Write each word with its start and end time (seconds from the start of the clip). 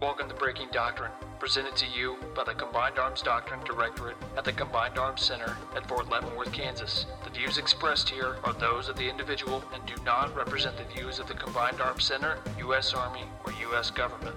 Welcome 0.00 0.28
to 0.28 0.34
Breaking 0.36 0.68
Doctrine, 0.70 1.10
presented 1.40 1.74
to 1.74 1.86
you 1.86 2.18
by 2.32 2.44
the 2.44 2.54
Combined 2.54 3.00
Arms 3.00 3.20
Doctrine 3.20 3.58
Directorate 3.64 4.16
at 4.36 4.44
the 4.44 4.52
Combined 4.52 4.96
Arms 4.96 5.20
Center 5.20 5.56
at 5.74 5.88
Fort 5.88 6.08
Leavenworth, 6.08 6.52
Kansas. 6.52 7.06
The 7.24 7.30
views 7.30 7.58
expressed 7.58 8.08
here 8.08 8.36
are 8.44 8.52
those 8.52 8.88
of 8.88 8.96
the 8.96 9.10
individual 9.10 9.60
and 9.74 9.84
do 9.86 10.00
not 10.04 10.36
represent 10.36 10.76
the 10.76 10.84
views 10.94 11.18
of 11.18 11.26
the 11.26 11.34
Combined 11.34 11.80
Arms 11.80 12.04
Center, 12.04 12.38
U.S. 12.60 12.94
Army, 12.94 13.24
or 13.44 13.52
U.S. 13.52 13.90
government. 13.90 14.36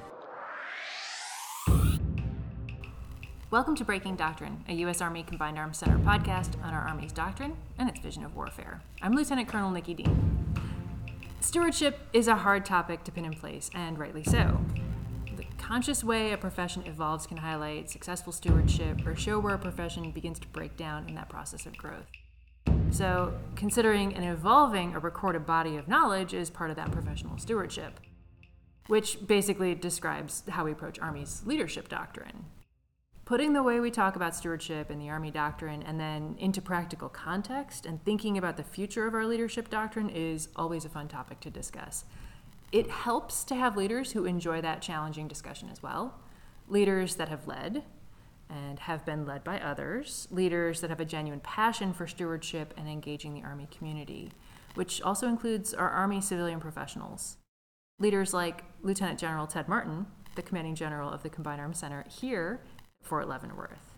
Welcome 3.52 3.76
to 3.76 3.86
Breaking 3.86 4.16
Doctrine, 4.16 4.64
a 4.68 4.74
U.S. 4.74 5.00
Army 5.00 5.22
Combined 5.22 5.60
Arms 5.60 5.78
Center 5.78 6.00
podcast 6.00 6.60
on 6.64 6.74
our 6.74 6.88
Army's 6.88 7.12
doctrine 7.12 7.56
and 7.78 7.88
its 7.88 8.00
vision 8.00 8.26
of 8.26 8.36
warfare. 8.36 8.82
I'm 9.04 9.14
Lieutenant 9.14 9.48
Colonel 9.48 9.70
Nikki 9.70 9.94
Dean. 9.94 10.48
Stewardship 11.40 12.00
is 12.14 12.28
a 12.28 12.38
hard 12.38 12.66
topic 12.66 13.04
to 13.04 13.12
pin 13.12 13.26
in 13.26 13.34
place, 13.34 13.70
and 13.76 14.00
rightly 14.00 14.24
so 14.24 14.60
conscious 15.72 16.04
way 16.04 16.34
a 16.34 16.38
profession 16.38 16.84
evolves 16.86 17.26
can 17.26 17.38
highlight 17.38 17.90
successful 17.90 18.34
stewardship 18.34 19.08
or 19.08 19.16
show 19.16 19.40
where 19.40 19.56
a 19.56 19.58
profession 19.58 20.12
begins 20.12 20.38
to 20.38 20.48
break 20.50 20.76
down 20.76 21.08
in 21.08 21.16
that 21.16 21.30
process 21.30 21.66
of 21.66 21.78
growth. 21.78 22.10
So, 22.90 23.34
considering 23.56 24.14
and 24.14 24.26
evolving 24.26 24.94
a 24.94 25.00
recorded 25.00 25.46
body 25.46 25.78
of 25.78 25.88
knowledge 25.88 26.34
is 26.34 26.50
part 26.50 26.72
of 26.72 26.76
that 26.76 26.92
professional 26.92 27.38
stewardship, 27.38 28.02
which 28.88 29.26
basically 29.26 29.74
describes 29.74 30.44
how 30.50 30.66
we 30.66 30.74
approach 30.74 31.00
Army's 31.00 31.42
leadership 31.46 31.88
doctrine. 31.88 32.48
Putting 33.24 33.54
the 33.54 33.64
way 33.64 33.80
we 33.80 33.92
talk 33.92 34.18
about 34.18 34.36
stewardship 34.36 34.92
in 34.92 35.00
the 35.00 35.10
Army 35.10 35.32
doctrine 35.32 35.84
and 35.84 35.98
then 35.98 36.36
into 36.38 36.62
practical 36.62 37.08
context 37.08 37.86
and 37.86 38.04
thinking 38.04 38.38
about 38.38 38.58
the 38.58 38.64
future 38.64 39.08
of 39.08 39.14
our 39.14 39.26
leadership 39.26 39.70
doctrine 39.70 40.10
is 40.10 40.50
always 40.58 40.84
a 40.84 40.90
fun 40.90 41.08
topic 41.08 41.40
to 41.40 41.50
discuss 41.50 42.04
it 42.72 42.90
helps 42.90 43.44
to 43.46 43.56
have 43.56 43.76
leaders 43.76 44.12
who 44.12 44.26
enjoy 44.26 44.62
that 44.62 44.82
challenging 44.82 45.28
discussion 45.28 45.70
as 45.70 45.84
well. 45.84 46.20
Leaders 46.68 47.16
that 47.16 47.30
have 47.30 47.48
led 47.48 47.84
and 48.50 48.80
have 48.80 49.06
been 49.06 49.26
led 49.26 49.44
by 49.44 49.60
others, 49.60 50.28
leaders 50.32 50.82
that 50.82 50.90
have 50.90 51.00
a 51.00 51.06
genuine 51.06 51.40
passion 51.42 51.94
for 51.94 52.08
stewardship 52.08 52.74
and 52.78 52.88
engaging 52.88 53.34
the 53.34 53.44
Army 53.44 53.68
community, 53.76 54.32
which 54.76 55.02
also 55.02 55.28
includes 55.28 55.74
our 55.74 55.90
Army 55.90 56.22
civilian 56.22 56.60
professionals. 56.60 57.38
Leaders 58.00 58.34
like 58.34 58.64
Lieutenant 58.82 59.20
General 59.20 59.48
Ted 59.48 59.68
Martin, 59.68 60.08
the 60.36 60.42
commanding 60.42 60.76
general 60.76 61.10
of 61.10 61.24
the 61.24 61.30
Combined 61.30 61.62
Arms 61.62 61.80
Center 61.80 62.06
here 62.10 62.62
at 63.02 63.06
Fort 63.06 63.28
Leavenworth. 63.28 63.98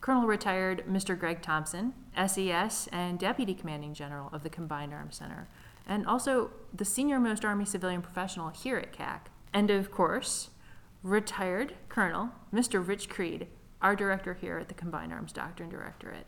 Colonel 0.00 0.26
retired 0.26 0.84
Mr. 0.88 1.18
Greg 1.18 1.42
Thompson, 1.42 1.92
SES 2.26 2.88
and 2.92 3.18
Deputy 3.18 3.52
Commanding 3.52 3.92
General 3.92 4.30
of 4.32 4.42
the 4.42 4.48
Combined 4.48 4.94
Arms 4.94 5.16
Center, 5.16 5.48
and 5.86 6.06
also 6.06 6.50
the 6.72 6.84
senior 6.84 7.18
most 7.18 7.44
Army 7.44 7.64
civilian 7.64 8.02
professional 8.02 8.50
here 8.50 8.76
at 8.76 8.92
CAC. 8.92 9.22
And 9.52 9.70
of 9.70 9.90
course, 9.90 10.50
retired 11.02 11.74
Colonel 11.88 12.30
Mr. 12.52 12.86
Rich 12.86 13.08
Creed, 13.08 13.46
our 13.82 13.96
director 13.96 14.34
here 14.34 14.58
at 14.58 14.68
the 14.68 14.74
Combined 14.74 15.12
Arms 15.12 15.32
Doctrine 15.32 15.68
Directorate. 15.68 16.26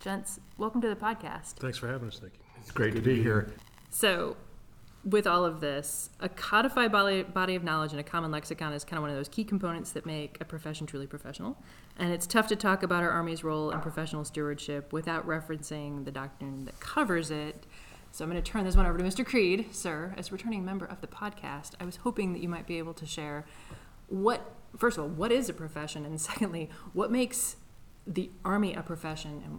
Gents, 0.00 0.40
welcome 0.56 0.80
to 0.80 0.88
the 0.88 0.96
podcast. 0.96 1.54
Thanks 1.56 1.78
for 1.78 1.88
having 1.88 2.08
us, 2.08 2.20
Nikki. 2.22 2.38
It's 2.60 2.70
great 2.70 2.94
to 2.94 3.00
be 3.00 3.22
here. 3.22 3.52
So, 3.90 4.36
with 5.04 5.26
all 5.26 5.44
of 5.44 5.60
this, 5.60 6.10
a 6.20 6.28
codified 6.28 6.90
body, 6.90 7.22
body 7.22 7.54
of 7.54 7.62
knowledge 7.62 7.92
and 7.92 8.00
a 8.00 8.04
common 8.04 8.30
lexicon 8.30 8.72
is 8.72 8.84
kind 8.84 8.98
of 8.98 9.02
one 9.02 9.10
of 9.10 9.16
those 9.16 9.28
key 9.28 9.44
components 9.44 9.92
that 9.92 10.04
make 10.04 10.38
a 10.40 10.44
profession 10.44 10.86
truly 10.86 11.06
professional. 11.06 11.56
And 11.98 12.12
it's 12.12 12.26
tough 12.26 12.48
to 12.48 12.56
talk 12.56 12.82
about 12.82 13.02
our 13.02 13.10
Army's 13.10 13.44
role 13.44 13.70
in 13.70 13.80
professional 13.80 14.24
stewardship 14.24 14.92
without 14.92 15.26
referencing 15.26 16.04
the 16.04 16.10
doctrine 16.10 16.64
that 16.64 16.78
covers 16.80 17.30
it 17.30 17.66
so 18.12 18.24
I'm 18.24 18.30
going 18.30 18.42
to 18.42 18.50
turn 18.50 18.64
this 18.64 18.76
one 18.76 18.86
over 18.86 18.98
to 18.98 19.04
Mr. 19.04 19.24
Creed, 19.24 19.66
sir, 19.72 20.14
as 20.16 20.32
returning 20.32 20.64
member 20.64 20.84
of 20.86 21.00
the 21.00 21.06
podcast. 21.06 21.72
I 21.80 21.84
was 21.84 21.96
hoping 21.96 22.32
that 22.32 22.40
you 22.40 22.48
might 22.48 22.66
be 22.66 22.78
able 22.78 22.94
to 22.94 23.06
share 23.06 23.44
what, 24.08 24.54
first 24.76 24.98
of 24.98 25.04
all, 25.04 25.10
what 25.10 25.30
is 25.30 25.48
a 25.48 25.52
profession, 25.52 26.04
and 26.04 26.20
secondly, 26.20 26.70
what 26.92 27.10
makes 27.10 27.56
the 28.06 28.30
Army 28.44 28.74
a 28.74 28.82
profession, 28.82 29.42
and 29.44 29.58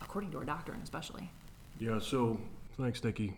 according 0.00 0.30
to 0.32 0.38
our 0.38 0.44
doctrine, 0.44 0.80
especially. 0.82 1.30
Yeah. 1.78 1.98
So 1.98 2.38
thanks, 2.78 3.02
Nikki. 3.02 3.34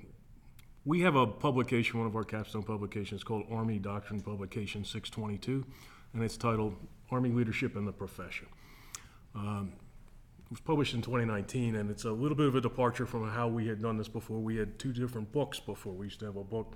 We 0.85 1.01
have 1.01 1.15
a 1.15 1.27
publication, 1.27 1.99
one 1.99 2.09
of 2.09 2.17
our 2.17 2.25
capstone 2.25 2.63
publications, 2.63 3.25
called 3.25 3.45
Army 3.51 3.79
Doctrine 3.79 4.21
Publication 4.21 4.85
622, 4.85 5.65
and 6.13 6.23
it's 6.23 6.37
titled 6.37 6.75
Army 7.11 7.31
Leadership 7.31 7.77
and 7.77 7.89
the 7.89 7.93
Profession. 7.93 8.49
Um, 9.35 9.73
was 10.51 10.61
published 10.61 10.95
in 10.95 11.03
2019, 11.03 11.75
and 11.75 11.91
it's 11.91 12.05
a 12.05 12.13
little 12.13 12.37
bit 12.37 12.47
of 12.47 12.55
a 12.55 12.61
departure 12.61 13.07
from 13.07 13.29
how 13.31 13.49
we 13.49 13.67
had 13.67 13.81
done 13.81 13.97
this 13.97 14.09
before. 14.09 14.39
We 14.39 14.57
had 14.57 14.79
two 14.79 14.93
different 14.93 15.33
books 15.33 15.59
before. 15.59 15.93
We 15.93 16.07
used 16.07 16.21
to 16.21 16.27
have 16.27 16.37
a 16.37 16.45
book 16.45 16.75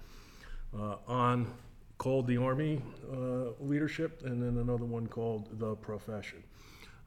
uh, 0.76 0.96
on 1.06 1.52
called 1.98 2.26
The 2.26 2.36
Army 2.36 2.80
uh, 3.12 3.50
Leadership, 3.60 4.22
and 4.24 4.42
then 4.42 4.60
another 4.62 4.84
one 4.84 5.06
called 5.06 5.58
The 5.58 5.74
Profession. 5.76 6.42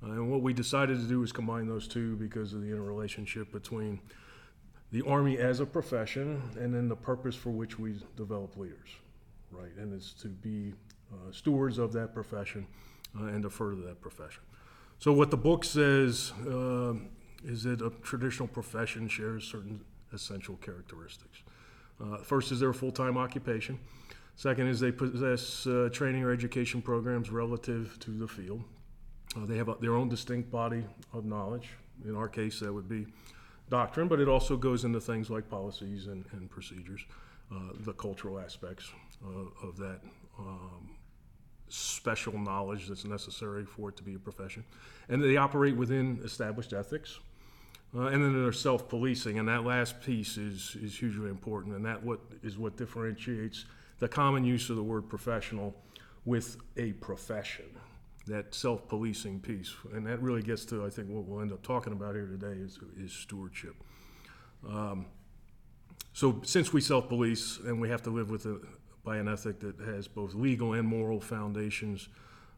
Uh, 0.04 0.12
and 0.12 0.32
what 0.32 0.42
we 0.42 0.54
decided 0.54 0.98
to 1.00 1.08
do 1.08 1.20
was 1.20 1.32
combine 1.32 1.68
those 1.68 1.88
two 1.88 2.16
because 2.18 2.54
of 2.54 2.62
the 2.62 2.68
interrelationship 2.68 3.52
between 3.52 4.00
the 4.92 5.02
Army 5.04 5.38
as 5.38 5.60
a 5.60 5.66
profession 5.66 6.42
and 6.60 6.74
then 6.74 6.90
the 6.90 6.96
purpose 6.96 7.36
for 7.36 7.50
which 7.50 7.80
we 7.80 7.96
develop 8.18 8.58
leaders, 8.58 8.90
right? 9.52 9.72
And 9.78 9.94
it's 9.94 10.14
to 10.14 10.28
be 10.28 10.74
uh, 11.14 11.32
stewards 11.32 11.78
of 11.78 11.94
that 11.94 12.14
profession 12.14 12.68
uh, 13.20 13.26
and 13.26 13.44
to 13.44 13.50
further 13.50 13.82
that 13.84 14.02
profession. 14.02 14.44
So 15.02 15.12
what 15.12 15.32
the 15.32 15.38
book 15.38 15.64
says 15.64 16.32
uh, 16.48 16.94
is 17.44 17.64
that 17.64 17.82
a 17.82 17.90
traditional 18.04 18.48
profession 18.48 19.08
shares 19.08 19.44
certain 19.44 19.82
essential 20.14 20.58
characteristics. 20.58 21.40
Uh, 22.00 22.18
first 22.18 22.52
is 22.52 22.60
their 22.60 22.72
full-time 22.72 23.18
occupation. 23.18 23.80
Second 24.36 24.68
is 24.68 24.80
they 24.80 24.92
possess 24.92 25.66
uh, 25.66 25.90
training 25.92 26.24
or 26.24 26.32
education 26.32 26.84
programs 26.84 27.32
relative 27.32 27.98
to 28.02 28.12
the 28.12 28.28
field. 28.28 28.64
Uh, 29.36 29.48
they 29.48 29.58
have 29.58 29.70
a, 29.70 29.76
their 29.82 29.96
own 29.96 30.08
distinct 30.08 30.52
body 30.52 30.84
of 31.14 31.26
knowledge. 31.26 31.70
In 32.06 32.16
our 32.16 32.28
case, 32.28 32.60
that 32.60 32.72
would 32.72 32.88
be 32.88 33.08
doctrine, 33.72 34.08
but 34.08 34.20
it 34.20 34.28
also 34.28 34.56
goes 34.56 34.84
into 34.86 35.02
things 35.02 35.32
like 35.32 35.50
policies 35.50 36.06
and, 36.06 36.26
and 36.34 36.48
procedures, 36.48 37.02
uh, 37.52 37.56
the 37.86 37.94
cultural 37.94 38.40
aspects 38.40 38.92
of 39.64 39.78
that 39.78 40.00
um, 40.38 40.92
special 41.72 42.38
knowledge 42.38 42.88
that's 42.88 43.06
necessary 43.06 43.66
for 43.66 43.90
it 43.90 43.98
to 43.98 44.04
be 44.04 44.16
a 44.16 44.20
profession. 44.20 44.64
And 45.10 45.24
they 45.24 45.38
operate 45.38 45.76
within 45.76 46.20
established 46.24 46.74
ethics. 46.74 47.20
Uh, 47.94 48.04
and 48.04 48.24
then 48.24 48.42
they're 48.42 48.54
self-policing, 48.54 49.38
and 49.38 49.50
that 49.50 49.66
last 49.66 50.00
piece 50.00 50.38
is, 50.38 50.78
is 50.82 50.98
hugely 50.98 51.30
important, 51.30 51.76
and 51.76 51.86
that 51.86 52.02
what 52.02 52.22
is 52.42 52.58
what 52.58 52.78
differentiates 52.78 53.66
the 54.00 54.08
common 54.08 54.46
use 54.46 54.70
of 54.70 54.78
the 54.78 54.84
word 54.84 55.10
professional 55.10 55.76
with 56.24 56.56
a 56.78 56.94
profession, 56.94 57.66
that 58.28 58.56
self-policing 58.56 59.42
piece, 59.42 59.74
and 59.94 60.08
that 60.08 60.22
really 60.22 60.42
gets 60.42 60.64
to 60.64 60.86
I 60.86 60.90
think 60.90 61.10
what 61.10 61.26
we'll 61.26 61.42
end 61.42 61.52
up 61.52 61.64
talking 61.64 61.92
about 61.92 62.16
here 62.16 62.28
today 62.28 62.62
is, 62.62 62.80
is 62.98 63.12
stewardship. 63.12 63.76
Um, 64.66 65.08
so 66.14 66.42
since 66.46 66.72
we 66.72 66.80
self-police 66.80 67.60
and 67.66 67.82
we 67.82 67.90
have 67.90 68.04
to 68.04 68.10
live 68.10 68.30
with 68.30 68.46
a, 68.46 68.60
by 69.04 69.18
an 69.18 69.28
ethic 69.28 69.60
that 69.60 69.80
has 69.80 70.08
both 70.08 70.34
legal 70.34 70.74
and 70.74 70.88
moral 70.88 71.20
foundations. 71.20 72.10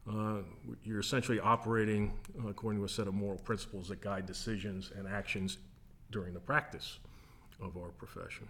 Uh, 0.08 0.38
you're 0.84 1.00
essentially 1.00 1.40
operating 1.40 2.12
according 2.46 2.78
to 2.78 2.84
a 2.84 2.88
set 2.88 3.08
of 3.08 3.14
moral 3.14 3.38
principles 3.38 3.88
that 3.88 4.00
guide 4.00 4.26
decisions 4.26 4.92
and 4.96 5.08
actions 5.08 5.58
during 6.10 6.34
the 6.34 6.40
practice 6.40 6.98
of 7.62 7.76
our 7.76 7.88
profession. 7.88 8.46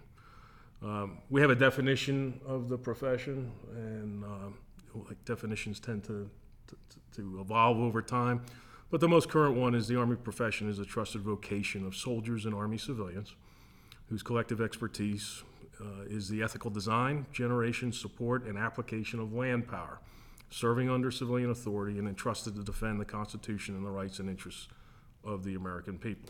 Um, 0.83 1.19
we 1.29 1.39
have 1.41 1.49
a 1.49 1.55
definition 1.55 2.39
of 2.45 2.67
the 2.67 2.77
profession, 2.77 3.51
and 3.73 4.23
uh, 4.23 4.99
like 5.07 5.23
definitions 5.23 5.79
tend 5.79 6.03
to, 6.03 6.29
to, 6.67 6.75
to 7.15 7.39
evolve 7.39 7.79
over 7.79 8.01
time. 8.01 8.41
But 8.91 8.99
the 8.99 9.07
most 9.07 9.29
current 9.29 9.55
one 9.55 9.73
is 9.73 9.87
the 9.87 9.97
Army 9.97 10.15
profession 10.15 10.69
is 10.69 10.79
a 10.79 10.85
trusted 10.85 11.21
vocation 11.21 11.85
of 11.85 11.95
soldiers 11.95 12.45
and 12.45 12.53
Army 12.53 12.77
civilians 12.77 13.35
whose 14.09 14.21
collective 14.21 14.61
expertise 14.61 15.43
uh, 15.81 16.03
is 16.07 16.29
the 16.29 16.41
ethical 16.41 16.71
design, 16.71 17.25
generation, 17.31 17.91
support, 17.91 18.45
and 18.45 18.57
application 18.57 19.19
of 19.19 19.33
land 19.33 19.67
power, 19.67 19.99
serving 20.49 20.89
under 20.89 21.11
civilian 21.11 21.49
authority 21.49 21.99
and 21.99 22.07
entrusted 22.07 22.55
to 22.55 22.63
defend 22.63 22.99
the 22.99 23.05
Constitution 23.05 23.75
and 23.75 23.85
the 23.85 23.89
rights 23.89 24.19
and 24.19 24.29
interests 24.29 24.67
of 25.23 25.43
the 25.43 25.55
American 25.55 25.97
people. 25.97 26.29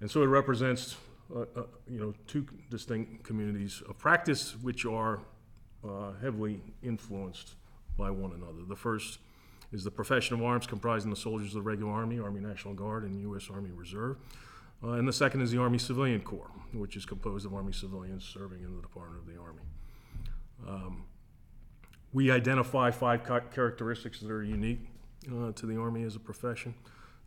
And 0.00 0.10
so 0.10 0.22
it 0.22 0.26
represents, 0.26 0.96
uh, 1.34 1.40
uh, 1.40 1.62
you 1.88 2.00
know, 2.00 2.14
two 2.26 2.46
distinct 2.70 3.24
communities 3.24 3.82
of 3.88 3.98
practice 3.98 4.56
which 4.60 4.84
are 4.84 5.20
uh, 5.84 6.12
heavily 6.20 6.60
influenced 6.82 7.54
by 7.96 8.10
one 8.10 8.32
another. 8.32 8.64
The 8.68 8.76
first 8.76 9.18
is 9.72 9.84
the 9.84 9.90
profession 9.90 10.36
of 10.36 10.42
arms 10.42 10.66
comprising 10.66 11.10
the 11.10 11.16
soldiers 11.16 11.48
of 11.48 11.54
the 11.54 11.62
regular 11.62 11.92
Army, 11.92 12.18
Army 12.18 12.40
National 12.40 12.74
Guard, 12.74 13.04
and 13.04 13.20
U.S. 13.20 13.48
Army 13.52 13.70
Reserve. 13.74 14.16
Uh, 14.82 14.92
and 14.92 15.08
the 15.08 15.12
second 15.12 15.40
is 15.40 15.50
the 15.50 15.58
Army 15.58 15.78
Civilian 15.78 16.20
Corps, 16.20 16.50
which 16.72 16.96
is 16.96 17.04
composed 17.04 17.46
of 17.46 17.54
Army 17.54 17.72
civilians 17.72 18.24
serving 18.24 18.62
in 18.62 18.74
the 18.76 18.82
Department 18.82 19.20
of 19.20 19.26
the 19.26 19.40
Army. 19.40 19.62
Um, 20.66 21.04
we 22.12 22.30
identify 22.30 22.90
five 22.90 23.24
characteristics 23.24 24.20
that 24.20 24.30
are 24.30 24.42
unique 24.42 24.88
uh, 25.28 25.52
to 25.52 25.66
the 25.66 25.76
Army 25.76 26.02
as 26.02 26.16
a 26.16 26.20
profession 26.20 26.74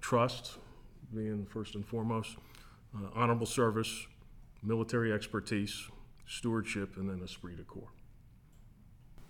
trust, 0.01 0.57
being 1.13 1.45
first 1.45 1.75
and 1.75 1.85
foremost, 1.85 2.37
uh, 2.95 3.09
honorable 3.13 3.45
service, 3.45 4.07
military 4.63 5.11
expertise, 5.11 5.89
stewardship, 6.27 6.97
and 6.97 7.09
then 7.09 7.21
esprit 7.23 7.57
de 7.57 7.63
corps. 7.63 7.91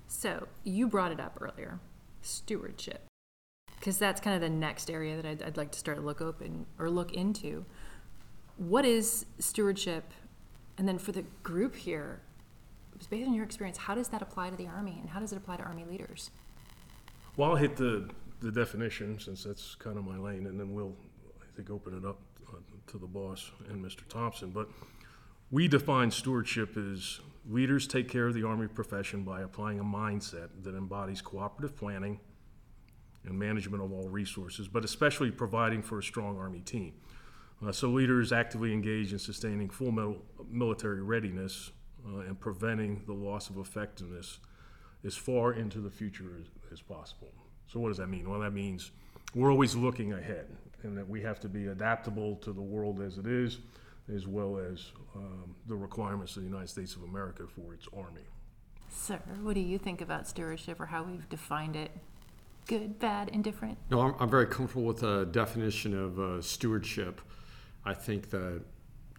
So 0.08 0.48
you 0.64 0.88
brought 0.88 1.12
it 1.12 1.20
up 1.20 1.38
earlier, 1.40 1.80
stewardship, 2.22 3.06
because 3.80 3.98
that's 3.98 4.20
kind 4.20 4.36
of 4.36 4.42
the 4.42 4.50
next 4.50 4.90
area 4.90 5.16
that 5.16 5.26
I'd, 5.26 5.44
I'd 5.44 5.58
like 5.58 5.72
to 5.72 5.80
start 5.80 5.98
to 5.98 6.04
look 6.04 6.22
open 6.22 6.66
or 6.78 6.90
look 6.90 7.14
into. 7.14 7.66
What 8.60 8.84
is 8.84 9.26
stewardship? 9.40 10.12
And 10.78 10.86
then 10.86 10.98
for 11.00 11.14
the 11.14 11.24
group 11.44 11.78
here, 11.78 12.20
based 13.10 13.26
on 13.26 13.34
your 13.34 13.46
experience, 13.46 13.78
how 13.78 13.96
does 13.96 14.10
that 14.10 14.22
apply 14.22 14.50
to 14.50 14.58
the 14.58 14.68
Army 14.68 14.98
and 15.00 15.10
how 15.10 15.22
does 15.22 15.32
it 15.32 15.38
apply 15.38 15.58
to 15.58 15.64
Army 15.64 15.86
leaders? 15.90 16.30
Well, 17.38 17.52
I'll 17.52 17.56
hit 17.56 17.78
the, 17.78 18.10
the 18.42 18.52
definition 18.52 19.18
since 19.18 19.46
that's 19.46 19.76
kind 19.76 19.98
of 19.98 20.04
my 20.04 20.18
lane, 20.18 20.46
and 20.46 20.60
then 20.60 20.74
we'll, 20.74 20.94
I 21.42 21.46
think, 21.56 21.70
open 21.70 21.98
it 21.98 22.04
up 22.06 22.20
uh, 22.50 22.58
to 22.88 22.98
the 22.98 23.08
boss 23.08 23.50
and 23.70 23.84
Mr. 23.84 24.06
Thompson. 24.10 24.50
But 24.50 24.68
we 25.52 25.70
define 25.70 26.12
stewardship 26.12 26.76
as 26.76 27.22
leaders 27.50 27.88
take 27.88 28.10
care 28.10 28.28
of 28.28 28.34
the 28.34 28.46
Army 28.46 28.68
profession 28.68 29.24
by 29.24 29.40
applying 29.40 29.80
a 29.80 29.86
mindset 29.86 30.50
that 30.64 30.76
embodies 30.76 31.22
cooperative 31.22 31.78
planning 31.78 32.20
and 33.24 33.40
management 33.40 33.82
of 33.82 33.94
all 33.94 34.10
resources, 34.10 34.68
but 34.68 34.84
especially 34.84 35.32
providing 35.32 35.82
for 35.82 36.00
a 36.00 36.04
strong 36.04 36.38
Army 36.38 36.60
team. 36.60 36.94
Uh, 37.66 37.72
so 37.72 37.90
leaders 37.90 38.32
actively 38.32 38.72
engage 38.72 39.12
in 39.12 39.20
sustaining 39.20 39.70
full 39.70 39.92
mil- 39.92 40.22
military 40.50 41.02
readiness 41.02 41.72
uh, 42.08 42.20
and 42.20 42.40
preventing 42.40 43.02
the 43.06 43.14
loss 43.14 43.50
of 43.50 43.58
effectiveness 43.58 44.40
as 45.06 45.16
far 45.16 45.54
into 45.54 45.80
the 45.80 45.90
future 45.90 46.32
as, 46.40 46.46
as 46.72 46.82
possible. 46.82 47.32
So 47.68 47.80
what 47.80 47.90
does 47.90 47.98
that 47.98 48.08
mean? 48.08 48.30
Well, 48.30 48.40
that 48.40 48.54
means 48.54 48.92
we're 49.36 49.52
always 49.52 49.76
looking 49.76 50.14
ahead, 50.14 50.48
and 50.84 50.98
that 50.98 51.08
we 51.08 51.22
have 51.22 51.40
to 51.42 51.50
be 51.50 51.68
adaptable 51.68 52.36
to 52.38 52.54
the 52.54 52.62
world 52.62 53.02
as 53.02 53.18
it 53.18 53.28
is, 53.28 53.60
as 54.14 54.26
well 54.26 54.58
as 54.58 54.92
um, 55.16 55.56
the 55.68 55.76
requirements 55.76 56.36
of 56.36 56.44
the 56.44 56.50
United 56.50 56.70
States 56.70 56.96
of 56.96 57.04
America 57.04 57.44
for 57.46 57.74
its 57.74 57.88
army. 57.96 58.24
Sir, 58.90 59.20
what 59.44 59.54
do 59.54 59.62
you 59.62 59.78
think 59.78 60.02
about 60.02 60.28
stewardship 60.28 60.80
or 60.80 60.88
how 60.88 61.04
we've 61.04 61.30
defined 61.30 61.76
it? 61.76 61.92
Good, 62.66 63.00
bad, 63.00 63.30
indifferent? 63.30 63.78
No, 63.92 64.02
I'm, 64.02 64.16
I'm 64.20 64.30
very 64.30 64.48
comfortable 64.48 64.86
with 64.86 65.00
the 65.00 65.26
definition 65.26 65.98
of 65.98 66.20
uh, 66.20 66.42
stewardship. 66.42 67.22
I 67.86 67.94
think 67.94 68.30
the 68.30 68.62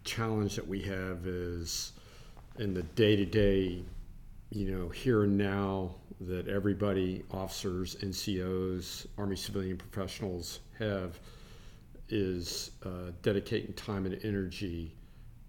challenge 0.05 0.57
that 0.57 0.67
we 0.67 0.81
have 0.83 1.27
is 1.27 1.93
in 2.59 2.75
the 2.75 2.83
day 2.83 3.17
to 3.17 3.25
day, 3.25 3.83
you 4.51 4.71
know, 4.71 4.89
here 4.89 5.25
and 5.25 5.37
now 5.37 5.95
that 6.21 6.49
everybody, 6.49 7.25
officers, 7.31 7.97
NCOs, 7.97 9.07
Army 9.17 9.37
civilian 9.37 9.79
professionals 9.79 10.61
have 10.79 11.19
is 12.09 12.73
uh, 12.85 13.13
dedicating 13.23 13.73
time 13.75 14.05
and 14.05 14.19
energy 14.25 14.95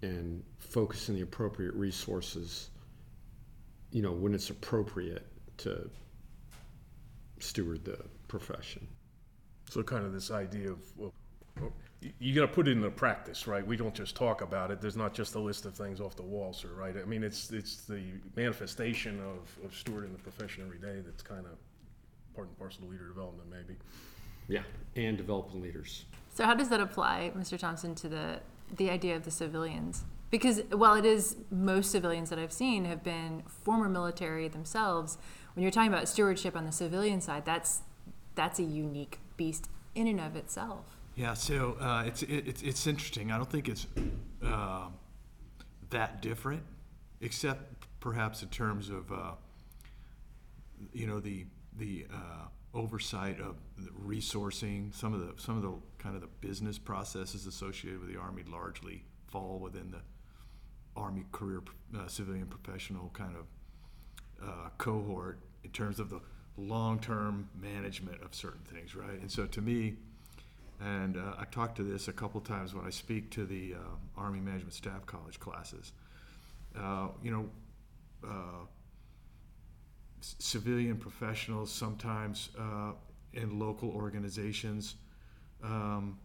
and 0.02 0.44
focusing 0.58 1.16
the 1.16 1.22
appropriate 1.22 1.74
resources, 1.74 2.70
you 3.92 4.02
know, 4.02 4.12
when 4.12 4.34
it's 4.34 4.50
appropriate 4.50 5.28
to 5.58 5.90
steward 7.40 7.84
the 7.84 7.98
profession. 8.28 8.88
So 9.70 9.84
kind 9.84 10.06
of 10.06 10.14
this 10.14 10.32
idea 10.32 10.72
of, 10.72 10.80
well, 10.96 11.14
you- 12.02 12.12
you 12.20 12.36
got 12.36 12.42
to 12.42 12.48
put 12.48 12.68
it 12.68 12.72
into 12.72 12.90
practice, 12.90 13.48
right? 13.48 13.66
We 13.66 13.78
don't 13.78 13.94
just 13.94 14.16
talk 14.16 14.42
about 14.42 14.72
it. 14.72 14.82
There's 14.82 14.98
not 14.98 15.14
just 15.14 15.36
a 15.36 15.40
list 15.40 15.66
of 15.66 15.76
things 15.76 16.02
off 16.02 16.16
the 16.16 16.24
wall, 16.24 16.52
sir, 16.54 16.70
right? 16.76 16.96
I 16.98 17.06
mean, 17.06 17.24
it's 17.24 17.52
it's 17.52 17.82
the 17.86 18.02
manifestation 18.36 19.20
of, 19.20 19.66
of 19.66 19.72
stewarding 19.72 20.12
the 20.12 20.20
profession 20.22 20.64
every 20.66 20.80
day 20.80 21.02
that's 21.06 21.22
kind 21.22 21.46
of 21.46 21.58
part 22.36 22.48
and 22.48 22.58
parcel 22.58 22.84
of 22.86 22.90
leader 22.90 23.08
development, 23.08 23.50
maybe. 23.50 23.78
Yeah, 24.48 24.64
and 24.96 25.18
developing 25.18 25.62
leaders. 25.62 26.06
So 26.34 26.46
how 26.46 26.56
does 26.56 26.70
that 26.70 26.80
apply, 26.82 27.32
Mr. 27.38 27.58
Thompson, 27.58 27.96
to 27.96 28.10
the 28.10 28.42
the 28.76 28.90
idea 28.90 29.16
of 29.16 29.24
the 29.24 29.32
civilians? 29.32 30.04
Because 30.32 30.62
while 30.72 30.96
it 30.96 31.06
is 31.06 31.36
most 31.52 31.92
civilians 31.92 32.30
that 32.30 32.40
I've 32.40 32.54
seen 32.54 32.86
have 32.86 33.04
been 33.04 33.44
former 33.46 33.90
military 33.90 34.48
themselves, 34.48 35.18
when 35.54 35.62
you're 35.62 35.72
talking 35.72 35.92
about 35.94 36.08
stewardship 36.08 36.56
on 36.56 36.66
the 36.66 36.72
civilian 36.72 37.22
side, 37.22 37.46
that's 37.46 37.82
that's 38.34 38.58
a 38.60 38.64
unique 38.64 39.20
beast 39.38 39.70
in 39.94 40.08
and 40.08 40.20
of 40.20 40.36
itself. 40.38 40.98
Yeah, 41.16 41.34
so 41.34 41.78
uh, 41.80 42.04
it's 42.06 42.24
it, 42.24 42.48
it's 42.48 42.62
it's 42.62 42.88
interesting. 42.88 43.32
I 43.32 43.38
don't 43.38 43.50
think 43.50 43.68
it's 43.68 43.86
um 44.42 44.94
that 45.90 46.22
different, 46.22 46.64
except 47.20 47.86
perhaps 48.00 48.42
in 48.42 48.50
terms 48.50 48.90
of 48.90 49.12
uh, 49.12 49.32
you 50.94 51.06
know 51.08 51.20
the 51.20 51.46
the 51.78 52.06
uh, 52.14 52.48
oversight 52.74 53.40
of 53.40 53.56
the 53.78 53.90
resourcing. 53.92 54.94
Some 54.96 55.14
of 55.14 55.20
the 55.20 55.34
some 55.42 55.58
of 55.58 55.64
the 55.64 55.74
kind 56.00 56.16
of 56.16 56.22
the 56.22 56.30
business 56.40 56.78
processes 56.78 57.46
associated 57.46 58.00
with 58.00 58.12
the 58.12 58.20
Army 58.20 58.44
largely 58.50 59.04
fall 59.28 59.60
within 59.60 59.92
the 59.92 60.02
Army 60.96 61.26
career 61.32 61.62
uh, 61.98 62.08
civilian 62.08 62.48
professional 62.48 63.10
kind 63.14 63.36
of 63.36 64.48
uh, 64.48 64.70
cohort 64.78 65.40
in 65.64 65.70
terms 65.72 66.00
of 66.00 66.10
the 66.10 66.20
long-term 66.58 67.50
management 67.60 68.22
of 68.22 68.36
certain 68.36 68.62
things, 68.74 68.96
right? 68.96 69.20
And 69.20 69.32
so 69.32 69.46
to 69.46 69.62
me, 69.62 69.96
and 70.84 71.18
uh, 71.18 71.36
I 71.38 71.46
talked 71.46 71.78
to 71.78 71.84
this 71.84 72.08
a 72.08 72.14
couple 72.14 72.42
times 72.42 72.74
when 72.74 72.86
I 72.86 72.90
speak 72.90 73.30
to 73.32 73.46
the 73.46 73.76
uh, 73.76 74.20
Army 74.20 74.40
Management 74.40 74.74
Staff 74.74 75.06
College 75.06 75.40
classes. 75.40 75.92
Uh, 76.78 77.10
you 77.22 77.32
know, 77.32 77.50
uh, 78.28 78.66
c- 80.22 80.36
civilian 80.40 80.98
professionals 80.98 81.72
sometimes 81.72 82.50
uh, 82.58 82.94
in 83.34 83.60
local 83.60 83.90
organizations 83.90 84.96
um, 85.64 86.18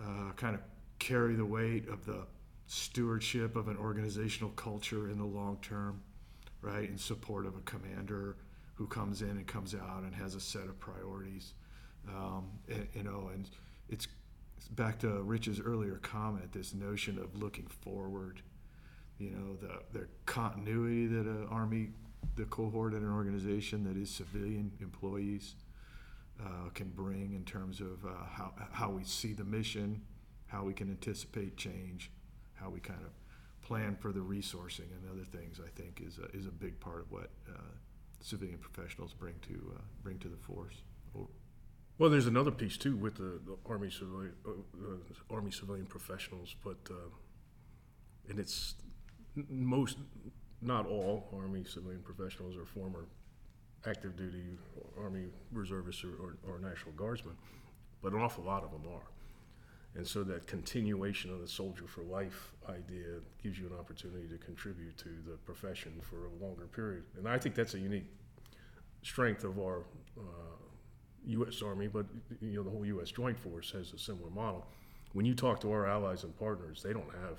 uh, 0.00 0.32
kind 0.36 0.54
of 0.54 0.62
carry 0.98 1.34
the 1.34 1.44
weight 1.44 1.88
of 1.88 2.06
the 2.06 2.26
stewardship 2.66 3.56
of 3.56 3.68
an 3.68 3.76
organizational 3.76 4.50
culture 4.50 5.10
in 5.10 5.18
the 5.18 5.24
long 5.24 5.58
term, 5.60 6.00
right? 6.62 6.88
In 6.88 6.96
support 6.96 7.46
of 7.46 7.56
a 7.56 7.60
commander 7.60 8.36
who 8.74 8.86
comes 8.86 9.22
in 9.22 9.30
and 9.30 9.46
comes 9.46 9.74
out 9.74 10.02
and 10.02 10.14
has 10.14 10.34
a 10.34 10.40
set 10.40 10.64
of 10.64 10.78
priorities. 10.80 11.52
Um, 12.08 12.46
and, 12.68 12.86
you 12.94 13.02
know, 13.02 13.30
and 13.34 13.48
it's 13.88 14.08
back 14.70 14.98
to 15.00 15.22
Rich's 15.22 15.60
earlier 15.60 15.96
comment, 16.02 16.52
this 16.52 16.74
notion 16.74 17.18
of 17.18 17.36
looking 17.36 17.66
forward. 17.66 18.42
You 19.18 19.30
know, 19.30 19.56
the 19.56 19.98
the 19.98 20.06
continuity 20.26 21.06
that 21.06 21.26
an 21.26 21.46
army, 21.50 21.90
the 22.36 22.44
cohort 22.44 22.92
in 22.92 23.02
an 23.02 23.12
organization 23.12 23.84
that 23.84 23.96
is 23.96 24.10
civilian 24.10 24.72
employees 24.80 25.54
uh, 26.40 26.68
can 26.74 26.90
bring 26.90 27.32
in 27.32 27.44
terms 27.44 27.80
of 27.80 28.04
uh, 28.04 28.08
how 28.30 28.52
how 28.72 28.90
we 28.90 29.04
see 29.04 29.32
the 29.32 29.44
mission, 29.44 30.02
how 30.48 30.64
we 30.64 30.74
can 30.74 30.90
anticipate 30.90 31.56
change, 31.56 32.10
how 32.54 32.68
we 32.68 32.80
kind 32.80 33.00
of 33.02 33.10
plan 33.66 33.96
for 33.96 34.12
the 34.12 34.20
resourcing 34.20 34.90
and 34.96 35.10
other 35.10 35.24
things. 35.24 35.60
I 35.64 35.70
think 35.80 36.02
is 36.06 36.18
a, 36.18 36.26
is 36.36 36.46
a 36.46 36.52
big 36.52 36.78
part 36.78 37.00
of 37.00 37.10
what 37.10 37.30
uh, 37.48 37.58
civilian 38.20 38.58
professionals 38.58 39.14
bring 39.14 39.34
to 39.48 39.72
uh, 39.76 39.80
bring 40.02 40.18
to 40.18 40.28
the 40.28 40.36
force. 40.36 40.82
Well, 41.98 42.10
there's 42.10 42.26
another 42.26 42.50
piece 42.50 42.76
too 42.76 42.94
with 42.94 43.14
the, 43.14 43.40
the 43.46 43.56
Army 43.66 43.90
civilian 43.90 44.34
uh, 44.46 45.34
Army 45.34 45.50
civilian 45.50 45.86
professionals, 45.86 46.54
but 46.62 46.76
uh, 46.90 47.08
and 48.28 48.38
it's 48.38 48.74
most, 49.48 49.96
not 50.60 50.86
all 50.86 51.28
Army 51.34 51.64
civilian 51.64 52.02
professionals 52.02 52.56
are 52.56 52.66
former 52.66 53.06
active 53.86 54.16
duty 54.16 54.44
Army 55.02 55.26
reservists 55.52 56.04
or, 56.04 56.10
or, 56.22 56.36
or 56.46 56.58
National 56.58 56.92
Guardsmen, 56.92 57.36
but 58.02 58.12
an 58.12 58.20
awful 58.20 58.44
lot 58.44 58.62
of 58.62 58.72
them 58.72 58.82
are. 58.92 59.08
And 59.94 60.06
so 60.06 60.22
that 60.24 60.46
continuation 60.46 61.30
of 61.30 61.40
the 61.40 61.48
soldier 61.48 61.86
for 61.86 62.02
life 62.02 62.52
idea 62.68 63.20
gives 63.42 63.58
you 63.58 63.66
an 63.66 63.78
opportunity 63.78 64.28
to 64.28 64.36
contribute 64.36 64.98
to 64.98 65.08
the 65.26 65.36
profession 65.46 65.92
for 66.02 66.26
a 66.26 66.44
longer 66.44 66.66
period. 66.66 67.04
And 67.16 67.26
I 67.26 67.38
think 67.38 67.54
that's 67.54 67.72
a 67.72 67.78
unique 67.78 68.04
strength 69.02 69.44
of 69.44 69.58
our 69.58 69.84
uh, 70.18 70.22
U.S. 71.26 71.62
Army, 71.62 71.88
but 71.88 72.06
you 72.40 72.56
know 72.56 72.62
the 72.62 72.70
whole 72.70 72.86
U.S. 72.86 73.10
Joint 73.10 73.38
Force 73.38 73.70
has 73.72 73.92
a 73.92 73.98
similar 73.98 74.30
model. 74.30 74.66
When 75.12 75.26
you 75.26 75.34
talk 75.34 75.60
to 75.60 75.72
our 75.72 75.86
allies 75.86 76.24
and 76.24 76.36
partners, 76.38 76.82
they 76.82 76.92
don't 76.92 77.12
have 77.22 77.38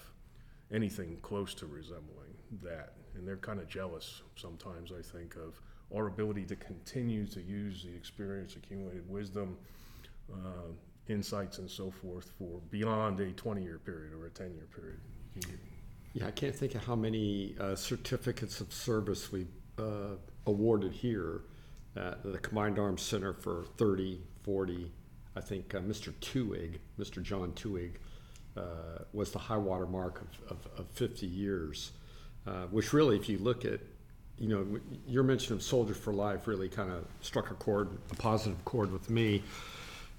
anything 0.72 1.18
close 1.22 1.54
to 1.56 1.66
resembling 1.66 2.34
that, 2.64 2.94
and 3.16 3.28
they're 3.28 3.38
kind 3.38 3.60
of 3.60 3.68
jealous 3.68 4.22
sometimes. 4.36 4.92
I 4.92 5.02
think 5.02 5.36
of 5.36 5.60
our 5.96 6.08
ability 6.08 6.46
to 6.46 6.56
continue 6.56 7.26
to 7.28 7.42
use 7.42 7.84
the 7.84 7.96
experience, 7.96 8.56
accumulated 8.56 9.10
wisdom, 9.10 9.58
uh, 10.34 10.72
insights, 11.08 11.60
and 11.60 11.70
so 11.70 11.92
forth 11.92 12.32
for 12.38 12.60
beyond 12.70 13.20
a 13.20 13.32
20-year 13.32 13.80
period 13.80 14.14
or 14.14 14.26
a 14.26 14.30
10-year 14.30 14.68
period. 14.76 15.00
Yeah, 16.14 16.28
I 16.28 16.32
can't 16.32 16.56
think 16.56 16.76
of 16.76 16.84
how 16.84 16.96
many 16.96 17.56
uh, 17.60 17.76
certificates 17.76 18.60
of 18.60 18.74
service 18.74 19.32
we 19.32 19.48
uh, 19.78 20.16
awarded 20.46 20.92
here 20.92 21.42
at 21.98 22.24
the 22.24 22.38
Combined 22.38 22.80
Arms 22.80 23.02
Center 23.02 23.34
for 23.34 23.66
30, 23.78 24.22
40. 24.44 24.92
I 25.36 25.42
think 25.42 25.74
uh, 25.76 25.80
Mr. 25.80 26.14
Tuig, 26.22 26.78
Mr. 27.00 27.22
John 27.22 27.52
Tuig, 27.52 27.92
uh, 28.56 29.04
was 29.14 29.32
the 29.32 29.40
high 29.40 29.58
water 29.58 29.86
mark 29.86 30.22
of, 30.22 30.58
of, 30.58 30.80
of 30.80 30.88
50 30.92 31.26
years, 31.26 31.92
uh, 32.48 32.66
which 32.72 32.94
really, 32.94 33.16
if 33.16 33.30
you 33.30 33.38
look 33.38 33.66
at, 33.66 33.80
you 34.38 34.48
know, 34.48 34.80
your 35.08 35.24
mention 35.24 35.54
of 35.54 35.62
Soldier 35.62 35.94
for 35.94 36.14
Life 36.14 36.48
really 36.48 36.70
kind 36.70 36.92
of 36.92 37.06
struck 37.22 37.52
a 37.52 37.56
chord, 37.56 37.98
a 38.12 38.16
positive 38.16 38.64
chord 38.66 38.92
with 38.92 39.10
me 39.10 39.44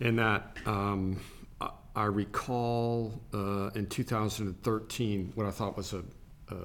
in 0.00 0.16
that 0.16 0.56
um, 0.66 1.20
I, 1.61 1.70
I 1.94 2.04
recall 2.04 3.20
uh, 3.35 3.70
in 3.75 3.87
2013 3.87 5.32
what 5.35 5.47
I 5.47 5.50
thought 5.50 5.76
was 5.76 5.92
a, 5.92 6.02
a, 6.50 6.56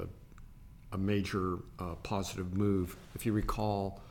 a 0.93 0.97
major 0.97 1.59
uh, 1.79 1.95
positive 2.03 2.55
move. 2.55 2.95
If 3.15 3.25
you 3.25 3.33
recall, 3.33 4.01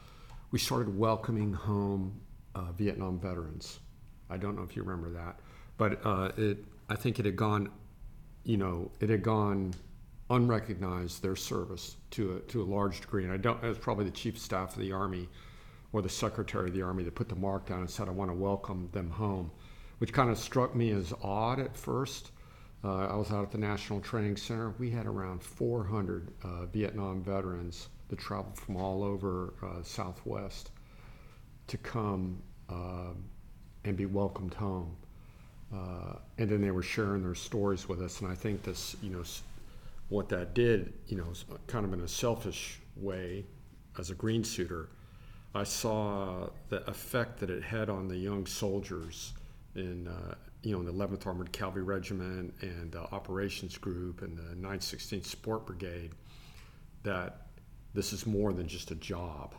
we 0.52 0.58
started 0.58 0.96
welcoming 0.96 1.52
home 1.52 2.20
uh, 2.54 2.70
Vietnam 2.72 3.18
veterans. 3.18 3.80
I 4.28 4.36
don't 4.36 4.54
know 4.54 4.62
if 4.62 4.76
you 4.76 4.82
remember 4.82 5.10
that, 5.10 5.40
but 5.78 6.04
uh, 6.04 6.30
it 6.36 6.58
I 6.90 6.94
think 6.94 7.18
it 7.18 7.24
had 7.24 7.36
gone, 7.36 7.70
you 8.44 8.58
know, 8.58 8.90
it 9.00 9.08
had 9.08 9.22
gone 9.22 9.72
unrecognized 10.28 11.22
their 11.22 11.36
service 11.36 11.96
to 12.10 12.36
a, 12.36 12.40
to 12.40 12.62
a 12.62 12.64
large 12.64 13.00
degree. 13.00 13.24
And 13.24 13.32
I 13.32 13.38
don't, 13.38 13.62
it 13.64 13.68
was 13.68 13.78
probably 13.78 14.04
the 14.04 14.10
chief 14.10 14.38
staff 14.38 14.76
of 14.76 14.82
the 14.82 14.92
Army 14.92 15.28
or 15.92 16.02
the 16.02 16.08
secretary 16.08 16.68
of 16.68 16.74
the 16.74 16.82
Army 16.82 17.02
that 17.04 17.14
put 17.14 17.28
the 17.28 17.34
mark 17.34 17.66
down 17.66 17.80
and 17.80 17.90
said, 17.90 18.08
I 18.08 18.12
want 18.12 18.30
to 18.30 18.36
welcome 18.36 18.88
them 18.92 19.10
home, 19.10 19.50
which 19.98 20.12
kind 20.12 20.30
of 20.30 20.38
struck 20.38 20.74
me 20.74 20.90
as 20.90 21.14
odd 21.22 21.60
at 21.60 21.76
first. 21.76 22.30
Uh, 22.84 23.06
I 23.06 23.16
was 23.16 23.30
out 23.30 23.42
at 23.42 23.52
the 23.52 23.58
National 23.58 24.00
Training 24.00 24.36
Center. 24.36 24.74
We 24.78 24.90
had 24.90 25.06
around 25.06 25.42
400 25.42 26.30
uh, 26.42 26.66
Vietnam 26.66 27.22
veterans 27.22 27.88
that 28.12 28.18
traveled 28.18 28.58
from 28.58 28.76
all 28.76 29.02
over 29.02 29.54
uh, 29.62 29.82
Southwest 29.82 30.70
to 31.66 31.78
come 31.78 32.42
uh, 32.68 33.14
and 33.84 33.96
be 33.96 34.04
welcomed 34.04 34.52
home. 34.52 34.94
Uh, 35.74 36.16
and 36.36 36.50
then 36.50 36.60
they 36.60 36.70
were 36.70 36.82
sharing 36.82 37.22
their 37.22 37.34
stories 37.34 37.88
with 37.88 38.02
us. 38.02 38.20
And 38.20 38.30
I 38.30 38.34
think 38.34 38.64
this, 38.64 38.96
you 39.02 39.08
know, 39.08 39.22
what 40.10 40.28
that 40.28 40.52
did, 40.52 40.92
you 41.06 41.16
know, 41.16 41.32
kind 41.66 41.86
of 41.86 41.94
in 41.94 42.02
a 42.02 42.08
selfish 42.08 42.80
way, 42.96 43.46
as 43.98 44.10
a 44.10 44.14
green 44.14 44.44
suitor, 44.44 44.90
I 45.54 45.64
saw 45.64 46.50
the 46.68 46.86
effect 46.90 47.40
that 47.40 47.48
it 47.48 47.62
had 47.62 47.88
on 47.88 48.08
the 48.08 48.16
young 48.16 48.44
soldiers 48.44 49.32
in, 49.74 50.06
uh, 50.06 50.34
you 50.62 50.72
know, 50.72 50.80
in 50.80 50.84
the 50.84 50.92
11th 50.92 51.26
Armored 51.26 51.50
Cavalry 51.52 51.82
Regiment 51.82 52.52
and 52.60 52.92
the 52.92 53.10
Operations 53.10 53.78
Group 53.78 54.20
and 54.20 54.36
the 54.36 54.54
916th 54.54 55.24
Support 55.24 55.64
Brigade. 55.64 56.10
That 57.04 57.46
this 57.94 58.12
is 58.12 58.26
more 58.26 58.52
than 58.52 58.66
just 58.66 58.90
a 58.90 58.94
job. 58.96 59.54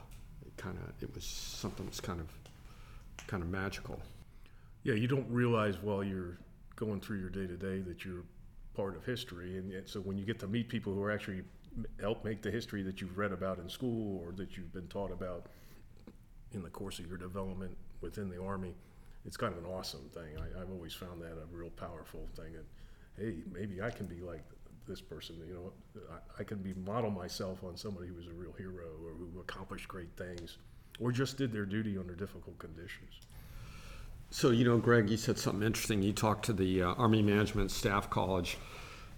It 0.46 0.56
kind 0.58 0.78
of, 0.78 1.04
it 1.04 1.14
was 1.14 1.26
something 1.26 1.86
that's 1.86 2.00
kind 2.00 2.20
of, 2.20 2.28
kind 3.28 3.44
of 3.44 3.50
magical. 3.50 4.00
Yeah, 4.84 4.96
you 4.96 5.08
don't 5.08 5.30
realize 5.30 5.78
while 5.82 6.04
you're 6.04 6.38
going 6.76 7.00
through 7.00 7.20
your 7.20 7.30
day 7.30 7.48
to 7.48 7.56
day 7.56 7.80
that 7.82 8.04
you're 8.04 8.24
part 8.74 8.96
of 8.96 9.06
history, 9.06 9.58
and 9.58 9.72
yet, 9.72 9.88
so 9.88 10.00
when 10.00 10.18
you 10.18 10.26
get 10.26 10.40
to 10.40 10.48
meet 10.48 10.68
people 10.68 10.94
who 10.94 11.02
are 11.04 11.12
actually 11.12 11.44
help 12.00 12.24
make 12.24 12.42
the 12.42 12.52
history 12.52 12.84
that 12.84 13.02
you've 13.02 13.18
read 13.18 13.32
about 13.32 13.60
in 13.60 13.70
school 13.70 14.22
or 14.24 14.32
that 14.34 14.58
you've 14.58 14.74
been 14.74 14.88
taught 14.88 15.12
about 15.12 15.48
in 16.54 16.62
the 16.62 16.70
course 16.70 17.00
of 17.00 17.08
your 17.08 17.18
development 17.18 17.76
within 18.02 18.30
the 18.30 18.42
army, 18.42 18.76
it's 19.26 19.38
kind 19.38 19.54
of 19.54 19.64
an 19.64 19.70
awesome 19.70 20.10
thing. 20.14 20.38
I, 20.38 20.60
have 20.60 20.70
always 20.70 20.94
found 20.94 21.22
that 21.22 21.32
a 21.32 21.46
real 21.56 21.70
powerful 21.70 22.28
thing. 22.36 22.56
And 22.56 22.66
hey, 23.18 23.44
maybe 23.52 23.82
I 23.82 23.90
can 23.90 24.06
be 24.06 24.20
like 24.20 24.44
this 24.88 25.02
person. 25.02 25.36
You 25.48 25.54
know, 25.54 26.02
I, 26.12 26.42
I 26.42 26.44
can 26.44 26.58
be 26.60 26.74
model 26.74 27.10
myself 27.10 27.64
on 27.64 27.78
somebody 27.78 28.08
who 28.08 28.16
was 28.16 28.28
a 28.28 28.34
real 28.34 28.54
hero 28.58 28.88
or 29.04 29.12
who 29.12 29.40
accomplished 29.40 29.88
great 29.88 30.10
things, 30.18 30.58
or 31.00 31.12
just 31.12 31.38
did 31.38 31.52
their 31.52 31.66
duty 31.66 31.98
under 31.98 32.16
difficult 32.16 32.58
conditions. 32.60 33.20
So, 34.30 34.50
you 34.50 34.66
know, 34.66 34.78
Greg, 34.78 35.10
you 35.10 35.18
said 35.18 35.38
something 35.38 35.62
interesting. 35.62 36.02
You 36.02 36.12
talked 36.12 36.46
to 36.46 36.54
the 36.54 36.82
uh, 36.82 36.94
Army 36.94 37.22
Management 37.22 37.70
Staff 37.70 38.10
College 38.10 38.58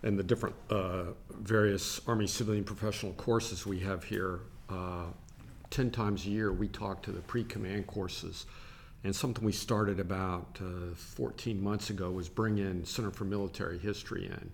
and 0.03 0.19
the 0.19 0.24
different 0.24 0.55
uh, 0.69 1.05
various 1.39 2.01
Army 2.05 2.27
civilian 2.27 2.65
professional 2.65 3.13
courses 3.13 3.65
we 3.65 3.79
have 3.79 4.03
here. 4.03 4.41
Uh, 4.69 5.05
10 5.69 5.91
times 5.91 6.25
a 6.25 6.29
year, 6.29 6.51
we 6.51 6.67
talk 6.67 7.01
to 7.03 7.12
the 7.12 7.22
pre 7.22 7.43
command 7.43 7.88
courses. 7.88 8.45
And 9.05 9.15
something 9.15 9.45
we 9.45 9.51
started 9.51 10.00
about 10.00 10.60
uh, 10.62 10.95
14 10.95 11.62
months 11.63 11.91
ago 11.91 12.12
was 12.12 12.27
bring 12.27 12.57
in 12.57 12.84
Center 12.84 13.12
for 13.12 13.24
Military 13.24 13.77
History 13.77 14.25
in. 14.25 14.51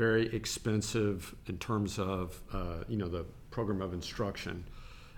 Very 0.00 0.34
expensive 0.34 1.34
in 1.46 1.58
terms 1.58 1.98
of, 1.98 2.40
uh, 2.54 2.84
you 2.88 2.96
know, 2.96 3.06
the 3.06 3.26
program 3.50 3.82
of 3.82 3.92
instruction. 3.92 4.64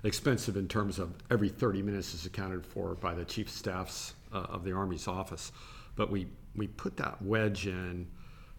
Expensive 0.03 0.57
in 0.57 0.67
terms 0.67 0.99
of 0.99 1.15
every 1.31 1.51
30 1.51 1.83
minutes 1.83 2.15
is 2.15 2.27
accounted 2.27 2.67
for 2.67 2.97
by 2.97 3.15
the 3.15 3.25
chief 3.25 3.49
staff's 3.49 4.15
uh, 4.33 4.39
of 4.39 4.65
the 4.65 4.73
Army's 4.73 5.07
office. 5.07 5.53
But 5.95 6.11
we, 6.11 6.27
we 6.57 6.67
put 6.67 6.97
that 6.97 7.23
wedge 7.23 7.69
in 7.69 8.09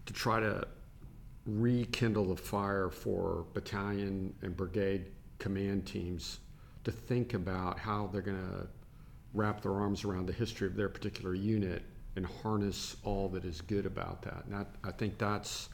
to 0.06 0.14
try 0.14 0.40
to 0.40 0.66
rekindle 1.44 2.34
the 2.34 2.40
fire 2.40 2.88
for 2.88 3.44
battalion 3.52 4.32
and 4.40 4.56
brigade 4.56 5.12
command 5.38 5.84
teams 5.84 6.40
to 6.84 6.90
think 6.90 7.34
about 7.34 7.78
how 7.78 8.08
they're 8.10 8.22
going 8.22 8.40
to 8.50 8.66
wrap 9.34 9.60
their 9.60 9.74
arms 9.74 10.04
around 10.04 10.24
the 10.24 10.32
history 10.32 10.68
of 10.68 10.74
their 10.74 10.88
particular 10.88 11.34
unit 11.34 11.82
and 12.16 12.24
harness 12.24 12.96
all 13.04 13.28
that 13.28 13.44
is 13.44 13.60
good 13.60 13.84
about 13.84 14.22
that. 14.22 14.42
And 14.46 14.54
I, 14.54 14.64
I 14.88 14.90
think 14.90 15.18
that's 15.18 15.68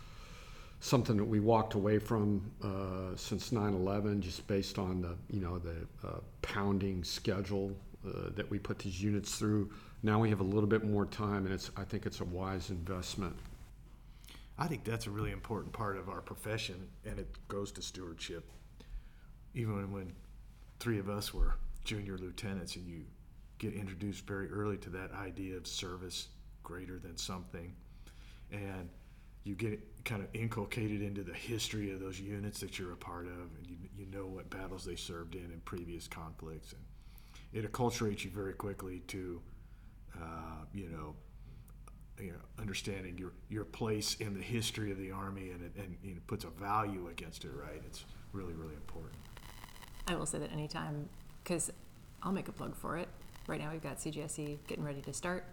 something 0.80 1.16
that 1.16 1.24
we 1.24 1.40
walked 1.40 1.74
away 1.74 1.98
from 1.98 2.50
uh, 2.62 3.16
since 3.16 3.50
9/11, 3.50 4.20
just 4.20 4.46
based 4.46 4.78
on 4.78 5.02
the 5.02 5.16
you 5.28 5.40
know 5.40 5.58
the 5.58 5.86
uh, 6.06 6.20
pounding 6.42 7.04
schedule 7.04 7.76
uh, 8.06 8.30
that 8.34 8.50
we 8.50 8.58
put 8.58 8.78
these 8.78 9.02
units 9.02 9.36
through 9.36 9.70
now 10.02 10.18
we 10.18 10.30
have 10.30 10.40
a 10.40 10.44
little 10.44 10.68
bit 10.68 10.84
more 10.84 11.04
time, 11.04 11.44
and 11.44 11.54
it's 11.54 11.70
I 11.76 11.84
think 11.84 12.06
it's 12.06 12.20
a 12.20 12.24
wise 12.24 12.70
investment. 12.70 13.36
I 14.58 14.66
think 14.66 14.84
that's 14.84 15.06
a 15.06 15.10
really 15.10 15.30
important 15.30 15.72
part 15.72 15.96
of 15.96 16.08
our 16.08 16.20
profession, 16.20 16.88
and 17.04 17.18
it 17.18 17.28
goes 17.48 17.72
to 17.72 17.82
stewardship. 17.82 18.50
Even 19.54 19.92
when, 19.92 20.12
three 20.78 20.98
of 20.98 21.08
us 21.08 21.34
were 21.34 21.56
junior 21.84 22.16
lieutenants, 22.16 22.76
and 22.76 22.86
you 22.86 23.04
get 23.58 23.74
introduced 23.74 24.26
very 24.26 24.50
early 24.50 24.78
to 24.78 24.90
that 24.90 25.12
idea 25.12 25.56
of 25.56 25.66
service 25.66 26.28
greater 26.62 26.98
than 26.98 27.16
something, 27.16 27.74
and 28.50 28.88
you 29.44 29.54
get 29.54 29.80
kind 30.04 30.22
of 30.22 30.28
inculcated 30.34 31.02
into 31.02 31.22
the 31.22 31.32
history 31.32 31.92
of 31.92 32.00
those 32.00 32.20
units 32.20 32.60
that 32.60 32.78
you're 32.78 32.92
a 32.92 32.96
part 32.96 33.26
of, 33.26 33.32
and 33.32 33.66
you, 33.66 33.76
you 33.96 34.06
know 34.06 34.26
what 34.26 34.50
battles 34.50 34.84
they 34.84 34.96
served 34.96 35.34
in 35.34 35.44
in 35.44 35.60
previous 35.64 36.06
conflicts, 36.08 36.72
and 36.72 36.82
it 37.52 37.70
acculturates 37.70 38.24
you 38.24 38.30
very 38.30 38.52
quickly 38.52 39.00
to 39.08 39.40
uh, 40.16 40.64
you 40.72 40.88
know, 40.88 41.14
you 42.18 42.32
know, 42.32 42.38
understanding 42.58 43.16
your 43.16 43.32
your 43.48 43.64
place 43.64 44.16
in 44.16 44.34
the 44.34 44.42
history 44.42 44.90
of 44.90 44.98
the 44.98 45.10
army 45.10 45.50
and 45.50 45.62
it, 45.62 45.72
and 45.76 45.96
know, 46.14 46.20
puts 46.26 46.44
a 46.44 46.50
value 46.50 47.08
against 47.08 47.44
it, 47.44 47.52
right? 47.54 47.80
It's 47.86 48.04
really 48.32 48.52
really 48.52 48.74
important. 48.74 49.14
I 50.08 50.14
will 50.14 50.26
say 50.26 50.38
that 50.38 50.52
anytime 50.52 51.08
because 51.42 51.70
I'll 52.22 52.32
make 52.32 52.48
a 52.48 52.52
plug 52.52 52.74
for 52.74 52.96
it. 52.96 53.08
Right 53.46 53.60
now 53.60 53.70
we've 53.72 53.82
got 53.82 53.98
CGSC 53.98 54.58
getting 54.66 54.84
ready 54.84 55.00
to 55.02 55.12
start. 55.12 55.44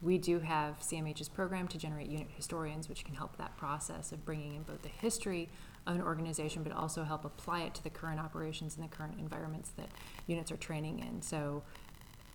We 0.00 0.16
do 0.18 0.38
have 0.38 0.80
CMH's 0.80 1.28
program 1.28 1.66
to 1.68 1.78
generate 1.78 2.08
unit 2.08 2.28
historians, 2.36 2.88
which 2.88 3.04
can 3.04 3.14
help 3.14 3.36
that 3.36 3.56
process 3.56 4.12
of 4.12 4.24
bringing 4.24 4.54
in 4.54 4.62
both 4.62 4.82
the 4.82 4.88
history 4.88 5.48
of 5.86 5.96
an 5.96 6.02
organization, 6.02 6.62
but 6.62 6.72
also 6.72 7.02
help 7.02 7.24
apply 7.24 7.62
it 7.62 7.74
to 7.74 7.82
the 7.82 7.90
current 7.90 8.20
operations 8.20 8.76
and 8.76 8.84
the 8.84 8.94
current 8.94 9.18
environments 9.18 9.70
that 9.70 9.88
units 10.26 10.52
are 10.52 10.56
training 10.56 11.00
in. 11.00 11.20
So 11.20 11.64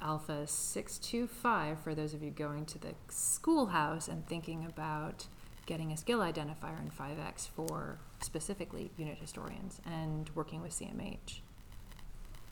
Alpha 0.02 0.46
625 0.46 1.80
for 1.80 1.96
those 1.96 2.14
of 2.14 2.22
you 2.22 2.32
going 2.32 2.66
to 2.66 2.80
the 2.80 2.94
schoolhouse 3.08 4.10
and 4.10 4.28
thinking 4.28 4.66
about 4.66 5.28
getting 5.66 5.94
a 5.94 5.98
skill 5.98 6.20
identifier 6.20 6.78
in 6.82 6.90
5X 6.90 7.48
for 7.48 8.00
specifically 8.22 8.92
unit 8.98 9.18
historians 9.18 9.80
and 9.86 10.30
working 10.36 10.62
with 10.62 10.74
CMH. 10.74 11.40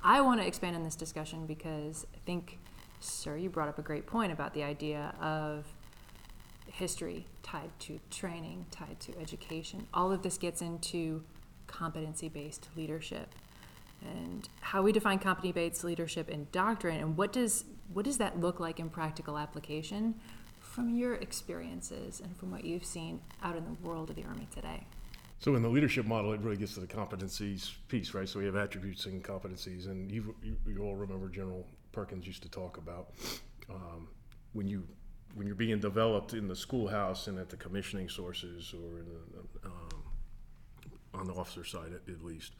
I 0.03 0.21
want 0.21 0.39
to 0.41 0.47
expand 0.47 0.75
on 0.75 0.83
this 0.83 0.95
discussion 0.95 1.45
because 1.45 2.07
I 2.15 2.19
think, 2.25 2.57
sir, 3.05 3.37
you 3.37 3.49
brought 3.49 3.67
up 3.67 3.79
a 3.79 3.81
great 3.81 4.05
point 4.05 4.31
about 4.31 4.53
the 4.53 4.63
idea 4.63 5.13
of 5.21 5.65
history 6.67 7.25
tied 7.43 7.71
to 7.79 7.99
training, 8.09 8.65
tied 8.71 8.99
to 9.01 9.19
education. 9.19 9.87
All 9.93 10.11
of 10.11 10.21
this 10.21 10.37
gets 10.37 10.61
into 10.61 11.23
competency 11.67 12.29
based 12.29 12.67
leadership 12.75 13.33
and 14.01 14.47
how 14.61 14.81
we 14.81 14.91
define 14.91 15.19
competency-based 15.19 15.83
leadership 15.83 16.29
in 16.29 16.47
doctrine, 16.51 16.99
and 16.99 17.17
what 17.17 17.31
does 17.31 17.65
what 17.93 18.05
does 18.05 18.17
that 18.17 18.39
look 18.39 18.59
like 18.59 18.79
in 18.79 18.89
practical 18.89 19.37
application 19.37 20.15
from 20.59 20.95
your 20.95 21.15
experiences 21.15 22.21
and 22.21 22.35
from 22.37 22.49
what 22.49 22.63
you've 22.63 22.85
seen 22.85 23.19
out 23.43 23.55
in 23.57 23.65
the 23.65 23.87
world 23.87 24.09
of 24.09 24.15
the 24.15 24.23
Army 24.23 24.47
today? 24.53 24.85
So 25.39 25.55
in 25.55 25.61
the 25.61 25.69
leadership 25.69 26.05
model, 26.05 26.31
it 26.33 26.39
really 26.39 26.57
gets 26.57 26.75
to 26.75 26.79
the 26.79 26.87
competencies 26.87 27.73
piece, 27.89 28.13
right? 28.13 28.29
So 28.29 28.39
we 28.39 28.45
have 28.45 28.55
attributes 28.55 29.05
and 29.05 29.23
competencies, 29.23 29.87
and 29.87 30.11
you 30.11 30.35
you 30.65 30.83
all 30.83 30.95
remember 30.95 31.29
General 31.29 31.65
Perkins 31.91 32.25
used 32.25 32.43
to 32.43 32.49
talk 32.49 32.77
about 32.77 33.09
um, 33.69 34.07
when 34.53 34.67
you 34.67 34.87
when 35.33 35.47
you're 35.47 35.55
being 35.55 35.79
developed 35.79 36.33
in 36.33 36.47
the 36.47 36.55
schoolhouse 36.55 37.27
and 37.27 37.39
at 37.39 37.49
the 37.49 37.55
commissioning 37.55 38.09
sources 38.09 38.73
or 38.73 39.01
the, 39.01 39.69
um, 39.69 40.03
on 41.13 41.25
the 41.25 41.33
officer 41.33 41.63
side 41.63 41.93
at, 41.93 42.13
at 42.13 42.21
least 42.21 42.53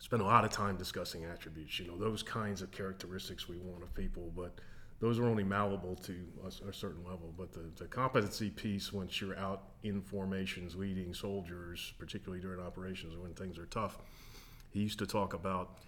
spend 0.00 0.22
a 0.22 0.24
lot 0.24 0.44
of 0.44 0.50
time 0.50 0.76
discussing 0.76 1.24
attributes. 1.24 1.78
You 1.78 1.88
know, 1.88 1.96
those 1.96 2.22
kinds 2.22 2.62
of 2.62 2.70
characteristics 2.70 3.48
we 3.48 3.58
want 3.58 3.82
of 3.82 3.94
people, 3.94 4.32
but 4.34 4.58
those 5.00 5.18
are 5.18 5.26
only 5.26 5.44
malleable 5.44 5.96
to 5.96 6.16
a, 6.44 6.68
a 6.68 6.72
certain 6.72 7.04
level. 7.04 7.32
But 7.36 7.52
the, 7.52 7.70
the 7.76 7.86
competency 7.86 8.50
piece, 8.50 8.92
once 8.92 9.20
you're 9.20 9.38
out 9.38 9.62
in 9.82 10.00
formations 10.00 10.74
leading 10.74 11.14
soldiers, 11.14 11.92
particularly 11.98 12.40
during 12.40 12.60
operations 12.60 13.16
when 13.16 13.34
things 13.34 13.58
are 13.58 13.66
tough, 13.66 13.98
he 14.70 14.80
used 14.80 14.98
to 14.98 15.06
talk 15.06 15.34
about, 15.34 15.78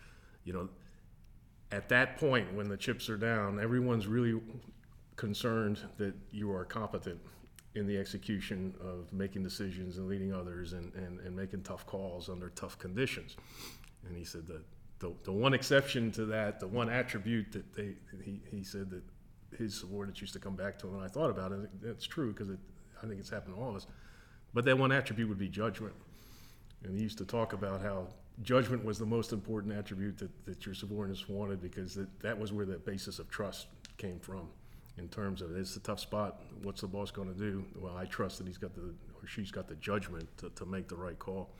you 0.44 0.52
know, 0.52 0.68
at 1.72 1.88
that 1.88 2.16
point 2.16 2.52
when 2.54 2.68
the 2.68 2.76
chips 2.76 3.08
are 3.08 3.16
down, 3.16 3.60
everyone's 3.60 4.06
really 4.06 4.40
concerned 5.16 5.78
that 5.98 6.14
you 6.30 6.50
are 6.52 6.64
competent 6.64 7.20
in 7.74 7.86
the 7.86 7.96
execution 7.96 8.74
of 8.80 9.12
making 9.12 9.42
decisions 9.42 9.96
and 9.98 10.08
leading 10.08 10.32
others 10.32 10.72
and, 10.72 10.92
and, 10.94 11.20
and 11.20 11.36
making 11.36 11.62
tough 11.62 11.86
calls 11.86 12.28
under 12.28 12.48
tough 12.50 12.78
conditions. 12.78 13.36
And 14.06 14.16
he 14.16 14.24
said 14.24 14.46
that 14.48 14.62
the, 14.98 15.14
the 15.24 15.32
one 15.32 15.54
exception 15.54 16.10
to 16.12 16.24
that, 16.26 16.58
the 16.58 16.66
one 16.66 16.88
attribute 16.88 17.52
that 17.52 17.72
they, 17.74 17.94
he, 18.24 18.40
he 18.50 18.64
said 18.64 18.90
that 18.90 19.02
his 19.56 19.74
subordinates 19.74 20.20
used 20.20 20.32
to 20.32 20.38
come 20.38 20.56
back 20.56 20.78
to 20.80 20.88
him, 20.88 20.94
and 20.94 21.04
I 21.04 21.08
thought 21.08 21.30
about 21.30 21.52
it, 21.52 21.68
that's 21.82 22.06
true, 22.06 22.32
because 22.32 22.48
I 23.02 23.06
think 23.06 23.20
it's 23.20 23.30
happened 23.30 23.56
to 23.56 23.60
all 23.60 23.70
of 23.70 23.76
us. 23.76 23.86
But 24.52 24.64
that 24.64 24.76
one 24.76 24.90
attribute 24.90 25.28
would 25.28 25.38
be 25.38 25.48
judgment. 25.48 25.94
And 26.82 26.96
he 26.96 27.02
used 27.02 27.18
to 27.18 27.24
talk 27.24 27.52
about 27.52 27.80
how 27.82 28.08
judgment 28.42 28.84
was 28.84 28.98
the 28.98 29.06
most 29.06 29.32
important 29.32 29.74
attribute 29.74 30.18
that, 30.18 30.44
that 30.46 30.64
your 30.66 30.74
subordinates 30.74 31.28
wanted 31.28 31.60
because 31.60 31.94
that, 31.94 32.20
that 32.20 32.38
was 32.38 32.52
where 32.52 32.66
the 32.66 32.78
basis 32.78 33.18
of 33.18 33.28
trust 33.28 33.66
came 33.98 34.18
from 34.18 34.48
in 34.98 35.08
terms 35.08 35.42
of 35.42 35.56
it's 35.56 35.76
a 35.76 35.80
tough 35.80 36.00
spot. 36.00 36.42
What's 36.62 36.80
the 36.80 36.86
boss 36.86 37.10
going 37.10 37.32
to 37.32 37.38
do? 37.38 37.64
Well, 37.76 37.96
I 37.96 38.04
trust 38.06 38.38
that 38.38 38.46
he's 38.46 38.58
got 38.58 38.74
the 38.74 38.94
or 39.22 39.26
she's 39.26 39.50
got 39.50 39.68
the 39.68 39.74
judgment 39.76 40.28
to, 40.38 40.50
to 40.50 40.66
make 40.66 40.88
the 40.88 40.96
right 40.96 41.18
call. 41.18 41.50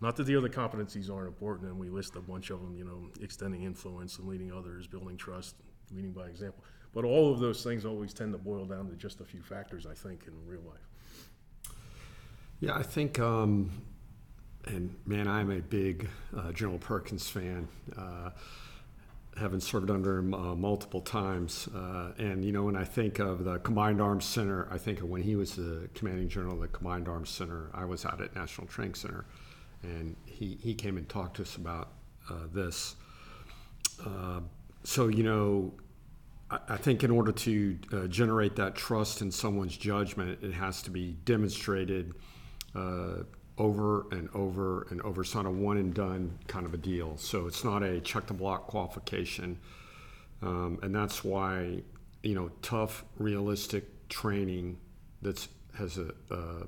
Not 0.00 0.16
that 0.16 0.24
the 0.24 0.36
other 0.36 0.48
competencies 0.48 1.10
aren't 1.10 1.28
important, 1.28 1.68
and 1.68 1.78
we 1.78 1.88
list 1.88 2.16
a 2.16 2.20
bunch 2.20 2.50
of 2.50 2.60
them. 2.60 2.76
You 2.76 2.84
know, 2.84 3.08
extending 3.20 3.62
influence 3.62 4.18
and 4.18 4.28
leading 4.28 4.52
others, 4.52 4.86
building 4.86 5.16
trust, 5.16 5.56
leading 5.92 6.12
by 6.12 6.26
example. 6.26 6.64
But 6.92 7.04
all 7.04 7.32
of 7.32 7.40
those 7.40 7.64
things 7.64 7.84
always 7.84 8.12
tend 8.12 8.32
to 8.32 8.38
boil 8.38 8.66
down 8.66 8.88
to 8.88 8.96
just 8.96 9.20
a 9.20 9.24
few 9.24 9.42
factors, 9.42 9.86
I 9.86 9.94
think, 9.94 10.26
in 10.26 10.34
real 10.46 10.62
life. 10.62 11.74
Yeah, 12.60 12.74
I 12.76 12.82
think 12.82 13.18
um, 13.18 13.70
and 14.66 14.94
man, 15.06 15.28
I'm 15.28 15.50
a 15.50 15.60
big 15.60 16.08
uh, 16.36 16.52
General 16.52 16.78
Perkins 16.78 17.28
fan. 17.28 17.68
Uh, 17.96 18.30
having 19.36 19.58
served 19.58 19.90
under 19.90 20.18
him 20.18 20.32
uh, 20.32 20.54
multiple 20.54 21.00
times, 21.00 21.68
uh, 21.74 22.12
and 22.18 22.44
you 22.44 22.52
know, 22.52 22.62
when 22.62 22.76
I 22.76 22.84
think 22.84 23.18
of 23.18 23.44
the 23.44 23.58
Combined 23.58 24.00
Arms 24.00 24.24
Center, 24.24 24.68
I 24.70 24.78
think 24.78 25.00
of 25.00 25.08
when 25.08 25.22
he 25.22 25.34
was 25.36 25.56
the 25.56 25.88
commanding 25.94 26.28
general 26.28 26.54
of 26.54 26.60
the 26.60 26.68
Combined 26.68 27.08
Arms 27.08 27.30
Center. 27.30 27.70
I 27.74 27.84
was 27.84 28.04
out 28.06 28.20
at 28.20 28.34
National 28.34 28.66
Training 28.66 28.94
Center, 28.94 29.24
and 29.82 30.16
he 30.24 30.58
he 30.62 30.74
came 30.74 30.96
and 30.96 31.08
talked 31.08 31.36
to 31.36 31.42
us 31.42 31.56
about 31.56 31.90
uh, 32.30 32.34
this. 32.52 32.96
Uh, 34.04 34.40
so 34.84 35.08
you 35.08 35.22
know, 35.24 35.72
I, 36.50 36.58
I, 36.68 36.76
think 36.76 37.04
in 37.04 37.10
order 37.10 37.32
to 37.32 37.74
generate 38.08 38.56
that 38.56 38.74
trust 38.74 39.20
in 39.20 39.30
someone's 39.30 39.76
judgment, 39.76 40.38
it 40.42 40.52
has 40.52 40.82
to 40.82 40.90
be 40.90 41.16
demonstrated 41.24 42.14
over 43.56 44.06
and 44.10 44.28
over 44.34 44.86
and 44.90 45.00
over. 45.02 45.22
It's 45.22 45.34
not 45.34 45.46
a 45.46 45.50
one 45.50 45.76
and 45.76 45.94
done 45.94 46.38
kind 46.48 46.66
of 46.66 46.74
a 46.74 46.76
deal. 46.76 47.16
So 47.16 47.46
it's 47.46 47.64
not 47.64 47.82
a 47.82 48.00
check 48.00 48.26
the 48.26 48.34
block 48.34 48.66
qualification. 48.66 49.58
Um, 50.42 50.78
and 50.82 50.94
that's 50.94 51.24
why, 51.24 51.82
you 52.22 52.34
know, 52.34 52.50
tough, 52.62 53.04
realistic 53.18 54.08
training 54.08 54.78
that's 55.22 55.48
has 55.76 55.98
a 55.98 56.08
uh, 56.30 56.66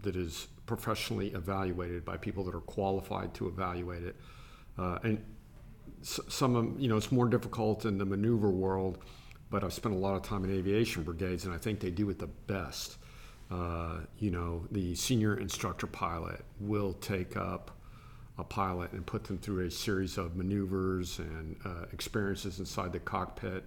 that 0.00 0.16
is 0.16 0.48
professionally 0.66 1.28
evaluated 1.28 2.04
by 2.04 2.16
people 2.16 2.44
that 2.44 2.54
are 2.54 2.60
qualified 2.60 3.34
to 3.34 3.48
evaluate 3.48 4.02
it. 4.02 4.16
Uh, 4.78 4.98
and 5.02 5.24
some 6.02 6.56
of 6.56 6.80
you 6.80 6.88
know 6.88 6.96
it's 6.96 7.12
more 7.12 7.28
difficult 7.28 7.84
in 7.84 7.98
the 7.98 8.04
maneuver 8.04 8.50
world, 8.50 8.98
but 9.50 9.62
I've 9.62 9.72
spent 9.72 9.94
a 9.94 9.98
lot 9.98 10.14
of 10.14 10.22
time 10.22 10.44
in 10.44 10.50
aviation 10.56 11.02
brigades, 11.02 11.44
and 11.44 11.52
I 11.52 11.58
think 11.58 11.80
they 11.80 11.90
do 11.90 12.08
it 12.10 12.18
the 12.18 12.26
best. 12.26 12.96
Uh, 13.50 13.98
you 14.18 14.30
know, 14.30 14.64
the 14.70 14.94
senior 14.94 15.36
instructor 15.36 15.86
pilot 15.86 16.44
will 16.60 16.92
take 16.94 17.36
up 17.36 17.72
a 18.38 18.44
pilot 18.44 18.92
and 18.92 19.04
put 19.04 19.24
them 19.24 19.38
through 19.38 19.66
a 19.66 19.70
series 19.70 20.16
of 20.16 20.36
maneuvers 20.36 21.18
and 21.18 21.56
uh, 21.64 21.86
experiences 21.92 22.60
inside 22.60 22.92
the 22.92 23.00
cockpit. 23.00 23.64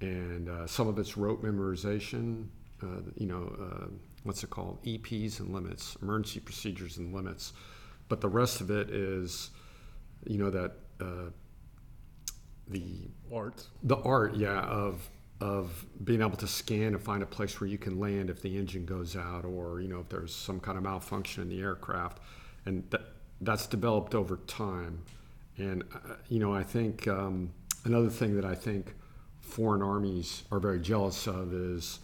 And 0.00 0.48
uh, 0.48 0.66
some 0.66 0.86
of 0.86 0.98
it's 0.98 1.16
rote 1.16 1.42
memorization, 1.42 2.46
uh, 2.82 3.02
you 3.16 3.26
know, 3.26 3.54
uh, 3.60 3.86
what's 4.22 4.44
it 4.44 4.50
called? 4.50 4.82
EPs 4.84 5.40
and 5.40 5.52
limits, 5.52 5.96
emergency 6.00 6.40
procedures 6.40 6.98
and 6.98 7.12
limits. 7.12 7.52
But 8.08 8.20
the 8.20 8.28
rest 8.28 8.60
of 8.60 8.70
it 8.70 8.90
is, 8.90 9.50
you 10.24 10.38
know, 10.38 10.50
that 10.50 10.76
the 12.68 13.08
art, 13.32 13.66
the 13.82 13.96
art, 13.96 14.36
yeah, 14.36 14.60
of 14.60 15.10
of 15.40 15.86
being 16.04 16.20
able 16.20 16.36
to 16.36 16.46
scan 16.46 16.94
and 16.94 17.02
find 17.02 17.22
a 17.22 17.26
place 17.26 17.60
where 17.60 17.68
you 17.68 17.78
can 17.78 17.98
land 17.98 18.28
if 18.28 18.42
the 18.42 18.58
engine 18.58 18.84
goes 18.84 19.16
out 19.16 19.44
or 19.44 19.80
you 19.80 19.88
know 19.88 20.00
if 20.00 20.08
there's 20.08 20.34
some 20.34 20.60
kind 20.60 20.76
of 20.76 20.84
malfunction 20.84 21.42
in 21.42 21.48
the 21.48 21.60
aircraft. 21.60 22.18
And 22.66 22.84
that, 22.90 23.02
that's 23.40 23.66
developed 23.66 24.14
over 24.14 24.36
time. 24.46 25.02
And 25.56 25.84
uh, 25.94 26.16
you 26.28 26.38
know 26.38 26.54
i 26.54 26.62
think 26.62 27.08
um, 27.08 27.52
another 27.84 28.10
thing 28.10 28.36
that 28.36 28.44
i 28.44 28.54
think 28.54 28.94
foreign 29.40 29.82
armies 29.82 30.44
are 30.52 30.60
very 30.60 30.80
jealous 30.80 31.26
of 31.26 31.52
is 31.52 32.00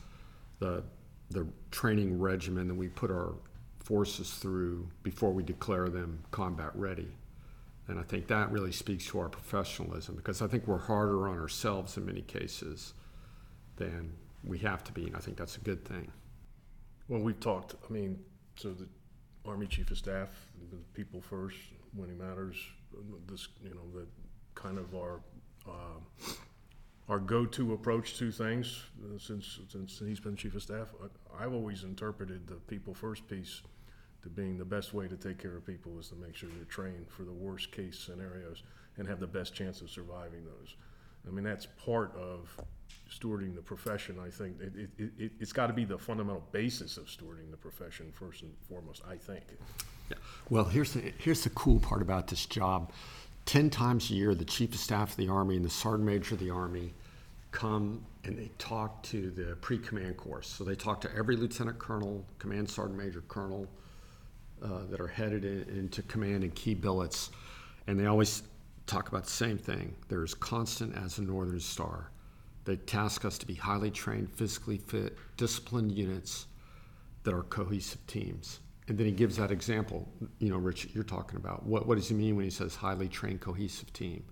the 0.58 0.82
the 1.30 1.46
training 1.70 2.18
regimen 2.18 2.68
that 2.68 2.74
we 2.74 2.88
put 2.88 3.10
our 3.10 3.34
forces 3.80 4.30
through 4.34 4.88
before 5.02 5.30
we 5.32 5.42
declare 5.42 5.88
them 5.88 6.22
combat 6.30 6.70
ready. 6.74 7.08
And 7.88 8.00
i 8.00 8.02
think 8.02 8.26
that 8.28 8.50
really 8.50 8.72
speaks 8.72 9.06
to 9.06 9.20
our 9.20 9.28
professionalism 9.28 10.16
because 10.16 10.42
i 10.42 10.46
think 10.46 10.66
we're 10.66 10.78
harder 10.78 11.28
on 11.28 11.38
ourselves 11.38 11.96
in 11.96 12.06
many 12.06 12.22
cases 12.22 12.94
than 13.76 14.12
we 14.44 14.58
have 14.58 14.84
to 14.84 14.92
be, 14.92 15.06
and 15.06 15.16
I 15.16 15.20
think 15.20 15.36
that's 15.36 15.56
a 15.56 15.60
good 15.60 15.84
thing. 15.84 16.10
Well, 17.08 17.20
we've 17.20 17.40
talked, 17.40 17.74
I 17.88 17.92
mean, 17.92 18.18
so 18.56 18.72
the 18.72 18.88
Army 19.46 19.66
Chief 19.66 19.90
of 19.90 19.98
Staff, 19.98 20.30
the 20.70 20.76
people 20.94 21.20
first, 21.20 21.56
it 21.96 22.18
matters, 22.18 22.56
this, 23.28 23.48
you 23.62 23.70
know, 23.70 23.98
that 23.98 24.08
kind 24.54 24.78
of 24.78 24.94
our, 24.94 25.20
uh, 25.68 26.32
our 27.08 27.18
go-to 27.18 27.72
approach 27.72 28.18
to 28.18 28.32
things 28.32 28.82
uh, 29.04 29.18
since, 29.18 29.60
since 29.68 29.98
he's 29.98 30.20
been 30.20 30.36
Chief 30.36 30.54
of 30.54 30.62
Staff. 30.62 30.88
I- 31.02 31.44
I've 31.44 31.52
always 31.52 31.84
interpreted 31.84 32.46
the 32.46 32.54
people 32.54 32.94
first 32.94 33.28
piece 33.28 33.62
to 34.22 34.28
being 34.28 34.58
the 34.58 34.64
best 34.64 34.92
way 34.94 35.06
to 35.06 35.16
take 35.16 35.38
care 35.38 35.56
of 35.56 35.64
people 35.66 35.98
is 35.98 36.08
to 36.08 36.16
make 36.16 36.34
sure 36.34 36.48
they're 36.54 36.64
trained 36.64 37.06
for 37.08 37.22
the 37.22 37.32
worst 37.32 37.70
case 37.70 37.98
scenarios 37.98 38.62
and 38.96 39.06
have 39.06 39.20
the 39.20 39.26
best 39.26 39.54
chance 39.54 39.80
of 39.82 39.90
surviving 39.90 40.44
those. 40.44 40.74
I 41.26 41.30
mean, 41.30 41.44
that's 41.44 41.66
part 41.84 42.14
of 42.16 42.58
stewarding 43.10 43.54
the 43.54 43.62
profession. 43.62 44.18
I 44.24 44.30
think 44.30 44.60
it, 44.60 44.90
it, 44.98 45.10
it, 45.18 45.32
it's 45.40 45.52
got 45.52 45.68
to 45.68 45.72
be 45.72 45.84
the 45.84 45.98
fundamental 45.98 46.44
basis 46.52 46.96
of 46.96 47.06
stewarding 47.06 47.50
the 47.50 47.56
profession 47.56 48.12
first 48.12 48.42
and 48.42 48.52
foremost. 48.68 49.02
I 49.08 49.16
think. 49.16 49.44
Yeah. 50.10 50.16
Well, 50.50 50.64
here's 50.64 50.92
the 50.92 51.12
here's 51.18 51.44
the 51.44 51.50
cool 51.50 51.80
part 51.80 52.02
about 52.02 52.28
this 52.28 52.46
job. 52.46 52.92
Ten 53.44 53.70
times 53.70 54.10
a 54.10 54.14
year, 54.14 54.34
the 54.34 54.44
chief 54.44 54.74
of 54.74 54.80
staff 54.80 55.10
of 55.12 55.16
the 55.16 55.28
army 55.28 55.56
and 55.56 55.64
the 55.64 55.70
sergeant 55.70 56.04
major 56.04 56.34
of 56.34 56.40
the 56.40 56.50
army 56.50 56.92
come 57.52 58.04
and 58.24 58.36
they 58.36 58.50
talk 58.58 59.02
to 59.04 59.30
the 59.30 59.56
pre-command 59.56 60.16
course. 60.16 60.48
So 60.48 60.64
they 60.64 60.74
talk 60.74 61.00
to 61.02 61.14
every 61.16 61.36
lieutenant 61.36 61.78
colonel, 61.78 62.24
command 62.38 62.68
sergeant 62.68 62.98
major, 62.98 63.22
colonel 63.28 63.68
uh, 64.62 64.80
that 64.90 65.00
are 65.00 65.06
headed 65.06 65.44
in, 65.44 65.62
into 65.78 66.02
command 66.02 66.42
and 66.42 66.54
key 66.54 66.74
billets, 66.74 67.30
and 67.86 67.98
they 67.98 68.06
always 68.06 68.42
talk 68.86 69.08
about 69.08 69.24
the 69.24 69.30
same 69.30 69.58
thing. 69.58 69.94
They're 70.08 70.24
as 70.24 70.34
constant 70.34 70.96
as 70.96 71.18
a 71.18 71.22
northern 71.22 71.60
star. 71.60 72.10
They 72.66 72.76
task 72.76 73.24
us 73.24 73.38
to 73.38 73.46
be 73.46 73.54
highly 73.54 73.92
trained, 73.92 74.30
physically 74.30 74.78
fit, 74.78 75.16
disciplined 75.36 75.92
units 75.92 76.46
that 77.22 77.32
are 77.32 77.44
cohesive 77.44 78.04
teams. 78.08 78.58
And 78.88 78.98
then 78.98 79.06
he 79.06 79.12
gives 79.12 79.36
that 79.36 79.50
example, 79.52 80.08
you 80.38 80.50
know, 80.50 80.58
Rich, 80.58 80.88
you're 80.92 81.04
talking 81.04 81.36
about. 81.36 81.64
What, 81.64 81.86
what 81.86 81.94
does 81.94 82.08
he 82.08 82.14
mean 82.14 82.34
when 82.36 82.44
he 82.44 82.50
says 82.50 82.74
highly 82.74 83.08
trained, 83.08 83.40
cohesive 83.40 83.92
team? 83.92 84.24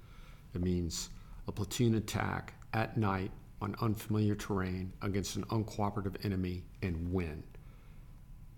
It 0.52 0.62
means 0.62 1.10
a 1.46 1.52
platoon 1.52 1.94
attack 1.94 2.54
at 2.72 2.96
night 2.96 3.30
on 3.62 3.76
unfamiliar 3.80 4.34
terrain 4.34 4.92
against 5.02 5.36
an 5.36 5.44
uncooperative 5.44 6.24
enemy 6.24 6.64
and 6.82 7.12
win. 7.12 7.42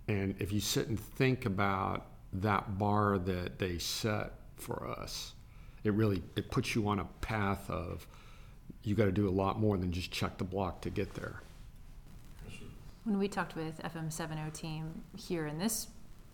And 0.09 0.35
if 0.39 0.53
you 0.53 0.61
sit 0.61 0.89
and 0.89 0.99
think 0.99 1.45
about 1.45 2.07
that 2.33 2.79
bar 2.79 3.19
that 3.19 3.59
they 3.59 3.79
set 3.79 4.33
for 4.57 4.89
us, 4.89 5.35
it 5.85 5.93
really 5.93 6.23
it 6.35 6.51
puts 6.51 6.75
you 6.75 6.89
on 6.89 7.01
a 7.01 7.05
path 7.21 7.69
of 7.71 8.07
you 8.87 8.95
got 8.95 9.07
to 9.07 9.13
do 9.13 9.29
a 9.29 9.31
lot 9.31 9.59
more 9.59 9.77
than 9.77 9.91
just 9.91 10.13
check 10.13 10.39
the 10.39 10.45
block 10.45 10.81
to 10.83 10.91
get 10.91 11.13
there. 11.15 11.43
When 13.03 13.19
we 13.19 13.27
talked 13.27 13.57
with 13.57 13.83
FM70 13.83 14.53
team 14.53 15.03
here 15.17 15.47
in 15.47 15.59
this 15.59 15.89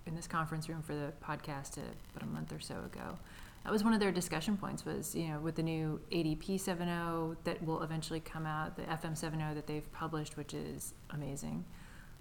in 0.04 0.16
this 0.16 0.26
conference 0.26 0.68
room 0.68 0.82
for 0.82 0.94
the 0.94 1.12
podcast 1.24 1.78
about 1.78 2.22
a 2.22 2.26
month 2.26 2.52
or 2.52 2.60
so 2.60 2.74
ago, 2.74 3.16
that 3.64 3.72
was 3.72 3.84
one 3.84 3.92
of 3.94 4.00
their 4.00 4.12
discussion 4.12 4.56
points. 4.56 4.84
Was 4.84 5.14
you 5.14 5.28
know 5.28 5.40
with 5.40 5.54
the 5.54 5.62
new 5.62 6.00
ADP 6.10 6.60
70 6.60 7.36
that 7.44 7.62
will 7.64 7.82
eventually 7.82 8.20
come 8.20 8.44
out, 8.46 8.76
the 8.76 8.82
FM 8.82 9.16
70 9.16 9.54
that 9.54 9.66
they've 9.66 9.90
published, 9.92 10.36
which 10.36 10.52
is 10.52 10.92
amazing. 11.10 11.64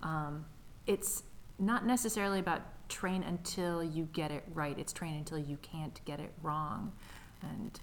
Um, 0.02 0.46
it's 0.88 1.24
not 1.60 1.86
necessarily 1.86 2.40
about 2.40 2.62
train 2.90 3.24
until 3.24 3.84
you 3.84 4.08
get 4.14 4.32
it 4.32 4.44
right. 4.54 4.78
It's 4.80 4.94
train 4.94 5.16
until 5.16 5.40
you 5.40 5.58
can't 5.62 6.00
get 6.06 6.20
it 6.20 6.34
wrong. 6.42 6.94
And 7.42 7.80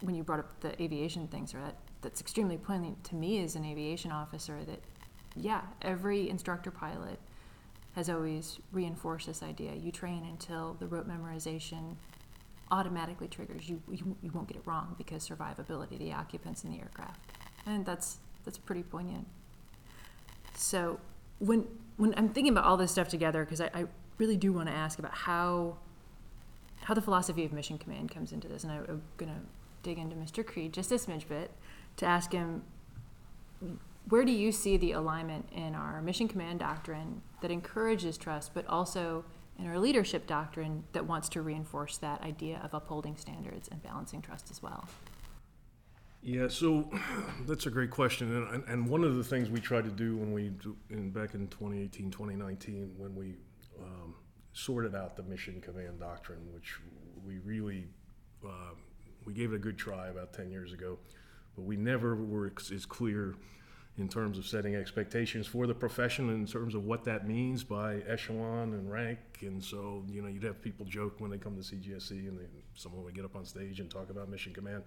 when 0.00 0.14
you 0.14 0.22
brought 0.22 0.40
up 0.40 0.60
the 0.60 0.80
aviation 0.82 1.28
things, 1.28 1.52
that, 1.52 1.76
that's 2.02 2.20
extremely 2.20 2.56
poignant 2.56 3.02
to 3.04 3.14
me 3.14 3.42
as 3.42 3.56
an 3.56 3.64
aviation 3.64 4.12
officer 4.12 4.64
that, 4.64 4.80
yeah, 5.36 5.62
every 5.82 6.28
instructor 6.28 6.70
pilot 6.70 7.18
has 7.94 8.08
always 8.08 8.58
reinforced 8.72 9.26
this 9.26 9.42
idea. 9.42 9.74
You 9.74 9.92
train 9.92 10.24
until 10.24 10.76
the 10.78 10.86
rote 10.86 11.08
memorization 11.08 11.96
automatically 12.70 13.28
triggers. 13.28 13.68
You, 13.68 13.82
you, 13.90 14.16
you 14.22 14.30
won't 14.32 14.48
get 14.48 14.56
it 14.56 14.62
wrong 14.64 14.94
because 14.96 15.28
survivability, 15.28 15.98
the 15.98 16.12
occupants 16.12 16.64
in 16.64 16.70
the 16.70 16.78
aircraft. 16.78 17.20
And 17.66 17.84
that's, 17.84 18.18
that's 18.44 18.58
pretty 18.58 18.82
poignant. 18.82 19.26
So 20.54 21.00
when 21.38 21.66
when 21.96 22.14
I'm 22.16 22.28
thinking 22.28 22.52
about 22.52 22.64
all 22.64 22.76
this 22.76 22.92
stuff 22.92 23.08
together, 23.08 23.44
because 23.44 23.60
I, 23.60 23.70
I 23.74 23.84
really 24.18 24.36
do 24.36 24.52
want 24.52 24.68
to 24.68 24.74
ask 24.74 24.98
about 24.98 25.12
how 25.12 25.76
how 26.82 26.94
the 26.94 27.02
philosophy 27.02 27.44
of 27.44 27.52
mission 27.52 27.78
command 27.78 28.10
comes 28.10 28.32
into 28.32 28.48
this, 28.48 28.64
and 28.64 28.72
I, 28.72 28.76
I'm 28.76 29.02
gonna 29.16 29.40
dig 29.82 29.98
into 29.98 30.16
Mr. 30.16 30.46
Creed 30.46 30.72
just 30.72 30.92
a 30.92 30.96
smidge 30.96 31.28
bit 31.28 31.50
to 31.96 32.06
ask 32.06 32.32
him 32.32 32.62
where 34.08 34.24
do 34.24 34.32
you 34.32 34.50
see 34.50 34.76
the 34.76 34.92
alignment 34.92 35.48
in 35.52 35.74
our 35.74 36.02
mission 36.02 36.26
command 36.26 36.58
doctrine 36.58 37.22
that 37.42 37.50
encourages 37.50 38.18
trust, 38.18 38.52
but 38.54 38.66
also 38.66 39.24
in 39.58 39.66
our 39.66 39.78
leadership 39.78 40.26
doctrine 40.26 40.84
that 40.92 41.06
wants 41.06 41.28
to 41.28 41.42
reinforce 41.42 41.98
that 41.98 42.20
idea 42.22 42.60
of 42.64 42.74
upholding 42.74 43.16
standards 43.16 43.68
and 43.68 43.82
balancing 43.82 44.22
trust 44.22 44.50
as 44.50 44.62
well? 44.62 44.88
Yeah, 46.22 46.48
so 46.48 46.90
that's 47.46 47.66
a 47.66 47.70
great 47.70 47.90
question. 47.90 48.48
And, 48.52 48.64
and 48.66 48.88
one 48.88 49.04
of 49.04 49.16
the 49.16 49.24
things 49.24 49.48
we 49.48 49.60
tried 49.60 49.84
to 49.84 49.90
do 49.90 50.16
when 50.16 50.32
we, 50.32 50.50
in, 50.90 51.10
back 51.10 51.34
in 51.34 51.46
2018, 51.48 52.10
2019, 52.10 52.92
when 52.96 53.14
we 53.14 53.34
um, 53.80 54.14
sorted 54.52 54.94
out 54.94 55.16
the 55.16 55.22
mission 55.22 55.60
command 55.60 56.00
doctrine, 56.00 56.40
which 56.52 56.76
we 57.24 57.38
really, 57.38 57.86
uh, 58.44 58.74
we 59.30 59.34
gave 59.36 59.52
it 59.52 59.56
a 59.56 59.58
good 59.60 59.78
try 59.78 60.08
about 60.08 60.32
10 60.32 60.50
years 60.50 60.72
ago, 60.72 60.98
but 61.54 61.62
we 61.62 61.76
never 61.76 62.16
were 62.16 62.52
as 62.74 62.84
clear 62.84 63.36
in 63.96 64.08
terms 64.08 64.38
of 64.38 64.46
setting 64.46 64.74
expectations 64.74 65.46
for 65.46 65.68
the 65.68 65.74
profession 65.74 66.30
in 66.30 66.46
terms 66.46 66.74
of 66.74 66.84
what 66.84 67.04
that 67.04 67.28
means 67.28 67.62
by 67.62 67.96
echelon 68.08 68.72
and 68.72 68.90
rank. 68.90 69.18
And 69.42 69.62
so, 69.62 70.02
you 70.08 70.20
know, 70.20 70.28
you'd 70.28 70.42
have 70.42 70.60
people 70.60 70.84
joke 70.84 71.20
when 71.20 71.30
they 71.30 71.38
come 71.38 71.54
to 71.54 71.62
CGSC 71.62 72.10
and 72.10 72.40
they, 72.40 72.46
someone 72.74 73.04
would 73.04 73.14
get 73.14 73.24
up 73.24 73.36
on 73.36 73.44
stage 73.44 73.78
and 73.78 73.88
talk 73.88 74.10
about 74.10 74.28
mission 74.28 74.52
command. 74.52 74.82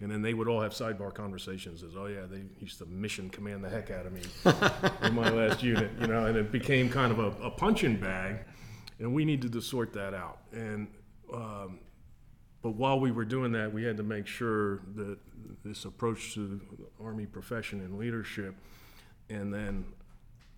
And 0.00 0.10
then 0.10 0.22
they 0.22 0.34
would 0.34 0.46
all 0.46 0.60
have 0.60 0.72
sidebar 0.72 1.12
conversations 1.12 1.82
as, 1.82 1.96
oh 1.96 2.06
yeah, 2.06 2.26
they 2.30 2.42
used 2.60 2.78
to 2.78 2.86
mission 2.86 3.28
command 3.28 3.64
the 3.64 3.70
heck 3.70 3.90
out 3.90 4.06
of 4.06 4.12
me 4.12 4.22
in 5.06 5.14
my 5.14 5.30
last 5.30 5.64
unit, 5.64 5.90
you 6.00 6.06
know, 6.06 6.26
and 6.26 6.36
it 6.36 6.52
became 6.52 6.88
kind 6.90 7.10
of 7.10 7.18
a, 7.18 7.46
a 7.46 7.50
punching 7.50 7.96
bag. 7.96 8.36
And 9.00 9.12
we 9.12 9.24
needed 9.24 9.52
to 9.52 9.60
sort 9.60 9.92
that 9.94 10.14
out. 10.14 10.38
And, 10.52 10.86
um, 11.32 11.78
but 12.62 12.70
while 12.70 13.00
we 13.00 13.10
were 13.10 13.24
doing 13.24 13.52
that, 13.52 13.72
we 13.72 13.84
had 13.84 13.96
to 13.96 14.02
make 14.02 14.26
sure 14.26 14.80
that 14.94 15.18
this 15.64 15.84
approach 15.84 16.34
to 16.34 16.60
Army 17.02 17.26
profession 17.26 17.80
and 17.80 17.98
leadership, 17.98 18.54
and 19.28 19.52
then, 19.52 19.84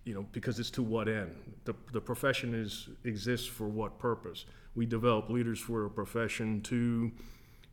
you 0.03 0.13
know, 0.13 0.25
because 0.31 0.59
it's 0.59 0.71
to 0.71 0.83
what 0.83 1.07
end? 1.07 1.35
The, 1.65 1.73
the 1.93 2.01
profession 2.01 2.53
is, 2.53 2.89
exists 3.05 3.47
for 3.47 3.67
what 3.67 3.99
purpose? 3.99 4.45
We 4.75 4.85
develop 4.85 5.29
leaders 5.29 5.59
for 5.59 5.85
a 5.85 5.89
profession 5.89 6.61
to 6.63 7.11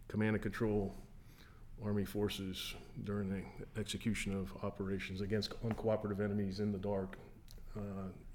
command 0.08 0.34
and 0.34 0.42
control 0.42 0.94
Army 1.82 2.04
forces 2.04 2.74
during 3.04 3.30
the 3.30 3.80
execution 3.80 4.36
of 4.36 4.52
operations 4.62 5.22
against 5.22 5.60
uncooperative 5.62 6.20
enemies 6.22 6.60
in 6.60 6.72
the 6.72 6.78
dark, 6.78 7.16
uh, 7.76 7.80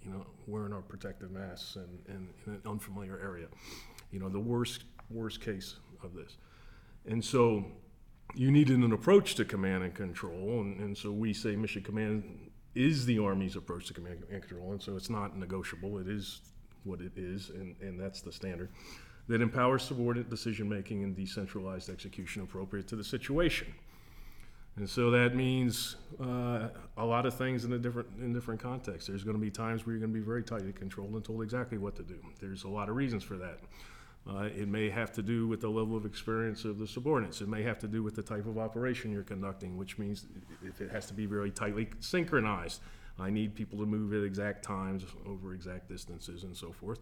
you 0.02 0.12
know, 0.12 0.26
wearing 0.48 0.74
our 0.74 0.82
protective 0.82 1.32
masks 1.32 1.76
and, 1.76 2.00
and 2.08 2.28
in 2.48 2.54
an 2.54 2.62
unfamiliar 2.66 3.20
area. 3.24 3.48
You 4.12 4.20
know, 4.20 4.30
the 4.30 4.40
worst, 4.40 4.86
worst 5.10 5.42
case 5.42 5.76
of 6.06 6.13
this. 6.13 6.38
And 7.06 7.24
so 7.24 7.65
you 8.34 8.52
needed 8.52 8.80
an 8.80 8.94
approach 8.94 9.36
to 9.36 9.46
command 9.46 9.84
and 9.84 9.94
control. 9.94 10.62
And, 10.62 10.80
and 10.80 10.98
so 10.98 11.12
we 11.12 11.34
say 11.34 11.56
mission 11.56 11.84
command 11.84 12.24
is 12.74 13.06
the 13.06 13.20
Army's 13.20 13.56
approach 13.56 13.88
to 13.88 13.94
command 13.94 14.24
and 14.32 14.41
control. 14.41 14.72
And 14.72 14.82
so 14.82 14.96
it's 14.96 15.10
not 15.10 15.38
negotiable, 15.38 15.98
it 16.00 16.08
is 16.08 16.41
what 16.84 17.02
it 17.02 17.13
is, 17.15 17.50
and, 17.50 17.76
and 17.82 18.00
that's 18.00 18.22
the 18.22 18.32
standard. 18.32 18.70
That 19.28 19.41
empowers 19.41 19.84
subordinate 19.84 20.30
decision 20.30 20.70
making 20.70 21.04
and 21.04 21.15
decentralized 21.15 21.89
execution 21.89 22.44
appropriate 22.44 22.88
to 22.89 22.96
the 22.96 23.04
situation. 23.04 23.74
And 24.78 24.89
so 24.89 25.10
that 25.12 25.36
means 25.36 25.96
uh, 26.22 26.68
a 26.98 27.06
lot 27.06 27.26
of 27.26 27.34
things 27.34 27.63
in 27.63 27.72
a 27.74 27.80
different 27.80 28.10
in 28.20 28.34
different 28.34 28.60
contexts. 28.60 29.08
There's 29.08 29.24
going 29.24 29.38
to 29.38 29.41
be 29.41 29.50
times 29.50 29.86
where 29.86 29.94
you're 29.94 30.02
going 30.02 30.13
to 30.13 30.20
be 30.20 30.26
very 30.26 30.44
tightly 30.44 30.74
controlled 30.74 31.13
and 31.13 31.24
told 31.24 31.41
exactly 31.44 31.78
what 31.78 31.96
to 31.96 32.04
do. 32.04 32.18
There's 32.41 32.65
a 32.65 32.68
lot 32.68 32.89
of 32.89 32.96
reasons 32.96 33.24
for 33.24 33.38
that. 33.38 33.60
Uh, 34.28 34.50
it 34.56 34.68
may 34.68 34.90
have 34.90 35.12
to 35.12 35.22
do 35.22 35.48
with 35.48 35.62
the 35.62 35.70
level 35.70 35.96
of 35.96 36.06
experience 36.06 36.66
of 36.66 36.80
the 36.80 36.88
subordinates. 36.88 37.42
It 37.42 37.48
may 37.48 37.62
have 37.62 37.78
to 37.80 37.88
do 37.88 38.02
with 38.02 38.16
the 38.16 38.24
type 38.24 38.48
of 38.48 38.58
operation 38.58 39.12
you're 39.12 39.24
conducting, 39.24 39.78
which 39.78 40.00
means 40.00 40.26
if 40.64 40.82
it 40.82 40.90
has 40.90 41.06
to 41.08 41.14
be 41.14 41.28
very 41.28 41.52
tightly 41.52 41.88
synchronized, 42.00 42.82
I 43.20 43.30
need 43.30 43.54
people 43.54 43.78
to 43.80 43.86
move 43.86 44.14
at 44.14 44.24
exact 44.24 44.64
times 44.64 45.04
over 45.28 45.54
exact 45.54 45.90
distances 45.90 46.44
and 46.44 46.58
so 46.58 46.72
forth. 46.72 47.00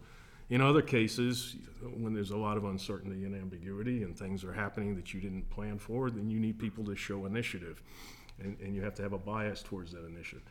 In 0.50 0.60
other 0.60 0.82
cases, 0.82 1.56
when 1.96 2.12
there's 2.12 2.30
a 2.30 2.36
lot 2.36 2.58
of 2.58 2.64
uncertainty 2.64 3.24
and 3.24 3.34
ambiguity 3.34 4.02
and 4.02 4.16
things 4.16 4.44
are 4.44 4.52
happening 4.52 4.94
that 4.96 5.14
you 5.14 5.20
didn't 5.20 5.48
plan 5.48 5.78
for, 5.78 6.10
then 6.10 6.28
you 6.28 6.38
need 6.38 6.58
people 6.58 6.84
to 6.84 6.94
show 6.94 7.24
initiative. 7.24 7.82
And, 8.38 8.58
and 8.60 8.74
you 8.74 8.82
have 8.82 8.94
to 8.96 9.02
have 9.02 9.14
a 9.14 9.18
bias 9.18 9.62
towards 9.62 9.92
that 9.92 10.04
initiative. 10.06 10.42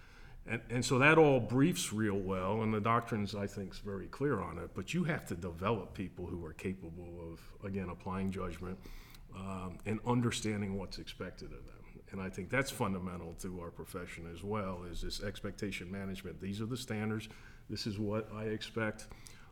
And, 0.46 0.62
and 0.70 0.84
so 0.84 1.00
that 1.00 1.18
all 1.18 1.40
briefs 1.40 1.94
real 1.94 2.20
well, 2.20 2.64
and 2.64 2.74
the 2.74 2.82
doctrine's, 2.82 3.34
I 3.34 3.48
think, 3.48 3.74
is 3.74 3.80
very 3.80 4.08
clear 4.08 4.42
on 4.42 4.58
it. 4.58 4.72
But 4.74 4.94
you 4.94 5.06
have 5.06 5.26
to 5.28 5.36
develop 5.36 5.94
people 5.94 6.26
who 6.26 6.44
are 6.46 6.54
capable 6.54 7.32
of, 7.32 7.40
again, 7.66 7.90
applying 7.90 8.32
judgment 8.32 8.78
um, 9.36 9.78
and 9.86 10.00
understanding 10.06 10.78
what's 10.78 10.98
expected 10.98 11.54
of 11.54 11.66
them. 11.66 11.84
And 12.12 12.22
I 12.22 12.30
think 12.30 12.50
that's 12.50 12.70
fundamental 12.70 13.34
to 13.42 13.60
our 13.62 13.72
profession 13.72 14.30
as 14.32 14.44
well, 14.44 14.82
is 14.92 15.02
this 15.02 15.24
expectation 15.24 15.90
management. 15.92 16.40
These 16.40 16.62
are 16.62 16.68
the 16.68 16.78
standards. 16.78 17.28
This 17.70 17.88
is 17.88 17.98
what 17.98 18.30
I 18.36 18.44
expect 18.44 19.08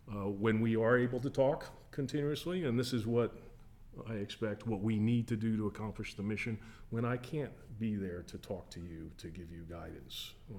uh, 0.09 0.27
when 0.27 0.61
we 0.61 0.75
are 0.75 0.97
able 0.97 1.19
to 1.21 1.29
talk 1.29 1.71
continuously, 1.91 2.65
and 2.65 2.77
this 2.77 2.93
is 2.93 3.07
what 3.07 3.33
I 4.09 4.13
expect 4.13 4.65
what 4.65 4.81
we 4.81 4.97
need 4.97 5.27
to 5.27 5.35
do 5.35 5.57
to 5.57 5.67
accomplish 5.67 6.15
the 6.15 6.23
mission 6.23 6.57
when 6.89 7.05
I 7.05 7.17
can't 7.17 7.51
be 7.79 7.95
there 7.95 8.23
to 8.23 8.37
talk 8.37 8.69
to 8.71 8.79
you, 8.79 9.11
to 9.17 9.27
give 9.27 9.51
you 9.51 9.63
guidance. 9.69 10.31
Uh, 10.49 10.55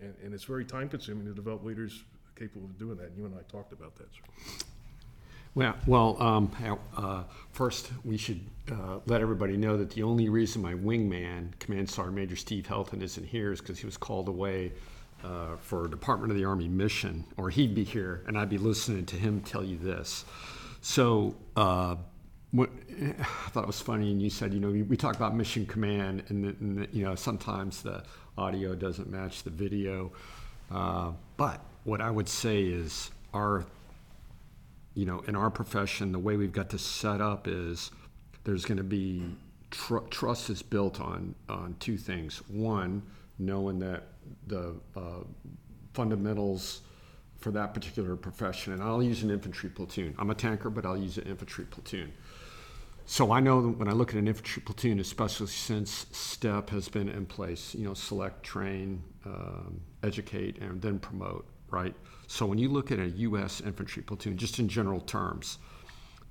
and, 0.00 0.14
and 0.22 0.34
it's 0.34 0.44
very 0.44 0.64
time 0.64 0.88
consuming 0.88 1.26
to 1.26 1.34
develop 1.34 1.64
leaders 1.64 2.04
capable 2.36 2.66
of 2.66 2.78
doing 2.78 2.96
that. 2.96 3.08
And 3.08 3.18
you 3.18 3.26
and 3.26 3.34
I 3.34 3.42
talked 3.50 3.72
about 3.72 3.94
that. 3.96 4.08
Sir. 4.12 4.64
Well, 5.54 5.74
well 5.86 6.22
um, 6.22 6.50
uh, 6.96 7.24
first, 7.52 7.90
we 8.04 8.16
should 8.16 8.40
uh, 8.70 9.00
let 9.06 9.20
everybody 9.20 9.56
know 9.56 9.76
that 9.76 9.90
the 9.90 10.02
only 10.02 10.28
reason 10.28 10.62
my 10.62 10.74
wingman, 10.74 11.58
Command 11.58 11.90
Sergeant 11.90 12.16
Major 12.16 12.36
Steve 12.36 12.64
Helton, 12.64 13.02
isn't 13.02 13.26
here 13.26 13.52
is 13.52 13.60
because 13.60 13.78
he 13.78 13.86
was 13.86 13.96
called 13.96 14.28
away 14.28 14.72
uh, 15.22 15.56
for 15.60 15.84
a 15.84 15.90
Department 15.90 16.32
of 16.32 16.38
the 16.38 16.44
Army 16.44 16.68
mission, 16.68 17.24
or 17.36 17.50
he'd 17.50 17.74
be 17.74 17.84
here, 17.84 18.24
and 18.26 18.38
I'd 18.38 18.48
be 18.48 18.58
listening 18.58 19.06
to 19.06 19.16
him 19.16 19.40
tell 19.40 19.62
you 19.62 19.76
this. 19.76 20.24
So, 20.80 21.34
uh, 21.54 21.96
what, 22.52 22.70
I 23.00 23.50
thought 23.50 23.64
it 23.64 23.66
was 23.66 23.80
funny, 23.80 24.10
and 24.10 24.22
you 24.22 24.30
said, 24.30 24.54
you 24.54 24.60
know, 24.60 24.70
we, 24.70 24.82
we 24.82 24.96
talk 24.96 25.16
about 25.16 25.34
mission 25.34 25.66
command, 25.66 26.24
and, 26.28 26.44
the, 26.44 26.48
and 26.60 26.78
the, 26.78 26.88
you 26.92 27.04
know, 27.04 27.14
sometimes 27.14 27.82
the 27.82 28.04
audio 28.38 28.74
doesn't 28.74 29.10
match 29.10 29.42
the 29.42 29.50
video. 29.50 30.12
Uh, 30.70 31.12
but 31.36 31.60
what 31.84 32.00
I 32.00 32.10
would 32.10 32.28
say 32.28 32.62
is 32.62 33.10
our 33.34 33.66
you 34.94 35.06
know, 35.06 35.20
in 35.26 35.36
our 35.36 35.50
profession, 35.50 36.12
the 36.12 36.18
way 36.18 36.36
we've 36.36 36.52
got 36.52 36.68
this 36.68 36.82
set 36.82 37.20
up 37.20 37.48
is 37.48 37.90
there's 38.44 38.64
going 38.64 38.78
to 38.78 38.84
be 38.84 39.22
tr- 39.70 39.98
trust 40.10 40.50
is 40.50 40.62
built 40.62 41.00
on 41.00 41.34
on 41.48 41.76
two 41.80 41.96
things. 41.96 42.38
One, 42.48 43.02
knowing 43.38 43.78
that 43.78 44.08
the 44.46 44.74
uh, 44.96 45.24
fundamentals 45.94 46.82
for 47.38 47.50
that 47.52 47.74
particular 47.74 48.16
profession, 48.16 48.72
and 48.72 48.82
I'll 48.82 49.02
use 49.02 49.22
an 49.22 49.30
infantry 49.30 49.68
platoon. 49.68 50.14
I'm 50.18 50.30
a 50.30 50.34
tanker, 50.34 50.70
but 50.70 50.86
I'll 50.86 50.96
use 50.96 51.18
an 51.18 51.24
infantry 51.24 51.64
platoon. 51.64 52.12
So 53.04 53.32
I 53.32 53.40
know 53.40 53.62
that 53.62 53.78
when 53.78 53.88
I 53.88 53.92
look 53.92 54.10
at 54.10 54.16
an 54.16 54.28
infantry 54.28 54.62
platoon, 54.62 55.00
especially 55.00 55.48
since 55.48 56.06
STEP 56.12 56.70
has 56.70 56.88
been 56.88 57.08
in 57.08 57.26
place, 57.26 57.74
you 57.74 57.84
know, 57.84 57.94
select, 57.94 58.42
train, 58.42 59.02
um, 59.26 59.80
educate, 60.02 60.58
and 60.58 60.80
then 60.80 60.98
promote, 60.98 61.46
right? 61.70 61.94
So 62.26 62.46
when 62.46 62.58
you 62.58 62.68
look 62.68 62.92
at 62.92 62.98
a 62.98 63.08
U.S. 63.08 63.60
infantry 63.60 64.02
platoon, 64.02 64.36
just 64.36 64.58
in 64.58 64.68
general 64.68 65.00
terms, 65.00 65.58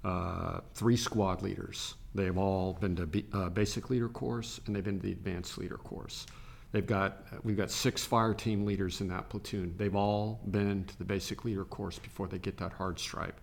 uh, 0.03 0.61
three 0.73 0.97
squad 0.97 1.41
leaders. 1.41 1.95
They've 2.15 2.37
all 2.37 2.73
been 2.73 2.95
to 2.95 3.23
uh, 3.33 3.49
basic 3.49 3.89
leader 3.89 4.09
course 4.09 4.59
and 4.65 4.75
they've 4.75 4.83
been 4.83 4.99
to 4.99 5.05
the 5.05 5.11
advanced 5.11 5.57
leader 5.57 5.77
course. 5.77 6.25
They've 6.71 6.85
got 6.85 7.23
we've 7.43 7.57
got 7.57 7.69
six 7.69 8.03
fire 8.03 8.33
team 8.33 8.65
leaders 8.65 9.01
in 9.01 9.09
that 9.09 9.29
platoon. 9.29 9.75
They've 9.77 9.95
all 9.95 10.41
been 10.49 10.85
to 10.85 10.97
the 10.97 11.03
basic 11.03 11.43
leader 11.45 11.65
course 11.65 11.99
before 11.99 12.27
they 12.27 12.39
get 12.39 12.57
that 12.57 12.71
hard 12.71 12.97
stripe, 12.97 13.39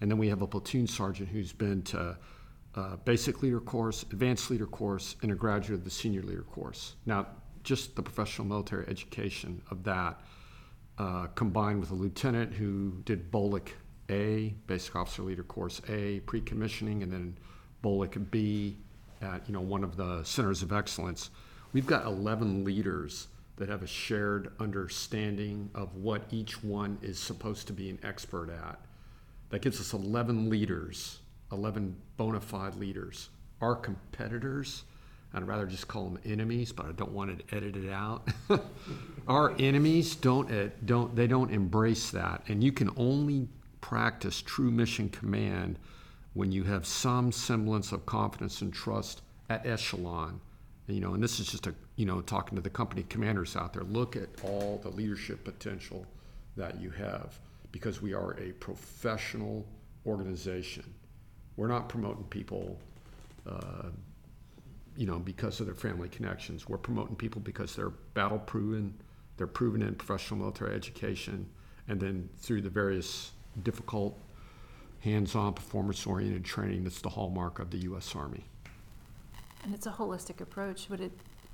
and 0.00 0.10
then 0.10 0.18
we 0.18 0.28
have 0.28 0.40
a 0.40 0.46
platoon 0.46 0.86
sergeant 0.86 1.28
who's 1.28 1.52
been 1.52 1.82
to 1.82 2.16
uh, 2.74 2.96
basic 3.04 3.42
leader 3.42 3.60
course, 3.60 4.02
advanced 4.04 4.50
leader 4.50 4.66
course, 4.66 5.16
and 5.22 5.32
a 5.32 5.34
graduate 5.34 5.78
of 5.78 5.84
the 5.84 5.90
senior 5.90 6.22
leader 6.22 6.42
course. 6.42 6.94
Now, 7.06 7.26
just 7.62 7.96
the 7.96 8.02
professional 8.02 8.46
military 8.46 8.86
education 8.88 9.60
of 9.70 9.84
that, 9.84 10.20
uh, 10.98 11.26
combined 11.34 11.80
with 11.80 11.90
a 11.90 11.94
lieutenant 11.94 12.54
who 12.54 13.02
did 13.04 13.30
BOLC 13.30 13.68
A, 14.08 14.54
basic 14.66 14.96
officer 14.96 15.22
leader 15.22 15.42
course 15.42 15.80
A, 15.88 16.20
pre-commissioning, 16.20 17.02
and 17.02 17.12
then 17.12 17.36
BOLC 17.82 18.30
B 18.30 18.76
at 19.22 19.46
you 19.46 19.52
know 19.52 19.60
one 19.60 19.84
of 19.84 19.96
the 19.96 20.22
centers 20.24 20.62
of 20.62 20.72
excellence 20.72 21.30
we've 21.72 21.86
got 21.86 22.06
11 22.06 22.64
leaders 22.64 23.28
that 23.56 23.68
have 23.68 23.82
a 23.82 23.86
shared 23.86 24.52
understanding 24.58 25.70
of 25.74 25.94
what 25.96 26.22
each 26.30 26.62
one 26.64 26.98
is 27.02 27.18
supposed 27.18 27.66
to 27.66 27.72
be 27.72 27.90
an 27.90 27.98
expert 28.02 28.50
at. 28.50 28.78
That 29.50 29.62
gives 29.62 29.80
us 29.80 29.92
11 29.92 30.48
leaders, 30.48 31.20
11 31.52 31.96
bona 32.16 32.40
fide 32.40 32.76
leaders. 32.76 33.30
Our 33.60 33.74
competitors, 33.74 34.84
I'd 35.34 35.46
rather 35.46 35.66
just 35.66 35.88
call 35.88 36.04
them 36.04 36.18
enemies, 36.24 36.72
but 36.72 36.86
I 36.86 36.92
don't 36.92 37.12
want 37.12 37.30
it 37.30 37.44
edited 37.52 37.90
out. 37.90 38.28
Our 39.28 39.54
enemies 39.58 40.16
don't 40.16 40.50
don't 40.86 41.14
they 41.14 41.26
don't 41.26 41.52
embrace 41.52 42.10
that, 42.10 42.42
and 42.48 42.64
you 42.64 42.72
can 42.72 42.90
only 42.96 43.48
practice 43.80 44.42
true 44.42 44.70
mission 44.70 45.08
command 45.08 45.78
when 46.34 46.52
you 46.52 46.64
have 46.64 46.86
some 46.86 47.32
semblance 47.32 47.92
of 47.92 48.06
confidence 48.06 48.62
and 48.62 48.72
trust 48.72 49.22
at 49.48 49.66
echelon. 49.66 50.40
You 50.86 51.00
know, 51.00 51.14
and 51.14 51.22
this 51.22 51.38
is 51.38 51.46
just 51.46 51.66
a 51.66 51.74
you 51.96 52.06
know 52.06 52.20
talking 52.20 52.56
to 52.56 52.62
the 52.62 52.70
company 52.70 53.04
commanders 53.08 53.56
out 53.56 53.72
there. 53.72 53.84
Look 53.84 54.16
at 54.16 54.28
all 54.42 54.80
the 54.82 54.90
leadership 54.90 55.44
potential 55.44 56.06
that 56.56 56.80
you 56.80 56.90
have 56.90 57.38
because 57.70 58.02
we 58.02 58.14
are 58.14 58.32
a 58.40 58.52
professional 58.52 59.64
organization. 60.06 60.82
We're 61.60 61.68
not 61.68 61.90
promoting 61.90 62.24
people. 62.24 62.78
Uh, 63.46 63.90
you 64.96 65.06
know, 65.06 65.18
because 65.18 65.60
of 65.60 65.66
their 65.66 65.74
family 65.74 66.08
connections. 66.08 66.68
We're 66.68 66.78
promoting 66.78 67.16
people 67.16 67.40
because 67.42 67.76
they're 67.76 67.90
battle 67.90 68.38
proven, 68.38 68.94
they're 69.36 69.46
proven 69.46 69.82
in 69.82 69.94
professional 69.94 70.40
military 70.40 70.74
education, 70.74 71.46
and 71.86 72.00
then 72.00 72.28
through 72.38 72.62
the 72.62 72.70
various 72.70 73.32
difficult, 73.62 74.18
hands 75.00 75.34
on, 75.34 75.52
performance 75.52 76.06
oriented 76.06 76.44
training 76.44 76.84
that's 76.84 77.00
the 77.00 77.08
hallmark 77.10 77.58
of 77.58 77.70
the 77.70 77.78
U.S. 77.78 78.14
Army. 78.16 78.44
And 79.62 79.74
it's 79.74 79.86
a 79.86 79.92
holistic 79.92 80.40
approach, 80.40 80.86
but 80.90 81.00
it, 81.00 81.12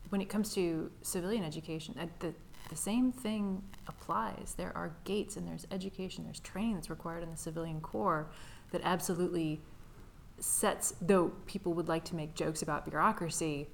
when 0.08 0.20
it 0.20 0.28
comes 0.28 0.54
to 0.54 0.90
civilian 1.02 1.44
education, 1.44 1.94
uh, 2.00 2.06
the, 2.20 2.32
the 2.68 2.76
same 2.76 3.12
thing 3.12 3.62
applies. 3.86 4.54
There 4.56 4.72
are 4.76 4.92
gates 5.04 5.36
and 5.36 5.46
there's 5.46 5.66
education, 5.70 6.24
there's 6.24 6.40
training 6.40 6.74
that's 6.74 6.90
required 6.90 7.22
in 7.22 7.30
the 7.30 7.36
civilian 7.36 7.80
corps 7.80 8.28
that 8.70 8.80
absolutely 8.84 9.60
sets, 10.38 10.94
though 11.00 11.32
people 11.46 11.72
would 11.74 11.88
like 11.88 12.04
to 12.04 12.14
make 12.14 12.34
jokes 12.34 12.62
about 12.62 12.88
bureaucracy, 12.88 13.68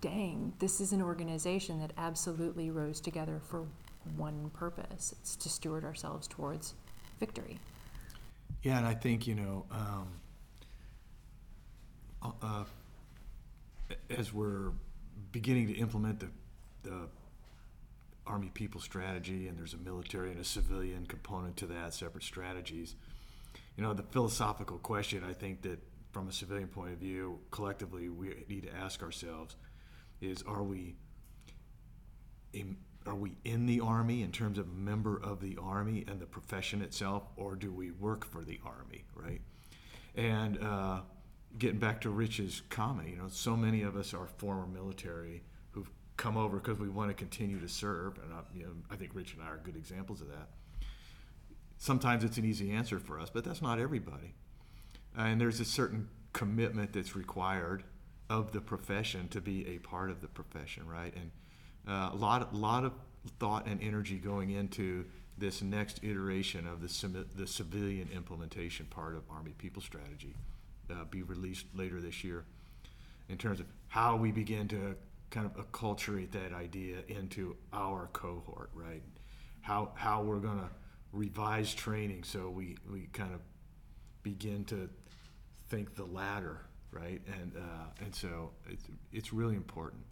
dang, 0.00 0.52
this 0.58 0.80
is 0.80 0.92
an 0.92 1.02
organization 1.02 1.80
that 1.80 1.92
absolutely 1.98 2.70
rose 2.70 3.00
together 3.00 3.40
for 3.42 3.66
one 4.16 4.50
purpose. 4.50 5.14
It's 5.20 5.36
to 5.36 5.48
steward 5.48 5.84
ourselves 5.84 6.26
towards 6.26 6.74
victory. 7.20 7.58
Yeah, 8.62 8.78
and 8.78 8.86
I 8.86 8.94
think, 8.94 9.26
you 9.26 9.34
know, 9.34 9.64
um, 9.70 10.08
uh, 12.22 12.30
uh 12.42 12.64
as 14.10 14.32
we're 14.32 14.72
beginning 15.32 15.66
to 15.68 15.74
implement 15.74 16.20
the, 16.20 16.28
the 16.82 17.08
Army 18.26 18.50
People 18.52 18.80
strategy, 18.80 19.48
and 19.48 19.58
there's 19.58 19.74
a 19.74 19.78
military 19.78 20.30
and 20.30 20.40
a 20.40 20.44
civilian 20.44 21.06
component 21.06 21.56
to 21.58 21.66
that, 21.66 21.94
separate 21.94 22.24
strategies 22.24 22.96
you 23.78 23.84
know, 23.84 23.94
the 23.94 24.02
philosophical 24.02 24.76
question 24.78 25.22
I 25.22 25.32
think 25.32 25.62
that 25.62 25.78
from 26.10 26.28
a 26.28 26.32
civilian 26.32 26.66
point 26.66 26.92
of 26.92 26.98
view, 26.98 27.38
collectively, 27.52 28.08
we 28.08 28.34
need 28.48 28.64
to 28.64 28.74
ask 28.74 29.04
ourselves 29.04 29.54
is 30.20 30.42
are 30.42 30.64
we 30.64 30.96
in, 32.52 32.76
are 33.06 33.14
we 33.14 33.36
in 33.44 33.66
the 33.66 33.78
army 33.78 34.22
in 34.22 34.32
terms 34.32 34.58
of 34.58 34.66
a 34.66 34.74
member 34.74 35.22
of 35.22 35.40
the 35.40 35.56
army 35.62 36.04
and 36.08 36.18
the 36.18 36.26
profession 36.26 36.82
itself, 36.82 37.22
or 37.36 37.54
do 37.54 37.70
we 37.70 37.92
work 37.92 38.24
for 38.24 38.42
the 38.42 38.58
army, 38.66 39.04
right? 39.14 39.40
And 40.16 40.60
uh, 40.60 41.02
getting 41.56 41.78
back 41.78 42.00
to 42.00 42.10
Rich's 42.10 42.62
comment, 42.70 43.10
you 43.10 43.16
know, 43.16 43.28
so 43.28 43.56
many 43.56 43.82
of 43.82 43.96
us 43.96 44.12
are 44.12 44.26
former 44.38 44.66
military 44.66 45.44
who've 45.70 45.90
come 46.16 46.36
over 46.36 46.56
because 46.56 46.80
we 46.80 46.88
want 46.88 47.10
to 47.10 47.14
continue 47.14 47.60
to 47.60 47.68
serve, 47.68 48.18
and 48.24 48.34
I, 48.34 48.40
you 48.52 48.64
know, 48.64 48.72
I 48.90 48.96
think 48.96 49.12
Rich 49.14 49.34
and 49.34 49.42
I 49.44 49.46
are 49.46 49.60
good 49.62 49.76
examples 49.76 50.20
of 50.20 50.26
that 50.30 50.48
sometimes 51.78 52.24
it's 52.24 52.36
an 52.36 52.44
easy 52.44 52.70
answer 52.70 52.98
for 52.98 53.18
us, 53.18 53.30
but 53.30 53.44
that's 53.44 53.62
not 53.62 53.78
everybody. 53.78 54.34
And 55.16 55.40
there's 55.40 55.60
a 55.60 55.64
certain 55.64 56.08
commitment 56.32 56.92
that's 56.92 57.16
required 57.16 57.84
of 58.28 58.52
the 58.52 58.60
profession 58.60 59.28
to 59.28 59.40
be 59.40 59.66
a 59.68 59.78
part 59.78 60.10
of 60.10 60.20
the 60.20 60.28
profession, 60.28 60.86
right? 60.86 61.14
And 61.14 61.30
uh, 61.88 62.10
a 62.12 62.16
lot, 62.16 62.54
lot 62.54 62.84
of 62.84 62.92
thought 63.38 63.66
and 63.66 63.82
energy 63.82 64.18
going 64.18 64.50
into 64.50 65.06
this 65.38 65.62
next 65.62 66.00
iteration 66.02 66.66
of 66.66 66.80
the, 66.80 67.26
the 67.36 67.46
civilian 67.46 68.08
implementation 68.14 68.86
part 68.86 69.14
of 69.14 69.22
Army 69.30 69.54
People 69.56 69.80
Strategy, 69.80 70.34
uh, 70.90 71.04
be 71.10 71.22
released 71.22 71.66
later 71.74 72.00
this 72.00 72.24
year, 72.24 72.44
in 73.28 73.38
terms 73.38 73.60
of 73.60 73.66
how 73.88 74.16
we 74.16 74.32
begin 74.32 74.68
to 74.68 74.96
kind 75.30 75.46
of 75.46 75.54
acculturate 75.56 76.30
that 76.32 76.52
idea 76.52 76.96
into 77.08 77.56
our 77.72 78.08
cohort, 78.12 78.70
right? 78.74 79.02
How 79.60 79.92
how 79.94 80.22
we're 80.22 80.40
going 80.40 80.58
to 80.58 80.68
revised 81.12 81.78
training 81.78 82.22
so 82.22 82.50
we, 82.50 82.76
we 82.90 83.08
kind 83.12 83.32
of 83.34 83.40
begin 84.22 84.64
to 84.66 84.88
think 85.68 85.94
the 85.94 86.04
latter, 86.04 86.60
right? 86.90 87.20
And, 87.40 87.52
uh, 87.56 88.04
and 88.04 88.14
so 88.14 88.50
it's, 88.68 88.84
it's 89.12 89.32
really 89.32 89.54
important. 89.54 90.02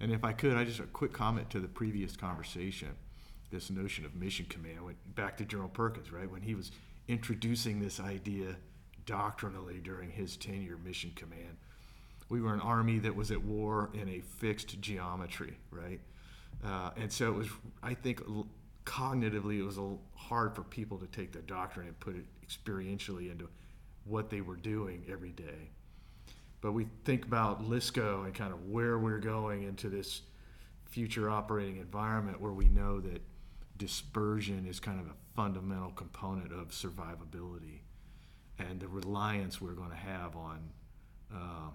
And 0.00 0.12
if 0.12 0.24
I 0.24 0.32
could, 0.32 0.56
I 0.56 0.64
just 0.64 0.80
a 0.80 0.84
quick 0.84 1.12
comment 1.12 1.50
to 1.50 1.60
the 1.60 1.68
previous 1.68 2.16
conversation, 2.16 2.88
this 3.50 3.70
notion 3.70 4.04
of 4.04 4.14
mission 4.14 4.46
command. 4.48 4.84
went 4.84 5.14
back 5.14 5.36
to 5.38 5.44
General 5.44 5.68
Perkins, 5.68 6.10
right? 6.12 6.30
When 6.30 6.42
he 6.42 6.54
was 6.54 6.70
introducing 7.08 7.80
this 7.80 8.00
idea 8.00 8.56
doctrinally 9.04 9.80
during 9.82 10.10
his 10.10 10.36
tenure, 10.36 10.78
mission 10.84 11.12
command. 11.16 11.56
We 12.28 12.40
were 12.40 12.54
an 12.54 12.60
army 12.60 13.00
that 13.00 13.14
was 13.14 13.30
at 13.30 13.42
war 13.42 13.90
in 13.92 14.08
a 14.08 14.20
fixed 14.20 14.80
geometry, 14.80 15.58
right? 15.70 16.00
Uh, 16.64 16.90
and 16.96 17.12
so 17.12 17.28
it 17.32 17.34
was, 17.34 17.48
I 17.82 17.94
think, 17.94 18.22
cognitively 18.90 19.60
it 19.60 19.62
was 19.62 19.78
a 19.78 19.94
hard 20.16 20.52
for 20.56 20.64
people 20.64 20.98
to 20.98 21.06
take 21.06 21.30
the 21.30 21.38
doctrine 21.42 21.86
and 21.86 22.00
put 22.00 22.16
it 22.16 22.24
experientially 22.44 23.30
into 23.30 23.48
what 24.04 24.30
they 24.30 24.40
were 24.40 24.56
doing 24.56 25.04
every 25.08 25.30
day. 25.30 25.70
But 26.60 26.72
we 26.72 26.88
think 27.04 27.24
about 27.24 27.62
LSCO 27.62 28.24
and 28.24 28.34
kind 28.34 28.52
of 28.52 28.68
where 28.68 28.98
we're 28.98 29.20
going 29.20 29.62
into 29.62 29.88
this 29.88 30.22
future 30.86 31.30
operating 31.30 31.76
environment 31.76 32.40
where 32.40 32.52
we 32.52 32.68
know 32.68 33.00
that 33.00 33.22
dispersion 33.78 34.66
is 34.68 34.80
kind 34.80 34.98
of 34.98 35.06
a 35.06 35.14
fundamental 35.36 35.92
component 35.92 36.52
of 36.52 36.70
survivability 36.70 37.82
and 38.58 38.80
the 38.80 38.88
reliance 38.88 39.60
we're 39.60 39.70
going 39.70 39.90
to 39.90 39.96
have 39.96 40.34
on 40.34 40.58
uh, 41.32 41.70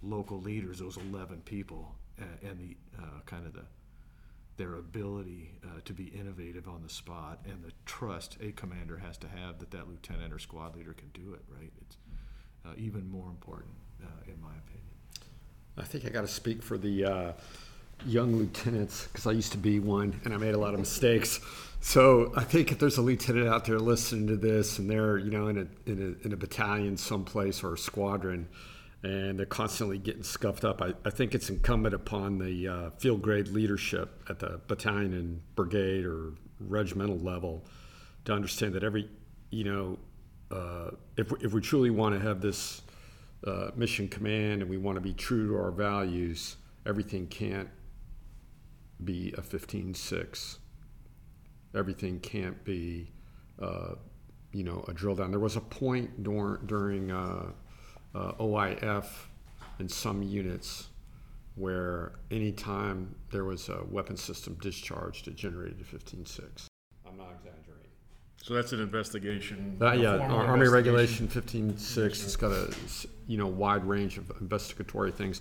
local 0.00 0.40
leaders, 0.40 0.78
those 0.78 0.96
11 0.96 1.42
people, 1.44 1.96
and, 2.18 2.50
and 2.50 2.60
the 2.60 2.76
uh, 3.02 3.20
kind 3.26 3.44
of 3.46 3.52
the 3.52 3.64
their 4.56 4.76
ability 4.76 5.50
uh, 5.64 5.80
to 5.84 5.92
be 5.92 6.04
innovative 6.04 6.68
on 6.68 6.82
the 6.82 6.88
spot 6.88 7.40
and 7.44 7.62
the 7.62 7.72
trust 7.86 8.36
a 8.40 8.52
commander 8.52 8.96
has 8.98 9.16
to 9.18 9.28
have 9.28 9.58
that 9.58 9.70
that 9.70 9.88
lieutenant 9.88 10.32
or 10.32 10.38
squad 10.38 10.76
leader 10.76 10.92
can 10.92 11.08
do 11.12 11.34
it 11.34 11.42
right? 11.48 11.72
It's 11.80 11.96
uh, 12.64 12.70
even 12.76 13.08
more 13.10 13.28
important 13.28 13.72
uh, 14.02 14.06
in 14.26 14.40
my 14.40 14.50
opinion. 14.50 14.84
I 15.76 15.82
think 15.82 16.06
i 16.06 16.08
got 16.08 16.22
to 16.22 16.28
speak 16.28 16.62
for 16.62 16.78
the 16.78 17.04
uh, 17.04 17.32
young 18.06 18.36
lieutenants 18.36 19.06
because 19.06 19.26
i 19.26 19.32
used 19.32 19.52
to 19.52 19.58
be 19.58 19.80
one 19.80 20.20
and 20.24 20.32
i 20.32 20.36
made 20.36 20.54
a 20.54 20.58
lot 20.58 20.74
of 20.74 20.80
mistakes. 20.80 21.40
So 21.80 22.32
i 22.36 22.44
think 22.44 22.70
if 22.70 22.78
there's 22.78 22.98
a 22.98 23.02
lieutenant 23.02 23.48
out 23.48 23.64
there 23.64 23.80
listening 23.80 24.28
to 24.28 24.36
this 24.36 24.78
and 24.78 24.88
they're 24.88 25.18
you 25.18 25.30
know 25.30 25.48
in 25.48 25.58
a, 25.58 25.90
in 25.90 26.16
a, 26.22 26.26
in 26.26 26.32
a 26.32 26.36
battalion 26.36 26.96
someplace 26.96 27.64
or 27.64 27.74
a 27.74 27.78
squadron 27.78 28.48
and 29.04 29.38
they're 29.38 29.44
constantly 29.44 29.98
getting 29.98 30.22
scuffed 30.22 30.64
up. 30.64 30.80
I, 30.80 30.94
I 31.04 31.10
think 31.10 31.34
it's 31.34 31.50
incumbent 31.50 31.94
upon 31.94 32.38
the 32.38 32.68
uh, 32.68 32.90
field 32.98 33.20
grade 33.20 33.48
leadership 33.48 34.24
at 34.30 34.38
the 34.38 34.60
battalion 34.66 35.12
and 35.12 35.42
brigade 35.54 36.06
or 36.06 36.32
regimental 36.58 37.18
level 37.18 37.66
to 38.24 38.32
understand 38.32 38.72
that 38.74 38.82
every, 38.82 39.10
you 39.50 39.64
know, 39.64 39.98
uh, 40.50 40.90
if, 41.18 41.30
if 41.42 41.52
we 41.52 41.60
truly 41.60 41.90
want 41.90 42.14
to 42.14 42.26
have 42.26 42.40
this 42.40 42.80
uh, 43.46 43.70
mission 43.76 44.08
command 44.08 44.62
and 44.62 44.70
we 44.70 44.78
want 44.78 44.96
to 44.96 45.02
be 45.02 45.12
true 45.12 45.48
to 45.48 45.54
our 45.54 45.70
values, 45.70 46.56
everything 46.86 47.26
can't 47.26 47.68
be 49.04 49.34
a 49.36 49.42
15-6. 49.42 50.56
Everything 51.76 52.20
can't 52.20 52.64
be, 52.64 53.12
uh, 53.60 53.96
you 54.52 54.64
know, 54.64 54.82
a 54.88 54.94
drill 54.94 55.14
down. 55.14 55.30
There 55.30 55.40
was 55.40 55.56
a 55.56 55.60
point 55.60 56.22
during, 56.22 56.64
during 56.64 57.10
uh, 58.14 58.32
OIF 58.34 59.06
in 59.78 59.88
some 59.88 60.22
units 60.22 60.88
where 61.56 62.12
anytime 62.30 63.14
there 63.30 63.44
was 63.44 63.68
a 63.68 63.84
weapon 63.88 64.16
system 64.16 64.56
discharged, 64.60 65.28
it 65.28 65.36
generated 65.36 65.80
a 65.80 65.84
15.6. 65.84 66.66
I'm 67.06 67.16
not 67.16 67.28
exaggerating. 67.36 67.90
So 68.42 68.54
that's 68.54 68.72
an 68.72 68.80
investigation. 68.80 69.78
Uh, 69.80 69.92
yeah, 69.92 70.16
Army 70.18 70.66
investigation. 70.66 70.72
Regulation 70.72 71.28
15.6. 71.28 72.06
It's 72.06 72.36
got 72.36 72.52
a 72.52 72.74
you 73.26 73.38
know 73.38 73.46
wide 73.46 73.84
range 73.84 74.18
of 74.18 74.30
investigatory 74.40 75.12
things. 75.12 75.40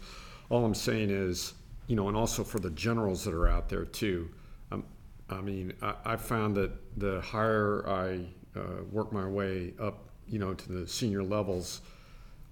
All 0.50 0.64
I'm 0.64 0.76
saying 0.76 1.10
is, 1.10 1.54
you 1.88 1.96
know, 1.96 2.08
and 2.08 2.16
also 2.16 2.44
for 2.44 2.60
the 2.60 2.70
generals 2.70 3.26
that 3.26 3.34
are 3.34 3.48
out 3.48 3.68
there 3.68 3.86
too. 3.86 4.30
Um, 4.72 4.86
I 5.30 5.42
mean, 5.42 5.74
I, 5.82 5.96
I 6.06 6.16
found 6.16 6.56
that 6.56 6.72
the 6.98 7.20
higher 7.22 7.84
I 7.90 8.26
uh, 8.58 8.84
work 8.92 9.12
my 9.12 9.28
way 9.28 9.74
up, 9.80 10.10
you 10.28 10.40
know, 10.40 10.54
to 10.54 10.72
the 10.72 10.88
senior 10.88 11.24
levels, 11.24 11.82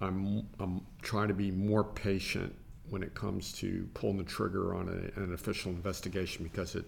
I'm, 0.02 0.48
I'm 0.58 0.84
trying 1.02 1.28
to 1.28 1.34
be 1.34 1.50
more 1.50 1.84
patient 1.84 2.54
when 2.90 3.02
it 3.02 3.14
comes 3.14 3.52
to 3.54 3.88
pulling 3.94 4.18
the 4.18 4.24
trigger 4.24 4.74
on 4.74 4.88
a, 4.88 5.20
an 5.20 5.32
official 5.34 5.70
investigation 5.72 6.44
because 6.44 6.74
it 6.74 6.84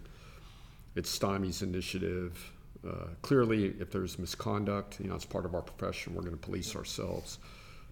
it 0.96 1.04
stymies 1.04 1.62
initiative. 1.62 2.52
Uh, 2.86 3.08
clearly, 3.22 3.74
if 3.80 3.90
there's 3.90 4.18
misconduct, 4.18 5.00
you 5.00 5.08
know, 5.08 5.14
it's 5.16 5.24
part 5.24 5.44
of 5.46 5.54
our 5.54 5.62
profession. 5.62 6.14
We're 6.14 6.22
going 6.22 6.32
to 6.32 6.46
police 6.46 6.76
ourselves. 6.76 7.38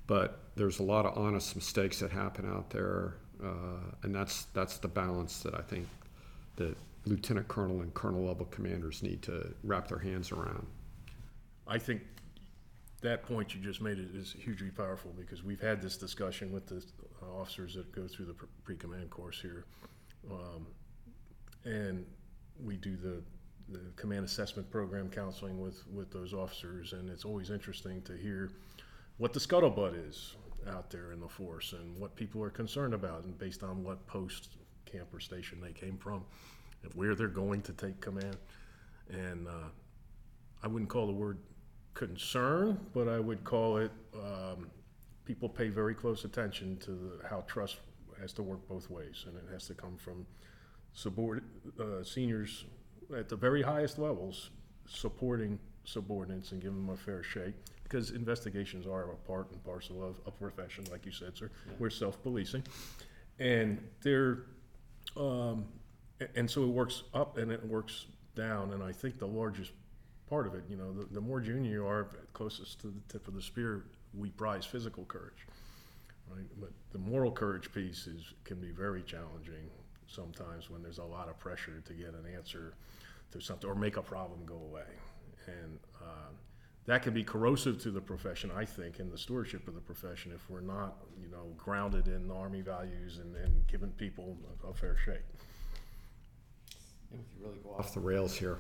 but 0.07 0.41
there's 0.57 0.81
a 0.81 0.83
lot 0.83 1.07
of 1.07 1.17
honest 1.17 1.57
mistakes 1.57 2.01
that 2.01 2.11
happen 2.11 2.47
out 2.51 2.71
there, 2.71 3.15
uh, 3.43 3.81
and 4.03 4.15
that's 4.15 4.45
that's 4.55 4.79
the 4.79 4.89
balance 4.89 5.41
that 5.41 5.55
I 5.55 5.63
think 5.63 5.87
that 6.57 6.77
lieutenant 7.07 7.49
colonel 7.49 7.81
and 7.81 7.93
colonel 7.95 8.25
level 8.27 8.47
commanders 8.47 9.03
need 9.03 9.23
to 9.23 9.55
wrap 9.65 9.89
their 9.89 9.99
hands 9.99 10.33
around. 10.33 10.67
I 11.67 11.79
think 11.79 12.03
that 13.03 13.23
point 13.23 13.55
you 13.55 13.61
just 13.61 13.81
made 13.81 13.99
is- 13.99 14.35
hugely 14.39 14.71
powerful 14.71 15.13
because 15.17 15.43
we've 15.43 15.61
had 15.61 15.83
this 15.83 15.97
discussion 15.97 16.53
with 16.53 16.67
the 16.67 16.85
uh, 17.23 17.41
officers 17.41 17.75
that 17.75 17.93
go 17.93 18.09
through 18.09 18.27
the 18.27 18.35
pre- 18.35 18.49
pre-command 18.65 19.11
course 19.11 19.41
here. 19.41 19.65
Um, 20.31 20.67
And 21.65 22.07
we 22.65 22.77
do 22.77 22.97
the, 22.97 23.23
the 23.69 23.85
command 23.95 24.25
assessment 24.25 24.69
program 24.71 25.09
counseling 25.09 25.61
with, 25.61 25.87
with 25.93 26.11
those 26.11 26.35
officers, 26.35 26.93
and 26.93 27.09
it's 27.09 27.25
always 27.25 27.51
interesting 27.51 28.03
to 28.03 28.17
hear 28.17 28.51
what 29.19 29.33
the 29.33 29.41
scuttlebutt 29.41 29.95
is 30.09 30.35
out 30.69 30.91
there 30.91 31.13
in 31.13 31.21
the 31.21 31.29
force 31.29 31.73
and 31.73 31.97
what 31.99 32.17
people 32.17 32.43
are 32.43 32.51
concerned 32.51 32.95
about, 32.95 33.25
and 33.25 33.39
based 33.39 33.63
on 33.63 33.85
what 33.85 34.05
post, 34.07 34.57
camp, 34.87 35.09
or 35.13 35.21
station 35.21 35.61
they 35.61 35.73
came 35.73 35.97
from, 35.97 36.25
and 36.83 36.93
where 36.95 37.15
they're 37.15 37.29
going 37.29 37.63
to 37.63 37.73
take 37.73 38.01
command. 38.01 38.37
And 39.11 39.47
uh, 39.47 39.69
I 40.63 40.67
wouldn't 40.67 40.91
call 40.91 41.07
the 41.07 41.13
word 41.13 41.39
concern, 41.95 42.79
but 42.95 43.09
I 43.09 43.19
would 43.19 43.45
call 43.45 43.77
it, 43.79 43.91
um, 44.15 44.71
people 45.25 45.49
pay 45.49 45.69
very 45.69 45.95
close 45.95 46.25
attention 46.25 46.77
to 46.79 46.93
the- 46.93 47.29
how 47.29 47.43
trust 47.43 47.79
has 48.19 48.33
to 48.35 48.43
work 48.43 48.67
both 48.69 48.91
ways, 48.91 49.25
and 49.27 49.37
it 49.37 49.45
has 49.53 49.67
to 49.67 49.75
come 49.75 49.97
from 49.97 50.27
subord, 50.95 51.43
uh, 51.79 52.03
seniors 52.05 52.67
at 53.15 53.29
the 53.29 53.37
very 53.37 53.63
highest 53.63 53.99
levels, 53.99 54.51
supporting 54.87 55.59
subordinates 55.85 56.53
and 56.53 56.63
giving 56.63 56.79
them 56.79 56.91
a 56.91 56.97
fair 56.97 57.23
shake, 57.23 57.55
because 57.83 58.11
investigations 58.11 58.87
are 58.87 59.11
a 59.11 59.17
part 59.17 59.51
and 59.51 59.63
parcel 59.65 60.03
of 60.03 60.21
a 60.27 60.31
profession, 60.31 60.85
like 60.91 61.05
you 61.05 61.13
said, 61.13 61.37
sir. 61.37 61.51
We're 61.79 61.91
self-policing, 61.91 62.65
and 63.39 63.87
they're, 64.03 64.45
um, 65.17 65.67
and 66.37 66.51
so 66.51 66.63
it 66.63 66.69
works 66.69 67.03
up 67.13 67.37
and 67.37 67.51
it 67.51 67.65
works 67.67 68.07
down, 68.35 68.73
and 68.73 68.83
I 68.83 68.93
think 68.93 69.19
the 69.19 69.27
largest 69.27 69.73
part 70.33 70.47
of 70.47 70.55
it, 70.55 70.65
you 70.67 70.79
know, 70.79 70.91
the, 70.95 71.07
the 71.13 71.21
more 71.21 71.41
junior 71.41 71.71
you 71.71 71.87
are, 71.87 72.09
closest 72.33 72.81
to 72.81 72.87
the 72.87 73.03
tip 73.07 73.29
of 73.29 73.35
the 73.35 73.43
spear, 73.43 73.85
we 74.15 74.31
prize 74.31 74.65
physical 74.65 75.05
courage, 75.05 75.47
right? 76.35 76.47
But 76.59 76.71
the 76.91 76.99
moral 76.99 77.31
courage 77.31 77.71
piece 77.71 78.07
is, 78.07 78.33
can 78.45 78.59
be 78.59 78.71
very 78.71 79.03
challenging 79.03 79.69
sometimes 80.07 80.71
when 80.71 80.83
there's 80.83 80.97
a 80.97 81.05
lot 81.05 81.29
of 81.29 81.39
pressure 81.39 81.83
to 81.85 81.93
get 81.93 82.15
an 82.15 82.25
answer 82.35 82.73
to 83.33 83.43
something, 83.43 83.69
or 83.69 83.75
make 83.75 83.99
a 83.99 84.03
problem 84.03 84.41
go 84.47 84.55
away. 84.71 84.91
And, 85.47 85.79
um, 86.01 86.35
that 86.87 87.03
can 87.03 87.13
be 87.13 87.23
corrosive 87.23 87.79
to 87.83 87.91
the 87.91 88.01
profession, 88.01 88.51
I 88.57 88.65
think, 88.65 89.01
and 89.01 89.13
the 89.13 89.19
stewardship 89.19 89.69
of 89.69 89.75
the 89.75 89.83
profession 89.83 90.33
if 90.35 90.49
we're 90.49 90.63
not, 90.63 90.97
you 91.23 91.29
know, 91.29 91.53
grounded 91.59 92.09
in 92.09 92.31
Army 92.31 92.63
values 92.63 93.19
and, 93.19 93.37
and 93.37 93.67
giving 93.67 93.91
people 93.91 94.39
a, 94.65 94.69
a 94.69 94.73
fair 94.73 94.97
shake. 95.05 95.27
We 97.13 97.19
could 97.19 97.43
really 97.47 97.59
go 97.63 97.71
off 97.79 97.95
the 97.95 98.01
rails 98.01 98.37
here. 98.37 98.59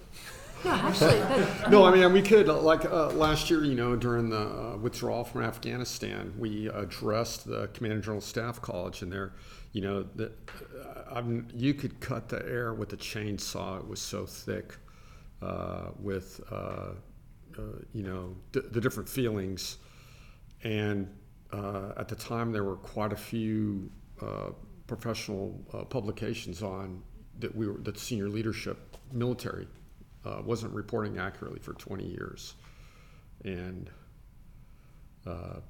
Yeah, 0.64 0.74
actually, 0.74 1.70
No, 1.70 1.84
I 1.84 1.94
mean, 1.94 2.12
we 2.12 2.22
could, 2.22 2.48
uh, 2.48 2.60
like, 2.60 2.84
uh, 2.84 3.08
last 3.10 3.50
year, 3.50 3.64
you 3.64 3.74
know, 3.74 3.96
during 3.96 4.28
the 4.28 4.38
uh, 4.38 4.76
withdrawal 4.76 5.24
from 5.24 5.42
Afghanistan, 5.42 6.32
we 6.38 6.68
addressed 6.68 7.46
the 7.46 7.68
Command 7.68 7.94
and 7.94 8.02
General 8.02 8.20
Staff 8.20 8.62
College, 8.62 9.02
and 9.02 9.10
there, 9.10 9.32
you 9.72 9.80
know, 9.80 10.04
the, 10.14 10.26
uh, 10.26 11.14
I'm, 11.14 11.48
you 11.54 11.74
could 11.74 11.98
cut 12.00 12.28
the 12.28 12.44
air 12.46 12.74
with 12.74 12.92
a 12.92 12.96
chainsaw. 12.96 13.80
It 13.80 13.88
was 13.88 14.00
so 14.00 14.24
thick 14.24 14.76
uh, 15.40 15.88
with, 15.98 16.40
uh, 16.50 16.54
uh, 16.54 17.62
you 17.92 18.04
know, 18.04 18.36
d- 18.52 18.60
the 18.70 18.80
different 18.80 19.08
feelings. 19.08 19.78
And 20.62 21.08
uh, 21.52 21.92
at 21.96 22.06
the 22.08 22.14
time, 22.14 22.52
there 22.52 22.64
were 22.64 22.76
quite 22.76 23.12
a 23.12 23.16
few 23.16 23.90
uh, 24.20 24.50
professional 24.86 25.60
uh, 25.74 25.84
publications 25.84 26.62
on 26.62 27.02
that 27.42 27.54
we 27.54 27.68
were 27.68 27.78
that 27.78 27.98
senior 27.98 28.28
leadership, 28.28 28.96
military, 29.12 29.68
uh, 30.24 30.40
wasn't 30.44 30.72
reporting 30.72 31.18
accurately 31.18 31.60
for 31.60 31.74
20 31.74 32.04
years, 32.04 32.54
and 33.44 33.90
uh, 35.26 35.60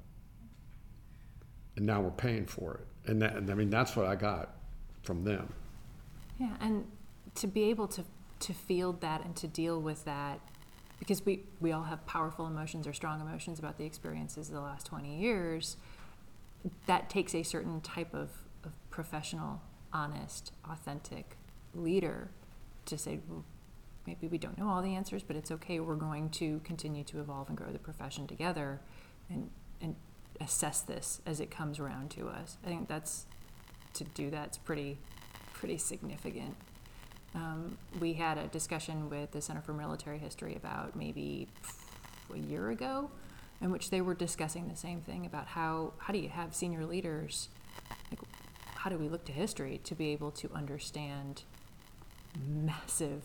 and 1.75 1.85
now 1.85 1.99
we're 2.01 2.11
paying 2.11 2.45
for 2.45 2.75
it. 2.75 3.09
And 3.09 3.21
that, 3.21 3.35
and 3.35 3.49
I 3.49 3.55
mean, 3.55 3.69
that's 3.69 3.95
what 3.95 4.05
I 4.05 4.15
got 4.15 4.55
from 5.01 5.23
them. 5.23 5.51
yeah, 6.39 6.55
and 6.61 6.85
to 7.35 7.47
be 7.47 7.63
able 7.63 7.87
to 7.89 8.05
to 8.39 8.53
field 8.53 9.01
that 9.01 9.23
and 9.23 9.35
to 9.37 9.47
deal 9.47 9.81
with 9.81 10.05
that, 10.05 10.39
because 10.99 11.25
we 11.25 11.43
we 11.59 11.71
all 11.71 11.83
have 11.83 12.05
powerful 12.05 12.47
emotions 12.47 12.87
or 12.87 12.93
strong 12.93 13.19
emotions 13.19 13.59
about 13.59 13.77
the 13.77 13.85
experiences 13.85 14.47
of 14.47 14.55
the 14.55 14.61
last 14.61 14.85
twenty 14.85 15.17
years. 15.17 15.77
That 16.85 17.09
takes 17.09 17.35
a 17.35 17.43
certain 17.43 17.81
type 17.81 18.13
of, 18.13 18.29
of 18.63 18.71
professional, 18.89 19.61
honest, 19.91 20.53
authentic 20.63 21.35
leader 21.73 22.29
to 22.85 22.97
say, 22.97 23.19
well, 23.27 23.43
maybe 24.05 24.27
we 24.27 24.37
don't 24.37 24.57
know 24.57 24.69
all 24.69 24.81
the 24.81 24.95
answers, 24.95 25.23
but 25.23 25.35
it's 25.35 25.51
okay. 25.51 25.79
We're 25.79 25.95
going 25.95 26.29
to 26.31 26.59
continue 26.63 27.03
to 27.05 27.19
evolve 27.19 27.49
and 27.49 27.57
grow 27.57 27.71
the 27.71 27.79
profession 27.79 28.27
together, 28.27 28.79
and 29.29 29.49
and 29.81 29.95
assess 30.41 30.81
this 30.81 31.21
as 31.25 31.39
it 31.39 31.51
comes 31.51 31.79
around 31.79 32.09
to 32.11 32.27
us. 32.27 32.57
I 32.65 32.67
think 32.67 32.87
that's 32.87 33.25
to 33.93 34.03
do 34.03 34.29
that's 34.29 34.57
pretty 34.57 34.97
pretty 35.53 35.77
significant. 35.77 36.55
Um, 37.35 37.77
we 37.99 38.13
had 38.13 38.37
a 38.37 38.47
discussion 38.47 39.09
with 39.09 39.31
the 39.31 39.41
Center 39.41 39.61
for 39.61 39.73
Military 39.73 40.19
History 40.19 40.55
about 40.55 40.95
maybe 40.95 41.47
a 42.33 42.37
year 42.37 42.69
ago, 42.69 43.09
in 43.61 43.71
which 43.71 43.89
they 43.89 44.01
were 44.01 44.13
discussing 44.13 44.67
the 44.67 44.75
same 44.75 45.01
thing 45.01 45.25
about 45.25 45.47
how 45.47 45.93
how 45.97 46.13
do 46.13 46.19
you 46.19 46.29
have 46.29 46.53
senior 46.53 46.85
leaders, 46.85 47.49
like 48.11 48.19
how 48.75 48.89
do 48.89 48.97
we 48.97 49.07
look 49.07 49.25
to 49.25 49.31
history 49.31 49.79
to 49.85 49.95
be 49.95 50.09
able 50.11 50.31
to 50.31 50.51
understand 50.53 51.43
massive, 52.47 53.21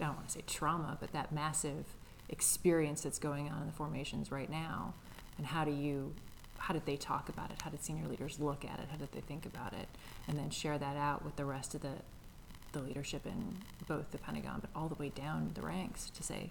I 0.00 0.04
don't 0.04 0.16
want 0.16 0.28
to 0.28 0.32
say 0.32 0.42
trauma, 0.46 0.96
but 1.00 1.12
that 1.12 1.32
massive 1.32 1.86
experience 2.28 3.02
that's 3.02 3.18
going 3.18 3.48
on 3.48 3.62
in 3.62 3.66
the 3.66 3.72
formations 3.72 4.30
right 4.30 4.50
now, 4.50 4.94
and 5.38 5.46
how 5.46 5.64
do 5.64 5.72
you 5.72 6.14
how 6.58 6.72
did 6.72 6.86
they 6.86 6.96
talk 6.96 7.28
about 7.28 7.50
it? 7.50 7.60
How 7.60 7.70
did 7.70 7.82
senior 7.82 8.06
leaders 8.06 8.38
look 8.38 8.64
at 8.64 8.78
it? 8.78 8.86
How 8.88 8.96
did 8.96 9.10
they 9.10 9.20
think 9.20 9.46
about 9.46 9.72
it? 9.72 9.88
And 10.28 10.38
then 10.38 10.48
share 10.50 10.78
that 10.78 10.96
out 10.96 11.24
with 11.24 11.34
the 11.34 11.44
rest 11.44 11.74
of 11.74 11.80
the 11.80 11.94
the 12.72 12.80
leadership 12.80 13.26
in 13.26 13.56
both 13.86 14.10
the 14.10 14.18
Pentagon, 14.18 14.58
but 14.60 14.70
all 14.74 14.88
the 14.88 14.94
way 14.94 15.10
down 15.10 15.50
the 15.54 15.60
ranks 15.60 16.10
to 16.10 16.22
say, 16.22 16.50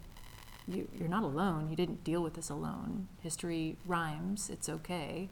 you, 0.67 0.87
you're 0.97 1.09
not 1.09 1.23
alone. 1.23 1.67
You 1.69 1.75
didn't 1.75 2.03
deal 2.03 2.21
with 2.21 2.35
this 2.35 2.49
alone. 2.49 3.07
History 3.21 3.77
rhymes. 3.85 4.49
It's 4.49 4.69
okay. 4.69 5.29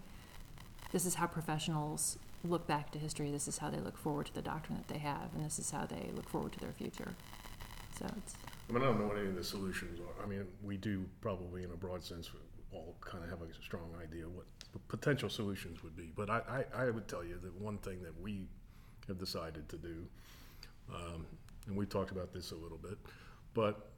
This 0.91 1.05
is 1.05 1.15
how 1.15 1.27
professionals 1.27 2.17
look 2.43 2.67
back 2.67 2.91
to 2.91 2.99
history. 2.99 3.31
This 3.31 3.47
is 3.47 3.57
how 3.57 3.69
they 3.69 3.79
look 3.79 3.97
forward 3.97 4.27
to 4.27 4.33
the 4.33 4.41
doctrine 4.41 4.77
that 4.77 4.87
they 4.87 4.99
have, 4.99 5.33
and 5.35 5.45
this 5.45 5.59
is 5.59 5.71
how 5.71 5.85
they 5.85 6.09
look 6.15 6.29
forward 6.29 6.53
to 6.53 6.59
their 6.59 6.71
future. 6.71 7.13
So 7.99 8.05
it's 8.17 8.35
I 8.69 8.73
mean, 8.73 8.83
I 8.83 8.85
don't 8.85 8.99
know 8.99 9.07
what 9.07 9.17
any 9.17 9.27
of 9.27 9.35
the 9.35 9.43
solutions 9.43 9.99
are. 9.99 10.23
I 10.23 10.27
mean, 10.27 10.45
we 10.63 10.77
do 10.77 11.05
probably, 11.21 11.63
in 11.63 11.71
a 11.71 11.75
broad 11.75 12.03
sense, 12.03 12.29
all 12.71 12.95
kind 13.01 13.23
of 13.23 13.29
have 13.31 13.41
a 13.41 13.53
strong 13.63 13.89
idea 14.01 14.25
what 14.29 14.45
potential 14.87 15.27
solutions 15.27 15.81
would 15.83 15.95
be. 15.95 16.11
But 16.15 16.29
I, 16.29 16.63
I, 16.75 16.83
I 16.83 16.89
would 16.91 17.07
tell 17.07 17.23
you 17.23 17.39
that 17.41 17.59
one 17.59 17.79
thing 17.79 18.03
that 18.03 18.19
we 18.21 18.47
have 19.07 19.17
decided 19.17 19.67
to 19.69 19.77
do, 19.77 20.05
um, 20.93 21.25
and 21.67 21.75
we 21.75 21.87
talked 21.87 22.11
about 22.11 22.31
this 22.31 22.51
a 22.51 22.55
little 22.55 22.77
bit, 22.77 22.97
but 23.55 23.89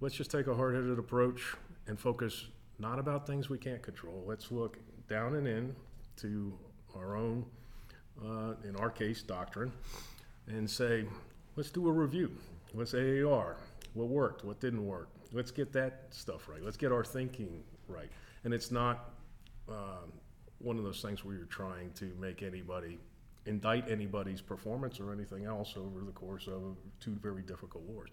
let's 0.00 0.14
just 0.14 0.30
take 0.30 0.46
a 0.46 0.54
hard-headed 0.54 0.98
approach 0.98 1.54
and 1.86 2.00
focus 2.00 2.46
not 2.78 2.98
about 2.98 3.26
things 3.26 3.50
we 3.50 3.58
can't 3.58 3.82
control. 3.82 4.24
Let's 4.26 4.50
look 4.50 4.78
down 5.08 5.34
and 5.34 5.46
in 5.46 5.76
to 6.16 6.58
our 6.96 7.16
own, 7.16 7.44
uh, 8.24 8.54
in 8.68 8.76
our 8.76 8.90
case, 8.90 9.22
doctrine, 9.22 9.72
and 10.46 10.68
say, 10.68 11.04
let's 11.56 11.70
do 11.70 11.88
a 11.88 11.92
review. 11.92 12.30
Let's 12.74 12.94
AAR. 12.94 13.56
What 13.94 14.08
worked? 14.08 14.44
What 14.44 14.60
didn't 14.60 14.86
work? 14.86 15.08
Let's 15.32 15.50
get 15.50 15.72
that 15.72 16.06
stuff 16.10 16.48
right. 16.48 16.62
Let's 16.62 16.76
get 16.76 16.92
our 16.92 17.04
thinking 17.04 17.62
right. 17.88 18.10
And 18.44 18.54
it's 18.54 18.70
not 18.70 19.10
um, 19.68 20.12
one 20.58 20.78
of 20.78 20.84
those 20.84 21.02
things 21.02 21.24
where 21.24 21.34
you're 21.34 21.46
trying 21.46 21.92
to 21.94 22.12
make 22.20 22.42
anybody 22.42 22.98
indict 23.46 23.90
anybody's 23.90 24.40
performance 24.40 25.00
or 25.00 25.12
anything 25.12 25.44
else 25.44 25.74
over 25.76 26.04
the 26.04 26.12
course 26.12 26.46
of 26.46 26.76
two 27.00 27.16
very 27.22 27.42
difficult 27.42 27.84
wars. 27.84 28.10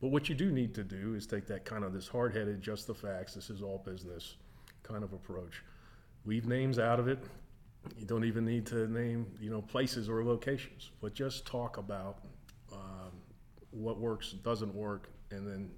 But 0.00 0.08
what 0.08 0.28
you 0.28 0.34
do 0.34 0.52
need 0.52 0.74
to 0.76 0.84
do 0.84 1.14
is 1.14 1.26
take 1.26 1.46
that 1.48 1.64
kind 1.64 1.84
of 1.84 1.92
this 1.92 2.06
hard-headed, 2.06 2.62
just 2.62 2.86
the 2.86 2.94
facts, 2.94 3.34
this 3.34 3.50
is 3.50 3.62
all 3.62 3.82
business 3.84 4.36
kind 4.84 5.02
of 5.02 5.12
approach. 5.12 5.62
Leave 6.24 6.46
names 6.46 6.78
out 6.78 7.00
of 7.00 7.08
it. 7.08 7.18
You 7.96 8.06
don't 8.06 8.24
even 8.24 8.44
need 8.44 8.66
to 8.66 8.86
name, 8.88 9.26
you 9.40 9.50
know, 9.50 9.62
places 9.62 10.08
or 10.08 10.24
locations, 10.24 10.90
but 11.00 11.14
just 11.14 11.46
talk 11.46 11.76
about 11.76 12.18
um, 12.72 13.12
what 13.70 13.98
works, 13.98 14.32
doesn't 14.32 14.74
work, 14.74 15.08
and 15.30 15.46
then 15.46 15.70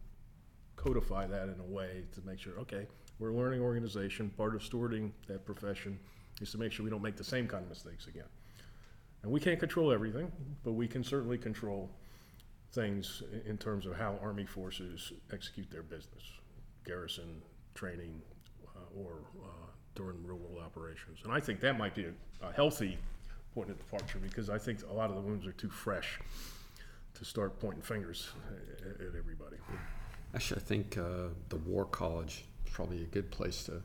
codify 0.76 1.26
that 1.26 1.48
in 1.48 1.56
a 1.60 1.64
way 1.64 2.04
to 2.12 2.20
make 2.22 2.38
sure, 2.38 2.58
okay, 2.58 2.86
we're 3.18 3.30
a 3.30 3.34
learning 3.34 3.60
organization. 3.60 4.30
Part 4.36 4.54
of 4.54 4.62
stewarding 4.62 5.10
that 5.28 5.44
profession 5.44 5.98
is 6.40 6.50
to 6.52 6.58
make 6.58 6.72
sure 6.72 6.84
we 6.84 6.90
don't 6.90 7.02
make 7.02 7.16
the 7.16 7.24
same 7.24 7.46
kind 7.46 7.62
of 7.62 7.68
mistakes 7.68 8.06
again. 8.06 8.24
And 9.22 9.30
we 9.30 9.40
can't 9.40 9.60
control 9.60 9.92
everything, 9.92 10.32
but 10.64 10.72
we 10.72 10.88
can 10.88 11.04
certainly 11.04 11.36
control 11.36 11.90
things 12.72 13.22
in 13.44 13.58
terms 13.58 13.84
of 13.84 13.96
how 13.96 14.18
Army 14.22 14.46
forces 14.46 15.12
execute 15.32 15.70
their 15.70 15.82
business, 15.82 16.22
garrison, 16.86 17.42
training, 17.74 18.22
uh, 18.64 18.98
or 18.98 19.22
uh, 19.42 19.70
during 20.00 20.16
real 20.24 20.38
world 20.38 20.62
operations. 20.64 21.18
And 21.24 21.32
I 21.32 21.40
think 21.40 21.60
that 21.60 21.76
might 21.76 21.94
be 21.94 22.06
a, 22.06 22.46
a 22.46 22.52
healthy 22.52 22.96
point 23.54 23.68
of 23.68 23.78
departure 23.78 24.18
because 24.18 24.48
I 24.48 24.56
think 24.56 24.80
a 24.88 24.92
lot 24.92 25.10
of 25.10 25.16
the 25.16 25.22
wounds 25.22 25.46
are 25.46 25.52
too 25.52 25.68
fresh 25.68 26.18
to 27.14 27.24
start 27.24 27.60
pointing 27.60 27.82
fingers 27.82 28.30
at, 28.80 29.06
at 29.06 29.14
everybody. 29.18 29.56
Actually, 30.34 30.60
I 30.60 30.64
think 30.64 30.96
uh, 30.96 31.28
the 31.50 31.56
War 31.56 31.84
College 31.84 32.44
is 32.64 32.72
probably 32.72 33.02
a 33.02 33.06
good 33.06 33.30
place 33.30 33.64
to 33.64 33.82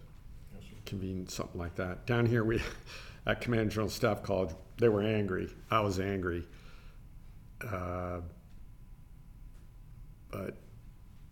convene 0.85 1.27
something 1.27 1.59
like 1.59 1.75
that. 1.75 2.05
Down 2.05 2.25
here, 2.25 2.43
we 2.43 2.61
at 3.25 3.41
Command 3.41 3.71
General 3.71 3.89
Staff 3.89 4.23
College, 4.23 4.51
they 4.77 4.87
were 4.87 5.01
angry. 5.01 5.49
I 5.69 5.81
was 5.81 5.99
angry. 5.99 6.47
Uh, 7.61 8.21
but 10.31 10.55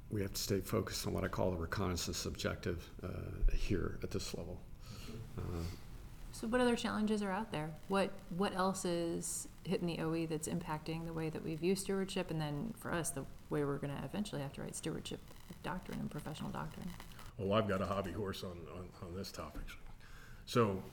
we 0.09 0.21
have 0.21 0.34
to 0.34 0.41
stay 0.41 0.59
focused 0.59 1.07
on 1.07 1.13
what 1.13 1.23
I 1.23 1.27
call 1.27 1.51
the 1.51 1.57
reconnaissance 1.57 2.25
objective 2.25 2.89
uh, 3.01 3.07
here 3.53 3.99
at 4.03 4.11
this 4.11 4.36
level. 4.36 4.59
So 6.31 6.47
what 6.47 6.59
other 6.61 6.75
challenges 6.75 7.21
are 7.21 7.31
out 7.31 7.51
there? 7.51 7.69
What 7.88 8.11
what 8.36 8.55
else 8.55 8.86
is 8.86 9.47
hitting 9.63 9.88
the 9.88 9.99
OE 9.99 10.25
that's 10.25 10.47
impacting 10.47 11.05
the 11.05 11.13
way 11.13 11.29
that 11.29 11.43
we 11.43 11.55
view 11.55 11.75
stewardship, 11.75 12.31
and 12.31 12.41
then 12.41 12.73
for 12.77 12.91
us, 12.91 13.11
the 13.11 13.23
way 13.49 13.63
we're 13.63 13.77
going 13.77 13.95
to 13.95 14.03
eventually 14.03 14.41
have 14.41 14.51
to 14.53 14.61
write 14.61 14.75
stewardship 14.75 15.19
doctrine 15.61 15.99
and 15.99 16.09
professional 16.09 16.49
doctrine? 16.49 16.89
Well, 17.38 17.53
I've 17.53 17.67
got 17.67 17.81
a 17.81 17.86
hobby 17.86 18.11
horse 18.11 18.43
on, 18.43 18.57
on, 18.75 18.89
on 19.07 19.15
this 19.15 19.31
topic. 19.31 19.63
So 20.45 20.84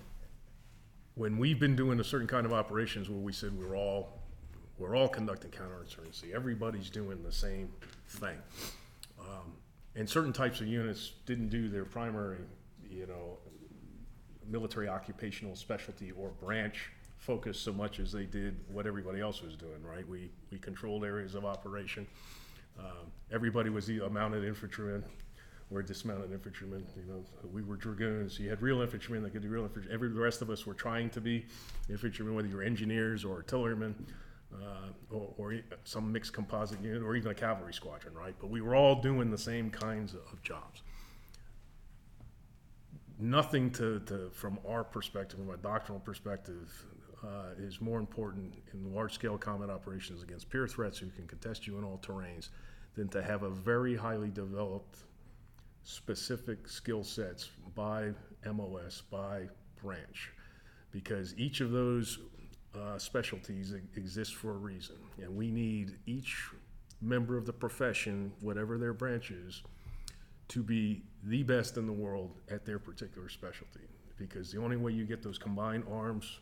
when 1.14 1.38
we've 1.38 1.59
been 1.59 1.76
doing 1.76 2.01
a 2.01 2.05
certain 2.05 2.26
kind 2.26 2.47
of 2.47 2.53
operations 2.53 3.11
where 3.11 3.18
we 3.18 3.32
said 3.32 3.53
we're 3.59 3.76
all 3.76 4.20
we're 4.78 4.97
all 4.97 5.09
conducting 5.09 5.51
counterinsurgency, 5.51 6.34
everybody's 6.34 6.88
doing 6.88 7.22
the 7.22 7.32
same 7.32 7.70
thing. 8.09 8.38
Um, 9.20 9.53
and 9.95 10.09
certain 10.09 10.32
types 10.32 10.61
of 10.62 10.68
units 10.68 11.12
didn't 11.26 11.49
do 11.49 11.68
their 11.68 11.84
primary, 11.84 12.38
you 12.91 13.07
know, 13.07 13.36
military 14.51 14.88
occupational 14.88 15.55
specialty 15.57 16.11
or 16.12 16.30
branch 16.40 16.90
focus 17.18 17.59
so 17.59 17.72
much 17.72 18.01
as 18.01 18.12
they 18.12 18.24
did 18.24 18.57
what 18.72 18.86
everybody 18.86 19.20
else 19.20 19.42
was 19.42 19.55
doing, 19.55 19.82
right? 19.82 20.09
We, 20.09 20.30
we 20.51 20.59
controlled 20.59 21.05
areas 21.05 21.34
of 21.34 21.44
operation. 21.44 22.07
Um, 22.78 23.12
everybody 23.30 23.68
was 23.68 23.90
either 23.90 24.07
a 24.07 24.11
mounted 24.11 24.44
infantryman 24.44 25.05
or 25.70 25.80
a 25.80 25.84
dismounted 25.84 26.32
infantryman. 26.32 26.84
You 26.96 27.12
know, 27.12 27.24
we 27.53 27.62
were 27.62 27.76
dragoons. 27.76 28.40
You 28.40 28.48
had 28.48 28.62
real 28.62 28.80
infantrymen 28.80 29.22
that 29.22 29.30
could 29.30 29.42
do 29.42 29.48
real 29.48 29.62
infantry. 29.64 29.92
Every 29.92 30.09
the 30.09 30.18
rest 30.18 30.42
of 30.42 30.51
us 30.51 30.66
were 30.66 30.74
trying 30.74 31.11
to 31.11 31.20
be 31.20 31.46
infantrymen, 31.88 32.34
whether 32.34 32.48
you 32.48 32.57
were 32.57 32.62
engineers 32.62 33.24
or 33.24 33.36
artillerymen, 33.36 33.94
uh, 34.53 34.88
or, 35.11 35.32
or 35.38 35.57
some 35.84 36.11
mixed 36.11 36.32
composite 36.32 36.82
unit, 36.82 37.03
or 37.03 37.14
even 37.14 37.30
a 37.30 37.34
cavalry 37.34 37.72
squadron, 37.72 38.14
right? 38.14 38.34
But 38.40 38.51
we 38.51 38.61
were 38.61 38.74
all 38.74 39.01
doing 39.01 39.30
the 39.30 39.38
same 39.38 39.70
kinds 39.70 40.14
of 40.14 40.42
jobs. 40.42 40.82
Nothing 43.21 43.71
to, 43.73 44.01
to 44.01 44.31
from 44.33 44.59
our 44.66 44.83
perspective, 44.83 45.39
from 45.39 45.51
a 45.51 45.57
doctrinal 45.59 46.01
perspective, 46.01 46.87
uh, 47.23 47.51
is 47.59 47.81
more 47.81 47.99
important 47.99 48.55
in 48.73 48.95
large-scale 48.95 49.37
combat 49.37 49.68
operations 49.68 50.23
against 50.23 50.49
peer 50.49 50.66
threats 50.66 50.99
who 50.99 51.09
can 51.11 51.27
contest 51.27 51.66
you 51.66 51.77
in 51.77 51.85
all 51.85 52.01
terrains 52.03 52.49
than 52.95 53.09
to 53.09 53.23
have 53.23 53.43
a 53.43 53.51
very 53.51 53.95
highly 53.95 54.31
developed 54.31 55.01
specific 55.83 56.66
skill 56.66 57.05
sets 57.05 57.51
by 57.75 58.11
MOS, 58.47 59.03
by 59.11 59.49
branch, 59.83 60.33
because 60.91 61.35
each 61.37 61.61
of 61.61 61.73
those 61.73 62.21
uh, 62.75 62.99
specialties 62.99 63.75
exist 63.97 64.35
for 64.35 64.53
a 64.53 64.57
reason. 64.57 64.97
And 65.21 65.37
we 65.37 65.51
need 65.51 65.99
each 66.07 66.49
member 67.03 67.37
of 67.37 67.45
the 67.45 67.53
profession, 67.53 68.33
whatever 68.41 68.79
their 68.79 68.93
branch 68.93 69.31
is, 69.31 69.62
to 70.51 70.62
be 70.62 71.03
the 71.24 71.42
best 71.42 71.76
in 71.76 71.86
the 71.86 71.92
world 71.92 72.32
at 72.51 72.66
their 72.66 72.78
particular 72.78 73.28
specialty. 73.28 73.86
Because 74.16 74.53
the 74.53 74.61
only 74.61 74.76
way 74.76 74.92
you 74.92 75.05
get 75.05 75.22
those 75.22 75.38
combined 75.38 75.84
arms 75.90 76.40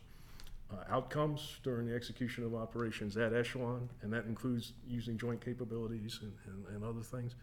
uh, 0.71 0.83
outcomes 0.89 1.59
during 1.63 1.87
the 1.87 1.95
execution 1.95 2.43
of 2.43 2.53
operations 2.53 3.17
at 3.17 3.33
echelon, 3.33 3.87
and 4.01 4.11
that 4.11 4.25
includes 4.25 4.73
using 4.87 5.17
joint 5.17 5.43
capabilities 5.43 6.19
and, 6.21 6.33
and, 6.47 6.75
and 6.75 6.83
other 6.83 7.01
things, 7.01 7.35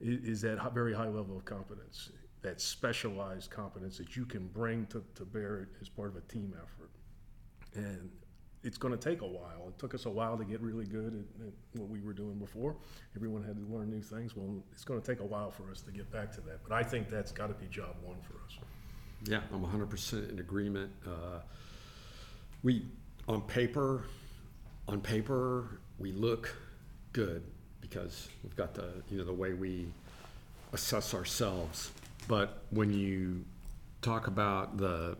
is, 0.00 0.24
is 0.24 0.40
that 0.40 0.58
very 0.72 0.94
high 0.94 1.08
level 1.08 1.36
of 1.36 1.44
competence, 1.44 2.10
that 2.42 2.60
specialized 2.60 3.50
competence 3.50 3.98
that 3.98 4.16
you 4.16 4.24
can 4.24 4.46
bring 4.48 4.86
to, 4.86 5.04
to 5.14 5.24
bear 5.24 5.68
as 5.80 5.88
part 5.88 6.08
of 6.08 6.16
a 6.16 6.32
team 6.32 6.54
effort. 6.56 6.90
And 7.74 8.10
it's 8.62 8.76
going 8.76 8.96
to 8.96 8.98
take 8.98 9.22
a 9.22 9.26
while. 9.26 9.68
It 9.68 9.78
took 9.78 9.94
us 9.94 10.04
a 10.06 10.10
while 10.10 10.36
to 10.36 10.44
get 10.44 10.60
really 10.60 10.84
good 10.84 11.24
at, 11.40 11.46
at 11.46 11.52
what 11.80 11.88
we 11.88 12.00
were 12.00 12.12
doing 12.12 12.34
before. 12.34 12.76
Everyone 13.16 13.42
had 13.42 13.56
to 13.56 13.74
learn 13.74 13.90
new 13.90 14.02
things. 14.02 14.36
Well, 14.36 14.62
it's 14.72 14.84
going 14.84 15.00
to 15.00 15.06
take 15.06 15.20
a 15.20 15.26
while 15.26 15.50
for 15.50 15.70
us 15.70 15.80
to 15.82 15.90
get 15.90 16.10
back 16.12 16.30
to 16.32 16.40
that. 16.42 16.62
But 16.62 16.74
I 16.74 16.82
think 16.82 17.08
that's 17.08 17.32
got 17.32 17.46
to 17.46 17.54
be 17.54 17.66
job 17.66 17.96
one 18.02 18.18
for 18.20 18.34
us. 18.44 18.58
Yeah, 19.24 19.40
I'm 19.52 19.64
100% 19.64 20.30
in 20.30 20.38
agreement. 20.38 20.90
Uh, 21.06 21.40
we, 22.62 22.84
on 23.28 23.42
paper, 23.42 24.04
on 24.88 25.00
paper, 25.00 25.80
we 25.98 26.12
look 26.12 26.54
good 27.12 27.42
because 27.80 28.28
we've 28.42 28.56
got 28.56 28.74
the, 28.74 29.02
you 29.10 29.18
know, 29.18 29.24
the 29.24 29.32
way 29.32 29.54
we 29.54 29.86
assess 30.72 31.14
ourselves. 31.14 31.90
But 32.28 32.62
when 32.70 32.92
you 32.92 33.44
talk 34.02 34.26
about 34.26 34.76
the, 34.76 35.16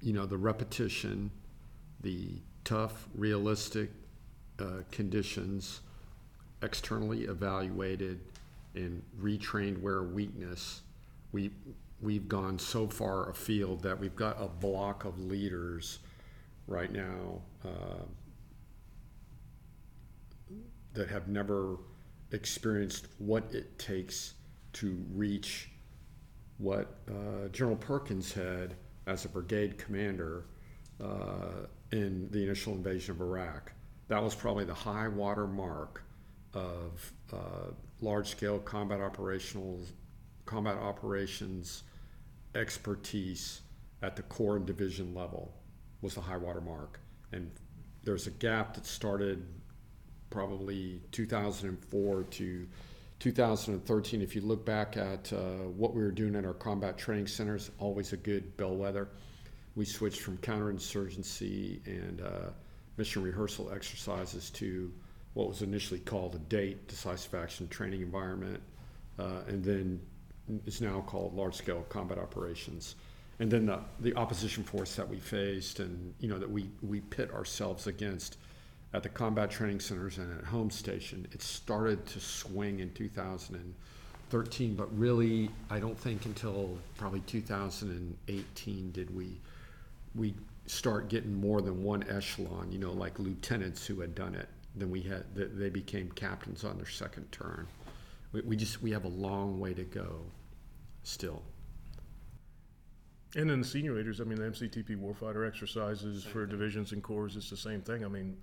you 0.00 0.12
know, 0.12 0.26
the 0.26 0.36
repetition, 0.36 1.30
the 2.02 2.28
tough, 2.64 3.08
realistic 3.14 3.90
uh, 4.58 4.82
conditions, 4.90 5.80
externally 6.62 7.22
evaluated 7.22 8.20
and 8.74 9.02
retrained 9.20 9.80
where 9.80 10.02
weakness, 10.02 10.82
we 11.32 11.50
we've 12.00 12.28
gone 12.28 12.58
so 12.58 12.88
far 12.88 13.30
afield 13.30 13.82
that 13.82 13.98
we've 13.98 14.16
got 14.16 14.36
a 14.40 14.48
block 14.48 15.04
of 15.04 15.18
leaders 15.20 16.00
right 16.66 16.92
now 16.92 17.40
uh, 17.64 18.02
that 20.94 21.08
have 21.08 21.28
never 21.28 21.76
experienced 22.32 23.06
what 23.18 23.44
it 23.52 23.78
takes 23.78 24.34
to 24.72 24.98
reach 25.14 25.70
what 26.58 26.96
uh, 27.08 27.48
General 27.52 27.76
Perkins 27.76 28.32
had 28.32 28.74
as 29.06 29.24
a 29.24 29.28
brigade 29.28 29.78
commander 29.78 30.46
uh, 31.02 31.66
in 31.92 32.28
the 32.30 32.42
initial 32.42 32.72
invasion 32.72 33.14
of 33.14 33.20
Iraq. 33.20 33.72
That 34.08 34.22
was 34.22 34.34
probably 34.34 34.64
the 34.64 34.74
high 34.74 35.08
water 35.08 35.46
mark 35.46 36.02
of 36.54 37.12
uh, 37.32 37.70
large 38.00 38.28
scale 38.28 38.58
combat 38.58 39.00
operational 39.00 39.80
combat 40.44 40.76
operations 40.76 41.84
expertise 42.54 43.62
at 44.02 44.16
the 44.16 44.22
corps 44.22 44.56
and 44.56 44.66
division 44.66 45.14
level 45.14 45.54
was 46.00 46.14
the 46.14 46.20
high 46.20 46.36
water 46.36 46.60
mark. 46.60 46.98
And 47.30 47.50
there's 48.02 48.26
a 48.26 48.32
gap 48.32 48.74
that 48.74 48.84
started 48.84 49.46
probably 50.30 51.00
2004 51.12 52.24
to 52.24 52.68
2013. 53.20 54.20
If 54.20 54.34
you 54.34 54.40
look 54.40 54.64
back 54.66 54.96
at 54.96 55.32
uh, 55.32 55.68
what 55.76 55.94
we 55.94 56.02
were 56.02 56.10
doing 56.10 56.34
at 56.34 56.44
our 56.44 56.54
combat 56.54 56.98
training 56.98 57.28
centers, 57.28 57.70
always 57.78 58.12
a 58.12 58.16
good 58.16 58.56
bellwether. 58.56 59.08
We 59.74 59.84
switched 59.84 60.20
from 60.20 60.36
counterinsurgency 60.38 61.86
and 61.86 62.20
uh, 62.20 62.50
mission 62.96 63.22
rehearsal 63.22 63.70
exercises 63.72 64.50
to 64.50 64.92
what 65.34 65.48
was 65.48 65.62
initially 65.62 66.00
called 66.00 66.34
a 66.34 66.38
DATE 66.38 66.88
decisive 66.88 67.34
action 67.34 67.68
training 67.68 68.02
environment, 68.02 68.60
uh, 69.18 69.40
and 69.48 69.64
then 69.64 70.00
is 70.66 70.80
now 70.80 71.00
called 71.06 71.34
large 71.34 71.54
scale 71.54 71.86
combat 71.88 72.18
operations. 72.18 72.96
And 73.38 73.50
then 73.50 73.66
the, 73.66 73.80
the 74.00 74.14
opposition 74.14 74.62
force 74.62 74.94
that 74.96 75.08
we 75.08 75.16
faced 75.16 75.80
and 75.80 76.14
you 76.20 76.28
know 76.28 76.38
that 76.38 76.50
we, 76.50 76.68
we 76.82 77.00
pit 77.00 77.32
ourselves 77.32 77.86
against 77.86 78.36
at 78.94 79.02
the 79.02 79.08
combat 79.08 79.50
training 79.50 79.80
centers 79.80 80.18
and 80.18 80.38
at 80.38 80.44
home 80.44 80.70
station, 80.70 81.26
it 81.32 81.40
started 81.40 82.04
to 82.06 82.20
swing 82.20 82.80
in 82.80 82.92
2013, 82.92 84.74
but 84.74 84.98
really 84.98 85.48
I 85.70 85.80
don't 85.80 85.98
think 85.98 86.26
until 86.26 86.76
probably 86.98 87.20
2018 87.20 88.90
did 88.92 89.14
we 89.16 89.40
we 90.14 90.34
start 90.66 91.08
getting 91.08 91.34
more 91.34 91.60
than 91.60 91.82
one 91.82 92.04
echelon, 92.08 92.70
you 92.70 92.78
know, 92.78 92.92
like 92.92 93.18
lieutenants 93.18 93.86
who 93.86 94.00
had 94.00 94.14
done 94.14 94.34
it. 94.34 94.48
Then 94.74 94.90
we 94.90 95.02
had 95.02 95.34
that 95.34 95.58
they 95.58 95.70
became 95.70 96.10
captains 96.12 96.64
on 96.64 96.76
their 96.76 96.88
second 96.88 97.30
turn. 97.32 97.66
We, 98.32 98.40
we 98.42 98.56
just 98.56 98.82
we 98.82 98.90
have 98.92 99.04
a 99.04 99.08
long 99.08 99.58
way 99.58 99.74
to 99.74 99.84
go 99.84 100.22
still. 101.02 101.42
And 103.34 103.48
then 103.48 103.60
the 103.60 103.66
senior 103.66 103.94
leaders, 103.94 104.20
I 104.20 104.24
mean, 104.24 104.38
the 104.38 104.44
MCTP 104.44 104.96
warfighter 104.96 105.46
exercises 105.46 106.22
for 106.22 106.44
divisions 106.44 106.92
and 106.92 107.02
corps, 107.02 107.28
it's 107.34 107.48
the 107.48 107.56
same 107.56 107.80
thing. 107.80 108.04
I 108.04 108.08
mean, 108.08 108.36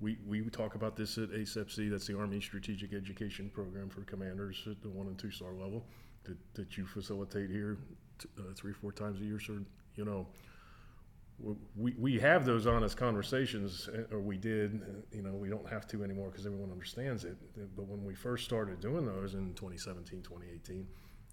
we, 0.00 0.18
we 0.26 0.40
talk 0.42 0.76
about 0.76 0.96
this 0.96 1.18
at 1.18 1.30
ASEPC, 1.30 1.90
that's 1.90 2.06
the 2.06 2.16
Army 2.16 2.40
Strategic 2.40 2.94
Education 2.94 3.50
Program 3.52 3.88
for 3.88 4.02
commanders 4.02 4.62
at 4.70 4.80
the 4.82 4.88
one 4.88 5.08
and 5.08 5.18
two 5.18 5.32
star 5.32 5.52
level 5.52 5.84
that, 6.24 6.36
that 6.54 6.78
you 6.78 6.86
facilitate 6.86 7.50
here 7.50 7.76
t- 8.18 8.28
uh, 8.38 8.54
three, 8.54 8.72
four 8.72 8.92
times 8.92 9.20
a 9.20 9.24
year. 9.24 9.40
So, 9.40 9.58
you 9.96 10.04
know, 10.04 10.28
we, 11.76 11.94
we 11.98 12.18
have 12.18 12.44
those 12.44 12.66
honest 12.66 12.96
conversations, 12.96 13.88
uh, 13.88 14.14
or 14.14 14.20
we 14.20 14.36
did. 14.36 14.82
uh, 14.82 14.86
You 15.12 15.22
know, 15.22 15.32
we 15.32 15.48
don't 15.48 15.68
have 15.68 15.86
to 15.88 16.04
anymore 16.04 16.28
because 16.30 16.46
everyone 16.46 16.70
understands 16.70 17.24
it. 17.24 17.36
But 17.76 17.86
when 17.86 18.04
we 18.04 18.14
first 18.14 18.44
started 18.44 18.80
doing 18.80 19.06
those 19.06 19.34
in 19.34 19.54
2017, 19.54 20.22
2018, 20.22 20.86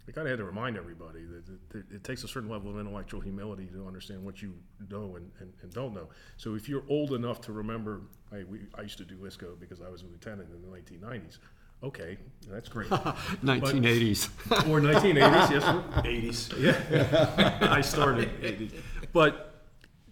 we 0.05 0.13
kind 0.13 0.25
of 0.25 0.31
had 0.31 0.37
to 0.37 0.45
remind 0.45 0.77
everybody 0.77 1.25
that 1.25 1.43
it, 1.49 1.77
it, 1.79 1.95
it 1.95 2.03
takes 2.05 2.23
a 2.23 2.27
certain 2.29 2.49
level 2.49 2.71
of 2.71 2.79
intellectual 2.79 3.19
humility 3.19 3.67
to 3.73 3.85
understand 3.85 4.23
what 4.23 4.41
you 4.41 4.53
know 4.89 5.17
and, 5.17 5.29
and, 5.39 5.51
and 5.61 5.73
don't 5.73 5.93
know. 5.93 6.07
So 6.37 6.55
if 6.55 6.69
you're 6.69 6.85
old 6.87 7.11
enough 7.11 7.41
to 7.41 7.51
remember, 7.51 8.03
I, 8.31 8.43
we, 8.45 8.59
I 8.77 8.83
used 8.83 8.97
to 8.99 9.05
do 9.05 9.17
LSCO 9.17 9.59
because 9.59 9.81
I 9.81 9.89
was 9.89 10.03
a 10.03 10.05
lieutenant 10.05 10.49
in 10.53 10.61
the 10.61 10.67
1990s. 10.69 11.39
Okay, 11.83 12.17
that's 12.49 12.69
great. 12.69 12.89
1980s. 12.89 14.29
or 14.69 14.79
1980s, 14.79 15.51
yes, 15.51 15.63
sir. 15.63 15.83
80s. 15.97 16.59
Yeah, 16.89 17.57
I 17.71 17.81
started 17.81 18.29
80s. 18.41 18.71
But 19.13 19.56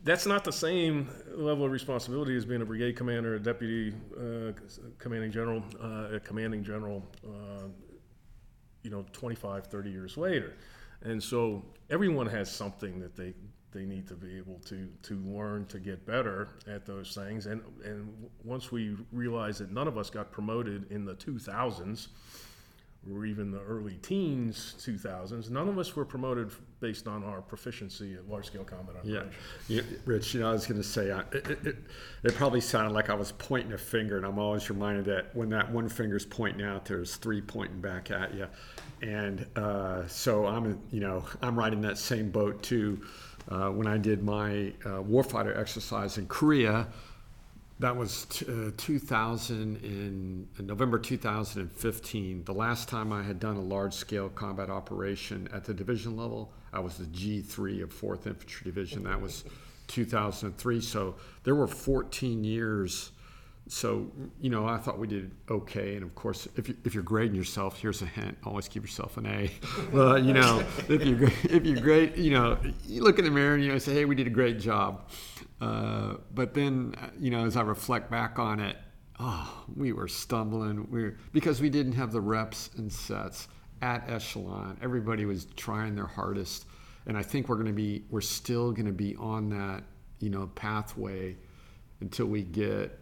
that's 0.06 0.28
not 0.28 0.44
the 0.44 0.54
same 0.54 1.10
level 1.36 1.66
of 1.66 1.72
responsibility 1.72 2.38
as 2.38 2.46
being 2.46 2.62
a 2.62 2.66
brigade 2.66 2.96
commander, 2.96 3.36
a 3.36 3.40
deputy 3.40 3.92
uh, 4.16 4.52
commanding 5.00 5.32
general, 5.32 5.64
uh, 5.84 6.16
a 6.16 6.20
commanding 6.20 6.64
general, 6.64 7.04
uh, 7.26 7.68
you 8.84 8.92
know, 8.92 9.04
25, 9.14 9.66
30 9.66 9.90
years 9.90 10.16
later. 10.16 10.54
And 11.02 11.22
so 11.22 11.66
everyone 11.90 12.28
has 12.28 12.52
something 12.52 13.00
that 13.00 13.16
they, 13.16 13.34
they 13.72 13.84
need 13.84 14.08
to 14.08 14.14
be 14.14 14.38
able 14.38 14.60
to, 14.66 14.88
to 15.02 15.16
learn 15.26 15.66
to 15.66 15.80
get 15.80 16.06
better 16.06 16.50
at 16.68 16.86
those 16.86 17.16
things. 17.16 17.48
And, 17.48 17.64
and 17.84 18.14
once 18.44 18.72
we 18.72 18.96
realized 19.12 19.60
that 19.60 19.72
none 19.72 19.88
of 19.88 19.98
us 19.98 20.12
got 20.12 20.32
promoted 20.32 20.92
in 20.92 21.04
the 21.06 21.16
2000s, 21.16 22.10
or 23.14 23.26
even 23.26 23.52
the 23.52 23.62
early 23.62 23.96
teens 24.02 24.76
2000s 24.80 25.50
none 25.50 25.68
of 25.70 25.78
us 25.78 25.96
were 25.96 26.06
promoted 26.06 26.52
based 26.80 27.08
on 27.08 27.24
our 27.24 27.42
proficiency 27.42 28.14
at 28.16 28.28
large 28.30 28.46
scale 28.48 28.64
combat 28.64 28.96
Yeah. 29.04 29.18
operations 29.20 29.36
yeah, 29.68 29.82
Rich, 30.06 30.34
you 30.34 30.40
know, 30.42 30.50
I 30.50 30.54
was 30.54 30.66
going 30.68 30.82
to 30.82 30.88
say, 30.88 31.12
I, 31.12 31.20
it, 31.32 31.50
it- 31.50 31.66
it, 31.68 31.76
it 32.24 32.36
probably 32.36 32.62
sounded 32.62 32.94
like 32.94 33.10
I 33.10 33.14
was 33.16 33.32
pointing 33.32 33.74
a 33.74 33.78
finger, 33.78 34.18
and 34.18 34.26
I'm 34.26 34.38
always 34.38 34.70
reminded 34.70 35.06
that 35.06 35.36
when 35.36 35.50
that 35.50 35.72
one 35.72 35.90
finger's 35.90 36.26
pointing 36.26 36.66
out, 36.66 36.86
there's 36.86 37.16
three 37.16 37.42
pointing 37.42 37.82
back 37.82 38.12
at 38.12 38.34
you. 38.36 38.48
And 39.02 39.46
uh, 39.56 40.06
so 40.08 40.46
I'm, 40.46 40.80
you 40.92 41.00
know, 41.00 41.26
I'm 41.42 41.58
riding 41.58 41.82
that 41.82 41.98
same 41.98 42.30
boat 42.30 42.62
too. 42.62 43.02
Uh, 43.50 43.70
when 43.70 43.88
I 43.88 43.98
did 43.98 44.24
my 44.24 44.74
uh, 44.86 45.02
warfighter 45.02 45.58
exercise 45.58 46.18
in 46.18 46.28
Korea, 46.28 46.88
that 47.80 47.96
was 47.96 48.26
t- 48.26 48.46
uh, 48.48 48.72
2000 48.78 49.78
in, 49.84 50.48
in 50.58 50.66
November 50.66 50.98
2015. 50.98 52.44
The 52.46 52.54
last 52.54 52.88
time 52.88 53.12
I 53.12 53.22
had 53.22 53.40
done 53.40 53.58
a 53.58 53.62
large 53.62 53.94
scale 53.94 54.30
combat 54.30 54.70
operation 54.70 55.50
at 55.54 55.66
the 55.66 55.74
division 55.74 56.16
level, 56.16 56.54
I 56.72 56.80
was 56.80 56.98
the 56.98 57.06
G3 57.06 57.84
of 57.84 57.94
4th 57.94 58.28
Infantry 58.28 58.64
Division. 58.64 59.04
That 59.04 59.22
was 59.22 59.44
2003. 59.88 60.82
So 60.82 61.16
there 61.44 61.56
were 61.56 61.68
14 61.68 62.44
years. 62.46 63.12
So, 63.68 64.10
you 64.40 64.50
know, 64.50 64.68
I 64.68 64.78
thought 64.78 64.98
we 64.98 65.08
did 65.08 65.32
okay. 65.50 65.96
And 65.96 66.04
of 66.04 66.16
course, 66.16 66.48
if, 66.56 66.70
you, 66.70 66.78
if 66.86 66.94
you're 66.94 67.04
grading 67.04 67.36
yourself, 67.36 67.80
here's 67.80 68.02
a 68.02 68.06
hint 68.06 68.38
always 68.46 68.70
give 68.70 68.84
yourself 68.84 69.18
an 69.18 69.26
A. 69.26 69.52
Well, 69.92 70.18
you 70.18 70.34
know, 70.34 70.64
if 70.88 71.04
you're, 71.04 71.30
if 71.44 71.82
great, 71.82 72.16
you 72.16 72.32
know, 72.32 72.58
you 72.86 73.04
look 73.04 73.20
in 73.20 73.26
the 73.26 73.32
mirror 73.32 73.56
and 73.56 73.64
you 73.64 73.72
know, 73.72 73.78
say, 73.80 73.94
hey, 73.94 74.06
we 74.06 74.16
did 74.16 74.28
a 74.28 74.32
great 74.32 74.60
job. 74.60 75.10
Uh, 75.62 76.16
but 76.34 76.54
then, 76.54 76.96
uh, 77.02 77.08
you 77.20 77.32
know, 77.32 77.46
as 77.46 77.56
I 77.56 77.62
reflect 77.62 78.12
back 78.12 78.40
on 78.40 78.60
it, 78.60 78.78
oh, 79.20 79.66
we 79.76 79.94
were 79.94 80.08
stumbling. 80.08 80.90
We 80.92 81.04
were, 81.04 81.18
because 81.32 81.62
we 81.62 81.70
didn't 81.70 81.94
have 81.94 82.12
the 82.12 82.22
reps 82.22 82.70
and 82.78 82.92
sets 82.92 83.48
at 83.82 84.10
echelon. 84.10 84.78
Everybody 84.82 85.26
was 85.26 85.46
trying 85.56 85.96
their 85.96 86.08
hardest, 86.08 86.66
and 87.06 87.18
I 87.18 87.24
think 87.24 87.48
we're 87.48 87.56
going 87.56 87.68
to 87.68 87.74
be, 87.74 88.04
we're 88.10 88.22
still 88.22 88.72
going 88.72 88.88
to 88.88 88.92
be 88.92 89.16
on 89.16 89.50
that, 89.50 89.84
you 90.20 90.30
know, 90.30 90.48
pathway 90.56 91.38
until 92.02 92.26
we 92.26 92.44
get, 92.44 93.00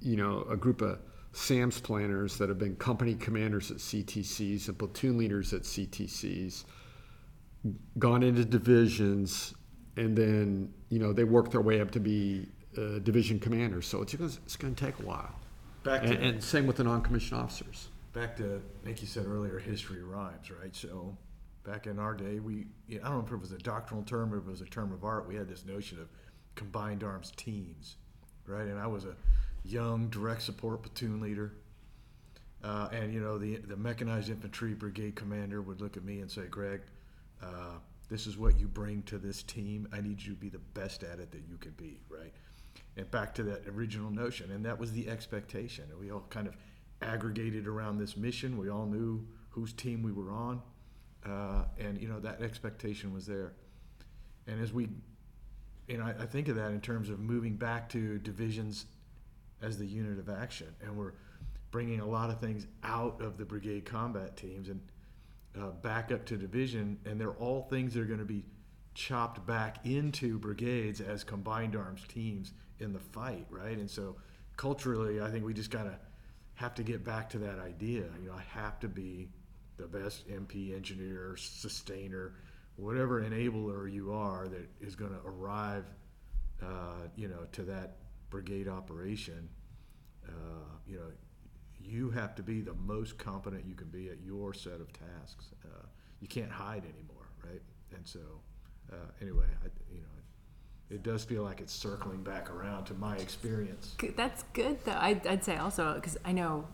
you 0.00 0.16
know, 0.16 0.46
a 0.50 0.56
group 0.56 0.80
of 0.80 0.98
SAMS 1.32 1.80
planners 1.80 2.38
that 2.38 2.48
have 2.48 2.58
been 2.58 2.76
company 2.76 3.14
commanders 3.14 3.70
at 3.70 3.76
CTCs 3.76 4.68
and 4.68 4.78
platoon 4.78 5.18
leaders 5.18 5.52
at 5.52 5.62
CTCs 5.62 6.64
gone 7.98 8.22
into 8.22 8.44
divisions, 8.44 9.54
and 9.96 10.16
then 10.16 10.72
you 10.88 10.98
know 10.98 11.12
they 11.12 11.24
work 11.24 11.50
their 11.50 11.60
way 11.60 11.80
up 11.80 11.90
to 11.92 12.00
be 12.00 12.48
uh, 12.76 12.98
division 13.00 13.38
commanders. 13.38 13.86
So 13.86 14.02
it's 14.02 14.14
gonna, 14.14 14.30
it's 14.44 14.56
going 14.56 14.74
to 14.74 14.84
take 14.84 14.98
a 15.00 15.02
while. 15.02 15.34
Back 15.82 16.02
to 16.02 16.08
And, 16.08 16.24
and 16.24 16.44
same 16.44 16.66
with 16.66 16.76
the 16.76 16.84
non-commissioned 16.84 17.40
officers. 17.40 17.88
back 18.12 18.36
to 18.38 18.60
Nick, 18.84 19.00
you 19.02 19.06
said 19.06 19.26
earlier, 19.26 19.58
history 19.58 20.02
rhymes, 20.02 20.50
right? 20.50 20.74
So 20.74 21.16
back 21.64 21.86
in 21.86 21.98
our 21.98 22.14
day, 22.14 22.38
we 22.40 22.66
I 22.90 23.08
don't 23.08 23.18
know 23.18 23.24
if 23.26 23.32
it 23.32 23.40
was 23.40 23.52
a 23.52 23.58
doctrinal 23.58 24.04
term 24.04 24.32
or 24.32 24.38
if 24.38 24.46
it 24.46 24.50
was 24.50 24.60
a 24.60 24.66
term 24.66 24.92
of 24.92 25.04
art. 25.04 25.26
We 25.28 25.34
had 25.36 25.48
this 25.48 25.64
notion 25.64 26.00
of 26.00 26.08
combined 26.54 27.02
arms 27.04 27.32
teams, 27.36 27.96
right? 28.46 28.66
And 28.66 28.78
I 28.78 28.86
was 28.86 29.04
a 29.04 29.14
young 29.64 30.08
direct 30.08 30.42
support 30.42 30.82
platoon 30.82 31.20
leader. 31.20 31.52
Uh, 32.64 32.88
and 32.92 33.12
you 33.12 33.20
know 33.20 33.38
the 33.38 33.56
the 33.56 33.76
mechanized 33.76 34.30
infantry 34.30 34.74
brigade 34.74 35.14
commander 35.14 35.60
would 35.62 35.80
look 35.80 35.96
at 35.96 36.04
me 36.04 36.20
and 36.20 36.30
say, 36.30 36.46
"Greg, 36.46 36.80
uh, 37.42 37.78
this 38.08 38.26
is 38.26 38.38
what 38.38 38.58
you 38.58 38.68
bring 38.68 39.02
to 39.04 39.18
this 39.18 39.42
team. 39.42 39.88
I 39.92 40.00
need 40.00 40.22
you 40.22 40.34
to 40.34 40.38
be 40.38 40.48
the 40.48 40.58
best 40.58 41.02
at 41.02 41.18
it 41.18 41.30
that 41.32 41.42
you 41.48 41.56
can 41.58 41.72
be." 41.72 42.00
Right? 42.08 42.32
And 42.96 43.10
back 43.10 43.34
to 43.36 43.42
that 43.44 43.66
original 43.68 44.10
notion, 44.10 44.50
and 44.52 44.64
that 44.64 44.78
was 44.78 44.92
the 44.92 45.08
expectation. 45.08 45.84
And 45.90 45.98
we 45.98 46.10
all 46.10 46.26
kind 46.30 46.46
of 46.46 46.56
aggregated 47.02 47.66
around 47.66 47.98
this 47.98 48.16
mission. 48.16 48.56
We 48.58 48.70
all 48.70 48.86
knew 48.86 49.26
whose 49.50 49.72
team 49.72 50.02
we 50.02 50.12
were 50.12 50.30
on, 50.30 50.62
uh, 51.24 51.64
and 51.78 52.00
you 52.00 52.08
know 52.08 52.20
that 52.20 52.42
expectation 52.42 53.12
was 53.12 53.26
there. 53.26 53.54
And 54.46 54.60
as 54.60 54.72
we, 54.72 54.88
and 55.88 56.02
I, 56.02 56.14
I 56.20 56.26
think 56.26 56.48
of 56.48 56.56
that 56.56 56.70
in 56.70 56.80
terms 56.80 57.10
of 57.10 57.18
moving 57.18 57.56
back 57.56 57.88
to 57.90 58.18
divisions 58.18 58.86
as 59.62 59.78
the 59.78 59.86
unit 59.86 60.18
of 60.18 60.28
action, 60.28 60.68
and 60.82 60.96
we're 60.96 61.12
bringing 61.70 62.00
a 62.00 62.06
lot 62.06 62.30
of 62.30 62.40
things 62.40 62.66
out 62.84 63.20
of 63.20 63.36
the 63.36 63.44
brigade 63.44 63.84
combat 63.84 64.36
teams 64.36 64.68
and 64.68 64.80
uh, 65.60 65.70
back 65.70 66.12
up 66.12 66.24
to 66.26 66.36
division, 66.36 66.98
and 67.04 67.20
they're 67.20 67.34
all 67.34 67.62
things 67.62 67.94
that 67.94 68.00
are 68.00 68.06
going 68.06 68.18
to 68.18 68.24
be 68.24 68.44
chopped 68.94 69.46
back 69.46 69.84
into 69.84 70.38
brigades 70.38 71.00
as 71.00 71.22
combined 71.22 71.76
arms 71.76 72.02
teams 72.08 72.52
in 72.78 72.92
the 72.92 72.98
fight, 72.98 73.46
right? 73.50 73.76
And 73.76 73.90
so 73.90 74.16
culturally, 74.56 75.20
I 75.20 75.30
think 75.30 75.44
we 75.44 75.52
just 75.52 75.70
gotta 75.70 75.98
have 76.54 76.74
to 76.74 76.82
get 76.82 77.04
back 77.04 77.28
to 77.30 77.38
that 77.38 77.58
idea. 77.58 78.04
You 78.20 78.28
know, 78.28 78.34
I 78.34 78.42
have 78.58 78.80
to 78.80 78.88
be 78.88 79.28
the 79.76 79.86
best 79.86 80.26
MP 80.28 80.74
engineer, 80.74 81.36
sustainer, 81.36 82.32
whatever 82.76 83.22
enabler 83.22 83.90
you 83.92 84.12
are 84.12 84.48
that 84.48 84.68
is 84.80 84.96
going 84.96 85.12
to 85.12 85.20
arrive, 85.26 85.84
uh, 86.62 87.08
you 87.14 87.28
know, 87.28 87.46
to 87.52 87.62
that 87.62 87.96
brigade 88.30 88.68
operation. 88.68 89.48
Uh, 90.26 90.32
you 90.86 90.96
know, 90.96 91.10
you 91.88 92.10
have 92.10 92.34
to 92.36 92.42
be 92.42 92.60
the 92.60 92.74
most 92.74 93.18
competent 93.18 93.64
you 93.66 93.74
can 93.74 93.88
be 93.88 94.08
at 94.08 94.18
your 94.24 94.52
set 94.52 94.80
of 94.80 94.92
tasks. 94.92 95.46
Uh, 95.64 95.86
you 96.20 96.28
can't 96.28 96.50
hide 96.50 96.82
anymore, 96.84 97.28
right? 97.44 97.62
And 97.94 98.06
so, 98.06 98.20
uh, 98.92 98.96
anyway, 99.20 99.46
I, 99.64 99.68
you 99.92 100.00
know, 100.00 100.06
it 100.90 101.02
does 101.02 101.24
feel 101.24 101.42
like 101.42 101.60
it's 101.60 101.72
circling 101.72 102.22
back 102.22 102.50
around 102.50 102.84
to 102.86 102.94
my 102.94 103.16
experience. 103.16 103.96
That's 104.16 104.44
good, 104.52 104.78
though. 104.84 104.96
I'd, 104.98 105.26
I'd 105.26 105.44
say 105.44 105.56
also, 105.56 105.94
because 105.94 106.16
I 106.24 106.32
know 106.32 106.66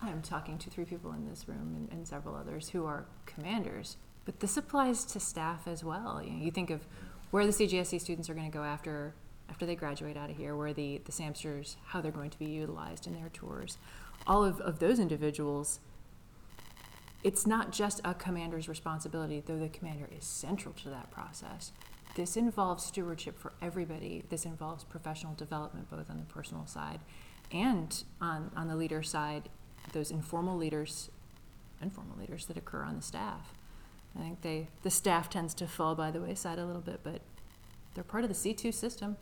I'm 0.00 0.22
talking 0.22 0.58
to 0.58 0.70
three 0.70 0.84
people 0.84 1.12
in 1.12 1.28
this 1.28 1.46
room 1.46 1.74
and, 1.76 1.98
and 1.98 2.08
several 2.08 2.34
others 2.34 2.70
who 2.70 2.86
are 2.86 3.04
commanders, 3.26 3.96
but 4.24 4.40
this 4.40 4.56
applies 4.56 5.04
to 5.06 5.20
staff 5.20 5.66
as 5.66 5.84
well. 5.84 6.22
You, 6.24 6.30
know, 6.30 6.44
you 6.44 6.50
think 6.50 6.70
of 6.70 6.86
where 7.30 7.46
the 7.46 7.52
CGSC 7.52 8.00
students 8.00 8.28
are 8.30 8.34
going 8.34 8.50
to 8.50 8.56
go 8.56 8.64
after 8.64 9.14
after 9.52 9.66
they 9.66 9.74
graduate 9.74 10.16
out 10.16 10.30
of 10.30 10.36
here, 10.36 10.56
where 10.56 10.72
the, 10.72 11.02
the 11.04 11.12
SAMsters, 11.12 11.76
how 11.84 12.00
they're 12.00 12.10
going 12.10 12.30
to 12.30 12.38
be 12.38 12.46
utilized 12.46 13.06
in 13.06 13.14
their 13.14 13.28
tours. 13.28 13.76
All 14.26 14.44
of, 14.44 14.60
of 14.60 14.78
those 14.78 14.98
individuals, 14.98 15.80
it's 17.22 17.46
not 17.46 17.72
just 17.72 18.00
a 18.04 18.14
commander's 18.14 18.68
responsibility, 18.68 19.42
though 19.44 19.58
the 19.58 19.68
commander 19.68 20.08
is 20.16 20.24
central 20.24 20.74
to 20.74 20.88
that 20.90 21.10
process. 21.10 21.72
This 22.14 22.36
involves 22.36 22.84
stewardship 22.84 23.38
for 23.38 23.52
everybody. 23.62 24.24
This 24.28 24.44
involves 24.44 24.84
professional 24.84 25.34
development, 25.34 25.90
both 25.90 26.10
on 26.10 26.18
the 26.18 26.24
personal 26.24 26.66
side 26.66 27.00
and 27.52 28.04
on, 28.20 28.50
on 28.56 28.68
the 28.68 28.76
leader 28.76 29.02
side, 29.02 29.48
those 29.92 30.10
informal 30.10 30.56
leaders, 30.56 31.10
informal 31.80 32.16
leaders 32.18 32.46
that 32.46 32.56
occur 32.56 32.82
on 32.82 32.96
the 32.96 33.02
staff. 33.02 33.52
I 34.16 34.20
think 34.20 34.42
they, 34.42 34.68
the 34.82 34.90
staff 34.90 35.30
tends 35.30 35.54
to 35.54 35.66
fall 35.66 35.94
by 35.94 36.10
the 36.10 36.20
wayside 36.20 36.58
a 36.58 36.66
little 36.66 36.82
bit, 36.82 37.00
but 37.02 37.22
they're 37.94 38.04
part 38.04 38.24
of 38.24 38.30
the 38.30 38.36
C2 38.36 38.72
system. 38.74 39.16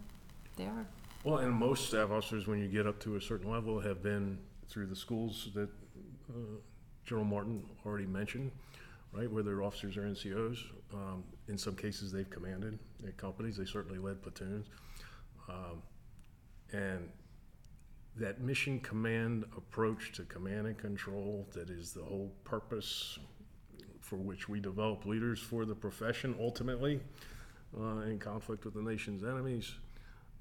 They 0.57 0.65
are. 0.65 0.87
Well, 1.25 1.39
and 1.39 1.53
most 1.53 1.87
staff 1.87 2.11
officers, 2.11 2.47
when 2.47 2.61
you 2.61 2.69
get 2.69 2.87
up 2.87 2.99
to 3.01 3.17
a 3.17 3.21
certain 3.21 3.51
level, 3.51 3.81
have 3.81 4.03
been 4.03 4.39
through 4.71 4.87
the 4.87 4.97
schools 4.97 5.49
that 5.55 5.69
uh, 6.31 6.59
General 7.05 7.27
Martin 7.27 7.65
already 7.85 8.07
mentioned, 8.07 8.53
right, 9.13 9.31
where 9.31 9.43
they're 9.43 9.63
officers 9.63 9.97
or 9.97 10.03
NCOs. 10.03 10.59
Um, 10.95 11.25
in 11.49 11.59
some 11.59 11.75
cases, 11.75 12.13
they've 12.13 12.31
commanded 12.31 12.79
at 13.07 13.17
companies. 13.17 13.57
They 13.57 13.65
certainly 13.65 13.99
led 13.99 14.23
platoons. 14.23 14.67
Um, 15.49 15.83
and 16.73 17.09
that 18.17 18.41
mission 18.41 18.81
command 18.81 19.45
approach 19.57 20.13
to 20.13 20.23
command 20.25 20.67
and 20.67 20.79
control, 20.79 21.49
that 21.53 21.71
is 21.71 21.93
the 21.93 22.03
whole 22.03 22.33
purpose 22.45 23.19
for 24.01 24.17
which 24.17 24.49
we 24.49 24.61
develop 24.61 25.07
leaders 25.07 25.41
for 25.41 25.65
the 25.65 25.75
profession 25.75 26.35
ultimately 26.41 27.01
uh, 27.79 28.01
in 28.01 28.19
conflict 28.19 28.65
with 28.65 28.75
the 28.75 28.83
nation's 28.83 29.23
enemies. 29.23 29.75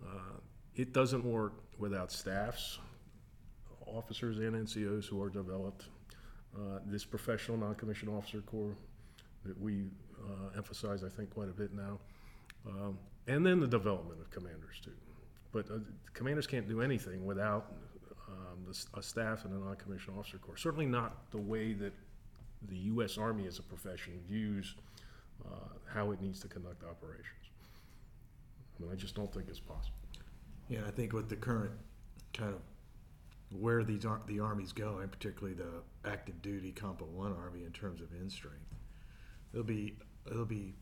Uh, 0.03 0.37
it 0.75 0.93
doesn't 0.93 1.23
work 1.23 1.53
without 1.77 2.11
staffs, 2.11 2.79
officers 3.95 4.37
and 4.39 4.53
NCOs 4.53 5.05
who 5.05 5.21
are 5.21 5.29
developed 5.29 5.85
uh, 6.55 6.79
this 6.85 7.05
professional 7.05 7.57
non-commissioned 7.57 8.11
officer 8.11 8.41
corps 8.41 8.75
that 9.45 9.59
we 9.61 9.85
uh, 10.19 10.57
emphasize, 10.57 11.03
I 11.03 11.09
think, 11.09 11.33
quite 11.33 11.49
a 11.49 11.53
bit 11.53 11.73
now. 11.73 11.99
Um, 12.67 12.97
and 13.27 13.45
then 13.45 13.59
the 13.59 13.67
development 13.67 14.19
of 14.19 14.29
commanders 14.31 14.79
too. 14.83 14.91
But 15.51 15.69
uh, 15.69 15.79
commanders 16.13 16.47
can't 16.47 16.67
do 16.67 16.81
anything 16.81 17.25
without 17.25 17.73
um, 18.27 18.65
the, 18.67 18.99
a 18.99 19.03
staff 19.03 19.45
and 19.45 19.53
a 19.53 19.65
non-commissioned 19.65 20.17
officer 20.17 20.37
corps. 20.37 20.57
Certainly 20.57 20.87
not 20.87 21.31
the 21.31 21.37
way 21.37 21.73
that 21.73 21.93
the 22.67 22.77
U.S. 22.77 23.17
Army 23.17 23.47
as 23.47 23.59
a 23.59 23.63
profession 23.63 24.19
views 24.27 24.75
uh, 25.45 25.55
how 25.85 26.11
it 26.11 26.21
needs 26.21 26.39
to 26.41 26.47
conduct 26.47 26.83
operations. 26.83 27.25
I 28.77 28.83
mean, 28.83 28.91
I 28.91 28.95
just 28.95 29.15
don't 29.15 29.33
think 29.33 29.47
it's 29.49 29.59
possible. 29.59 29.95
Yeah, 30.67 30.81
I 30.87 30.91
think 30.91 31.13
with 31.13 31.29
the 31.29 31.35
current 31.35 31.71
kind 32.33 32.53
of 32.53 32.61
where 33.51 33.83
these 33.83 34.05
ar- 34.05 34.21
the 34.27 34.39
army's 34.39 34.71
going, 34.73 35.07
particularly 35.09 35.55
the 35.55 36.09
active 36.09 36.41
duty 36.41 36.71
Compo 36.71 37.05
One 37.05 37.33
Army 37.33 37.63
in 37.65 37.71
terms 37.71 38.01
of 38.01 38.11
in 38.13 38.29
strength, 38.29 38.75
there'll 39.51 39.65
be 39.65 39.95
there'll 40.25 40.45
be 40.45 40.75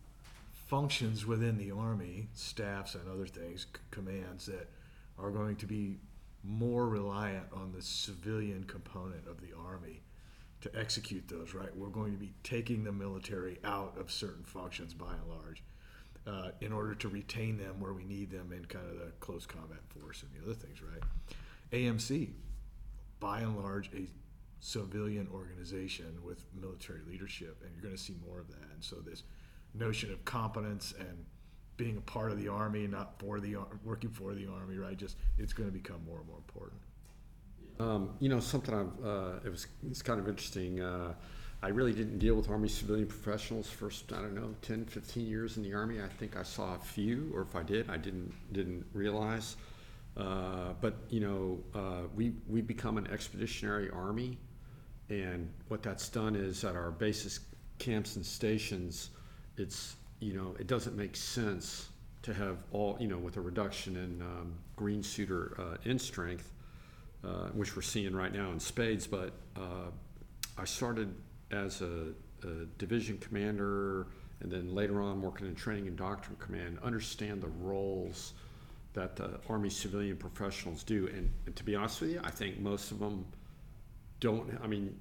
functions 0.67 1.25
within 1.25 1.57
the 1.57 1.71
army, 1.71 2.27
staffs 2.33 2.95
and 2.95 3.09
other 3.09 3.25
things, 3.25 3.61
c- 3.73 3.79
commands 3.91 4.45
that 4.47 4.69
are 5.17 5.31
going 5.31 5.55
to 5.55 5.65
be 5.65 5.97
more 6.43 6.87
reliant 6.87 7.45
on 7.53 7.71
the 7.75 7.81
civilian 7.81 8.63
component 8.65 9.25
of 9.27 9.39
the 9.41 9.55
army 9.65 10.01
to 10.61 10.69
execute 10.77 11.27
those. 11.27 11.53
Right, 11.53 11.73
we're 11.75 11.87
going 11.87 12.11
to 12.11 12.19
be 12.19 12.33
taking 12.43 12.83
the 12.83 12.91
military 12.91 13.59
out 13.63 13.95
of 13.97 14.11
certain 14.11 14.43
functions 14.43 14.93
by 14.93 15.13
and 15.13 15.29
large. 15.29 15.63
Uh, 16.25 16.51
in 16.59 16.73
order 16.73 16.93
to 16.93 17.07
retain 17.07 17.57
them 17.57 17.79
where 17.79 17.93
we 17.93 18.03
need 18.03 18.29
them 18.29 18.51
in 18.51 18.65
kind 18.65 18.85
of 18.89 18.99
the 18.99 19.13
close 19.21 19.45
combat 19.45 19.79
force 19.87 20.23
and 20.23 20.31
the 20.33 20.43
other 20.45 20.53
things, 20.53 20.81
right? 20.81 21.01
AMC, 21.71 22.31
by 23.19 23.39
and 23.39 23.57
large, 23.57 23.89
a 23.93 24.07
civilian 24.59 25.27
organization 25.33 26.17
with 26.23 26.43
military 26.59 27.01
leadership, 27.07 27.61
and 27.63 27.71
you're 27.73 27.83
going 27.83 27.95
to 27.95 28.01
see 28.01 28.15
more 28.27 28.39
of 28.39 28.47
that. 28.49 28.69
And 28.73 28.83
so, 28.83 28.97
this 28.97 29.23
notion 29.73 30.11
of 30.11 30.23
competence 30.25 30.93
and 30.99 31.25
being 31.77 31.97
a 31.97 32.01
part 32.01 32.31
of 32.31 32.39
the 32.41 32.47
army, 32.47 32.87
not 32.87 33.19
for 33.19 33.39
the 33.39 33.55
working 33.83 34.09
for 34.09 34.33
the 34.33 34.47
army, 34.47 34.77
right? 34.77 34.97
Just 34.97 35.17
it's 35.37 35.53
going 35.53 35.69
to 35.69 35.73
become 35.73 36.03
more 36.05 36.17
and 36.17 36.27
more 36.27 36.37
important. 36.37 36.81
Um, 37.79 38.09
you 38.19 38.29
know, 38.29 38.39
something 38.39 38.73
I've, 38.73 39.05
uh, 39.05 39.39
it 39.45 39.49
was, 39.49 39.67
it's 39.87 40.01
kind 40.01 40.19
of 40.19 40.27
interesting. 40.27 40.81
Uh, 40.81 41.13
I 41.61 41.69
really 41.69 41.93
didn't 41.93 42.19
deal 42.19 42.35
with 42.35 42.49
Army 42.49 42.69
civilian 42.69 43.07
professionals 43.07 43.69
first, 43.69 44.11
I 44.13 44.17
don't 44.17 44.35
know, 44.35 44.53
10, 44.61 44.85
15 44.85 45.27
years 45.27 45.57
in 45.57 45.63
the 45.63 45.73
Army. 45.73 46.01
I 46.01 46.07
think 46.07 46.35
I 46.37 46.43
saw 46.43 46.75
a 46.75 46.79
few, 46.79 47.31
or 47.33 47.41
if 47.41 47.55
I 47.55 47.63
did, 47.63 47.89
I 47.89 47.97
didn't, 47.97 48.33
didn't 48.51 48.85
realize. 48.93 49.57
Uh, 50.17 50.73
but, 50.81 50.95
you 51.09 51.19
know, 51.19 51.59
uh, 51.75 52.07
we, 52.15 52.33
we 52.47 52.61
become 52.61 52.97
an 52.97 53.07
expeditionary 53.07 53.89
Army. 53.91 54.37
And 55.09 55.49
what 55.67 55.83
that's 55.83 56.09
done 56.09 56.35
is 56.35 56.63
at 56.63 56.75
our 56.75 56.91
bases, 56.91 57.39
camps, 57.77 58.15
and 58.15 58.25
stations, 58.25 59.11
it's, 59.57 59.95
you 60.19 60.33
know, 60.33 60.55
it 60.59 60.67
doesn't 60.67 60.97
make 60.97 61.15
sense 61.15 61.89
to 62.23 62.33
have 62.33 62.57
all, 62.71 62.97
you 62.99 63.07
know, 63.07 63.17
with 63.17 63.37
a 63.37 63.41
reduction 63.41 63.95
in 63.95 64.21
um, 64.21 64.53
green 64.75 65.03
suitor 65.03 65.55
uh, 65.59 65.89
in 65.89 65.99
strength, 65.99 66.51
uh, 67.23 67.47
which 67.53 67.75
we're 67.75 67.81
seeing 67.81 68.15
right 68.15 68.33
now 68.33 68.51
in 68.51 68.59
spades. 68.59 69.07
But 69.07 69.33
uh, 69.55 69.91
I 70.57 70.65
started 70.65 71.13
as 71.51 71.81
a, 71.81 72.07
a 72.43 72.65
division 72.77 73.17
commander 73.19 74.07
and 74.41 74.51
then 74.51 74.73
later 74.73 75.01
on 75.01 75.21
working 75.21 75.47
in 75.47 75.55
training 75.55 75.87
and 75.87 75.97
doctrine 75.97 76.37
command, 76.39 76.77
understand 76.83 77.41
the 77.41 77.47
roles 77.47 78.33
that 78.97 79.15
the 79.15 79.39
Army 79.47 79.69
civilian 79.69 80.17
professionals 80.17 80.83
do. 80.83 81.05
And, 81.07 81.29
and 81.45 81.55
to 81.55 81.63
be 81.63 81.75
honest 81.75 82.01
with 82.01 82.09
you, 82.09 82.21
I 82.23 82.31
think 82.31 82.59
most 82.59 82.91
of 82.91 82.97
them 82.97 83.25
don't, 84.19 84.59
I 84.63 84.65
mean, 84.65 84.97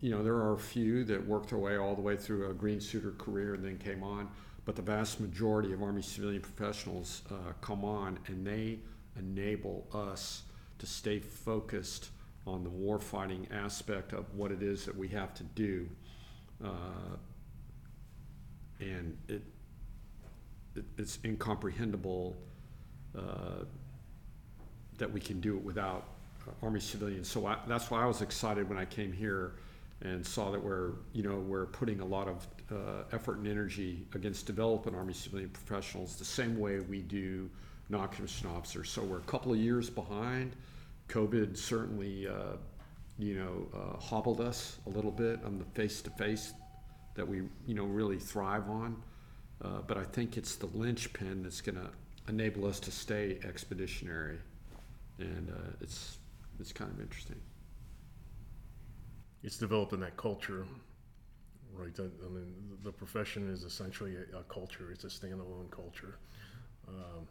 you 0.00 0.10
know, 0.10 0.22
there 0.22 0.36
are 0.36 0.52
a 0.52 0.58
few 0.58 1.02
that 1.04 1.26
worked 1.26 1.50
their 1.50 1.58
way 1.58 1.76
all 1.76 1.96
the 1.96 2.02
way 2.02 2.16
through 2.16 2.48
a 2.48 2.54
green 2.54 2.80
suitor 2.80 3.10
career 3.18 3.54
and 3.54 3.64
then 3.64 3.78
came 3.78 4.04
on, 4.04 4.28
but 4.64 4.76
the 4.76 4.82
vast 4.82 5.18
majority 5.18 5.72
of 5.72 5.82
Army 5.82 6.02
civilian 6.02 6.40
professionals 6.40 7.22
uh, 7.32 7.52
come 7.60 7.84
on 7.84 8.16
and 8.28 8.46
they 8.46 8.78
enable 9.18 9.88
us 9.92 10.42
to 10.78 10.86
stay 10.86 11.18
focused 11.18 12.10
on 12.46 12.62
the 12.62 12.70
warfighting 12.70 13.52
aspect 13.52 14.12
of 14.12 14.32
what 14.36 14.52
it 14.52 14.62
is 14.62 14.84
that 14.84 14.96
we 14.96 15.08
have 15.08 15.34
to 15.34 15.42
do. 15.42 15.88
Uh, 16.64 17.16
and 18.78 19.18
it, 19.26 19.42
it, 20.76 20.84
it's 20.96 21.18
incomprehensible 21.24 22.36
uh, 23.16 23.64
that 24.98 25.12
we 25.12 25.20
can 25.20 25.40
do 25.40 25.56
it 25.56 25.64
without 25.64 26.04
uh, 26.46 26.64
Army 26.64 26.80
civilians. 26.80 27.28
So 27.28 27.46
I, 27.46 27.56
that's 27.66 27.90
why 27.90 28.02
I 28.02 28.06
was 28.06 28.22
excited 28.22 28.68
when 28.68 28.78
I 28.78 28.84
came 28.84 29.12
here 29.12 29.54
and 30.00 30.26
saw 30.26 30.50
that 30.50 30.62
we're, 30.62 30.92
you 31.12 31.22
know, 31.22 31.38
we're 31.38 31.66
putting 31.66 32.00
a 32.00 32.04
lot 32.04 32.28
of 32.28 32.46
uh, 32.70 33.04
effort 33.12 33.38
and 33.38 33.46
energy 33.46 34.06
against 34.14 34.46
developing 34.46 34.94
Army 34.94 35.12
civilian 35.12 35.50
professionals 35.50 36.16
the 36.16 36.24
same 36.24 36.58
way 36.58 36.80
we 36.80 37.02
do 37.02 37.48
non-commissioned 37.88 38.50
officers. 38.50 38.90
So 38.90 39.02
we're 39.02 39.18
a 39.18 39.22
couple 39.22 39.52
of 39.52 39.58
years 39.58 39.90
behind. 39.90 40.56
COVID 41.08 41.56
certainly, 41.56 42.26
uh, 42.26 42.56
you 43.18 43.34
know, 43.34 43.68
uh, 43.74 44.00
hobbled 44.00 44.40
us 44.40 44.78
a 44.86 44.90
little 44.90 45.10
bit 45.10 45.44
on 45.44 45.58
the 45.58 45.64
face-to-face 45.64 46.54
that 47.14 47.28
we, 47.28 47.42
you 47.66 47.74
know, 47.74 47.84
really 47.84 48.18
thrive 48.18 48.68
on. 48.68 48.96
Uh, 49.62 49.80
but 49.86 49.96
I 49.96 50.04
think 50.04 50.36
it's 50.36 50.56
the 50.56 50.66
linchpin 50.66 51.42
that's 51.42 51.60
going 51.60 51.76
to 51.76 51.90
enable 52.28 52.66
us 52.66 52.80
to 52.80 52.90
stay 52.90 53.38
expeditionary, 53.44 54.38
and 55.18 55.50
uh, 55.50 55.76
it's 55.80 56.18
it's 56.60 56.72
kind 56.72 56.90
of 56.90 57.00
interesting. 57.00 57.40
It's 59.42 59.58
developing 59.58 60.00
that 60.00 60.16
culture, 60.16 60.66
right? 61.74 61.92
I 61.98 62.28
mean, 62.28 62.54
the 62.84 62.92
profession 62.92 63.50
is 63.50 63.64
essentially 63.64 64.16
a, 64.16 64.38
a 64.38 64.42
culture. 64.44 64.90
It's 64.92 65.04
a 65.04 65.08
standalone 65.08 65.70
culture 65.70 66.18
um, 66.88 67.26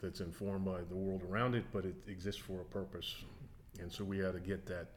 that's 0.00 0.20
informed 0.20 0.64
by 0.64 0.80
the 0.88 0.96
world 0.96 1.22
around 1.30 1.54
it, 1.54 1.64
but 1.72 1.84
it 1.84 1.96
exists 2.06 2.40
for 2.40 2.62
a 2.62 2.64
purpose. 2.64 3.16
And 3.78 3.92
so 3.92 4.04
we 4.04 4.18
had 4.18 4.32
to 4.32 4.40
get 4.40 4.66
that 4.66 4.88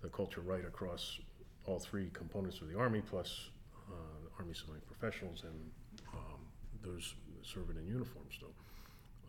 the 0.00 0.08
culture 0.08 0.40
right 0.40 0.64
across 0.64 1.20
all 1.66 1.78
three 1.78 2.10
components 2.12 2.60
of 2.60 2.68
the 2.68 2.76
Army, 2.76 3.00
plus 3.00 3.50
uh, 3.90 4.38
Army 4.38 4.54
civilian 4.54 4.82
professionals 4.86 5.44
and 5.44 5.70
um, 6.14 6.40
those 6.82 7.14
serving 7.42 7.76
in 7.76 7.86
uniform 7.86 8.24
still. 8.34 8.52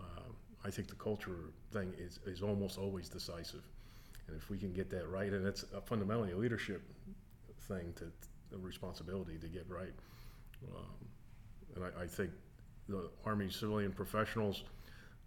Uh, 0.02 0.22
I 0.66 0.70
think 0.70 0.88
the 0.88 0.96
culture 0.96 1.52
thing 1.72 1.94
is, 1.98 2.20
is 2.26 2.42
almost 2.42 2.78
always 2.78 3.10
decisive. 3.10 3.64
And 4.28 4.36
if 4.38 4.50
we 4.50 4.58
can 4.58 4.74
get 4.74 4.90
that 4.92 5.08
right, 5.10 5.32
and 5.32 5.46
it's 5.46 5.66
a 5.76 5.82
fundamentally 5.82 6.32
a 6.32 6.38
leadership 6.38 6.82
thing 7.68 7.94
to, 7.98 8.12
a 8.54 8.58
responsibility 8.58 9.38
to 9.38 9.48
get 9.48 9.66
right. 9.70 9.94
Um, 10.76 11.08
and 11.76 11.86
I, 11.86 12.04
I 12.04 12.08
think 12.08 12.32
the 12.90 13.10
Army 13.26 13.50
civilian 13.50 13.94
professionals, 13.94 14.64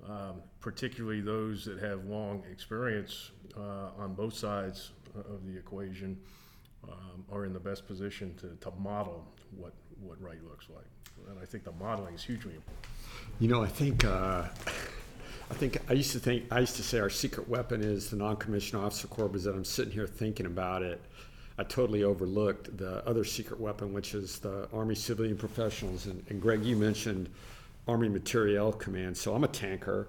um, 0.09 0.43
particularly 0.61 1.21
those 1.21 1.65
that 1.65 1.79
have 1.79 2.05
long 2.05 2.43
experience 2.51 3.31
uh, 3.57 4.03
on 4.03 4.15
both 4.15 4.35
sides 4.35 4.91
of 5.15 5.47
the 5.47 5.57
equation, 5.57 6.19
um, 6.85 7.25
are 7.33 7.45
in 7.47 7.53
the 7.53 7.61
best 7.61 7.87
position 7.87 8.35
to, 8.37 8.57
to 8.61 8.77
model 8.79 9.25
what, 9.57 9.73
what 10.01 10.21
right 10.21 10.43
looks 10.45 10.67
like. 10.69 10.85
And 11.29 11.39
I 11.41 11.45
think 11.45 11.65
the 11.65 11.73
modeling 11.73 12.15
is 12.15 12.23
hugely 12.23 12.55
important. 12.55 12.87
You 13.41 13.49
know, 13.49 13.63
I 13.63 13.69
think 13.69 14.05
uh, 14.05 14.45
I 15.51 15.55
think 15.55 15.79
I 15.89 15.93
used 15.93 16.13
to 16.13 16.19
think 16.19 16.45
I 16.51 16.61
used 16.61 16.77
to 16.77 16.83
say 16.83 16.99
our 16.99 17.11
secret 17.11 17.49
weapon 17.49 17.83
is 17.83 18.11
the 18.11 18.17
non-commissioned 18.17 18.83
officer 18.83 19.09
corps. 19.09 19.29
But 19.29 19.43
that 19.45 19.55
I'm 19.55 19.65
sitting 19.65 19.93
here 19.93 20.07
thinking 20.07 20.47
about 20.47 20.83
it, 20.83 21.01
I 21.59 21.65
totally 21.65 22.03
overlooked 22.03 22.77
the 22.77 23.07
other 23.07 23.25
secret 23.25 23.61
weapon, 23.61 23.93
which 23.93 24.15
is 24.15 24.39
the 24.39 24.69
Army 24.73 24.95
civilian 24.95 25.37
professionals. 25.37 26.07
And, 26.07 26.25
and 26.29 26.41
Greg, 26.41 26.65
you 26.65 26.77
mentioned 26.77 27.29
Army 27.87 28.09
Materiel 28.09 28.73
Command. 28.73 29.17
So 29.17 29.35
I'm 29.35 29.45
a 29.45 29.49
tanker, 29.49 30.09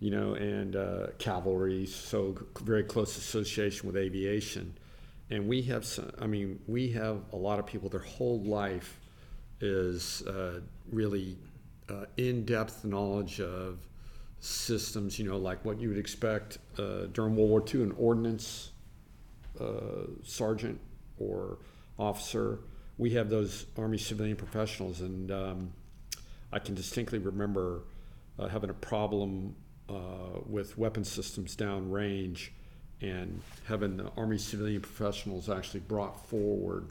you 0.00 0.10
know, 0.10 0.34
and 0.34 0.76
uh, 0.76 1.06
cavalry. 1.18 1.86
So 1.86 2.36
very 2.60 2.84
close 2.84 3.16
association 3.16 3.86
with 3.86 3.96
aviation. 3.96 4.76
And 5.30 5.48
we 5.48 5.62
have 5.62 5.84
some. 5.84 6.12
I 6.20 6.26
mean, 6.26 6.60
we 6.66 6.90
have 6.90 7.22
a 7.32 7.36
lot 7.36 7.58
of 7.58 7.66
people. 7.66 7.88
Their 7.88 8.00
whole 8.00 8.40
life 8.42 9.00
is 9.60 10.22
uh, 10.22 10.60
really 10.90 11.36
uh, 11.88 12.04
in-depth 12.16 12.84
knowledge 12.84 13.40
of 13.40 13.78
systems, 14.40 15.18
you 15.18 15.26
know, 15.26 15.38
like 15.38 15.64
what 15.64 15.80
you 15.80 15.88
would 15.88 15.98
expect 15.98 16.58
uh, 16.78 17.06
during 17.12 17.34
World 17.34 17.50
War 17.50 17.64
II, 17.72 17.82
an 17.82 17.94
ordnance 17.98 18.72
uh, 19.60 20.06
sergeant 20.22 20.80
or 21.18 21.58
officer. 21.98 22.58
We 22.98 23.10
have 23.10 23.30
those 23.30 23.66
Army 23.76 23.98
civilian 23.98 24.36
professionals, 24.36 25.00
and 25.00 25.30
um, 25.30 25.72
I 26.52 26.58
can 26.58 26.74
distinctly 26.74 27.18
remember 27.18 27.82
uh, 28.38 28.48
having 28.48 28.70
a 28.70 28.74
problem 28.74 29.56
uh, 29.88 30.40
with 30.46 30.76
weapon 30.78 31.04
systems 31.04 31.56
downrange 31.56 32.50
and 33.00 33.40
having 33.66 33.96
the 33.96 34.10
Army 34.16 34.38
civilian 34.38 34.80
professionals 34.80 35.50
actually 35.50 35.80
brought 35.80 36.26
forward 36.26 36.86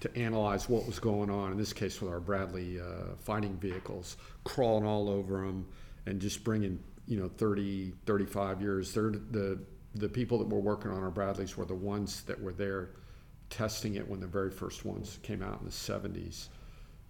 to 0.00 0.16
analyze 0.16 0.68
what 0.68 0.86
was 0.86 0.98
going 0.98 1.30
on, 1.30 1.52
in 1.52 1.58
this 1.58 1.72
case 1.72 2.00
with 2.00 2.10
our 2.10 2.20
Bradley 2.20 2.80
uh, 2.80 3.14
fighting 3.18 3.56
vehicles, 3.56 4.16
crawling 4.44 4.84
all 4.84 5.08
over 5.08 5.46
them 5.46 5.66
and 6.06 6.20
just 6.20 6.44
bringing, 6.44 6.78
you 7.06 7.18
know, 7.18 7.28
30, 7.28 7.92
35 8.04 8.60
years. 8.60 8.92
They're 8.92 9.10
the, 9.10 9.58
the 9.94 10.08
people 10.08 10.38
that 10.38 10.48
were 10.48 10.60
working 10.60 10.90
on 10.90 11.02
our 11.02 11.10
Bradleys 11.10 11.56
were 11.56 11.64
the 11.64 11.74
ones 11.74 12.22
that 12.22 12.40
were 12.40 12.52
there 12.52 12.90
testing 13.48 13.94
it 13.94 14.06
when 14.08 14.20
the 14.20 14.26
very 14.26 14.50
first 14.50 14.84
ones 14.84 15.18
came 15.22 15.42
out 15.42 15.60
in 15.60 15.66
the 15.66 15.72
70s. 15.72 16.48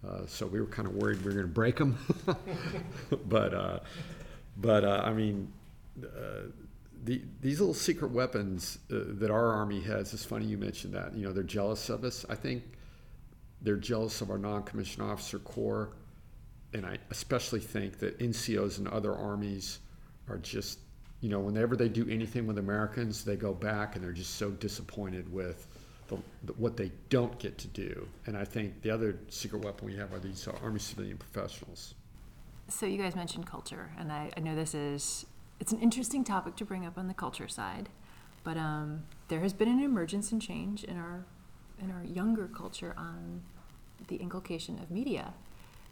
Uh, 0.07 0.25
so 0.27 0.45
we 0.45 0.61
were 0.61 0.67
kind 0.67 0.87
of 0.87 0.93
worried 0.95 1.17
we 1.19 1.25
were 1.25 1.31
going 1.31 1.47
to 1.47 1.51
break 1.51 1.77
them. 1.77 1.97
but, 3.25 3.53
uh, 3.53 3.79
but 4.55 4.85
uh, 4.85 5.01
I 5.03 5.11
mean, 5.11 5.51
uh, 6.01 6.49
the, 7.03 7.21
these 7.41 7.59
little 7.59 7.73
secret 7.73 8.11
weapons 8.11 8.79
uh, 8.91 8.99
that 9.19 9.31
our 9.31 9.53
Army 9.53 9.81
has, 9.81 10.13
it's 10.13 10.23
funny 10.25 10.45
you 10.45 10.57
mentioned 10.57 10.93
that. 10.93 11.15
You 11.15 11.25
know, 11.25 11.33
they're 11.33 11.43
jealous 11.43 11.89
of 11.89 12.03
us. 12.03 12.25
I 12.29 12.35
think 12.35 12.63
they're 13.61 13.77
jealous 13.77 14.21
of 14.21 14.29
our 14.29 14.37
non 14.37 14.63
commissioned 14.63 15.09
officer 15.09 15.39
corps. 15.39 15.89
And 16.73 16.85
I 16.85 16.97
especially 17.09 17.59
think 17.59 17.99
that 17.99 18.19
NCOs 18.19 18.77
and 18.77 18.87
other 18.89 19.15
armies 19.15 19.79
are 20.29 20.37
just, 20.37 20.79
you 21.21 21.29
know, 21.29 21.39
whenever 21.39 21.75
they 21.75 21.89
do 21.89 22.07
anything 22.09 22.45
with 22.45 22.57
Americans, 22.57 23.23
they 23.23 23.35
go 23.35 23.53
back 23.53 23.95
and 23.95 24.03
they're 24.03 24.11
just 24.11 24.35
so 24.35 24.51
disappointed 24.51 25.31
with 25.31 25.67
the, 26.07 26.17
the, 26.43 26.53
what 26.53 26.77
they 26.77 26.91
don't 27.09 27.37
get 27.39 27.57
to 27.59 27.67
do. 27.67 28.07
And 28.25 28.37
I 28.37 28.43
think 28.43 28.81
the 28.81 28.91
other 28.91 29.17
secret 29.29 29.63
weapon 29.63 29.87
we 29.87 29.95
have 29.95 30.13
are 30.13 30.19
these 30.19 30.47
uh, 30.47 30.53
Army 30.61 30.79
civilian 30.79 31.17
professionals. 31.17 31.95
So 32.69 32.85
you 32.85 33.01
guys 33.01 33.15
mentioned 33.15 33.45
culture, 33.45 33.91
and 33.97 34.11
I, 34.11 34.29
I 34.35 34.41
know 34.41 34.53
this 34.53 34.75
is 34.75 35.25
it's 35.59 35.71
an 35.71 35.79
interesting 35.79 36.23
topic 36.23 36.55
to 36.57 36.65
bring 36.65 36.85
up 36.85 36.97
on 36.97 37.07
the 37.07 37.13
culture 37.13 37.47
side, 37.47 37.89
but 38.43 38.57
um, 38.57 39.03
there 39.29 39.39
has 39.39 39.53
been 39.53 39.69
an 39.69 39.81
emergence 39.81 40.31
and 40.31 40.41
change 40.41 40.83
in 40.83 40.97
our 40.97 41.25
in 41.81 41.91
our 41.91 42.03
younger 42.03 42.47
culture 42.47 42.93
on 42.97 43.41
the 44.07 44.17
inculcation 44.17 44.79
of 44.79 44.91
media 44.91 45.33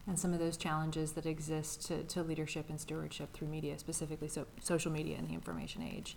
and 0.07 0.19
some 0.19 0.33
of 0.33 0.39
those 0.39 0.57
challenges 0.57 1.13
that 1.13 1.25
exist 1.25 1.85
to, 1.87 2.03
to 2.03 2.21
leadership 2.21 2.69
and 2.69 2.79
stewardship 2.79 3.33
through 3.33 3.47
media, 3.47 3.77
specifically 3.79 4.27
so, 4.27 4.45
social 4.61 4.91
media 4.91 5.17
in 5.17 5.27
the 5.27 5.33
information 5.33 5.81
age. 5.81 6.15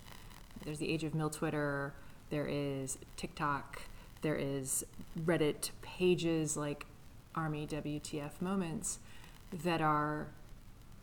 There's 0.64 0.78
the 0.78 0.92
age 0.92 1.04
of 1.04 1.14
Mil 1.14 1.30
Twitter, 1.30 1.94
there 2.30 2.46
is 2.46 2.98
TikTok, 3.16 3.82
there 4.20 4.36
is 4.36 4.84
Reddit 5.18 5.70
pages 5.80 6.56
like 6.56 6.84
Army 7.34 7.66
WTF 7.66 8.40
moments 8.40 8.98
that 9.64 9.80
are 9.80 10.28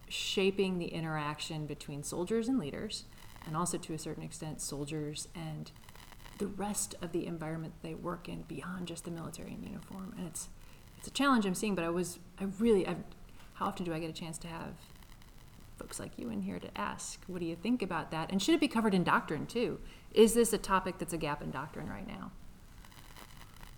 shaping 0.07 0.77
the 0.77 0.87
interaction 0.87 1.65
between 1.65 2.03
soldiers 2.03 2.47
and 2.47 2.59
leaders, 2.59 3.05
and 3.47 3.57
also 3.57 3.77
to 3.77 3.93
a 3.93 3.97
certain 3.97 4.23
extent, 4.23 4.61
soldiers 4.61 5.27
and 5.33 5.71
the 6.37 6.47
rest 6.47 6.95
of 7.01 7.11
the 7.11 7.25
environment 7.25 7.73
they 7.81 7.93
work 7.93 8.27
in 8.27 8.41
beyond 8.43 8.87
just 8.87 9.05
the 9.05 9.11
military 9.11 9.53
in 9.53 9.63
uniform. 9.63 10.13
And 10.17 10.27
it's 10.27 10.49
it's 10.97 11.07
a 11.07 11.11
challenge 11.11 11.45
I'm 11.45 11.55
seeing, 11.55 11.75
but 11.75 11.83
I 11.83 11.89
was 11.89 12.19
I 12.39 12.45
really 12.59 12.87
i 12.87 12.95
how 13.53 13.67
often 13.67 13.85
do 13.85 13.93
I 13.93 13.99
get 13.99 14.09
a 14.09 14.13
chance 14.13 14.37
to 14.39 14.47
have 14.47 14.73
folks 15.77 15.99
like 15.99 16.11
you 16.17 16.29
in 16.29 16.41
here 16.41 16.59
to 16.59 16.77
ask, 16.77 17.21
what 17.27 17.39
do 17.39 17.45
you 17.45 17.55
think 17.55 17.81
about 17.81 18.11
that? 18.11 18.31
And 18.31 18.41
should 18.41 18.55
it 18.55 18.61
be 18.61 18.67
covered 18.67 18.93
in 18.93 19.03
doctrine 19.03 19.45
too? 19.45 19.79
Is 20.13 20.33
this 20.33 20.53
a 20.53 20.57
topic 20.57 20.97
that's 20.97 21.13
a 21.13 21.17
gap 21.17 21.41
in 21.41 21.51
doctrine 21.51 21.89
right 21.89 22.07
now? 22.07 22.31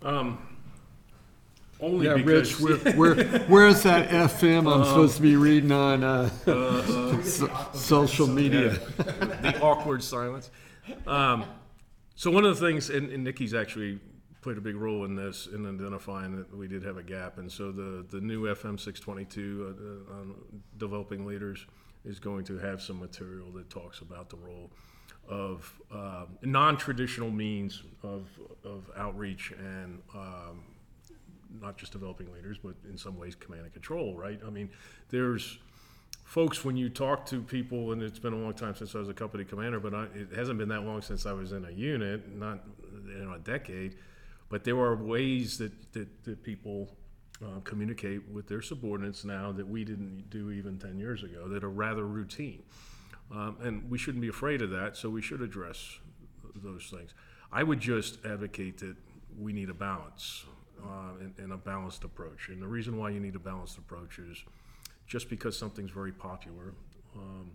Um, 0.03 0.57
only 1.79 2.07
Yeah, 2.07 2.15
because 2.15 2.59
Rich, 2.59 2.83
where, 2.83 2.93
where, 2.93 3.39
where's 3.47 3.83
that 3.83 4.09
FM 4.09 4.71
I'm 4.71 4.83
supposed 4.83 5.15
to 5.17 5.21
be 5.21 5.35
reading 5.35 5.71
on 5.71 6.03
uh, 6.03 6.29
so- 7.23 7.49
social 7.73 8.27
media? 8.27 8.69
the 8.97 9.59
awkward 9.61 10.03
silence. 10.03 10.49
Um, 11.05 11.45
so 12.17 12.31
one 12.31 12.45
of 12.45 12.59
the 12.59 12.65
things, 12.65 12.89
and, 12.89 13.11
and 13.11 13.23
Nikki's 13.23 13.53
actually 13.53 13.99
played 14.41 14.57
a 14.57 14.61
big 14.61 14.75
role 14.75 15.05
in 15.05 15.15
this 15.15 15.47
in 15.53 15.67
identifying 15.67 16.35
that 16.35 16.57
we 16.57 16.67
did 16.67 16.83
have 16.83 16.97
a 16.97 17.03
gap, 17.03 17.37
and 17.37 17.51
so 17.51 17.71
the 17.71 18.03
the 18.09 18.19
new 18.19 18.45
FM 18.45 18.79
622 18.79 19.75
uh, 20.09 20.13
uh, 20.13 20.19
on 20.19 20.35
developing 20.77 21.27
leaders 21.27 21.67
is 22.05 22.19
going 22.19 22.43
to 22.45 22.57
have 22.57 22.81
some 22.81 22.99
material 22.99 23.51
that 23.51 23.69
talks 23.69 24.01
about 24.01 24.29
the 24.31 24.37
role 24.37 24.71
of 25.29 25.71
uh, 25.93 26.25
non-traditional 26.41 27.29
means 27.29 27.83
of 28.01 28.27
of 28.65 28.89
outreach 28.97 29.53
and 29.59 30.01
um, 30.15 30.63
not 31.61 31.77
just 31.77 31.91
developing 31.91 32.33
leaders, 32.33 32.57
but 32.57 32.73
in 32.89 32.97
some 32.97 33.15
ways 33.15 33.35
command 33.35 33.63
and 33.63 33.73
control, 33.73 34.15
right? 34.15 34.39
I 34.45 34.49
mean, 34.49 34.71
there's 35.09 35.59
folks 36.27 36.65
when 36.65 36.75
you 36.75 36.89
talk 36.89 37.25
to 37.25 37.41
people, 37.41 37.93
and 37.93 38.03
it's 38.03 38.19
been 38.19 38.33
a 38.33 38.37
long 38.37 38.53
time 38.53 38.75
since 38.75 38.93
I 38.93 38.99
was 38.99 39.07
a 39.07 39.13
company 39.13 39.45
commander, 39.45 39.79
but 39.79 39.93
I, 39.93 40.03
it 40.13 40.33
hasn't 40.35 40.59
been 40.59 40.67
that 40.69 40.83
long 40.83 41.01
since 41.01 41.25
I 41.25 41.31
was 41.31 41.53
in 41.53 41.63
a 41.63 41.71
unit, 41.71 42.35
not 42.35 42.59
you 43.07 43.25
know 43.25 43.33
a 43.33 43.39
decade. 43.39 43.95
But 44.49 44.63
there 44.65 44.77
are 44.77 44.95
ways 44.95 45.57
that 45.57 45.93
that, 45.93 46.25
that 46.25 46.43
people 46.43 46.89
uh, 47.41 47.61
communicate 47.63 48.29
with 48.29 48.47
their 48.47 48.61
subordinates 48.61 49.23
now 49.23 49.53
that 49.53 49.67
we 49.67 49.85
didn't 49.85 50.29
do 50.29 50.51
even 50.51 50.77
ten 50.77 50.99
years 50.99 51.23
ago 51.23 51.47
that 51.47 51.63
are 51.63 51.69
rather 51.69 52.05
routine, 52.05 52.63
um, 53.31 53.55
and 53.61 53.89
we 53.89 53.97
shouldn't 53.97 54.21
be 54.21 54.27
afraid 54.27 54.61
of 54.61 54.69
that. 54.71 54.97
So 54.97 55.09
we 55.09 55.21
should 55.21 55.41
address 55.41 55.99
those 56.55 56.87
things. 56.91 57.13
I 57.53 57.63
would 57.63 57.79
just 57.79 58.25
advocate 58.25 58.79
that 58.79 58.97
we 59.39 59.53
need 59.53 59.69
a 59.69 59.73
balance 59.73 60.43
uh, 60.83 61.21
and, 61.21 61.33
and 61.37 61.53
a 61.53 61.57
balanced 61.57 62.03
approach. 62.03 62.49
And 62.49 62.61
the 62.61 62.67
reason 62.67 62.97
why 62.97 63.11
you 63.11 63.21
need 63.21 63.35
a 63.35 63.39
balanced 63.39 63.77
approach 63.77 64.19
is 64.19 64.43
just 65.07 65.29
because 65.29 65.57
something's 65.57 65.91
very 65.91 66.11
popular 66.11 66.73
um, 67.15 67.51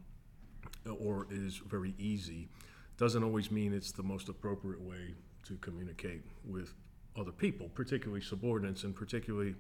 or 0.99 1.27
is 1.31 1.59
very 1.59 1.95
easy 1.99 2.49
doesn't 2.97 3.23
always 3.23 3.51
mean 3.51 3.73
it's 3.73 3.93
the 3.93 4.03
most 4.03 4.29
appropriate 4.29 4.81
way 4.81 5.15
to 5.45 5.57
communicate 5.57 6.23
with 6.45 6.73
other 7.19 7.33
people, 7.33 7.69
particularly 7.75 8.23
subordinates, 8.23 8.85
and 8.85 8.95
particularly 8.95 9.55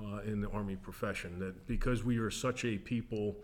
uh, 0.00 0.18
in 0.26 0.40
the 0.40 0.48
Army 0.50 0.76
profession. 0.76 1.38
That 1.38 1.66
because 1.66 2.04
we 2.04 2.18
are 2.18 2.30
such 2.30 2.64
a 2.64 2.78
people 2.78 3.36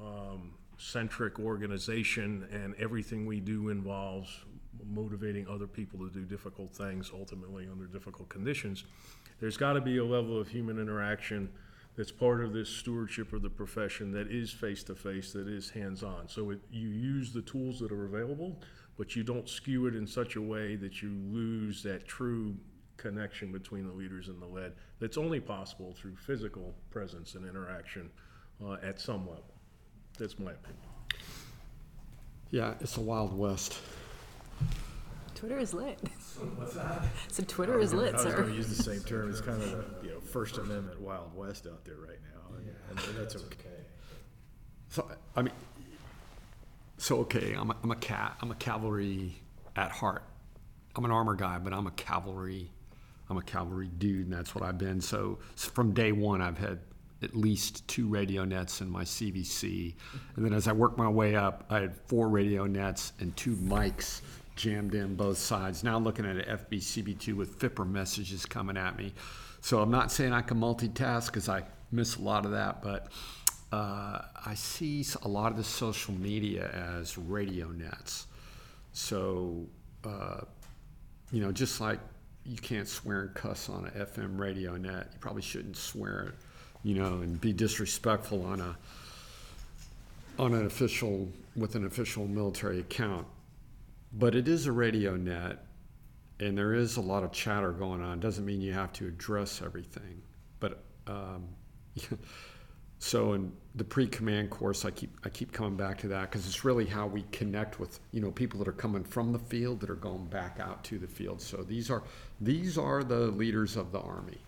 um, 0.00 0.54
centric 0.78 1.38
organization 1.38 2.46
and 2.52 2.74
everything 2.74 3.24
we 3.24 3.40
do 3.40 3.68
involves 3.68 4.44
motivating 4.90 5.46
other 5.48 5.66
people 5.66 5.98
to 6.00 6.10
do 6.10 6.24
difficult 6.24 6.70
things, 6.70 7.10
ultimately 7.14 7.66
under 7.70 7.86
difficult 7.86 8.28
conditions, 8.28 8.84
there's 9.40 9.56
got 9.56 9.74
to 9.74 9.80
be 9.80 9.98
a 9.98 10.04
level 10.04 10.38
of 10.38 10.48
human 10.48 10.78
interaction 10.78 11.48
that's 11.96 12.12
part 12.12 12.44
of 12.44 12.52
this 12.52 12.68
stewardship 12.68 13.32
of 13.32 13.42
the 13.42 13.50
profession 13.50 14.12
that 14.12 14.30
is 14.30 14.50
face 14.52 14.82
to 14.84 14.94
face, 14.94 15.32
that 15.32 15.48
is 15.48 15.70
hands 15.70 16.02
on. 16.02 16.28
So 16.28 16.50
it, 16.50 16.60
you 16.70 16.88
use 16.88 17.32
the 17.32 17.42
tools 17.42 17.80
that 17.80 17.90
are 17.90 18.04
available, 18.04 18.60
but 18.98 19.16
you 19.16 19.22
don't 19.22 19.48
skew 19.48 19.86
it 19.86 19.96
in 19.96 20.06
such 20.06 20.36
a 20.36 20.42
way 20.42 20.76
that 20.76 21.02
you 21.02 21.10
lose 21.10 21.82
that 21.82 22.06
true 22.06 22.56
connection 22.96 23.52
between 23.52 23.86
the 23.86 23.92
leaders 23.92 24.28
and 24.28 24.40
the 24.40 24.46
led 24.46 24.72
that's 25.00 25.18
only 25.18 25.40
possible 25.40 25.94
through 25.98 26.16
physical 26.16 26.74
presence 26.90 27.34
and 27.34 27.46
interaction 27.46 28.10
uh, 28.64 28.76
at 28.82 29.00
some 29.00 29.26
level. 29.28 29.54
That's 30.18 30.38
my 30.38 30.52
opinion. 30.52 30.82
Yeah, 32.50 32.74
it's 32.80 32.96
a 32.96 33.00
wild 33.00 33.36
west. 33.36 33.78
Twitter 35.34 35.58
is 35.58 35.74
lit. 35.74 35.98
What's 36.56 36.74
that? 36.74 37.02
So 37.28 37.42
Twitter 37.46 37.78
is 37.78 37.92
lit, 37.92 38.14
I 38.14 38.16
was 38.16 38.22
sir. 38.22 38.36
going 38.36 38.48
to 38.48 38.54
use 38.54 38.74
the 38.74 38.82
same 38.82 39.00
term. 39.00 39.30
It's 39.30 39.42
kind 39.42 39.62
of 39.62 39.70
the 39.70 39.84
you 40.02 40.14
know 40.14 40.15
First 40.36 40.58
Amendment 40.58 41.00
Wild 41.00 41.34
West 41.34 41.66
out 41.66 41.82
there 41.86 41.94
right 41.96 42.18
now, 42.34 42.58
and, 42.58 42.98
and 43.08 43.16
that's 43.16 43.36
okay. 43.36 43.86
So 44.90 45.10
I 45.34 45.40
mean, 45.40 45.54
so 46.98 47.20
okay, 47.20 47.54
I'm 47.58 47.70
a, 47.70 47.76
I'm 47.82 47.90
a 47.90 47.96
cat. 47.96 48.36
I'm 48.42 48.50
a 48.50 48.54
cavalry 48.56 49.40
at 49.76 49.90
heart. 49.90 50.24
I'm 50.94 51.06
an 51.06 51.10
armor 51.10 51.36
guy, 51.36 51.56
but 51.56 51.72
I'm 51.72 51.86
a 51.86 51.90
cavalry. 51.92 52.70
I'm 53.30 53.38
a 53.38 53.42
cavalry 53.42 53.88
dude, 53.96 54.26
and 54.26 54.32
that's 54.34 54.54
what 54.54 54.62
I've 54.62 54.76
been. 54.76 55.00
So, 55.00 55.38
s- 55.56 55.64
from 55.64 55.92
day 55.94 56.12
one, 56.12 56.42
I've 56.42 56.58
had 56.58 56.80
at 57.22 57.34
least 57.34 57.88
two 57.88 58.06
radio 58.06 58.44
nets 58.44 58.82
in 58.82 58.90
my 58.90 59.04
CVC, 59.04 59.94
and 60.36 60.44
then 60.44 60.52
as 60.52 60.68
I 60.68 60.72
worked 60.72 60.98
my 60.98 61.08
way 61.08 61.34
up, 61.34 61.64
I 61.70 61.80
had 61.80 61.96
four 62.08 62.28
radio 62.28 62.66
nets 62.66 63.14
and 63.20 63.34
two 63.38 63.56
mics 63.56 64.20
jammed 64.54 64.94
in 64.94 65.14
both 65.14 65.38
sides. 65.38 65.82
Now 65.82 65.96
I'm 65.96 66.04
looking 66.04 66.26
at 66.26 66.36
an 66.36 66.58
FBCB2 66.58 67.32
with 67.34 67.58
FIPR 67.58 67.88
messages 67.88 68.44
coming 68.44 68.76
at 68.76 68.98
me. 68.98 69.14
So 69.66 69.80
I'm 69.80 69.90
not 69.90 70.12
saying 70.12 70.32
I 70.32 70.42
can 70.42 70.60
multitask 70.60 71.26
because 71.26 71.48
I 71.48 71.64
miss 71.90 72.18
a 72.18 72.22
lot 72.22 72.44
of 72.44 72.52
that, 72.52 72.82
but 72.82 73.08
uh, 73.72 74.20
I 74.46 74.54
see 74.54 75.04
a 75.22 75.28
lot 75.28 75.50
of 75.50 75.58
the 75.58 75.64
social 75.64 76.14
media 76.14 76.70
as 77.00 77.18
radio 77.18 77.66
nets. 77.70 78.28
So, 78.92 79.66
uh, 80.04 80.42
you 81.32 81.40
know, 81.40 81.50
just 81.50 81.80
like 81.80 81.98
you 82.44 82.58
can't 82.58 82.86
swear 82.86 83.22
and 83.22 83.34
cuss 83.34 83.68
on 83.68 83.86
an 83.86 84.06
FM 84.06 84.38
radio 84.38 84.76
net, 84.76 85.08
you 85.12 85.18
probably 85.18 85.42
shouldn't 85.42 85.76
swear, 85.76 86.34
you 86.84 86.94
know, 86.94 87.14
and 87.14 87.40
be 87.40 87.52
disrespectful 87.52 88.44
on 88.44 88.60
a 88.60 88.76
on 90.38 90.54
an 90.54 90.66
official 90.66 91.28
with 91.56 91.74
an 91.74 91.86
official 91.86 92.28
military 92.28 92.78
account. 92.78 93.26
But 94.12 94.36
it 94.36 94.46
is 94.46 94.66
a 94.66 94.72
radio 94.72 95.16
net, 95.16 95.65
and 96.40 96.56
there 96.56 96.74
is 96.74 96.96
a 96.96 97.00
lot 97.00 97.24
of 97.24 97.32
chatter 97.32 97.72
going 97.72 98.02
on. 98.02 98.20
Doesn't 98.20 98.44
mean 98.44 98.60
you 98.60 98.72
have 98.72 98.92
to 98.94 99.06
address 99.06 99.62
everything, 99.62 100.22
but 100.60 100.82
um, 101.06 101.48
so 102.98 103.32
in 103.32 103.52
the 103.74 103.84
pre-command 103.84 104.50
course, 104.50 104.84
I 104.84 104.90
keep 104.90 105.16
I 105.24 105.28
keep 105.28 105.52
coming 105.52 105.76
back 105.76 105.98
to 105.98 106.08
that 106.08 106.30
because 106.30 106.46
it's 106.46 106.64
really 106.64 106.86
how 106.86 107.06
we 107.06 107.24
connect 107.32 107.80
with 107.80 108.00
you 108.12 108.20
know 108.20 108.30
people 108.30 108.58
that 108.58 108.68
are 108.68 108.72
coming 108.72 109.04
from 109.04 109.32
the 109.32 109.38
field 109.38 109.80
that 109.80 109.90
are 109.90 109.94
going 109.94 110.26
back 110.26 110.58
out 110.60 110.84
to 110.84 110.98
the 110.98 111.06
field. 111.06 111.40
So 111.40 111.58
these 111.58 111.90
are 111.90 112.02
these 112.40 112.76
are 112.76 113.02
the 113.02 113.28
leaders 113.28 113.76
of 113.76 113.92
the 113.92 114.00
army, 114.00 114.38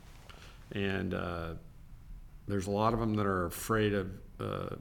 and 0.72 1.14
uh, 1.14 1.54
there's 2.46 2.66
a 2.66 2.70
lot 2.70 2.92
of 2.92 3.00
them 3.00 3.14
that 3.14 3.26
are 3.26 3.46
afraid 3.46 3.94
of 3.94 4.10
uh, 4.40 4.76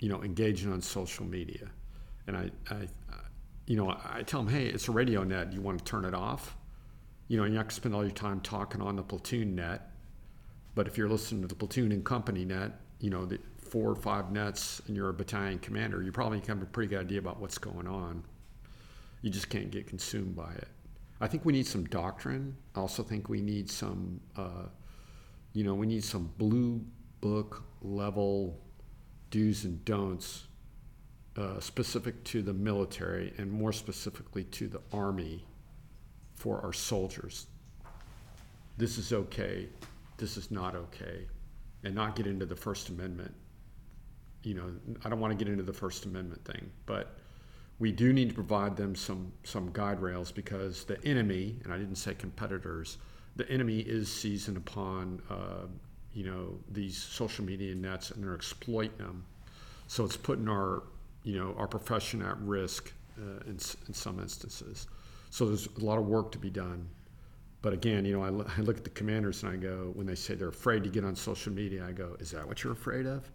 you 0.00 0.08
know 0.08 0.22
engaging 0.22 0.72
on 0.72 0.80
social 0.80 1.26
media, 1.26 1.68
and 2.26 2.36
I, 2.36 2.50
I 2.70 2.86
you 3.66 3.76
know 3.76 3.90
I 3.90 4.22
tell 4.22 4.42
them 4.42 4.52
hey 4.52 4.66
it's 4.66 4.88
a 4.88 4.92
radio 4.92 5.24
net. 5.24 5.52
You 5.52 5.60
want 5.60 5.78
to 5.78 5.84
turn 5.84 6.04
it 6.04 6.14
off? 6.14 6.56
you 7.28 7.36
know, 7.36 7.44
you're 7.44 7.54
not 7.54 7.62
going 7.62 7.68
to 7.70 7.74
spend 7.74 7.94
all 7.94 8.02
your 8.02 8.12
time 8.12 8.40
talking 8.40 8.80
on 8.80 8.96
the 8.96 9.02
platoon 9.02 9.54
net. 9.56 9.90
But 10.74 10.86
if 10.86 10.96
you're 10.96 11.08
listening 11.08 11.42
to 11.42 11.48
the 11.48 11.54
platoon 11.54 11.90
and 11.92 12.04
company 12.04 12.44
net, 12.44 12.72
you 13.00 13.10
know, 13.10 13.24
the 13.24 13.40
four 13.58 13.90
or 13.90 13.96
five 13.96 14.30
nets 14.30 14.80
and 14.86 14.96
you're 14.96 15.08
a 15.08 15.14
battalion 15.14 15.58
commander, 15.58 16.02
you 16.02 16.12
probably 16.12 16.40
have 16.46 16.62
a 16.62 16.66
pretty 16.66 16.90
good 16.90 17.00
idea 17.00 17.18
about 17.18 17.40
what's 17.40 17.58
going 17.58 17.88
on. 17.88 18.22
You 19.22 19.30
just 19.30 19.48
can't 19.48 19.70
get 19.70 19.86
consumed 19.86 20.36
by 20.36 20.52
it. 20.52 20.68
I 21.20 21.26
think 21.26 21.44
we 21.44 21.52
need 21.52 21.66
some 21.66 21.84
doctrine. 21.84 22.56
I 22.74 22.80
also 22.80 23.02
think 23.02 23.28
we 23.28 23.40
need 23.40 23.70
some, 23.70 24.20
uh, 24.36 24.66
you 25.52 25.64
know, 25.64 25.74
we 25.74 25.86
need 25.86 26.04
some 26.04 26.30
blue 26.36 26.84
book 27.20 27.64
level 27.80 28.60
do's 29.30 29.64
and 29.64 29.84
don'ts 29.84 30.45
uh, 31.36 31.60
specific 31.60 32.22
to 32.24 32.42
the 32.42 32.52
military 32.52 33.32
and 33.38 33.50
more 33.50 33.72
specifically 33.72 34.44
to 34.44 34.68
the 34.68 34.80
Army 34.92 35.44
for 36.34 36.60
our 36.62 36.72
soldiers. 36.72 37.46
This 38.78 38.98
is 38.98 39.12
okay, 39.12 39.68
this 40.16 40.36
is 40.36 40.50
not 40.50 40.74
okay, 40.74 41.26
and 41.84 41.94
not 41.94 42.16
get 42.16 42.26
into 42.26 42.46
the 42.46 42.56
First 42.56 42.88
Amendment. 42.88 43.34
You 44.42 44.54
know, 44.54 44.72
I 45.04 45.08
don't 45.08 45.20
want 45.20 45.36
to 45.36 45.44
get 45.44 45.50
into 45.50 45.64
the 45.64 45.72
First 45.72 46.04
Amendment 46.04 46.44
thing, 46.44 46.70
but 46.84 47.18
we 47.78 47.92
do 47.92 48.12
need 48.12 48.28
to 48.28 48.34
provide 48.34 48.76
them 48.76 48.94
some, 48.94 49.32
some 49.44 49.70
guide 49.72 50.00
rails 50.00 50.32
because 50.32 50.84
the 50.84 51.02
enemy, 51.04 51.56
and 51.64 51.72
I 51.72 51.78
didn't 51.78 51.96
say 51.96 52.14
competitors, 52.14 52.98
the 53.36 53.48
enemy 53.50 53.80
is 53.80 54.10
seizing 54.10 54.56
upon, 54.56 55.20
uh, 55.28 55.66
you 56.14 56.24
know, 56.24 56.58
these 56.70 56.96
social 56.96 57.44
media 57.44 57.74
nets 57.74 58.10
and 58.10 58.24
they're 58.24 58.34
exploiting 58.34 58.96
them. 58.96 59.24
So 59.88 60.04
it's 60.04 60.16
putting 60.16 60.48
our, 60.48 60.84
you 61.26 61.36
know, 61.36 61.54
our 61.58 61.66
profession 61.66 62.22
at 62.22 62.38
risk 62.40 62.92
uh, 63.18 63.40
in, 63.46 63.58
in 63.88 63.92
some 63.92 64.20
instances. 64.20 64.86
So 65.30 65.44
there's 65.46 65.66
a 65.66 65.84
lot 65.84 65.98
of 65.98 66.06
work 66.06 66.30
to 66.32 66.38
be 66.38 66.50
done. 66.50 66.88
But 67.62 67.72
again, 67.72 68.04
you 68.04 68.16
know, 68.16 68.22
I, 68.22 68.28
look 68.60 68.76
at 68.76 68.84
the 68.84 68.90
commanders 68.90 69.42
and 69.42 69.52
I 69.52 69.56
go, 69.56 69.90
when 69.94 70.06
they 70.06 70.14
say 70.14 70.36
they're 70.36 70.48
afraid 70.48 70.84
to 70.84 70.88
get 70.88 71.04
on 71.04 71.16
social 71.16 71.52
media, 71.52 71.84
I 71.84 71.90
go, 71.90 72.16
is 72.20 72.30
that 72.30 72.46
what 72.46 72.62
you're 72.62 72.74
afraid 72.74 73.06
of? 73.06 73.28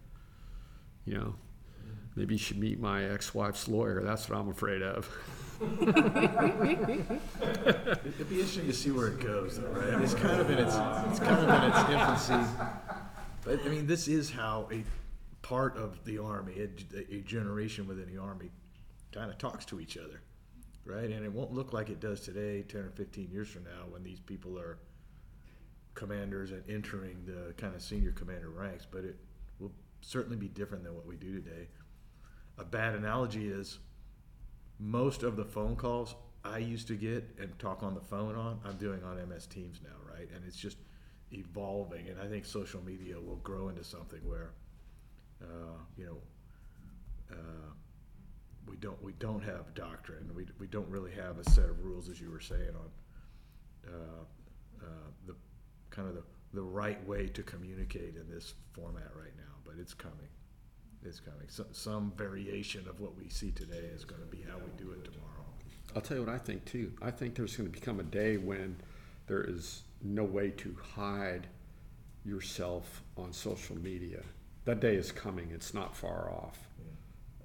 You 1.03 1.15
know, 1.15 1.35
maybe 2.15 2.35
you 2.35 2.37
should 2.37 2.59
meet 2.59 2.79
my 2.79 3.03
ex-wife's 3.03 3.67
lawyer. 3.67 4.01
That's 4.01 4.29
what 4.29 4.39
I'm 4.39 4.47
afraid 4.47 4.83
of. 4.83 5.09
It'd 5.61 5.99
be 8.29 8.39
interesting 8.39 8.67
to 8.67 8.73
see 8.73 8.91
where 8.91 9.09
it 9.09 9.19
goes, 9.19 9.59
though, 9.59 9.67
right? 9.67 10.01
It's 10.01 10.13
kind 10.13 10.39
of 10.39 10.49
in 10.49 10.59
its, 10.59 10.75
it's 11.09 11.19
kind 11.19 11.37
of 11.37 11.49
in 11.49 11.63
its 11.69 11.79
infancy. 11.89 12.49
But 13.43 13.65
I 13.65 13.67
mean, 13.67 13.85
this 13.85 14.07
is 14.07 14.29
how 14.29 14.69
a 14.71 14.81
part 15.41 15.77
of 15.77 16.03
the 16.05 16.17
army, 16.17 16.67
a, 16.93 17.15
a 17.15 17.21
generation 17.21 17.87
within 17.87 18.13
the 18.13 18.21
army, 18.21 18.51
kind 19.11 19.29
of 19.29 19.37
talks 19.37 19.65
to 19.65 19.79
each 19.79 19.97
other, 19.97 20.21
right? 20.85 21.09
And 21.09 21.25
it 21.25 21.31
won't 21.31 21.53
look 21.53 21.73
like 21.73 21.89
it 21.89 21.99
does 21.99 22.21
today, 22.21 22.63
ten 22.63 22.81
or 22.81 22.91
fifteen 22.91 23.29
years 23.31 23.49
from 23.49 23.63
now, 23.63 23.85
when 23.89 24.03
these 24.03 24.19
people 24.19 24.57
are 24.57 24.79
commanders 25.93 26.51
and 26.51 26.63
entering 26.69 27.17
the 27.25 27.53
kind 27.53 27.75
of 27.75 27.81
senior 27.81 28.11
commander 28.11 28.49
ranks. 28.49 28.87
But 28.89 29.03
it 29.03 29.17
will 29.59 29.71
certainly 30.01 30.37
be 30.37 30.47
different 30.47 30.83
than 30.83 30.95
what 30.95 31.05
we 31.05 31.15
do 31.17 31.33
today. 31.33 31.67
A 32.57 32.63
bad 32.63 32.95
analogy 32.95 33.47
is 33.47 33.79
most 34.79 35.23
of 35.23 35.35
the 35.35 35.45
phone 35.45 35.75
calls 35.75 36.15
I 36.43 36.57
used 36.57 36.87
to 36.87 36.95
get 36.95 37.35
and 37.39 37.57
talk 37.59 37.83
on 37.83 37.93
the 37.93 38.01
phone 38.01 38.35
on, 38.35 38.59
I'm 38.65 38.77
doing 38.77 39.03
on 39.03 39.17
MS 39.29 39.45
Teams 39.45 39.79
now, 39.83 39.95
right? 40.11 40.27
And 40.35 40.43
it's 40.45 40.57
just 40.57 40.77
evolving. 41.31 42.09
And 42.09 42.19
I 42.19 42.27
think 42.27 42.45
social 42.45 42.81
media 42.83 43.19
will 43.19 43.37
grow 43.37 43.69
into 43.69 43.83
something 43.83 44.19
where, 44.23 44.51
you 45.97 46.05
know, 46.05 46.17
uh, 47.31 47.71
we 48.67 48.75
don't 48.77 49.01
we 49.03 49.13
don't 49.13 49.43
have 49.43 49.73
doctrine. 49.75 50.29
We, 50.35 50.45
we 50.59 50.67
don't 50.67 50.87
really 50.87 51.11
have 51.11 51.37
a 51.39 51.49
set 51.49 51.69
of 51.69 51.83
rules, 51.83 52.09
as 52.09 52.19
you 52.19 52.31
were 52.31 52.39
saying, 52.39 52.69
on 52.75 53.93
uh, 53.93 54.83
uh, 54.83 54.85
the 55.27 55.35
kind 55.89 56.07
of 56.07 56.15
the, 56.15 56.23
the 56.53 56.61
right 56.61 57.05
way 57.07 57.27
to 57.27 57.43
communicate 57.43 58.15
in 58.15 58.29
this 58.29 58.53
format 58.73 59.11
right 59.15 59.35
now. 59.37 59.53
But 59.65 59.75
it's 59.79 59.93
coming. 59.93 60.29
It's 61.03 61.19
coming. 61.19 61.47
So, 61.47 61.65
some 61.71 62.13
variation 62.15 62.87
of 62.87 62.99
what 62.99 63.17
we 63.17 63.29
see 63.29 63.51
today 63.51 63.89
is 63.93 64.05
going 64.05 64.21
to 64.21 64.27
be 64.27 64.43
how 64.43 64.57
we 64.57 64.71
do 64.77 64.91
it 64.91 65.03
tomorrow. 65.03 65.45
I'll 65.95 66.01
tell 66.01 66.17
you 66.17 66.23
what 66.23 66.33
I 66.33 66.37
think 66.37 66.63
too. 66.65 66.93
I 67.01 67.11
think 67.11 67.35
there's 67.35 67.55
going 67.55 67.69
to 67.69 67.77
become 67.77 67.99
a 67.99 68.03
day 68.03 68.37
when 68.37 68.77
there 69.27 69.43
is 69.43 69.83
no 70.03 70.23
way 70.23 70.51
to 70.51 70.75
hide 70.95 71.47
yourself 72.23 73.03
on 73.17 73.33
social 73.33 73.77
media. 73.77 74.21
That 74.71 74.79
day 74.79 74.95
is 74.95 75.11
coming. 75.11 75.51
It's 75.53 75.73
not 75.73 75.97
far 75.97 76.31
off. 76.31 76.57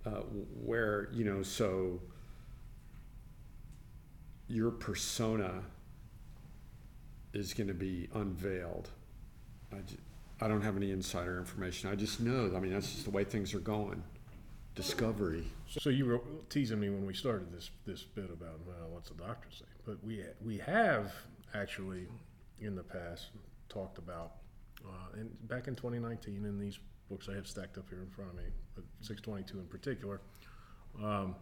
Uh, 0.06 0.20
where 0.64 1.08
you 1.12 1.24
know, 1.24 1.42
so 1.42 2.00
your 4.46 4.70
persona 4.70 5.64
is 7.32 7.52
going 7.52 7.66
to 7.66 7.74
be 7.74 8.08
unveiled. 8.14 8.90
I, 9.72 9.78
ju- 9.78 9.96
I 10.40 10.46
don't 10.46 10.62
have 10.62 10.76
any 10.76 10.92
insider 10.92 11.36
information. 11.36 11.90
I 11.90 11.96
just 11.96 12.20
know. 12.20 12.52
I 12.54 12.60
mean, 12.60 12.72
that's 12.72 12.92
just 12.92 13.06
the 13.06 13.10
way 13.10 13.24
things 13.24 13.54
are 13.54 13.58
going. 13.58 14.04
Discovery. 14.76 15.48
So 15.66 15.90
you 15.90 16.06
were 16.06 16.20
teasing 16.48 16.78
me 16.78 16.90
when 16.90 17.06
we 17.06 17.12
started 17.12 17.52
this, 17.52 17.70
this 17.84 18.04
bit 18.04 18.30
about, 18.30 18.60
well, 18.64 18.90
what's 18.90 19.08
the 19.08 19.16
doctor 19.16 19.48
say? 19.50 19.64
But 19.84 19.96
we, 20.04 20.22
we 20.44 20.58
have 20.58 21.12
actually, 21.54 22.06
in 22.60 22.76
the 22.76 22.84
past, 22.84 23.30
talked 23.68 23.98
about, 23.98 24.34
uh, 24.86 25.18
in, 25.18 25.28
back 25.48 25.66
in 25.66 25.74
2019, 25.74 26.44
in 26.44 26.60
these 26.60 26.78
books 27.08 27.28
I 27.30 27.34
have 27.34 27.46
stacked 27.46 27.78
up 27.78 27.88
here 27.88 28.00
in 28.00 28.10
front 28.10 28.30
of 28.30 28.36
me, 28.36 28.44
but 28.74 28.84
622 29.00 29.58
in 29.58 29.66
particular, 29.66 30.20
um, 31.02 31.34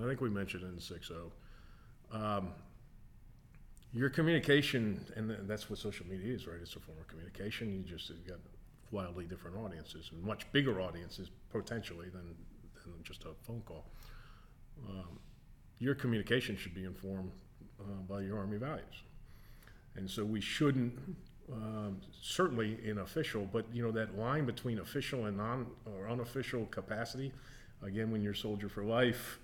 I 0.00 0.06
think 0.06 0.20
we 0.20 0.30
mentioned 0.30 0.64
in 0.64 0.78
60. 0.78 1.14
Um, 2.12 2.48
your 3.92 4.10
communication, 4.10 5.04
and 5.16 5.34
that's 5.48 5.70
what 5.70 5.78
social 5.78 6.06
media 6.06 6.34
is, 6.34 6.46
right? 6.46 6.58
It's 6.60 6.76
a 6.76 6.80
form 6.80 6.98
of 6.98 7.08
communication. 7.08 7.72
You 7.72 7.82
just 7.82 8.08
have 8.08 8.26
got 8.26 8.38
wildly 8.90 9.24
different 9.24 9.56
audiences 9.56 10.10
and 10.12 10.22
much 10.22 10.50
bigger 10.52 10.80
audiences 10.80 11.30
potentially 11.50 12.08
than, 12.10 12.34
than 12.84 12.94
just 13.02 13.24
a 13.24 13.30
phone 13.46 13.62
call. 13.64 13.86
Um, 14.88 15.18
your 15.78 15.94
communication 15.94 16.56
should 16.56 16.74
be 16.74 16.84
informed 16.84 17.32
uh, 17.80 17.84
by 18.08 18.20
your 18.20 18.38
Army 18.38 18.58
values. 18.58 19.02
And 19.96 20.08
so 20.08 20.24
we 20.24 20.40
shouldn't, 20.40 20.98
um, 21.52 22.00
certainly 22.20 22.78
in 22.84 22.98
official, 22.98 23.48
but 23.52 23.64
you 23.72 23.82
know, 23.82 23.90
that 23.92 24.18
line 24.18 24.44
between 24.44 24.78
official 24.78 25.26
and 25.26 25.36
non 25.36 25.66
or 25.86 26.08
unofficial 26.08 26.66
capacity, 26.66 27.32
again, 27.82 28.10
when 28.10 28.22
you're 28.22 28.34
soldier 28.34 28.68
for 28.68 28.84
life, 28.84 29.38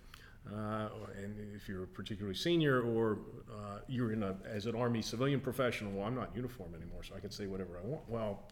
uh, 0.52 0.88
and 1.16 1.34
if 1.54 1.68
you're 1.68 1.86
particularly 1.86 2.34
senior 2.34 2.82
or 2.82 3.18
uh, 3.50 3.78
you're 3.88 4.12
in 4.12 4.22
a, 4.22 4.36
as 4.46 4.66
an 4.66 4.74
Army 4.74 5.00
civilian 5.00 5.40
professional, 5.40 5.92
well, 5.92 6.06
I'm 6.06 6.14
not 6.14 6.34
uniform 6.36 6.74
anymore, 6.74 7.02
so 7.02 7.14
I 7.16 7.20
can 7.20 7.30
say 7.30 7.46
whatever 7.46 7.78
I 7.82 7.86
want. 7.86 8.02
Well, 8.08 8.42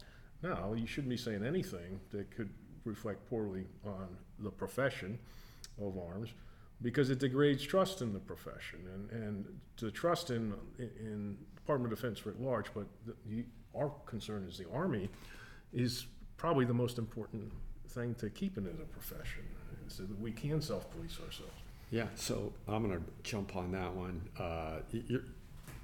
no, 0.41 0.73
you 0.73 0.87
shouldn't 0.87 1.09
be 1.09 1.17
saying 1.17 1.45
anything 1.45 1.99
that 2.11 2.31
could 2.31 2.49
reflect 2.83 3.29
poorly 3.29 3.65
on 3.85 4.17
the 4.39 4.49
profession 4.49 5.19
of 5.79 5.97
arms 5.97 6.29
because 6.81 7.09
it 7.09 7.19
degrades 7.19 7.63
trust 7.63 8.01
in 8.01 8.11
the 8.11 8.19
profession 8.19 8.79
and, 8.93 9.23
and 9.23 9.45
to 9.77 9.89
trust 9.89 10.31
in, 10.31 10.53
in 10.79 11.37
Department 11.63 11.93
of 11.93 11.99
Defense 11.99 12.25
writ 12.25 12.41
large, 12.41 12.67
but 12.73 12.85
the, 13.05 13.13
you, 13.27 13.45
our 13.73 13.91
concern 14.05 14.45
is 14.49 14.57
the 14.57 14.69
Army 14.73 15.09
is 15.71 16.07
probably 16.35 16.65
the 16.65 16.73
most 16.73 16.97
important 16.97 17.51
thing 17.87 18.13
to 18.15 18.29
keep 18.29 18.57
it 18.57 18.65
as 18.65 18.79
a 18.79 18.85
profession 18.85 19.43
so 19.87 20.03
that 20.03 20.19
we 20.19 20.31
can 20.31 20.61
self-police 20.61 21.17
ourselves. 21.25 21.53
Yeah, 21.89 22.07
so 22.15 22.51
I'm 22.67 22.87
going 22.87 22.99
to 22.99 23.03
jump 23.23 23.55
on 23.55 23.71
that 23.71 23.93
one. 23.93 24.21
Uh, 24.37 24.79
you're, 25.07 25.21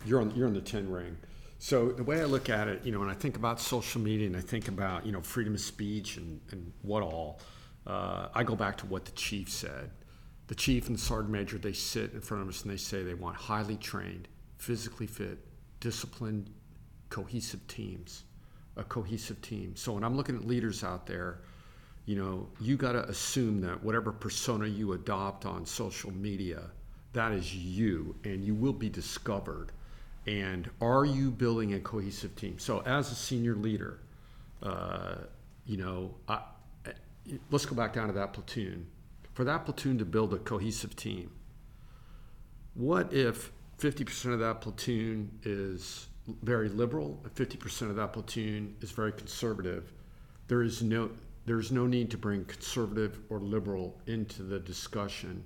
you're 0.05 0.21
on 0.21 0.36
you're 0.36 0.47
on 0.47 0.53
the 0.53 0.61
ten 0.61 0.89
ring. 0.89 1.15
So 1.59 1.91
the 1.91 2.03
way 2.03 2.21
I 2.21 2.25
look 2.25 2.49
at 2.49 2.67
it, 2.67 2.86
you 2.86 2.91
know, 2.91 2.99
when 2.99 3.09
I 3.09 3.13
think 3.13 3.36
about 3.36 3.59
social 3.59 4.01
media 4.01 4.27
and 4.27 4.36
I 4.36 4.41
think 4.41 4.67
about 4.67 5.05
you 5.05 5.11
know 5.11 5.21
freedom 5.21 5.53
of 5.53 5.61
speech 5.61 6.17
and, 6.17 6.41
and 6.51 6.73
what 6.82 7.03
all, 7.03 7.39
uh, 7.86 8.27
I 8.34 8.43
go 8.43 8.55
back 8.55 8.77
to 8.77 8.86
what 8.86 9.05
the 9.05 9.11
chief 9.11 9.49
said. 9.49 9.91
The 10.47 10.55
chief 10.55 10.88
and 10.88 10.97
the 10.97 11.01
sergeant 11.01 11.32
major 11.32 11.57
they 11.57 11.73
sit 11.73 12.13
in 12.13 12.21
front 12.21 12.43
of 12.43 12.49
us 12.49 12.63
and 12.63 12.71
they 12.71 12.77
say 12.77 13.03
they 13.03 13.13
want 13.13 13.36
highly 13.36 13.77
trained, 13.77 14.27
physically 14.57 15.05
fit, 15.05 15.38
disciplined, 15.80 16.49
cohesive 17.09 17.65
teams, 17.67 18.23
a 18.75 18.84
cohesive 18.84 19.41
team. 19.41 19.75
So 19.75 19.93
when 19.93 20.03
I'm 20.03 20.15
looking 20.15 20.36
at 20.36 20.45
leaders 20.45 20.84
out 20.84 21.05
there, 21.05 21.39
you 22.05 22.15
know, 22.15 22.47
you 22.59 22.75
got 22.77 22.93
to 22.93 23.07
assume 23.07 23.61
that 23.61 23.84
whatever 23.84 24.11
persona 24.11 24.67
you 24.67 24.93
adopt 24.93 25.45
on 25.45 25.65
social 25.65 26.11
media, 26.11 26.63
that 27.13 27.32
is 27.32 27.55
you, 27.55 28.15
and 28.23 28.43
you 28.43 28.55
will 28.55 28.73
be 28.73 28.89
discovered. 28.89 29.71
And 30.25 30.69
are 30.82 31.05
you 31.05 31.32
building 31.32 31.73
a 31.73 31.80
cohesive 31.80 32.36
team? 32.36 32.59
So, 32.59 32.82
as 32.82 33.11
a 33.11 33.15
senior 33.15 33.55
leader, 33.55 33.99
uh, 34.61 35.15
you 35.65 35.77
know, 35.77 36.15
I, 36.27 36.41
let's 37.51 37.65
go 37.65 37.75
back 37.75 37.93
down 37.93 38.07
to 38.07 38.13
that 38.13 38.34
platoon. 38.34 38.88
For 39.34 39.43
that 39.43 39.65
platoon 39.65 39.97
to 39.99 40.05
build 40.05 40.34
a 40.34 40.38
cohesive 40.38 40.95
team, 40.95 41.32
what 42.73 43.13
if 43.13 43.51
50% 43.80 44.34
of 44.34 44.39
that 44.39 44.59
platoon 44.61 45.32
is 45.43 46.07
very 46.43 46.67
liberal 46.69 47.19
and 47.23 47.34
50% 47.34 47.89
of 47.89 47.95
that 47.95 48.13
platoon 48.13 48.75
is 48.82 48.91
very 48.91 49.13
conservative? 49.13 49.93
There 50.47 50.61
is 50.61 50.82
no 50.82 51.09
there's 51.45 51.71
no 51.71 51.88
need 51.88 52.11
to 52.11 52.17
bring 52.17 52.45
conservative 52.45 53.21
or 53.30 53.39
liberal 53.39 53.99
into 54.05 54.43
the 54.43 54.59
discussion 54.59 55.43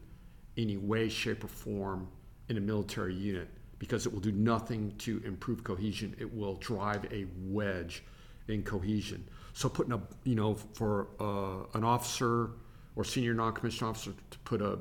any 0.57 0.75
way, 0.75 1.07
shape, 1.07 1.45
or 1.45 1.47
form 1.47 2.09
in 2.49 2.57
a 2.57 2.59
military 2.59 3.13
unit 3.13 3.47
because 3.79 4.05
it 4.05 4.11
will 4.11 4.19
do 4.19 4.33
nothing 4.33 4.93
to 4.97 5.21
improve 5.23 5.63
cohesion. 5.63 6.13
It 6.19 6.35
will 6.35 6.55
drive 6.55 7.05
a 7.13 7.25
wedge 7.45 8.03
in 8.49 8.63
cohesion. 8.63 9.25
So 9.53 9.69
putting 9.69 9.93
a, 9.93 10.01
you 10.25 10.35
know, 10.35 10.55
for 10.55 11.07
uh, 11.21 11.77
an 11.77 11.85
officer 11.85 12.51
or 12.97 13.05
senior 13.05 13.33
non-commissioned 13.33 13.89
officer 13.89 14.13
to 14.31 14.39
put 14.39 14.61
a, 14.61 14.79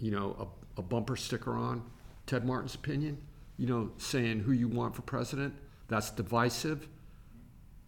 you 0.00 0.10
know, 0.10 0.50
a, 0.76 0.80
a 0.80 0.82
bumper 0.82 1.14
sticker 1.14 1.54
on 1.54 1.84
Ted 2.28 2.44
Martin's 2.44 2.74
opinion, 2.74 3.18
you 3.56 3.66
know, 3.66 3.90
saying 3.96 4.40
who 4.40 4.52
you 4.52 4.68
want 4.68 4.94
for 4.94 5.02
president, 5.02 5.54
that's 5.88 6.10
divisive. 6.10 6.86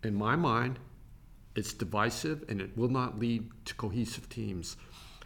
In 0.03 0.15
my 0.15 0.35
mind, 0.35 0.79
it's 1.55 1.75
divisive 1.75 2.45
and 2.49 2.61
it 2.61 2.77
will 2.77 2.89
not 2.89 3.19
lead 3.19 3.51
to 3.67 3.75
cohesive 3.75 4.31
teams. 4.31 4.79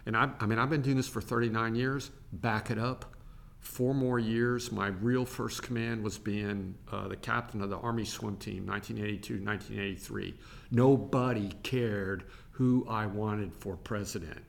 And 0.05 0.17
I, 0.17 0.31
I 0.41 0.47
mean, 0.47 0.59
I've 0.59 0.69
been 0.69 0.83
doing 0.83 0.97
this 0.97 1.09
for 1.09 1.21
39 1.21 1.77
years. 1.77 2.11
Back 2.33 2.73
it 2.73 2.79
up. 2.79 3.15
Four 3.61 3.95
more 3.95 4.19
years. 4.19 4.73
My 4.73 4.89
real 4.89 5.25
first 5.25 5.63
command 5.63 6.03
was 6.03 6.19
being 6.19 6.75
uh, 6.91 7.07
the 7.07 7.17
captain 7.17 7.63
of 7.63 7.71
the 7.71 7.79
Army 7.79 8.05
swim 8.05 8.37
team, 8.37 8.67
1982, 8.67 9.35
1983. 9.43 10.35
Nobody 10.73 11.51
cared 11.63 12.25
who 12.51 12.85
I 12.91 13.07
wanted 13.07 13.55
for 13.55 13.77
president. 13.77 14.43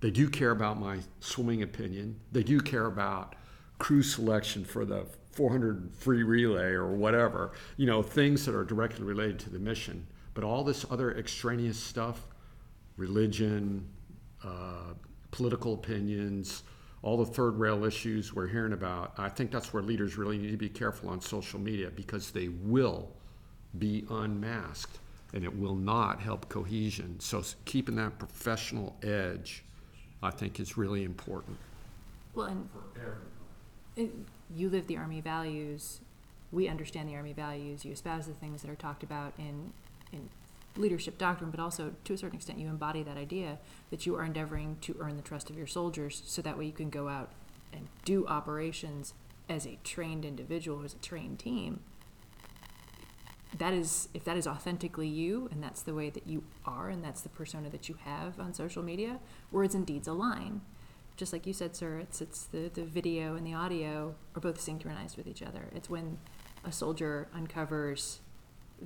They 0.00 0.10
do 0.10 0.28
care 0.28 0.50
about 0.50 0.78
my 0.78 0.98
swimming 1.20 1.62
opinion. 1.62 2.20
They 2.32 2.42
do 2.42 2.60
care 2.60 2.86
about 2.86 3.36
crew 3.84 4.02
selection 4.02 4.64
for 4.64 4.86
the 4.86 5.04
400 5.32 5.90
free 5.92 6.22
relay 6.22 6.70
or 6.70 6.92
whatever, 6.94 7.52
you 7.76 7.84
know, 7.84 8.02
things 8.02 8.46
that 8.46 8.54
are 8.54 8.64
directly 8.64 9.04
related 9.04 9.38
to 9.40 9.50
the 9.50 9.58
mission. 9.58 10.06
But 10.32 10.42
all 10.42 10.64
this 10.64 10.86
other 10.90 11.14
extraneous 11.18 11.78
stuff, 11.78 12.26
religion, 12.96 13.86
uh, 14.42 14.94
political 15.32 15.74
opinions, 15.74 16.62
all 17.02 17.18
the 17.18 17.26
third 17.26 17.58
rail 17.58 17.84
issues 17.84 18.32
we're 18.32 18.46
hearing 18.46 18.72
about, 18.72 19.12
I 19.18 19.28
think 19.28 19.50
that's 19.50 19.74
where 19.74 19.82
leaders 19.82 20.16
really 20.16 20.38
need 20.38 20.52
to 20.52 20.56
be 20.56 20.70
careful 20.70 21.10
on 21.10 21.20
social 21.20 21.60
media 21.60 21.90
because 21.94 22.30
they 22.30 22.48
will 22.48 23.10
be 23.78 24.06
unmasked 24.08 24.98
and 25.34 25.44
it 25.44 25.54
will 25.54 25.76
not 25.76 26.22
help 26.22 26.48
cohesion. 26.48 27.20
So 27.20 27.42
keeping 27.66 27.96
that 27.96 28.18
professional 28.18 28.96
edge, 29.02 29.62
I 30.22 30.30
think, 30.30 30.58
is 30.58 30.78
really 30.78 31.04
important. 31.04 31.58
Well, 32.34 32.46
and 32.46 32.66
it, 32.96 33.02
you 33.96 34.68
live 34.68 34.86
the 34.86 34.96
Army 34.96 35.20
values. 35.20 36.00
We 36.52 36.68
understand 36.68 37.08
the 37.08 37.16
Army 37.16 37.32
values. 37.32 37.84
You 37.84 37.92
espouse 37.92 38.26
the 38.26 38.34
things 38.34 38.62
that 38.62 38.70
are 38.70 38.76
talked 38.76 39.02
about 39.02 39.32
in 39.38 39.72
in 40.12 40.28
leadership 40.76 41.18
doctrine, 41.18 41.50
but 41.50 41.60
also 41.60 41.92
to 42.04 42.14
a 42.14 42.16
certain 42.16 42.36
extent, 42.36 42.58
you 42.58 42.68
embody 42.68 43.02
that 43.02 43.16
idea 43.16 43.58
that 43.90 44.06
you 44.06 44.16
are 44.16 44.24
endeavoring 44.24 44.76
to 44.80 44.96
earn 45.00 45.16
the 45.16 45.22
trust 45.22 45.50
of 45.50 45.56
your 45.56 45.66
soldiers, 45.66 46.22
so 46.26 46.42
that 46.42 46.58
way 46.58 46.66
you 46.66 46.72
can 46.72 46.90
go 46.90 47.08
out 47.08 47.30
and 47.72 47.86
do 48.04 48.26
operations 48.26 49.14
as 49.48 49.66
a 49.66 49.78
trained 49.84 50.24
individual, 50.24 50.84
as 50.84 50.94
a 50.94 50.98
trained 50.98 51.38
team. 51.38 51.80
That 53.56 53.72
is, 53.72 54.08
if 54.14 54.24
that 54.24 54.36
is 54.36 54.48
authentically 54.48 55.06
you, 55.06 55.48
and 55.52 55.62
that's 55.62 55.82
the 55.82 55.94
way 55.94 56.10
that 56.10 56.26
you 56.26 56.42
are, 56.66 56.88
and 56.88 57.04
that's 57.04 57.20
the 57.20 57.28
persona 57.28 57.70
that 57.70 57.88
you 57.88 57.96
have 58.04 58.40
on 58.40 58.52
social 58.52 58.82
media, 58.82 59.20
words 59.52 59.76
and 59.76 59.86
deeds 59.86 60.08
align 60.08 60.60
just 61.16 61.32
like 61.32 61.46
you 61.46 61.52
said, 61.52 61.76
sir, 61.76 61.98
it's 61.98 62.20
it's 62.20 62.44
the, 62.44 62.70
the 62.72 62.84
video 62.84 63.36
and 63.36 63.46
the 63.46 63.54
audio 63.54 64.14
are 64.34 64.40
both 64.40 64.60
synchronized 64.60 65.16
with 65.16 65.26
each 65.26 65.42
other. 65.42 65.68
It's 65.74 65.88
when 65.88 66.18
a 66.64 66.72
soldier 66.72 67.28
uncovers 67.34 68.20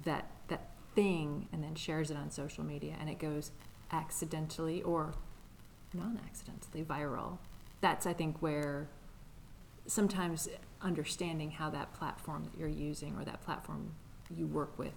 that 0.05 0.31
that 0.49 0.71
thing 0.95 1.49
and 1.53 1.63
then 1.63 1.75
shares 1.75 2.11
it 2.11 2.17
on 2.17 2.31
social 2.31 2.65
media 2.65 2.97
and 3.01 3.09
it 3.09 3.19
goes 3.19 3.53
accidentally 3.93 4.83
or 4.83 5.15
non-accidentally 5.95 6.85
viral. 6.85 7.39
That's 7.81 8.07
I 8.07 8.13
think 8.13 8.43
where 8.43 8.89
sometimes 9.87 10.49
understanding 10.83 11.51
how 11.51 11.71
that 11.71 11.95
platform 11.95 12.45
that 12.45 12.59
you're 12.59 12.69
using 12.69 13.17
or 13.17 13.25
that 13.25 13.43
platform 13.43 13.93
you 14.37 14.47
work 14.47 14.79
with 14.79 14.93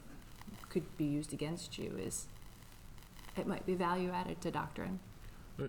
could 0.69 0.97
be 0.97 1.05
used 1.05 1.33
against 1.33 1.77
you 1.77 1.97
is 1.97 2.27
it 3.37 3.47
might 3.47 3.65
be 3.65 3.73
value 3.73 4.11
added 4.11 4.41
to 4.41 4.51
doctrine. 4.51 4.99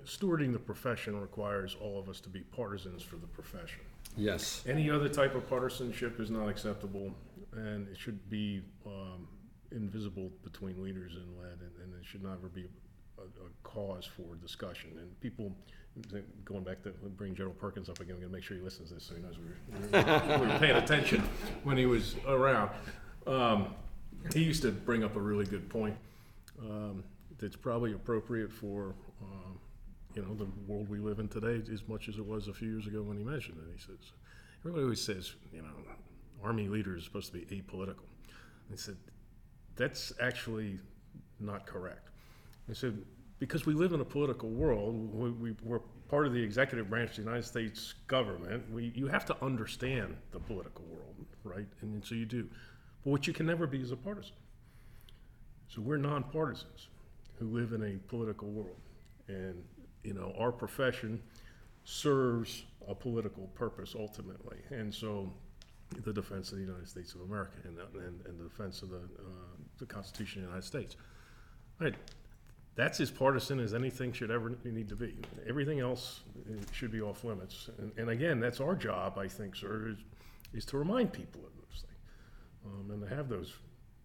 Stewarding 0.01 0.53
the 0.53 0.59
profession 0.59 1.21
requires 1.21 1.77
all 1.81 1.99
of 1.99 2.09
us 2.09 2.21
to 2.21 2.29
be 2.29 2.41
partisans 2.41 3.03
for 3.03 3.17
the 3.17 3.27
profession. 3.27 3.81
Yes. 4.17 4.63
Any 4.67 4.91
other 4.91 5.09
type 5.09 5.35
of 5.35 5.49
partisanship 5.49 6.21
is 6.21 6.31
not 6.31 6.49
acceptable, 6.49 7.15
and 7.53 7.89
it 7.89 7.99
should 7.99 8.29
be 8.29 8.63
um, 8.87 9.27
invisible 9.71 10.31
between 10.45 10.83
leaders 10.83 11.15
and 11.17 11.39
led, 11.39 11.59
and, 11.61 11.71
and 11.83 11.95
it 12.01 12.07
should 12.07 12.23
never 12.23 12.49
be 12.49 12.69
a, 13.19 13.23
a 13.23 13.51
cause 13.63 14.05
for 14.05 14.35
discussion. 14.37 14.91
And 14.99 15.19
people, 15.21 15.53
going 16.45 16.65
back 16.65 16.83
to 16.83 16.91
bring 17.17 17.35
General 17.35 17.55
Perkins 17.55 17.89
up 17.89 18.01
again, 18.01 18.17
I'm 18.17 18.21
gonna 18.21 18.33
make 18.33 18.45
sure 18.45 18.57
he 18.57 18.63
listens 18.63 18.89
to 18.89 18.95
this 18.95 19.05
so 19.05 19.15
he 19.15 19.23
knows 19.23 19.37
we 19.39 19.45
were, 19.47 20.39
we 20.41 20.47
were 20.47 20.59
paying 20.59 20.77
attention 20.77 21.23
when 21.65 21.77
he 21.77 21.87
was 21.87 22.17
around. 22.27 22.71
Um, 23.27 23.75
he 24.33 24.43
used 24.43 24.63
to 24.63 24.71
bring 24.71 25.05
up 25.05 25.17
a 25.17 25.21
really 25.21 25.45
good 25.47 25.69
point 25.69 25.97
um, 26.61 27.03
that's 27.39 27.57
probably 27.57 27.93
appropriate 27.93 28.53
for 28.53 28.95
um, 29.21 29.59
you 30.15 30.23
know 30.23 30.35
the 30.35 30.47
world 30.67 30.89
we 30.89 30.99
live 30.99 31.19
in 31.19 31.29
today 31.29 31.63
as 31.73 31.87
much 31.89 32.09
as 32.09 32.17
it 32.17 32.25
was 32.25 32.49
a 32.49 32.53
few 32.53 32.69
years 32.69 32.87
ago 32.87 33.03
when 33.03 33.17
he 33.17 33.25
mentioned 33.25 33.59
it. 33.59 33.73
He 33.75 33.81
says 33.81 34.13
everybody 34.61 34.85
always 34.85 35.03
says 35.03 35.35
you 35.53 35.63
know 35.63 35.69
army 36.43 36.69
leader 36.69 36.97
is 36.97 37.05
supposed 37.05 37.33
to 37.33 37.39
be 37.39 37.47
apolitical. 37.47 38.07
he 38.71 38.77
said 38.77 38.97
that's 39.77 40.13
actually 40.21 40.79
not 41.41 41.67
correct. 41.67 42.11
He 42.69 42.75
said 42.75 42.99
because 43.39 43.67
we 43.67 43.75
live 43.75 43.93
in 43.93 44.01
a 44.01 44.05
political 44.05 44.51
world, 44.51 45.13
we, 45.13 45.31
we, 45.31 45.57
we're 45.65 45.81
part 46.09 46.29
of 46.29 46.33
the 46.33 46.41
executive 46.41 46.89
branch 46.89 47.11
of 47.11 47.17
the 47.17 47.23
United 47.23 47.45
States 47.45 47.95
government. 48.07 48.63
We, 48.71 48.93
you 48.95 49.09
have 49.09 49.25
to 49.27 49.37
understand 49.43 50.17
the 50.31 50.39
political 50.39 50.85
world, 50.85 51.27
right? 51.43 51.67
And 51.81 52.05
so 52.05 52.15
you 52.15 52.25
do. 52.25 52.49
But 53.03 53.11
what 53.11 53.27
you 53.27 53.33
can 53.33 53.47
never 53.47 53.67
be 53.67 53.81
is 53.81 53.91
a 53.91 53.97
partisan. 53.97 54.37
So 55.67 55.81
we're 55.81 55.99
nonpartisans 55.99 56.87
who 57.41 57.49
live 57.49 57.73
in 57.73 57.83
a 57.83 57.97
political 58.09 58.49
world. 58.49 58.77
And, 59.27 59.65
you 60.03 60.15
know, 60.15 60.35
our 60.39 60.53
profession 60.53 61.23
serves 61.85 62.65
a 62.89 62.95
political 62.95 63.47
purpose 63.55 63.95
ultimately. 63.99 64.59
And 64.71 64.93
so 64.95 65.33
the 66.05 66.13
defense 66.13 66.53
of 66.53 66.59
the 66.59 66.65
United 66.65 66.89
States 66.89 67.15
of 67.15 67.23
America 67.23 67.57
and, 67.65 67.77
the- 67.77 67.99
and, 68.01 68.27
and 68.27 68.39
the 68.39 68.45
defense 68.45 68.83
of 68.83 68.91
the, 68.91 68.97
uh, 68.97 69.57
the 69.79 69.87
Constitution 69.87 70.43
of 70.43 70.49
the 70.49 70.51
United 70.51 70.67
States. 70.67 70.97
Right. 71.79 71.95
That's 72.75 73.01
as 73.01 73.11
partisan 73.11 73.61
as 73.61 73.75
anything 73.75 74.13
should 74.13 74.31
ever 74.31 74.57
need 74.65 74.89
to 74.89 74.97
be. 74.97 75.19
Everything 75.47 75.81
else 75.81 76.21
uh, 76.49 76.55
should 76.73 76.91
be 76.91 77.03
off 77.03 77.23
limits. 77.23 77.69
And, 77.79 77.93
and 77.99 78.09
again, 78.09 78.41
that's 78.41 78.61
our 78.61 78.75
job, 78.75 79.19
I 79.19 79.29
think, 79.29 79.55
sir, 79.55 79.89
is, 79.91 79.99
is 80.55 80.65
to 80.67 80.79
remind 80.79 81.13
people 81.13 81.43
of 81.45 81.53
those 81.55 81.83
things. 81.83 81.99
Um, 82.65 82.91
and 82.91 83.03
to 83.09 83.15
have 83.15 83.29
those 83.29 83.53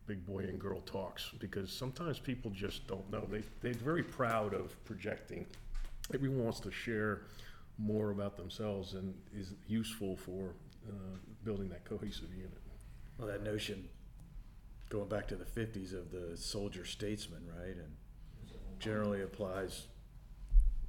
big 0.05 0.25
boy 0.25 0.39
and 0.39 0.59
girl 0.59 0.81
talks 0.81 1.31
because 1.39 1.71
sometimes 1.71 2.19
people 2.19 2.51
just 2.51 2.87
don't 2.87 3.09
know. 3.09 3.25
They, 3.29 3.43
they're 3.61 3.73
very 3.73 4.03
proud 4.03 4.53
of 4.53 4.83
projecting. 4.83 5.45
Everyone 6.13 6.43
wants 6.43 6.59
to 6.61 6.71
share 6.71 7.23
more 7.77 8.11
about 8.11 8.37
themselves 8.37 8.93
and 8.93 9.13
is 9.35 9.53
useful 9.67 10.15
for 10.15 10.55
uh, 10.87 11.17
building 11.43 11.69
that 11.69 11.85
cohesive 11.85 12.33
unit. 12.33 12.61
Well, 13.17 13.27
that 13.27 13.43
notion, 13.43 13.89
going 14.89 15.09
back 15.09 15.27
to 15.27 15.35
the 15.35 15.45
fifties 15.45 15.93
of 15.93 16.11
the 16.11 16.37
soldier 16.37 16.85
statesman, 16.85 17.43
right, 17.59 17.75
and 17.75 17.91
generally 18.79 19.21
applies, 19.21 19.87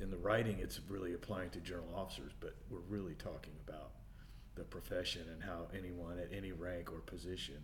in 0.00 0.10
the 0.10 0.16
writing, 0.18 0.58
it's 0.60 0.80
really 0.88 1.14
applying 1.14 1.50
to 1.50 1.58
general 1.60 1.92
officers, 1.96 2.32
but 2.38 2.54
we're 2.70 2.78
really 2.88 3.14
talking 3.14 3.54
about 3.66 3.92
the 4.54 4.64
profession 4.64 5.22
and 5.32 5.42
how 5.42 5.66
anyone 5.76 6.18
at 6.18 6.28
any 6.32 6.52
rank 6.52 6.92
or 6.92 7.00
position, 7.00 7.56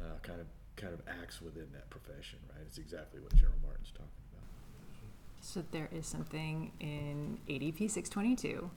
uh, 0.00 0.18
kind 0.22 0.40
of, 0.40 0.46
kind 0.76 0.92
of 0.92 1.00
acts 1.20 1.40
within 1.40 1.68
that 1.72 1.88
profession, 1.90 2.38
right? 2.50 2.62
It's 2.66 2.78
exactly 2.78 3.20
what 3.20 3.34
General 3.36 3.58
Martin's 3.64 3.90
talking. 3.90 4.21
So 5.44 5.64
there 5.72 5.88
is 5.92 6.06
something 6.06 6.70
in 6.78 7.36
ADP 7.48 7.90
622 7.90 8.70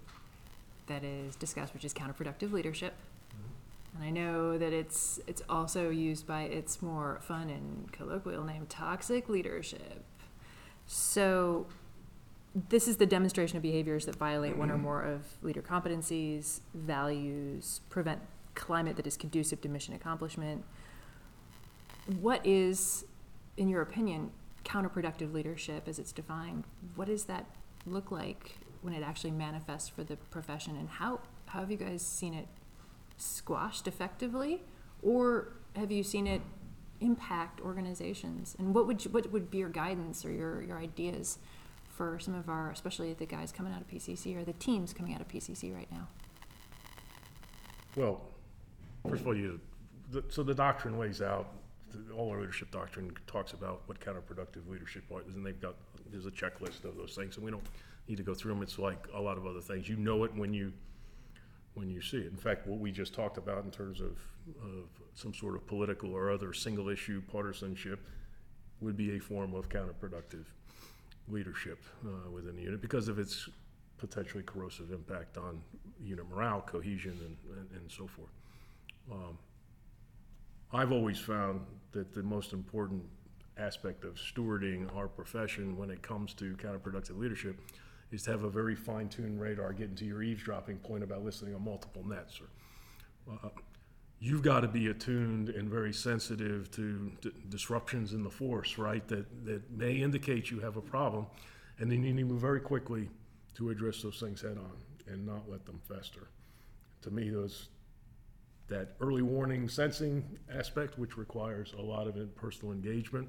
that 0.87 1.03
is 1.03 1.35
discussed, 1.35 1.75
which 1.75 1.85
is 1.85 1.93
counterproductive 1.93 2.51
leadership. 2.51 2.95
Mm-hmm. 3.29 3.95
And 3.97 4.03
I 4.03 4.09
know 4.09 4.57
that 4.57 4.73
it's 4.73 5.19
it's 5.27 5.43
also 5.47 5.91
used 5.91 6.25
by 6.25 6.41
its 6.41 6.81
more 6.81 7.19
fun 7.21 7.51
and 7.51 7.91
colloquial 7.91 8.43
name, 8.43 8.65
toxic 8.67 9.29
leadership. 9.29 10.03
So 10.87 11.67
this 12.69 12.87
is 12.87 12.97
the 12.97 13.05
demonstration 13.05 13.57
of 13.57 13.63
behaviors 13.63 14.07
that 14.07 14.15
violate 14.15 14.57
one 14.57 14.71
or 14.71 14.73
mm-hmm. 14.73 14.83
more 14.83 15.03
of 15.03 15.21
leader 15.43 15.61
competencies, 15.61 16.61
values, 16.73 17.81
prevent 17.89 18.21
climate 18.55 18.95
that 18.95 19.05
is 19.05 19.15
conducive 19.17 19.61
to 19.61 19.69
mission 19.69 19.93
accomplishment. 19.93 20.65
What 22.19 22.43
is, 22.43 23.05
in 23.55 23.69
your 23.69 23.83
opinion, 23.83 24.31
counterproductive 24.65 25.31
leadership 25.31 25.87
as 25.87 25.99
it's 25.99 26.11
defined? 26.11 26.65
What 26.95 27.07
does 27.07 27.25
that 27.25 27.45
look 27.85 28.11
like 28.11 28.57
when 28.81 28.93
it 28.93 29.03
actually 29.03 29.31
manifests 29.31 29.87
for 29.87 30.03
the 30.03 30.17
profession? 30.17 30.75
And 30.75 30.89
how, 30.89 31.21
how 31.45 31.61
have 31.61 31.71
you 31.71 31.77
guys 31.77 32.01
seen 32.01 32.33
it 32.33 32.47
squashed 33.17 33.87
effectively? 33.87 34.63
Or 35.01 35.53
have 35.75 35.91
you 35.91 36.03
seen 36.03 36.27
it 36.27 36.41
impact 36.99 37.61
organizations? 37.61 38.55
And 38.59 38.73
what 38.73 38.87
would, 38.87 39.05
you, 39.05 39.11
what 39.11 39.31
would 39.31 39.49
be 39.49 39.59
your 39.59 39.69
guidance 39.69 40.25
or 40.25 40.31
your, 40.31 40.61
your 40.61 40.77
ideas 40.77 41.37
for 41.87 42.19
some 42.19 42.35
of 42.35 42.49
our, 42.49 42.71
especially 42.71 43.13
the 43.13 43.25
guys 43.25 43.51
coming 43.51 43.71
out 43.71 43.81
of 43.81 43.87
PCC 43.87 44.35
or 44.35 44.43
the 44.43 44.53
teams 44.53 44.93
coming 44.93 45.13
out 45.13 45.21
of 45.21 45.27
PCC 45.27 45.73
right 45.73 45.89
now? 45.91 46.07
Well, 47.95 48.21
first 49.07 49.21
of 49.21 49.27
all, 49.27 49.35
you, 49.35 49.61
so 50.29 50.43
the 50.43 50.53
doctrine 50.53 50.99
lays 50.99 51.21
out, 51.21 51.47
all 52.15 52.29
our 52.31 52.39
leadership 52.39 52.71
doctrine 52.71 53.11
talks 53.27 53.53
about 53.53 53.81
what 53.85 53.99
counterproductive 53.99 54.67
leadership 54.69 55.03
is, 55.27 55.35
and 55.35 55.45
they've 55.45 55.61
got, 55.61 55.75
there's 56.11 56.25
a 56.25 56.31
checklist 56.31 56.85
of 56.85 56.95
those 56.95 57.15
things, 57.15 57.35
and 57.35 57.45
we 57.45 57.51
don't 57.51 57.65
need 58.07 58.17
to 58.17 58.23
go 58.23 58.33
through 58.33 58.53
them. 58.53 58.63
It's 58.63 58.79
like 58.79 59.07
a 59.13 59.21
lot 59.21 59.37
of 59.37 59.45
other 59.45 59.61
things. 59.61 59.89
You 59.89 59.97
know 59.97 60.23
it 60.23 60.33
when 60.35 60.53
you, 60.53 60.73
when 61.73 61.89
you 61.89 62.01
see 62.01 62.17
it. 62.17 62.31
In 62.31 62.37
fact, 62.37 62.67
what 62.67 62.79
we 62.79 62.91
just 62.91 63.13
talked 63.13 63.37
about 63.37 63.65
in 63.65 63.71
terms 63.71 64.01
of, 64.01 64.17
of 64.61 64.87
some 65.13 65.33
sort 65.33 65.55
of 65.55 65.65
political 65.67 66.13
or 66.13 66.31
other 66.31 66.53
single-issue 66.53 67.21
partisanship 67.31 67.99
would 68.81 68.97
be 68.97 69.15
a 69.15 69.19
form 69.19 69.53
of 69.53 69.69
counterproductive 69.69 70.45
leadership 71.27 71.83
uh, 72.05 72.29
within 72.29 72.55
the 72.55 72.61
unit 72.61 72.81
because 72.81 73.07
of 73.07 73.17
its 73.17 73.49
potentially 73.97 74.43
corrosive 74.43 74.91
impact 74.91 75.37
on 75.37 75.61
unit 76.03 76.29
morale, 76.29 76.61
cohesion, 76.61 77.17
and, 77.25 77.57
and, 77.57 77.81
and 77.81 77.91
so 77.91 78.07
forth. 78.07 78.29
Um, 79.11 79.37
I've 80.75 80.91
always 80.91 81.17
found 81.17 81.61
that 81.93 82.13
the 82.13 82.21
most 82.21 82.51
important 82.51 83.01
aspect 83.57 84.03
of 84.03 84.15
stewarding 84.15 84.93
our 84.93 85.07
profession 85.07 85.77
when 85.77 85.89
it 85.89 86.01
comes 86.01 86.33
to 86.33 86.57
counterproductive 86.57 87.17
leadership 87.17 87.57
is 88.11 88.23
to 88.23 88.31
have 88.31 88.43
a 88.43 88.49
very 88.49 88.75
fine-tuned 88.75 89.39
radar, 89.39 89.71
getting 89.71 89.95
to 89.95 90.05
your 90.05 90.21
eavesdropping 90.21 90.77
point 90.79 91.01
about 91.01 91.23
listening 91.23 91.55
on 91.55 91.63
multiple 91.63 92.05
nets. 92.05 92.41
Or, 92.41 93.33
uh, 93.33 93.49
you've 94.19 94.41
got 94.41 94.61
to 94.61 94.67
be 94.67 94.87
attuned 94.87 95.47
and 95.47 95.69
very 95.69 95.93
sensitive 95.93 96.69
to 96.71 97.09
d- 97.21 97.31
disruptions 97.47 98.11
in 98.11 98.21
the 98.21 98.29
force, 98.29 98.77
right? 98.77 99.07
That 99.07 99.45
that 99.45 99.71
may 99.71 99.93
indicate 99.93 100.51
you 100.51 100.59
have 100.59 100.75
a 100.75 100.81
problem, 100.81 101.25
and 101.79 101.89
then 101.89 102.03
you 102.03 102.13
need 102.13 102.23
to 102.23 102.27
move 102.27 102.41
very 102.41 102.59
quickly 102.59 103.09
to 103.55 103.69
address 103.69 104.01
those 104.01 104.19
things 104.19 104.41
head 104.41 104.57
on 104.57 104.73
and 105.07 105.25
not 105.25 105.49
let 105.49 105.65
them 105.65 105.79
fester. 105.87 106.27
To 107.03 107.11
me, 107.11 107.29
those 107.29 107.69
that 108.67 108.95
early 108.99 109.21
warning 109.21 109.69
sensing 109.69 110.23
aspect, 110.51 110.97
which 110.97 111.17
requires 111.17 111.73
a 111.77 111.81
lot 111.81 112.07
of 112.07 112.35
personal 112.35 112.73
engagement, 112.73 113.27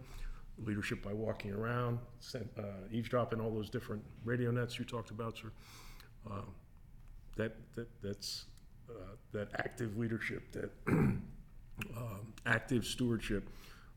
leadership 0.59 1.03
by 1.03 1.12
walking 1.12 1.53
around, 1.53 1.99
uh, 2.34 2.62
eavesdropping 2.91 3.41
all 3.41 3.51
those 3.51 3.68
different 3.68 4.03
radio 4.24 4.51
nets 4.51 4.78
you 4.78 4.84
talked 4.84 5.11
about, 5.11 5.37
sir. 5.37 5.51
Um, 6.30 6.55
that, 7.37 7.55
that 7.74 7.89
that's 8.03 8.47
uh, 8.89 9.14
that 9.32 9.49
active 9.59 9.97
leadership, 9.99 10.53
that 10.53 10.70
um, 10.89 11.22
active 12.47 12.84
stewardship 12.84 13.49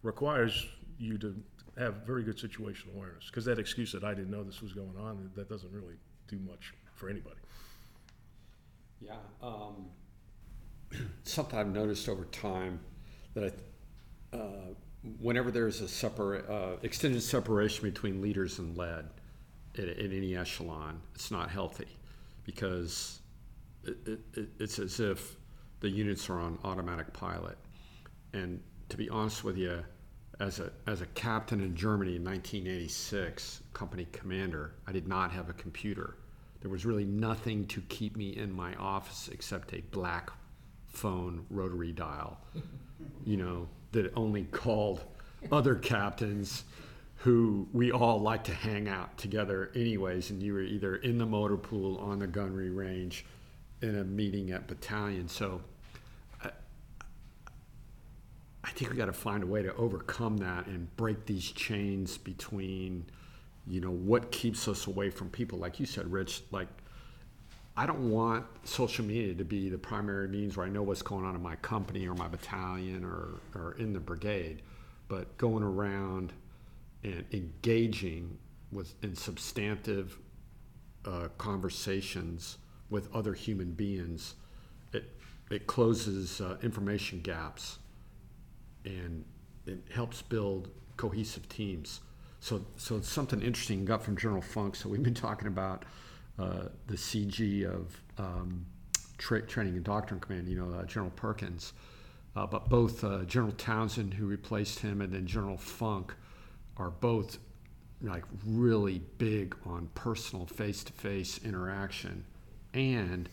requires 0.03 0.67
you 0.97 1.17
to 1.17 1.35
have 1.77 2.05
very 2.05 2.23
good 2.23 2.37
situational 2.37 2.95
awareness. 2.95 3.27
Because 3.27 3.45
that 3.45 3.59
excuse 3.59 3.91
that 3.93 4.03
I 4.03 4.13
didn't 4.13 4.31
know 4.31 4.43
this 4.43 4.61
was 4.61 4.73
going 4.73 4.97
on, 4.99 5.31
that 5.35 5.47
doesn't 5.47 5.71
really 5.71 5.95
do 6.27 6.37
much 6.39 6.73
for 6.95 7.09
anybody. 7.09 7.37
Yeah, 8.99 9.13
um, 9.41 9.85
something 11.23 11.57
I've 11.57 11.67
noticed 11.73 12.07
over 12.09 12.25
time 12.25 12.79
that 13.33 13.53
I, 14.33 14.37
uh, 14.37 14.51
whenever 15.19 15.51
there's 15.51 15.81
a 15.81 15.85
separa- 15.85 16.49
uh, 16.49 16.77
extended 16.83 17.21
separation 17.21 17.83
between 17.83 18.21
leaders 18.21 18.59
and 18.59 18.77
led 18.77 19.09
at, 19.77 19.87
any 19.99 20.35
echelon, 20.35 21.01
it's 21.15 21.31
not 21.31 21.49
healthy 21.49 21.87
because 22.43 23.19
it, 23.83 24.19
it- 24.35 24.49
it's 24.59 24.79
as 24.79 24.99
if 24.99 25.35
the 25.79 25.89
units 25.89 26.29
are 26.29 26.39
on 26.39 26.57
automatic 26.63 27.13
pilot. 27.13 27.57
And 28.33 28.61
to 28.89 28.97
be 28.97 29.09
honest 29.09 29.43
with 29.43 29.57
you, 29.57 29.83
as 30.39 30.59
a, 30.59 30.71
as 30.87 31.01
a 31.01 31.05
captain 31.07 31.61
in 31.61 31.75
Germany 31.75 32.15
in 32.15 32.23
1986, 32.23 33.61
company 33.73 34.07
commander, 34.11 34.73
I 34.87 34.91
did 34.91 35.07
not 35.07 35.31
have 35.31 35.49
a 35.49 35.53
computer. 35.53 36.15
There 36.61 36.69
was 36.71 36.85
really 36.85 37.05
nothing 37.05 37.65
to 37.67 37.81
keep 37.89 38.15
me 38.17 38.35
in 38.35 38.51
my 38.51 38.73
office 38.75 39.29
except 39.31 39.73
a 39.73 39.81
black 39.91 40.29
phone 40.89 41.45
rotary 41.49 41.91
dial, 41.91 42.39
you 43.25 43.37
know, 43.37 43.67
that 43.91 44.11
only 44.15 44.43
called 44.43 45.03
other 45.51 45.75
captains 45.75 46.63
who 47.15 47.67
we 47.73 47.91
all 47.91 48.19
like 48.19 48.43
to 48.45 48.53
hang 48.53 48.87
out 48.87 49.17
together 49.17 49.71
anyways. 49.75 50.29
And 50.29 50.41
you 50.41 50.53
were 50.53 50.61
either 50.61 50.95
in 50.97 51.17
the 51.17 51.25
motor 51.25 51.57
pool, 51.57 51.97
on 51.97 52.19
the 52.19 52.27
gunnery 52.27 52.69
range, 52.69 53.25
in 53.81 53.97
a 53.97 54.03
meeting 54.03 54.51
at 54.51 54.67
battalion. 54.67 55.27
So 55.27 55.61
I 58.61 58.71
think 58.71 58.91
we 58.91 58.97
got 58.97 59.05
to 59.05 59.13
find 59.13 59.41
a 59.41 59.47
way 59.47 59.63
to 59.63 59.73
overcome 59.75 60.37
that 60.37 60.67
and 60.67 60.95
break 60.95 61.25
these 61.25 61.51
chains 61.51 62.17
between, 62.17 63.05
you 63.65 63.81
know, 63.81 63.91
what 63.91 64.31
keeps 64.31 64.67
us 64.67 64.85
away 64.87 65.09
from 65.09 65.29
people. 65.29 65.57
Like 65.57 65.79
you 65.79 65.85
said, 65.85 66.11
Rich, 66.11 66.43
like, 66.51 66.67
I 67.79 67.85
don't 67.85 68.11
want 68.11 68.45
social 68.65 69.05
media 69.05 69.33
to 69.35 69.45
be 69.45 69.69
the 69.69 69.77
primary 69.77 70.27
means 70.27 70.57
where 70.57 70.65
I 70.65 70.69
know 70.69 70.83
what's 70.83 71.01
going 71.01 71.23
on 71.23 71.33
in 71.33 71.41
my 71.41 71.55
company 71.55 72.05
or 72.09 72.13
my 72.13 72.27
battalion 72.27 73.05
or, 73.05 73.39
or 73.55 73.77
in 73.79 73.93
the 73.93 74.01
brigade, 74.01 74.63
but 75.07 75.37
going 75.37 75.63
around 75.63 76.33
and 77.05 77.23
engaging 77.31 78.37
with 78.73 79.01
in 79.01 79.15
substantive 79.15 80.17
uh, 81.05 81.29
conversations 81.37 82.57
with 82.89 83.07
other 83.15 83.33
human 83.33 83.71
beings, 83.71 84.35
it, 84.91 85.05
it 85.49 85.65
closes 85.65 86.41
uh, 86.41 86.57
information 86.61 87.21
gaps 87.21 87.79
and 88.83 89.23
it 89.65 89.79
helps 89.89 90.21
build 90.21 90.67
cohesive 90.97 91.47
teams. 91.47 92.01
So, 92.41 92.65
so 92.75 92.97
it's 92.97 93.09
something 93.09 93.41
interesting 93.41 93.85
got 93.85 94.03
from 94.03 94.17
General 94.17 94.41
Funk. 94.41 94.75
So 94.75 94.89
we've 94.89 95.01
been 95.01 95.13
talking 95.13 95.47
about 95.47 95.85
uh, 96.39 96.69
the 96.87 96.95
CG 96.95 97.65
of 97.65 98.01
um, 98.17 98.65
tra- 99.17 99.45
Training 99.45 99.75
and 99.75 99.83
Doctrine 99.83 100.19
Command, 100.19 100.47
you 100.47 100.57
know, 100.57 100.73
uh, 100.77 100.83
General 100.85 101.11
Perkins, 101.15 101.73
uh, 102.35 102.47
but 102.47 102.69
both 102.69 103.03
uh, 103.03 103.23
General 103.23 103.51
Townsend, 103.53 104.13
who 104.13 104.25
replaced 104.25 104.79
him, 104.79 105.01
and 105.01 105.11
then 105.11 105.25
General 105.25 105.57
Funk, 105.57 106.13
are 106.77 106.91
both 106.91 107.37
like 108.01 108.23
really 108.45 109.01
big 109.17 109.55
on 109.65 109.89
personal 109.93 110.45
face-to-face 110.45 111.41
interaction, 111.43 112.23
and 112.73 113.27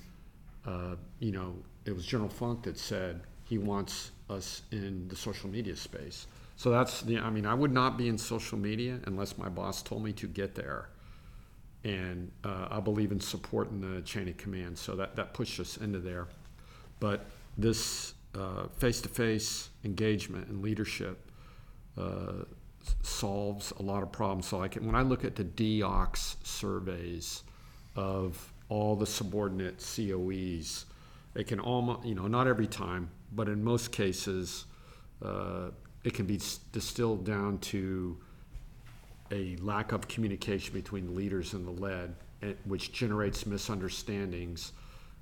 uh, 0.67 0.97
you 1.21 1.31
know, 1.31 1.55
it 1.85 1.95
was 1.95 2.05
General 2.05 2.29
Funk 2.29 2.65
that 2.65 2.77
said 2.77 3.21
he 3.45 3.59
wants 3.59 4.11
us 4.29 4.63
in 4.73 5.07
the 5.09 5.15
social 5.15 5.49
media 5.49 5.77
space. 5.77 6.27
So 6.57 6.71
that's 6.71 7.03
the, 7.03 7.19
I 7.19 7.31
mean, 7.31 7.47
I 7.47 7.55
would 7.55 7.73
not 7.73 7.97
be 7.97 8.09
in 8.09 8.19
social 8.19 8.59
media 8.59 8.99
unless 9.07 9.39
my 9.39 9.49
boss 9.49 9.83
told 9.83 10.03
me 10.03 10.13
to 10.15 10.27
get 10.27 10.55
there. 10.55 10.89
And 11.87 12.33
uh, 12.43 12.69
I 12.71 12.81
believe 12.81 13.13
in 13.13 13.21
supporting 13.21 13.81
the 13.81 14.03
chain 14.03 14.29
of 14.29 14.37
command, 14.37 14.77
so 14.77 14.97
that, 14.97 15.15
that 15.15 15.35
pushed 15.35 15.61
us 15.61 15.77
into 15.77 16.01
there. 16.01 16.27
But 16.99 17.27
this 17.57 18.15
face 18.79 19.01
to 19.01 19.09
face 19.09 19.71
engagement 19.85 20.49
and 20.49 20.63
leadership 20.63 21.31
uh, 21.97 22.45
solves 23.03 23.73
a 23.79 23.83
lot 23.83 24.03
of 24.03 24.13
problems. 24.13 24.47
So, 24.47 24.59
like 24.59 24.75
when 24.75 24.95
I 24.95 25.03
look 25.03 25.25
at 25.25 25.37
the 25.37 25.45
DEOCS 25.45 26.37
surveys 26.45 27.43
of 27.95 28.53
all 28.69 28.97
the 28.97 29.07
subordinate 29.07 29.79
COEs, 29.79 30.87
it 31.35 31.47
can 31.47 31.61
almost, 31.61 32.07
you 32.07 32.15
know, 32.15 32.27
not 32.27 32.47
every 32.47 32.67
time, 32.67 33.11
but 33.33 33.49
in 33.49 33.63
most 33.63 33.93
cases, 33.93 34.67
uh, 35.25 35.71
it 36.05 36.15
can 36.15 36.27
be 36.27 36.41
distilled 36.73 37.25
down 37.25 37.59
to 37.59 38.19
a 39.31 39.57
lack 39.57 39.93
of 39.93 40.09
communication 40.09 40.73
between 40.73 41.15
leaders 41.15 41.55
and 41.55 41.67
the 41.67 41.71
lead, 41.71 42.15
eh, 42.43 42.53
which 42.65 42.93
generates 42.93 43.47
misunderstandings, 43.47 44.73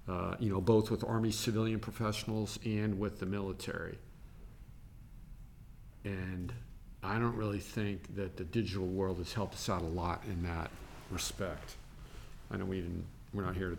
uh, 0.09 0.35
you 0.39 0.51
know, 0.51 0.61
both 0.61 0.91
with 0.91 1.05
Army 1.05 1.31
civilian 1.31 1.81
professionals 1.81 2.59
and 2.65 2.99
with 2.99 3.19
the 3.19 3.27
military. 3.27 3.99
And 6.05 6.53
I 7.03 7.19
don't 7.19 7.37
really 7.37 7.61
think 7.61 8.15
that 8.17 8.37
the 8.37 8.45
digital 8.45 8.87
world 8.87 9.19
has 9.19 9.33
helped 9.33 9.55
us 9.55 9.69
out 9.69 9.83
a 9.83 9.87
lot 9.87 10.23
in 10.27 10.43
that 10.43 10.71
respect. 11.11 11.77
I 12.51 12.57
know 12.57 12.65
we 12.67 12.81
didn't, 12.81 13.05
we're 13.33 13.45
not 13.45 13.57
here 13.57 13.71
to 13.71 13.79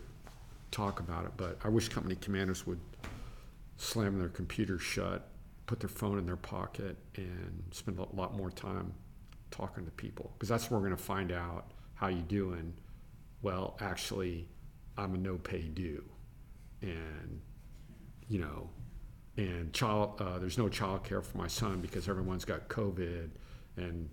talk 0.72 1.00
about 1.00 1.26
it, 1.26 1.32
but 1.38 1.58
I 1.64 1.70
wish 1.70 1.90
company 1.90 2.16
commanders 2.16 2.66
would 2.66 2.80
slam 3.78 4.18
their 4.18 4.30
computers 4.30 4.82
shut, 4.82 5.28
put 5.68 5.80
their 5.80 5.90
phone 5.90 6.18
in 6.18 6.26
their 6.26 6.36
pocket, 6.36 6.96
and 7.16 7.64
spend 7.72 8.00
a 8.00 8.16
lot 8.16 8.36
more 8.36 8.50
time 8.50 8.94
talking 9.52 9.86
to 9.86 9.92
people. 9.92 10.32
Because 10.34 10.50
that's 10.50 10.70
where 10.70 10.80
we're 10.80 10.88
going 10.88 10.98
to 10.98 11.04
find 11.04 11.32
out 11.32 11.72
how 11.96 12.08
you 12.08 12.22
doing. 12.22 12.74
Well, 13.42 13.78
actually, 13.80 14.48
I'm 14.98 15.14
a 15.16 15.18
no 15.18 15.38
pay 15.38 15.62
due, 15.62 16.04
and 16.82 17.42
you 18.28 18.40
know, 18.40 18.70
and 19.38 19.74
child, 19.74 20.20
uh, 20.20 20.40
there's 20.40 20.58
no 20.58 20.70
child 20.70 21.04
care 21.04 21.22
for 21.22 21.38
my 21.38 21.48
son 21.48 21.82
because 21.82 22.08
everyone's 22.08 22.46
got 22.46 22.68
COVID, 22.70 23.30
and 23.78 24.10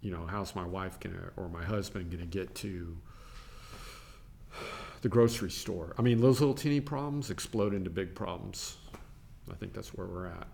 you 0.00 0.10
know, 0.10 0.26
how's 0.26 0.54
my 0.54 0.66
wife 0.66 0.98
gonna 1.00 1.30
or 1.36 1.48
my 1.48 1.64
husband 1.64 2.10
gonna 2.10 2.26
get 2.26 2.54
to 2.56 2.96
the 5.02 5.08
grocery 5.08 5.50
store? 5.50 5.94
I 5.98 6.02
mean, 6.02 6.20
those 6.20 6.40
little 6.40 6.54
teeny 6.54 6.80
problems 6.80 7.30
explode 7.30 7.74
into 7.74 7.90
big 7.90 8.14
problems. 8.14 8.76
I 9.50 9.54
think 9.54 9.72
that's 9.72 9.94
where 9.94 10.06
we're 10.06 10.26
at. 10.26 10.48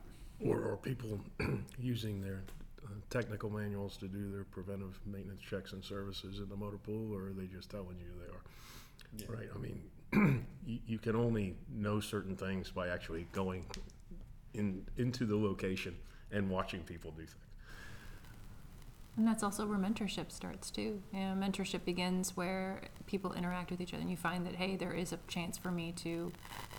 Or, 0.44 0.60
or 0.60 0.76
people 0.76 1.20
using 1.78 2.20
their 2.20 2.42
technical 3.10 3.50
manuals 3.50 3.96
to 3.98 4.08
do 4.08 4.30
their 4.30 4.44
preventive 4.44 4.98
maintenance 5.06 5.42
checks 5.42 5.72
and 5.72 5.84
services 5.84 6.38
in 6.38 6.48
the 6.48 6.56
motor 6.56 6.78
pool, 6.78 7.14
or 7.14 7.28
are 7.28 7.32
they 7.32 7.46
just 7.46 7.70
telling 7.70 7.96
you 7.98 8.06
they 8.20 8.32
are? 8.32 9.34
Right, 9.36 9.48
I 9.54 9.58
mean, 9.58 10.46
you, 10.66 10.78
you 10.86 10.98
can 10.98 11.16
only 11.16 11.56
know 11.74 12.00
certain 12.00 12.36
things 12.36 12.70
by 12.70 12.88
actually 12.88 13.26
going 13.32 13.64
in 14.54 14.84
into 14.96 15.26
the 15.26 15.36
location 15.36 15.94
and 16.32 16.50
watching 16.50 16.80
people 16.80 17.10
do 17.12 17.22
things. 17.22 17.34
And 19.16 19.26
that's 19.26 19.42
also 19.42 19.66
where 19.66 19.78
mentorship 19.78 20.30
starts 20.30 20.70
too. 20.70 21.02
You 21.12 21.20
know, 21.20 21.34
mentorship 21.38 21.86
begins 21.86 22.36
where 22.36 22.82
people 23.06 23.32
interact 23.32 23.70
with 23.70 23.80
each 23.80 23.94
other, 23.94 24.02
and 24.02 24.10
you 24.10 24.16
find 24.16 24.44
that 24.46 24.56
hey, 24.56 24.76
there 24.76 24.92
is 24.92 25.12
a 25.12 25.18
chance 25.26 25.56
for 25.56 25.70
me 25.70 25.92
to 25.92 26.32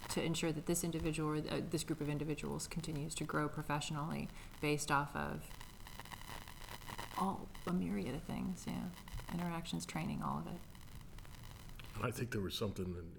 to 0.09 0.23
ensure 0.23 0.51
that 0.51 0.67
this 0.67 0.84
individual 0.84 1.29
or 1.29 1.38
uh, 1.38 1.61
this 1.71 1.84
group 1.84 1.99
of 1.99 2.09
individuals 2.09 2.67
continues 2.67 3.15
to 3.15 3.23
grow 3.23 3.49
professionally 3.49 4.29
based 4.61 4.91
off 4.91 5.15
of 5.15 5.41
all 7.18 7.48
a 7.68 7.73
myriad 7.73 8.15
of 8.15 8.23
things. 8.23 8.65
Yeah, 8.68 8.73
interactions, 9.34 9.85
training, 9.85 10.22
all 10.23 10.39
of 10.39 10.48
it. 10.48 10.60
I 12.03 12.11
think 12.11 12.31
there 12.31 12.41
was 12.41 12.56
something, 12.56 12.85
and, 12.85 13.11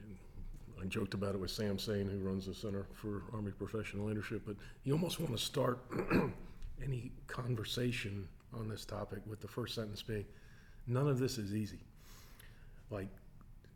I 0.81 0.87
joked 0.87 1.15
about 1.15 1.35
it 1.35 1.41
with 1.41 1.51
Sam 1.51 1.77
Sane, 1.77 2.09
who 2.09 2.19
runs 2.19 2.47
the 2.47 2.55
Center 2.55 2.87
for 2.95 3.23
Army 3.33 3.51
Professional 3.51 4.07
Leadership, 4.07 4.43
but 4.47 4.55
you 4.85 4.93
almost 4.93 5.19
want 5.19 5.33
to 5.33 5.39
start 5.39 5.81
any 6.85 7.11
conversation 7.27 8.29
on 8.55 8.69
this 8.69 8.85
topic 8.85 9.19
with 9.27 9.41
the 9.41 9.49
first 9.49 9.75
sentence 9.75 10.03
being, 10.03 10.25
none 10.87 11.09
of 11.09 11.19
this 11.19 11.37
is 11.37 11.55
easy. 11.55 11.81
Like 12.91 13.09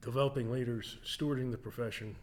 developing 0.01 0.51
leaders, 0.51 0.99
stewarding 1.05 1.51
the 1.51 1.59
profession, 1.59 2.15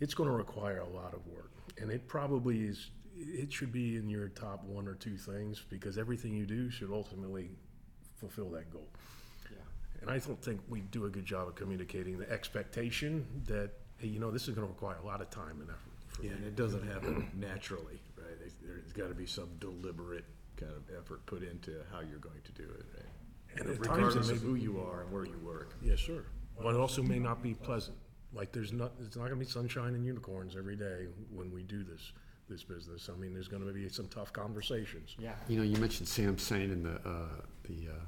it's 0.00 0.14
going 0.14 0.28
to 0.28 0.36
require 0.36 0.80
a 0.80 0.88
lot 0.88 1.14
of 1.14 1.26
work. 1.26 1.50
And 1.80 1.90
it 1.90 2.06
probably 2.06 2.64
is, 2.64 2.90
it 3.18 3.52
should 3.52 3.72
be 3.72 3.96
in 3.96 4.08
your 4.08 4.28
top 4.28 4.64
one 4.64 4.86
or 4.86 4.94
two 4.94 5.16
things 5.16 5.62
because 5.68 5.96
everything 5.98 6.34
you 6.34 6.46
do 6.46 6.70
should 6.70 6.90
ultimately 6.90 7.50
fulfill 8.16 8.50
that 8.50 8.70
goal. 8.70 8.88
Yeah. 9.50 9.58
And 10.02 10.10
I 10.10 10.18
don't 10.18 10.40
think 10.42 10.60
we 10.68 10.80
do 10.80 11.06
a 11.06 11.08
good 11.10 11.24
job 11.26 11.48
of 11.48 11.54
communicating 11.54 12.18
the 12.18 12.30
expectation 12.30 13.26
that, 13.46 13.70
hey, 13.98 14.08
you 14.08 14.20
know, 14.20 14.30
this 14.30 14.48
is 14.48 14.54
going 14.54 14.66
to 14.66 14.72
require 14.72 14.96
a 15.02 15.06
lot 15.06 15.20
of 15.20 15.30
time 15.30 15.60
and 15.60 15.70
effort. 15.70 15.80
for 16.08 16.22
Yeah, 16.22 16.30
me. 16.30 16.36
and 16.36 16.46
it 16.46 16.56
doesn't 16.56 16.86
happen 16.86 17.30
naturally, 17.38 18.00
right? 18.16 18.38
There's- 18.38 18.52
There's 18.62 18.92
gotta 18.92 19.14
be 19.14 19.26
some 19.26 19.48
deliberate 19.60 20.24
kind 20.56 20.72
of 20.72 20.82
effort 20.98 21.24
put 21.26 21.42
into 21.42 21.82
how 21.92 22.00
you're 22.00 22.18
going 22.18 22.40
to 22.42 22.52
do 22.52 22.64
it, 22.64 22.84
right? 22.94 23.60
And 23.60 23.68
it 23.70 23.78
Regardless 23.80 24.30
of 24.30 24.40
who 24.42 24.54
you 24.54 24.80
are 24.80 25.02
and 25.02 25.12
where 25.12 25.24
you 25.24 25.38
work. 25.44 25.74
Yes, 25.82 26.00
sir. 26.00 26.24
But 26.60 26.74
it 26.74 26.80
also 26.80 27.02
may 27.02 27.18
not 27.18 27.42
be 27.42 27.54
pleasant. 27.54 27.96
Like 28.32 28.52
there's 28.52 28.72
not, 28.72 28.92
it's 29.00 29.16
not 29.16 29.24
gonna 29.24 29.36
be 29.36 29.44
sunshine 29.46 29.94
and 29.94 30.04
unicorns 30.04 30.56
every 30.56 30.76
day 30.76 31.06
when 31.30 31.50
we 31.52 31.62
do 31.62 31.82
this, 31.84 32.12
this 32.48 32.62
business. 32.64 33.08
I 33.12 33.16
mean, 33.18 33.32
there's 33.32 33.48
gonna 33.48 33.72
be 33.72 33.88
some 33.88 34.08
tough 34.08 34.32
conversations. 34.32 35.16
Yeah. 35.18 35.32
You 35.48 35.58
know, 35.58 35.64
you 35.64 35.76
mentioned 35.78 36.08
Sam 36.08 36.38
Sane 36.38 36.70
and 36.70 36.84
the, 36.84 36.94
uh, 37.08 37.40
the, 37.64 37.88
uh, 37.90 38.04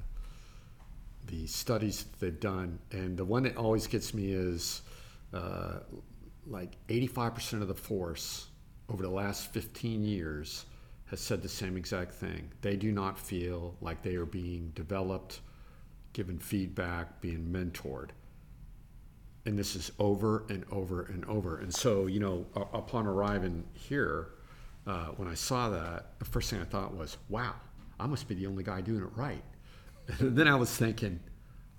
the 1.27 1.45
studies 1.47 2.03
that 2.03 2.19
they've 2.19 2.39
done, 2.39 2.79
and 2.91 3.17
the 3.17 3.25
one 3.25 3.43
that 3.43 3.57
always 3.57 3.87
gets 3.87 4.13
me 4.13 4.31
is, 4.31 4.81
uh, 5.33 5.79
like 6.47 6.77
eighty-five 6.87 7.35
percent 7.35 7.61
of 7.61 7.67
the 7.67 7.75
force 7.75 8.47
over 8.87 9.03
the 9.03 9.09
last 9.09 9.53
fifteen 9.53 10.03
years 10.03 10.65
has 11.05 11.19
said 11.19 11.41
the 11.41 11.49
same 11.49 11.77
exact 11.77 12.13
thing. 12.13 12.49
They 12.61 12.75
do 12.75 12.91
not 12.91 13.19
feel 13.19 13.75
like 13.81 14.01
they 14.01 14.15
are 14.15 14.25
being 14.25 14.71
developed, 14.73 15.41
given 16.13 16.39
feedback, 16.39 17.21
being 17.21 17.45
mentored 17.51 18.09
and 19.45 19.57
this 19.57 19.75
is 19.75 19.91
over 19.99 20.45
and 20.49 20.65
over 20.71 21.03
and 21.03 21.25
over. 21.25 21.59
And 21.59 21.73
so, 21.73 22.07
you 22.07 22.19
know, 22.19 22.45
upon 22.55 23.07
arriving 23.07 23.63
here, 23.73 24.29
uh, 24.85 25.07
when 25.17 25.27
I 25.27 25.33
saw 25.33 25.69
that, 25.69 26.19
the 26.19 26.25
first 26.25 26.49
thing 26.49 26.59
I 26.59 26.65
thought 26.65 26.95
was, 26.95 27.17
wow, 27.29 27.53
I 27.99 28.07
must 28.07 28.27
be 28.27 28.35
the 28.35 28.47
only 28.47 28.63
guy 28.63 28.81
doing 28.81 29.03
it 29.03 29.11
right. 29.15 29.43
Then 30.19 30.47
I 30.47 30.55
was 30.55 30.75
thinking, 30.75 31.19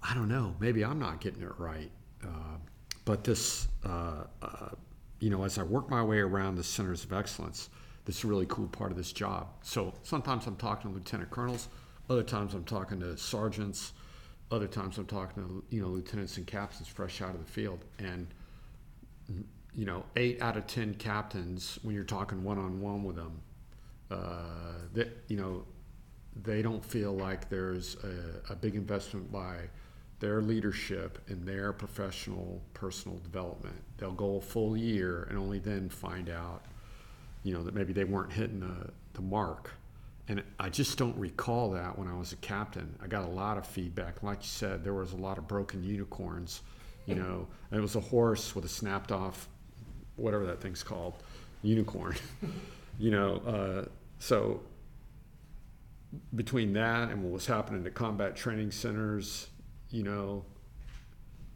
I 0.03 0.15
don't 0.15 0.28
know, 0.28 0.55
maybe 0.61 0.85
I'm 0.85 0.99
not 0.99 1.20
getting 1.20 1.43
it 1.43 1.59
right. 1.59 1.91
Uh, 2.23 2.59
but 3.05 3.24
this, 3.24 3.69
uh, 3.85 4.24
uh, 4.43 4.69
you 5.19 5.31
know, 5.31 5.45
as 5.45 5.59
I 5.59 5.62
work 5.62 5.91
my 5.91 6.03
way 6.03 6.19
around 6.19 6.55
the 6.57 6.65
centers 6.65 7.05
of 7.05 7.12
excellence, 7.12 7.70
this 8.05 8.19
is 8.19 8.24
a 8.24 8.27
really 8.27 8.47
cool 8.47 8.69
part 8.69 8.91
of 8.91 8.97
this 8.97 9.12
job. 9.12 9.49
So 9.62 9.93
sometimes 10.03 10.47
I'm 10.47 10.57
talking 10.57 10.91
to 10.91 10.97
lieutenant 10.97 11.31
colonels, 11.31 11.69
other 12.09 12.23
times 12.23 12.55
I'm 12.55 12.65
talking 12.65 13.01
to 13.01 13.16
sergeants, 13.16 13.93
other 14.51 14.67
times 14.67 14.99
I'm 14.99 15.07
talking 15.07 15.43
to 15.43 15.65
you 15.71 15.83
know 15.83 15.89
lieutenants 15.89 16.37
and 16.37 16.47
captains 16.47 16.89
fresh 16.89 17.23
out 17.23 17.35
of 17.35 17.45
the 17.45 17.51
field, 17.51 17.85
and 17.99 18.27
you 19.75 19.85
know 19.85 20.05
eight 20.17 20.43
out 20.43 20.57
of 20.57 20.67
ten 20.67 20.95
captains 20.95 21.79
when 21.83 21.95
you're 21.95 22.05
talking 22.05 22.43
one 22.43 22.59
on 22.59 22.81
one 22.81 23.05
with 23.05 23.17
them, 23.17 23.41
uh, 24.11 24.87
that 24.95 25.25
you 25.29 25.37
know 25.37 25.65
they 26.43 26.63
don't 26.63 26.85
feel 26.85 27.13
like 27.13 27.49
there's 27.49 27.97
a, 28.05 28.53
a 28.53 28.57
big 28.57 28.75
investment 28.75 29.31
by 29.33 29.57
their 30.21 30.43
leadership 30.43 31.19
in 31.29 31.45
their 31.45 31.73
professional 31.73 32.61
personal 32.75 33.19
development. 33.19 33.83
They'll 33.97 34.13
go 34.13 34.37
a 34.37 34.41
full 34.41 34.77
year 34.77 35.27
and 35.29 35.39
only 35.39 35.59
then 35.59 35.89
find 35.89 36.29
out, 36.29 36.63
you 37.43 37.55
know, 37.55 37.65
that 37.65 37.75
maybe 37.75 37.93
they 37.93 38.05
weren't 38.05 38.33
hitting 38.33 38.61
the, 38.61 38.91
the 39.15 39.23
mark. 39.23 39.73
And 40.31 40.44
I 40.61 40.69
just 40.69 40.97
don't 40.97 41.16
recall 41.16 41.73
that 41.73 41.98
when 41.98 42.07
I 42.07 42.15
was 42.16 42.32
a 42.32 42.36
captain. 42.36 42.94
I 43.02 43.09
got 43.09 43.24
a 43.24 43.28
lot 43.28 43.59
of 43.59 43.66
feedback. 43.66 44.23
Like 44.23 44.39
you 44.43 44.48
said, 44.48 44.85
there 44.85 44.94
was 44.94 45.12
a 45.12 45.16
lot 45.16 45.39
of 45.39 45.48
broken 45.48 45.82
unicorns. 45.82 46.61
You 47.05 47.16
know, 47.16 47.48
it 47.73 47.81
was 47.81 47.97
a 47.97 48.01
horse 48.01 48.55
with 48.55 48.65
a 48.65 48.69
snapped 48.69 49.11
off, 49.11 49.48
whatever 50.15 50.47
that 50.47 50.61
thing's 50.61 50.85
called, 50.85 51.15
unicorn. 51.62 52.15
you 53.01 53.11
know, 53.11 53.39
uh, 53.39 53.89
so 54.20 54.61
between 56.36 56.74
that 56.74 57.11
and 57.11 57.24
what 57.24 57.32
was 57.32 57.47
happening 57.47 57.85
at 57.85 57.94
combat 57.94 58.36
training 58.36 58.70
centers, 58.70 59.48
you 59.90 60.05
know, 60.05 60.44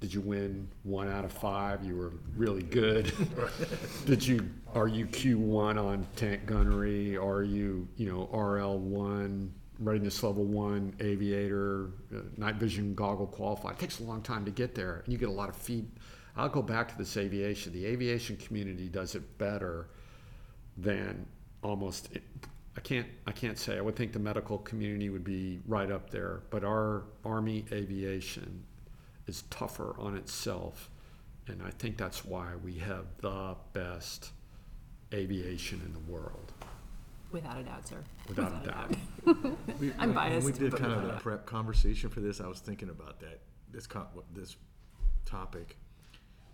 did 0.01 0.13
you 0.13 0.21
win 0.21 0.67
one 0.83 1.09
out 1.09 1.25
of 1.25 1.31
five? 1.31 1.85
You 1.85 1.97
were 1.97 2.13
really 2.37 2.65
good. 2.65 3.13
did 4.05 4.27
you 4.27 4.51
are 4.75 4.89
you 4.89 5.07
Q 5.07 5.39
one 5.39 5.79
on 5.79 6.07
tank 6.17 6.47
gunnery? 6.47 7.17
Are 7.17 7.43
you 7.43 7.87
you 7.97 8.11
know 8.11 8.29
RL 8.37 8.79
one 8.79 9.53
readiness 9.79 10.23
level 10.23 10.45
one 10.45 10.95
aviator 11.01 11.91
uh, 12.15 12.21
night 12.37 12.57
vision 12.57 12.95
goggle 12.95 13.27
qualified? 13.27 13.75
It 13.75 13.79
takes 13.79 14.01
a 14.01 14.03
long 14.03 14.23
time 14.23 14.45
to 14.45 14.51
get 14.51 14.75
there, 14.75 15.03
and 15.05 15.13
you 15.13 15.19
get 15.19 15.29
a 15.29 15.33
lot 15.33 15.49
of 15.49 15.57
feed. 15.57 15.89
I'll 16.37 16.49
go 16.49 16.63
back 16.63 16.89
to 16.89 16.99
this 16.99 17.17
aviation. 17.17 17.73
The 17.73 17.87
aviation 17.87 18.37
community 18.37 18.89
does 18.89 19.15
it 19.15 19.39
better 19.39 19.89
than 20.77 21.27
almost 21.63 22.09
I 22.77 22.81
can't 22.81 23.07
I 23.27 23.33
can't 23.33 23.59
say 23.59 23.79
I 23.79 23.81
would 23.81 23.95
think 23.95 24.13
the 24.13 24.19
medical 24.19 24.59
community 24.59 25.09
would 25.09 25.25
be 25.25 25.61
right 25.67 25.91
up 25.91 26.11
there, 26.11 26.43
but 26.51 26.65
our 26.65 27.05
Army 27.25 27.65
aviation 27.71 28.65
is 29.29 29.43
tougher 29.51 29.95
on 29.99 30.17
itself, 30.17 30.91
and 31.47 31.63
I 31.63 31.71
think 31.71 31.97
that's 31.97 32.25
why 32.25 32.49
we 32.63 32.75
have 32.79 33.07
the 33.21 33.57
best 33.73 34.33
aviation 35.15 35.81
in 35.87 35.93
the 35.93 36.13
world, 36.13 36.53
Without 37.33 37.59
a 37.59 37.63
doubt, 37.65 37.87
sir. 37.89 37.97
without 38.29 38.53
a 38.63 38.67
doubt. 38.67 38.95
We- 39.81 39.93
I'm 39.99 40.15
when- 40.15 40.33
When 40.35 40.45
we 40.45 40.53
did 40.53 40.71
but 40.73 40.81
kind 40.81 40.93
of 40.93 41.03
without 41.03 41.13
the 41.15 41.17
a- 41.19 41.21
prep 41.21 41.47
conversation 41.47 42.11
for 42.11 42.21
this, 42.21 42.41
I 42.41 42.47
was 42.47 42.61
thinking 42.61 42.91
about 42.91 43.19
that, 43.21 43.41
this 43.73 43.87
con, 43.87 44.07
what- 44.13 44.33
this 44.35 44.57
topic. 45.25 45.77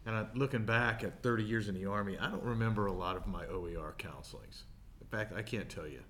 And 0.07 0.15
I, 0.17 0.27
looking 0.35 0.65
back 0.65 1.05
at 1.05 1.23
thirty 1.23 1.45
years 1.45 1.69
in 1.69 1.75
the 1.75 1.85
Army, 1.87 2.17
I 2.19 2.31
don't 2.31 2.43
remember 2.43 2.87
a 2.87 2.93
lot 2.93 3.17
of 3.17 3.27
my 3.27 3.45
OER 3.47 3.95
counselings. 3.99 4.63
In 5.03 5.07
fact, 5.09 5.35
I 5.37 5.43
can't 5.43 5.69
tell 5.69 5.87
you. 5.87 6.01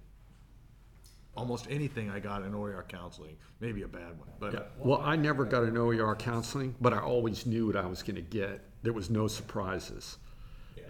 Almost 1.36 1.66
anything 1.70 2.10
I 2.10 2.20
got 2.20 2.42
in 2.42 2.54
OER 2.54 2.84
counseling, 2.88 3.36
maybe 3.60 3.82
a 3.82 3.88
bad 3.88 4.18
one, 4.18 4.28
but 4.38 4.72
Well, 4.78 5.00
I 5.00 5.16
never 5.16 5.44
got 5.44 5.62
an 5.64 5.76
OER 5.76 6.14
counseling, 6.16 6.74
but 6.80 6.92
I 6.92 6.98
always 7.00 7.46
knew 7.46 7.66
what 7.66 7.76
I 7.76 7.86
was 7.86 8.02
going 8.02 8.16
to 8.16 8.20
get. 8.22 8.60
There 8.82 8.92
was 8.92 9.10
no 9.10 9.26
surprises. 9.28 10.18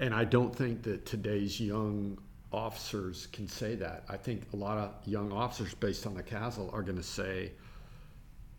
And 0.00 0.14
I 0.14 0.24
don't 0.24 0.56
think 0.56 0.82
that 0.84 1.04
today's 1.04 1.60
young 1.60 2.16
officers 2.52 3.28
can 3.32 3.46
say 3.46 3.74
that. 3.76 4.04
I 4.08 4.16
think 4.16 4.44
a 4.54 4.56
lot 4.56 4.78
of 4.78 4.94
young 5.06 5.30
officers, 5.30 5.74
based 5.74 6.06
on 6.06 6.14
the 6.14 6.22
CASAL, 6.22 6.72
are 6.72 6.82
going 6.82 6.96
to 6.96 7.02
say, 7.02 7.52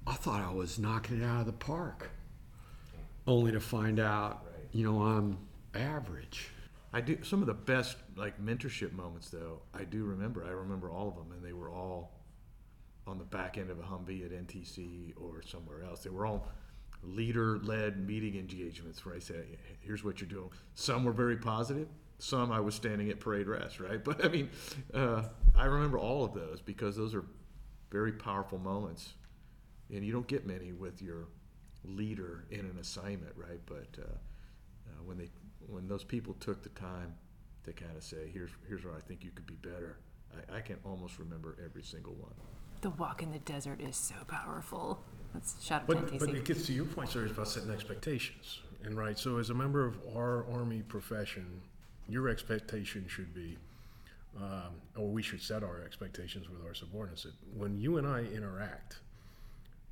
I 0.05 0.13
thought 0.13 0.39
I 0.39 0.53
was 0.53 0.77
knocking 0.77 1.19
it 1.19 1.26
out 1.26 1.39
of 1.39 1.47
the 1.47 1.53
park. 1.53 2.11
Only 3.26 3.51
to 3.51 3.59
find 3.59 3.99
out, 3.99 4.45
you 4.72 4.85
know, 4.85 5.01
I'm 5.01 5.39
average. 5.73 6.49
I 6.93 7.01
do 7.01 7.18
some 7.23 7.41
of 7.41 7.47
the 7.47 7.55
best 7.55 7.97
like 8.15 8.39
mentorship 8.39 8.93
moments 8.93 9.30
though. 9.30 9.61
I 9.73 9.84
do 9.84 10.03
remember. 10.03 10.45
I 10.45 10.51
remember 10.51 10.91
all 10.91 11.07
of 11.07 11.15
them, 11.15 11.31
and 11.31 11.43
they 11.43 11.53
were 11.53 11.72
all 11.72 12.11
on 13.07 13.18
the 13.18 13.23
back 13.23 13.57
end 13.57 13.72
of 13.72 13.80
a 13.80 13.84
Humvee 13.84 14.26
at 14.26 14.31
NTC 14.31 15.13
or 15.15 15.41
somewhere 15.41 15.84
else. 15.84 16.03
They 16.03 16.11
were 16.11 16.26
all 16.26 16.47
leader-led 17.03 18.06
meeting 18.07 18.36
engagements 18.36 19.06
where 19.06 19.15
I 19.15 19.19
said, 19.19 19.45
"Here's 19.82 20.03
what 20.03 20.22
you're 20.22 20.30
doing." 20.30 20.49
Some 20.76 21.03
were 21.03 21.11
very 21.11 21.38
positive. 21.38 21.88
Some 22.19 22.52
I 22.52 22.60
was 22.60 22.76
standing 22.76 23.10
at 23.10 23.19
parade 23.19 23.48
rest, 23.48 23.80
right? 23.80 24.03
But 24.03 24.23
I 24.23 24.28
mean, 24.30 24.49
uh, 24.94 25.23
I 25.56 25.65
remember 25.65 25.98
all 25.98 26.23
of 26.23 26.34
those 26.34 26.61
because 26.61 26.95
those 26.95 27.15
are 27.15 27.26
very 27.91 28.11
powerful 28.11 28.57
moments, 28.60 29.14
and 29.94 30.06
you 30.06 30.11
don't 30.11 30.28
get 30.28 30.45
many 30.45 30.72
with 30.72 31.02
your 31.02 31.28
leader 31.84 32.45
in 32.52 32.61
an 32.61 32.78
assignment, 32.80 33.34
right? 33.36 33.60
But 33.65 33.88
uh, 33.98 34.03
uh, 34.06 35.03
when 35.03 35.18
they 35.18 35.30
when 35.68 35.88
those 35.88 36.03
people 36.03 36.34
took 36.36 36.64
the 36.64 36.69
time 36.69 37.15
to 37.64 37.73
kind 37.73 37.95
of 37.95 38.03
say, 38.03 38.30
"Here's 38.34 38.52
here's 38.68 38.86
where 38.86 38.95
I 38.95 38.99
think 38.99 39.23
you 39.23 39.32
could 39.32 39.48
be 39.48 39.56
better," 39.56 39.98
I, 40.52 40.57
I 40.57 40.61
can 40.61 40.78
almost 40.84 41.19
remember 41.19 41.57
every 41.64 41.84
single 41.84 42.14
one. 42.14 42.34
The 42.82 42.91
walk 42.91 43.22
in 43.22 43.32
the 43.32 43.40
desert 43.40 43.80
is 43.82 43.95
so 43.95 44.15
powerful. 44.28 45.03
Out 45.72 45.88
But, 45.88 46.20
but 46.20 46.30
it 46.30 46.45
gets 46.45 46.66
to 46.68 46.74
your 46.74 46.86
point, 46.86 47.10
sir, 47.10 47.26
is 47.26 47.32
about 47.32 47.48
setting 47.48 47.72
expectations. 47.72 48.60
And 48.84 48.98
right, 48.98 49.18
so 49.18 49.38
as 49.38 49.49
a 49.49 49.53
member 49.53 49.86
of 49.86 49.95
our 50.16 50.45
Army 50.52 50.82
profession, 50.82 51.45
your 52.10 52.30
expectation 52.30 53.06
should 53.08 53.34
be, 53.34 53.58
um, 54.38 54.74
or 54.98 55.08
we 55.08 55.22
should 55.22 55.41
set 55.41 55.64
our 55.64 55.82
expectations 55.86 56.49
with 56.49 56.66
our 56.66 56.74
subordinates. 56.74 57.24
that 57.24 57.34
When 57.56 57.80
you 57.80 57.98
and 57.98 58.08
I 58.08 58.22
interact, 58.22 58.99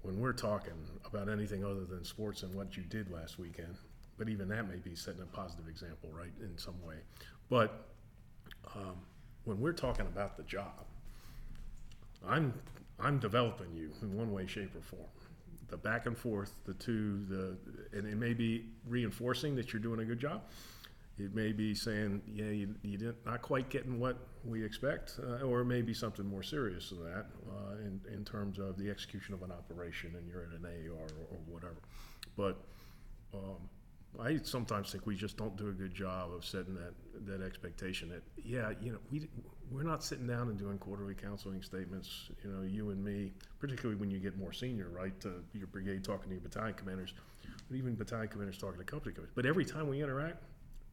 when 0.01 0.19
we're 0.19 0.33
talking 0.33 0.73
about 1.05 1.29
anything 1.29 1.63
other 1.63 1.85
than 1.85 2.03
sports 2.03 2.43
and 2.43 2.53
what 2.55 2.75
you 2.75 2.83
did 2.83 3.11
last 3.11 3.37
weekend, 3.37 3.75
but 4.17 4.27
even 4.27 4.49
that 4.49 4.67
may 4.67 4.77
be 4.77 4.95
setting 4.95 5.21
a 5.21 5.25
positive 5.25 5.67
example, 5.67 6.09
right, 6.11 6.31
in 6.41 6.57
some 6.57 6.81
way. 6.85 6.95
But 7.49 7.85
um, 8.75 8.97
when 9.45 9.59
we're 9.59 9.73
talking 9.73 10.05
about 10.07 10.37
the 10.37 10.43
job, 10.43 10.85
I'm 12.27 12.53
I'm 12.99 13.17
developing 13.19 13.73
you 13.73 13.91
in 14.01 14.17
one 14.17 14.33
way, 14.33 14.45
shape, 14.45 14.75
or 14.75 14.81
form. 14.81 15.07
The 15.69 15.77
back 15.77 16.05
and 16.05 16.17
forth, 16.17 16.53
the 16.65 16.73
two, 16.73 17.25
the 17.29 17.57
and 17.97 18.07
it 18.07 18.17
may 18.17 18.33
be 18.33 18.65
reinforcing 18.87 19.55
that 19.55 19.71
you're 19.73 19.81
doing 19.81 19.99
a 19.99 20.05
good 20.05 20.19
job. 20.19 20.43
It 21.17 21.35
may 21.35 21.51
be 21.51 21.75
saying, 21.75 22.21
yeah, 22.33 22.45
you, 22.45 22.75
you 22.81 22.97
didn't 22.97 23.25
not 23.25 23.41
quite 23.41 23.69
getting 23.69 23.99
what 23.99 24.17
we 24.45 24.63
expect, 24.63 25.19
uh, 25.21 25.45
or 25.45 25.61
it 25.61 25.65
may 25.65 25.81
be 25.81 25.93
something 25.93 26.25
more 26.25 26.43
serious 26.43 26.89
than 26.89 27.03
that 27.03 27.25
uh, 27.49 27.77
in 27.79 27.99
in 28.13 28.23
terms 28.23 28.57
of 28.57 28.77
the 28.77 28.89
execution 28.89 29.33
of 29.33 29.43
an 29.43 29.51
operation 29.51 30.15
and 30.15 30.27
you're 30.29 30.43
at 30.43 30.51
an 30.51 30.65
AR 30.65 30.93
or, 30.93 31.07
or 31.31 31.39
whatever. 31.47 31.81
But 32.37 32.57
um, 33.33 33.69
I 34.17 34.39
sometimes 34.41 34.91
think 34.91 35.05
we 35.05 35.15
just 35.15 35.37
don't 35.37 35.55
do 35.55 35.67
a 35.67 35.73
good 35.73 35.93
job 35.93 36.33
of 36.33 36.45
setting 36.45 36.75
that, 36.75 36.93
that 37.25 37.45
expectation 37.45 38.09
that, 38.09 38.23
yeah, 38.43 38.71
you 38.81 38.93
know, 38.93 38.97
we, 39.11 39.27
we're 39.71 39.83
not 39.83 40.03
sitting 40.03 40.27
down 40.27 40.49
and 40.49 40.57
doing 40.57 40.77
quarterly 40.77 41.13
counseling 41.13 41.61
statements, 41.61 42.29
you 42.43 42.49
know, 42.49 42.61
you 42.63 42.89
and 42.89 43.03
me, 43.03 43.31
particularly 43.59 43.99
when 43.99 44.09
you 44.09 44.19
get 44.19 44.37
more 44.37 44.53
senior, 44.53 44.89
right, 44.89 45.19
to 45.21 45.43
your 45.53 45.67
brigade 45.67 46.03
talking 46.03 46.29
to 46.29 46.35
your 46.35 46.41
battalion 46.41 46.73
commanders, 46.73 47.13
but 47.69 47.77
even 47.77 47.95
battalion 47.95 48.27
commanders 48.27 48.57
talking 48.57 48.79
to 48.79 48.83
company 48.83 49.13
commanders. 49.13 49.33
But 49.35 49.45
every 49.45 49.65
time 49.65 49.87
we 49.87 50.01
interact, 50.01 50.43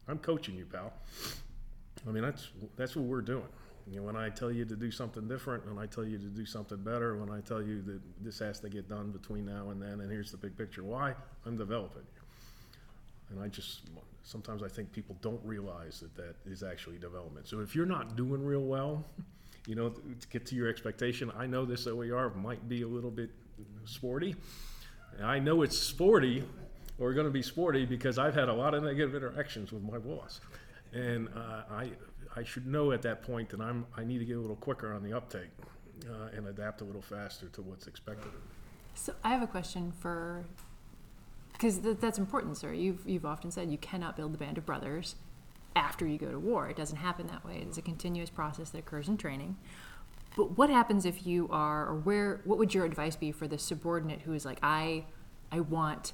I'm 0.09 0.19
coaching 0.19 0.57
you, 0.57 0.67
pal. 0.67 0.93
I 2.07 2.11
mean, 2.11 2.23
that's, 2.23 2.49
that's 2.77 2.95
what 2.97 3.07
we're 3.07 3.23
doing. 3.23 3.49
You 3.89 4.01
know, 4.01 4.03
when 4.03 4.17
I 4.17 4.29
tell 4.31 4.51
you 4.51 4.65
to 4.65 4.77
do 4.77 4.91
something 4.91 5.29
different, 5.29 5.67
when 5.67 5.79
I 5.79 5.87
tell 5.87 6.05
you 6.05 6.19
to 6.19 6.25
do 6.25 6.45
something 6.45 6.79
better, 6.79 7.17
when 7.17 7.31
I 7.31 7.41
tell 7.41 7.63
you 7.63 7.83
that 7.83 8.01
this 8.21 8.41
has 8.41 8.59
to 8.61 8.69
get 8.69 8.89
done 8.89 9.11
between 9.11 9.47
now 9.47 9.71
and 9.71 9.81
then, 9.81 10.01
and 10.01 10.11
here's 10.11 10.33
the 10.33 10.37
big 10.37 10.57
picture, 10.57 10.83
why? 10.83 11.15
I'm 11.45 11.57
developing 11.57 12.03
you. 12.03 12.23
And 13.31 13.43
I 13.43 13.49
just, 13.49 13.83
sometimes 14.27 14.63
I 14.63 14.69
think 14.69 14.93
people 14.93 15.17
don't 15.23 15.41
realize 15.45 16.01
that 16.01 16.15
that 16.17 16.35
is 16.51 16.65
actually 16.65 16.99
development. 16.99 17.47
So 17.47 17.61
if 17.61 17.77
you're 17.77 17.87
not 17.87 18.17
doing 18.17 18.45
real 18.45 18.65
well, 18.65 19.05
you 19.67 19.77
know, 19.77 19.91
to 19.91 20.29
get 20.29 20.45
to 20.47 20.57
your 20.57 20.69
expectation, 20.69 21.31
I 21.39 21.47
know 21.47 21.65
this 21.65 21.87
OER 21.87 22.31
might 22.31 22.69
be 22.69 22.83
a 22.83 22.89
little 22.89 23.11
bit 23.11 23.31
sporty. 23.85 24.35
I 25.23 25.39
know 25.39 25.63
it's 25.63 25.79
sporty 25.79 26.45
or 26.99 27.13
going 27.13 27.27
to 27.27 27.33
be 27.33 27.43
sporty 27.43 27.87
because 27.87 28.19
I've 28.19 28.35
had 28.35 28.49
a 28.49 28.53
lot 28.53 28.75
of 28.75 28.83
negative 28.83 29.15
interactions 29.15 29.73
with 29.73 29.83
my 29.83 29.99
boss. 29.99 30.41
And 30.93 31.29
uh, 31.29 31.63
I, 31.71 31.91
I 32.35 32.43
should 32.43 32.67
know 32.67 32.91
at 32.91 33.03
that 33.03 33.23
point 33.23 33.49
that 33.51 33.61
I'm, 33.61 33.87
I 33.97 34.03
need 34.03 34.19
to 34.19 34.25
get 34.25 34.37
a 34.37 34.41
little 34.41 34.57
quicker 34.57 34.93
on 34.93 35.05
the 35.05 35.17
uptake 35.17 35.51
uh, 36.11 36.37
and 36.37 36.49
adapt 36.49 36.81
a 36.81 36.85
little 36.85 37.03
faster 37.03 37.47
to 37.51 37.63
what's 37.63 37.87
expected. 37.87 38.33
So 38.95 39.15
I 39.23 39.29
have 39.29 39.43
a 39.43 39.47
question 39.47 39.93
for, 40.01 40.45
because 41.57 41.79
th- 41.79 41.99
that's 42.01 42.19
important, 42.19 42.57
sir. 42.57 42.73
You've 42.73 43.07
you've 43.07 43.27
often 43.27 43.51
said 43.51 43.71
you 43.71 43.79
cannot 43.79 44.17
build 44.17 44.33
the 44.33 44.39
band 44.39 44.59
of 44.59 44.67
brothers 44.67 45.17
after 45.75 46.07
you 46.07 46.19
go 46.19 46.31
to 46.31 46.39
war. 46.39 46.69
It 46.69 46.77
doesn't 46.77 46.97
happen 46.97 47.27
that 47.29 47.45
way. 47.45 47.63
It's 47.67 47.79
a 47.79 47.83
continuous 47.83 48.31
process 48.31 48.71
that 48.71 48.79
occurs 48.79 49.09
in 49.09 49.17
training. 49.17 49.57
But 50.37 50.59
what 50.59 50.69
happens 50.69 51.07
if 51.07 51.27
you 51.27 51.49
are, 51.51 51.87
or 51.87 51.95
where? 51.95 52.41
What 52.45 52.59
would 52.59 52.75
your 52.75 52.85
advice 52.85 53.17
be 53.17 53.33
for 53.33 53.49
the 53.49 53.59
subordinate 53.59 54.23
who 54.23 54.33
is 54.35 54.45
like, 54.45 54.59
I, 54.63 55.05
I 55.51 55.61
want, 55.61 56.13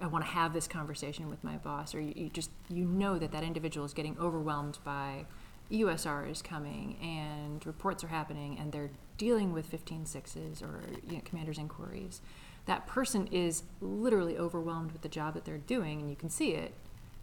I 0.00 0.06
want 0.06 0.24
to 0.24 0.30
have 0.30 0.52
this 0.52 0.68
conversation 0.68 1.30
with 1.30 1.42
my 1.42 1.56
boss, 1.56 1.94
or 1.94 2.00
you, 2.00 2.12
you 2.14 2.28
just 2.28 2.50
you 2.68 2.84
know 2.84 3.18
that 3.18 3.32
that 3.32 3.42
individual 3.42 3.86
is 3.86 3.94
getting 3.94 4.16
overwhelmed 4.18 4.78
by 4.84 5.24
USR 5.70 6.30
is 6.30 6.42
coming 6.42 6.96
and 7.02 7.64
reports 7.66 8.04
are 8.04 8.08
happening 8.08 8.56
and 8.58 8.70
they're 8.72 8.90
dealing 9.18 9.52
with 9.52 9.66
15 9.66 10.06
sixes 10.06 10.62
or 10.62 10.80
you 11.08 11.16
know, 11.16 11.22
commander's 11.24 11.58
inquiries. 11.58 12.20
That 12.66 12.86
person 12.86 13.28
is 13.28 13.62
literally 13.80 14.36
overwhelmed 14.36 14.92
with 14.92 15.02
the 15.02 15.08
job 15.08 15.34
that 15.34 15.44
they're 15.44 15.58
doing 15.58 16.00
and 16.00 16.10
you 16.10 16.16
can 16.16 16.30
see 16.30 16.52
it. 16.52 16.74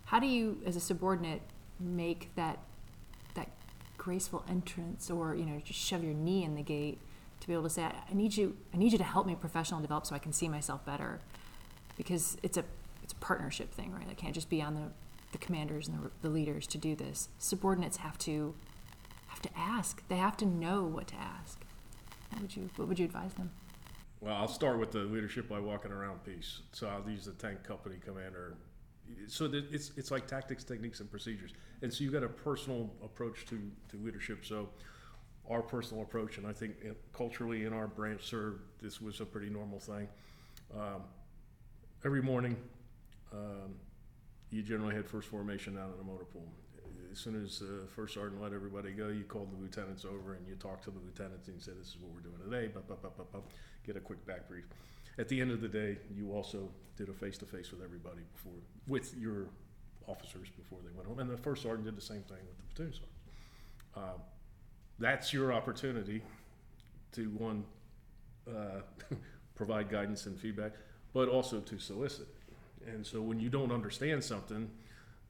How 0.05 0.19
do 0.19 0.27
you, 0.27 0.61
as 0.65 0.75
a 0.75 0.79
subordinate, 0.79 1.41
make 1.79 2.29
that 2.35 2.59
that 3.35 3.49
graceful 3.97 4.45
entrance 4.47 5.09
or 5.09 5.35
you 5.35 5.45
know 5.45 5.59
just 5.65 5.79
shove 5.79 6.03
your 6.03 6.13
knee 6.13 6.43
in 6.43 6.55
the 6.55 6.61
gate 6.61 6.99
to 7.39 7.47
be 7.47 7.53
able 7.53 7.63
to 7.63 7.69
say 7.69 7.83
I, 7.83 7.93
I 8.09 8.13
need 8.13 8.37
you 8.37 8.55
I 8.73 8.77
need 8.77 8.91
you 8.91 8.97
to 8.99 9.03
help 9.03 9.25
me 9.25 9.35
professional 9.35 9.81
develop 9.81 10.05
so 10.05 10.15
I 10.15 10.19
can 10.19 10.31
see 10.31 10.47
myself 10.47 10.85
better 10.85 11.19
because 11.97 12.37
it's 12.43 12.57
a 12.57 12.63
it's 13.01 13.11
a 13.11 13.15
partnership 13.17 13.73
thing 13.73 13.91
right 13.91 14.05
I 14.09 14.13
can't 14.13 14.35
just 14.35 14.49
be 14.49 14.61
on 14.61 14.75
the 14.75 14.91
the 15.33 15.37
commanders 15.39 15.89
and 15.89 16.01
the, 16.01 16.11
the 16.21 16.29
leaders 16.29 16.65
to 16.67 16.77
do 16.77 16.95
this. 16.95 17.27
Subordinates 17.37 17.97
have 17.97 18.17
to 18.19 18.55
have 19.27 19.41
to 19.41 19.49
ask. 19.57 20.07
They 20.07 20.17
have 20.17 20.37
to 20.37 20.45
know 20.45 20.83
what 20.83 21.07
to 21.07 21.15
ask. 21.15 21.59
What 22.29 22.41
would 22.41 22.55
you 22.55 22.69
What 22.77 22.87
would 22.87 22.99
you 22.99 23.05
advise 23.05 23.33
them? 23.33 23.51
Well, 24.23 24.35
I'll 24.35 24.47
start 24.47 24.79
with 24.79 24.91
the 24.91 24.99
leadership 24.99 25.49
by 25.49 25.59
walking 25.59 25.91
around 25.91 26.23
piece. 26.23 26.61
So 26.71 26.87
I'll 26.87 27.09
use 27.09 27.25
the 27.25 27.33
tank 27.33 27.61
company 27.65 27.97
commander. 28.03 28.55
So 29.27 29.49
it's 29.51 29.91
it's 29.97 30.11
like 30.11 30.27
tactics, 30.27 30.63
techniques, 30.63 31.01
and 31.01 31.11
procedures. 31.11 31.51
And 31.81 31.93
so 31.93 32.05
you've 32.05 32.13
got 32.13 32.23
a 32.23 32.29
personal 32.29 32.89
approach 33.03 33.45
to, 33.47 33.59
to 33.89 33.97
leadership. 33.97 34.45
So 34.45 34.69
our 35.49 35.61
personal 35.61 36.03
approach, 36.03 36.37
and 36.37 36.47
I 36.47 36.53
think 36.53 36.75
culturally 37.11 37.65
in 37.65 37.73
our 37.73 37.87
branch, 37.87 38.23
sir, 38.23 38.61
this 38.81 39.01
was 39.01 39.19
a 39.19 39.25
pretty 39.25 39.49
normal 39.49 39.81
thing. 39.81 40.07
Um, 40.73 41.01
every 42.05 42.21
morning, 42.21 42.55
um, 43.33 43.75
you 44.51 44.61
generally 44.61 44.95
had 44.95 45.05
first 45.05 45.27
formation 45.27 45.77
out 45.77 45.91
in 45.91 45.97
the 45.97 46.09
motor 46.09 46.23
pool. 46.23 46.47
As 47.11 47.19
soon 47.19 47.43
as 47.43 47.61
uh, 47.61 47.87
first 47.93 48.13
sergeant 48.13 48.41
let 48.41 48.53
everybody 48.53 48.91
go, 48.93 49.09
you 49.09 49.25
called 49.25 49.51
the 49.51 49.61
lieutenants 49.61 50.05
over 50.05 50.35
and 50.35 50.47
you 50.47 50.55
talked 50.55 50.85
to 50.85 50.91
the 50.91 50.99
lieutenants 50.99 51.49
and 51.49 51.57
you 51.57 51.61
said, 51.61 51.73
"This 51.77 51.89
is 51.89 51.97
what 51.99 52.13
we're 52.13 52.21
doing 52.21 52.39
today." 52.49 52.71
Get 53.85 53.97
a 53.97 53.99
quick 53.99 54.25
back 54.25 54.47
brief. 54.47 54.65
At 55.17 55.27
the 55.27 55.39
end 55.39 55.51
of 55.51 55.61
the 55.61 55.67
day, 55.67 55.97
you 56.15 56.31
also 56.31 56.69
did 56.95 57.09
a 57.09 57.13
face 57.13 57.37
to 57.39 57.45
face 57.45 57.71
with 57.71 57.81
everybody 57.83 58.21
before, 58.33 58.53
with 58.87 59.15
your 59.17 59.47
officers 60.07 60.47
before 60.57 60.79
they 60.83 60.91
went 60.95 61.07
home, 61.07 61.19
and 61.19 61.29
the 61.29 61.37
first 61.37 61.63
sergeant 61.63 61.85
did 61.85 61.95
the 61.95 62.01
same 62.01 62.23
thing 62.23 62.37
with 62.47 62.57
the 62.57 62.63
platoon 62.75 62.93
sergeant. 62.93 63.09
Um, 63.95 64.21
that's 64.99 65.33
your 65.33 65.53
opportunity 65.53 66.21
to 67.13 67.29
one 67.37 67.63
uh, 68.47 68.81
provide 69.55 69.89
guidance 69.89 70.25
and 70.25 70.39
feedback, 70.39 70.73
but 71.13 71.29
also 71.29 71.59
to 71.59 71.79
solicit. 71.79 72.27
And 72.87 73.05
so 73.05 73.21
when 73.21 73.39
you 73.39 73.49
don't 73.49 73.71
understand 73.71 74.23
something, 74.23 74.69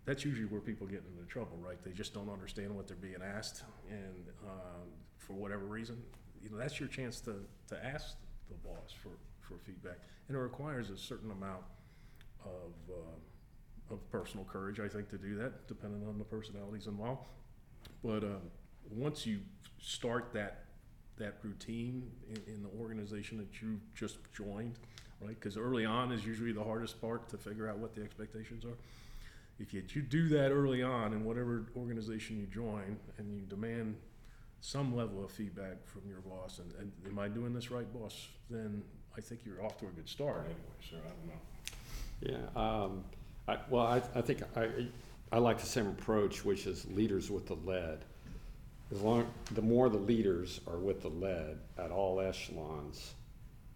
that's 0.05 0.25
usually 0.25 0.45
where 0.45 0.61
people 0.61 0.87
get 0.87 1.03
into 1.09 1.27
trouble, 1.29 1.57
right? 1.57 1.81
They 1.83 1.91
just 1.91 2.13
don't 2.13 2.29
understand 2.29 2.75
what 2.75 2.87
they're 2.87 2.97
being 2.97 3.21
asked, 3.23 3.63
and 3.89 4.27
um, 4.43 4.89
for 5.17 5.33
whatever 5.33 5.65
reason, 5.65 6.01
you 6.41 6.49
know, 6.49 6.57
that's 6.57 6.79
your 6.79 6.89
chance 6.89 7.21
to, 7.21 7.35
to 7.69 7.85
ask 7.85 8.17
the 8.49 8.55
boss 8.67 8.93
for, 9.01 9.09
for 9.41 9.57
feedback. 9.65 9.99
And 10.27 10.37
it 10.37 10.39
requires 10.39 10.89
a 10.89 10.97
certain 10.97 11.31
amount 11.31 11.63
of, 12.45 12.73
uh, 12.89 13.93
of 13.93 14.11
personal 14.11 14.45
courage, 14.45 14.79
I 14.79 14.87
think, 14.87 15.09
to 15.09 15.17
do 15.17 15.35
that, 15.35 15.67
depending 15.67 16.07
on 16.07 16.17
the 16.17 16.23
personalities 16.23 16.87
involved. 16.87 17.27
But 18.03 18.23
um, 18.23 18.41
once 18.89 19.25
you 19.25 19.39
start 19.79 20.31
that 20.33 20.65
that 21.17 21.37
routine 21.43 22.09
in, 22.29 22.55
in 22.55 22.63
the 22.63 22.69
organization 22.81 23.37
that 23.37 23.61
you 23.61 23.79
just 23.93 24.17
joined, 24.35 24.79
right? 25.21 25.35
Because 25.39 25.57
early 25.57 25.85
on 25.85 26.11
is 26.11 26.25
usually 26.25 26.51
the 26.51 26.63
hardest 26.63 26.99
part 26.99 27.29
to 27.29 27.37
figure 27.37 27.69
out 27.69 27.77
what 27.77 27.93
the 27.93 28.01
expectations 28.01 28.65
are. 28.65 28.77
If 29.59 29.73
you, 29.73 29.83
you 29.93 30.01
do 30.01 30.27
that 30.29 30.51
early 30.51 30.81
on 30.81 31.13
in 31.13 31.23
whatever 31.23 31.67
organization 31.77 32.39
you 32.39 32.47
join, 32.47 32.97
and 33.17 33.35
you 33.35 33.41
demand 33.41 33.95
some 34.63 34.95
level 34.95 35.21
of 35.21 35.29
feedback 35.29 35.85
from 35.85 36.03
your 36.07 36.21
boss, 36.21 36.59
and, 36.59 36.73
and 36.79 36.89
am 37.05 37.19
I 37.19 37.27
doing 37.27 37.53
this 37.53 37.69
right, 37.69 37.91
boss? 37.93 38.29
Then 38.49 38.81
I 39.15 39.19
think 39.19 39.41
you're 39.45 39.61
off 39.63 39.77
to 39.81 39.87
a 39.87 39.89
good 39.89 40.07
start, 40.07 40.45
anyway. 40.45 40.55
Sir, 40.89 40.95
I 41.05 42.29
don't 42.29 42.37
know. 42.37 42.49
Yeah, 42.55 42.83
um, 42.83 43.03
I, 43.45 43.57
well, 43.69 43.85
I, 43.85 44.01
I 44.15 44.21
think 44.21 44.41
I, 44.55 44.69
I 45.33 45.39
like 45.39 45.59
the 45.59 45.65
same 45.65 45.87
approach, 45.87 46.45
which 46.45 46.65
is 46.65 46.89
leaders 46.91 47.29
with 47.29 47.45
the 47.45 47.55
lead. 47.55 48.05
As 48.89 49.01
long, 49.01 49.27
the 49.51 49.61
more 49.61 49.89
the 49.89 49.97
leaders 49.97 50.61
are 50.65 50.77
with 50.77 51.01
the 51.01 51.09
lead 51.09 51.57
at 51.77 51.91
all 51.91 52.21
echelons, 52.21 53.15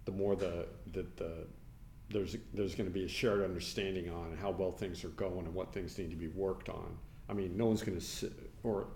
the 0.06 0.14
more 0.14 0.38
the, 0.38 0.68
the, 0.94 1.06
the, 1.18 1.34
there's, 2.10 2.38
there's 2.54 2.76
gonna 2.76 2.90
be 2.90 3.04
a 3.04 3.10
shared 3.10 3.44
understanding 3.44 4.10
on 4.10 4.38
how 4.42 4.52
well 4.52 4.72
things 4.72 5.04
are 5.04 5.10
going 5.10 5.48
and 5.48 5.54
what 5.54 5.74
things 5.74 5.98
need 5.98 6.12
to 6.12 6.16
be 6.16 6.30
worked 6.30 6.70
on. 6.70 6.98
I 7.28 7.34
mean, 7.34 7.58
no 7.58 7.66
one's 7.66 7.84
gonna 7.84 8.00
sit, 8.00 8.32
or, 8.64 8.88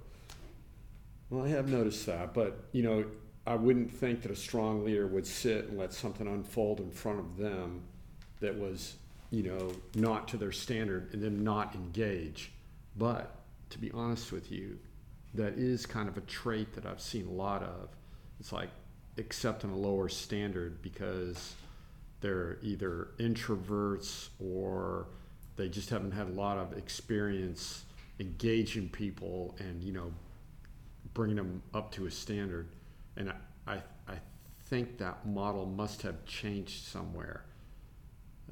well, 1.32 1.45
I 1.45 1.49
have 1.49 1.70
noticed 1.70 2.06
that, 2.08 2.34
but, 2.34 2.66
you 2.74 2.84
know, 2.84 3.06
I 3.48 3.56
wouldn't 3.56 3.91
think 3.91 4.22
that 4.24 4.32
a 4.32 4.36
strong 4.36 4.84
leader 4.84 5.08
would 5.08 5.26
sit 5.26 5.70
and 5.70 5.80
let 5.80 5.94
something 5.94 6.28
unfold 6.28 6.82
in 6.82 6.91
front 6.91 7.20
of 7.20 7.38
them 7.38 7.84
that 8.41 8.60
was, 8.60 8.95
you 9.32 9.44
know, 9.44 9.72
not 9.95 10.28
to 10.28 10.38
their 10.38 10.52
standard 10.52 11.14
and 11.14 11.24
then 11.24 11.41
not 11.41 11.74
engage. 11.74 12.52
But 12.98 13.34
to 13.70 13.80
be 13.80 13.90
honest 13.91 14.34
with 14.34 14.52
you, 14.52 14.78
that 15.34 15.53
is 15.53 15.86
kind 15.86 16.10
of 16.10 16.18
a 16.18 16.22
trait 16.22 16.74
that 16.74 16.86
I've 16.86 17.02
seen 17.02 17.28
a 17.28 17.32
lot 17.32 17.64
of. 17.64 17.90
It's 18.41 18.52
like 18.52 18.70
accepting 19.18 19.72
a 19.72 19.78
lower 19.78 20.10
standard 20.10 20.82
because 20.82 21.56
they're 22.20 22.58
either 22.62 23.08
introverts 23.20 24.28
or 24.40 25.08
they 25.56 25.70
just 25.70 25.90
haven't 25.90 26.12
had 26.12 26.28
a 26.28 26.34
lot 26.34 26.58
of 26.58 26.78
experience 26.78 27.86
engaging 28.20 28.90
people 28.90 29.56
and 29.60 29.82
you 29.82 29.91
know 29.91 30.12
bringing 31.14 31.36
them 31.36 31.62
up 31.74 31.92
to 31.94 32.06
a 32.06 32.12
standard. 32.12 32.68
And 33.18 33.30
I, 33.30 33.36
I, 33.68 33.76
I 34.08 34.16
think 34.66 34.98
that 34.98 35.26
model 35.28 35.66
must 35.66 36.02
have 36.04 36.26
changed 36.26 36.86
somewhere. 36.86 37.46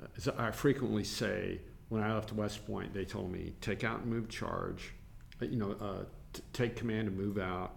Uh, 0.02 0.08
as 0.18 0.28
I 0.28 0.52
frequently 0.52 1.04
say, 1.04 1.60
when 1.90 2.04
I 2.04 2.14
left 2.14 2.34
West 2.34 2.66
Point, 2.68 2.94
they 2.94 3.06
told 3.06 3.32
me 3.32 3.54
take 3.62 3.84
out 3.84 4.02
and 4.02 4.08
move 4.12 4.30
charge, 4.30 4.94
uh, 5.42 5.46
you 5.46 5.58
know, 5.58 5.76
uh, 5.82 6.04
t- 6.34 6.44
take 6.54 6.76
command 6.76 7.08
and 7.08 7.18
move 7.18 7.38
out. 7.38 7.74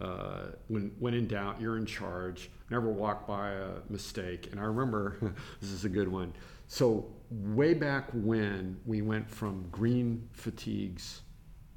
Uh, 0.00 0.46
when 0.66 0.90
when 0.98 1.14
in 1.14 1.28
doubt, 1.28 1.60
you're 1.60 1.76
in 1.76 1.86
charge. 1.86 2.50
Never 2.68 2.90
walk 2.90 3.28
by 3.28 3.52
a 3.52 3.68
mistake. 3.88 4.48
And 4.50 4.58
I 4.58 4.64
remember 4.64 5.16
this 5.60 5.70
is 5.70 5.84
a 5.84 5.88
good 5.88 6.08
one. 6.08 6.32
So 6.66 7.06
way 7.30 7.74
back 7.74 8.08
when 8.12 8.80
we 8.86 9.02
went 9.02 9.30
from 9.30 9.66
green 9.70 10.28
fatigues, 10.32 11.22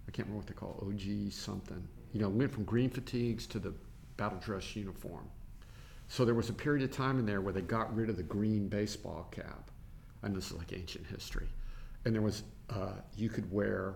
I 0.07 0.11
can't 0.11 0.27
remember 0.27 0.37
what 0.37 0.47
they 0.47 0.53
call 0.53 0.83
OG 0.87 1.31
something. 1.31 1.87
You 2.13 2.21
know, 2.21 2.29
went 2.29 2.51
from 2.51 2.63
green 2.63 2.89
fatigues 2.89 3.45
to 3.47 3.59
the 3.59 3.73
battle 4.17 4.39
dress 4.39 4.75
uniform. 4.75 5.27
So 6.07 6.25
there 6.25 6.35
was 6.35 6.49
a 6.49 6.53
period 6.53 6.89
of 6.89 6.95
time 6.95 7.19
in 7.19 7.25
there 7.25 7.41
where 7.41 7.53
they 7.53 7.61
got 7.61 7.93
rid 7.95 8.09
of 8.09 8.17
the 8.17 8.23
green 8.23 8.67
baseball 8.67 9.27
cap. 9.31 9.69
And 10.23 10.35
this 10.35 10.51
is 10.51 10.57
like 10.57 10.73
ancient 10.73 11.05
history. 11.05 11.47
And 12.05 12.15
there 12.15 12.21
was, 12.21 12.43
uh, 12.69 12.93
you 13.15 13.29
could 13.29 13.51
wear 13.51 13.95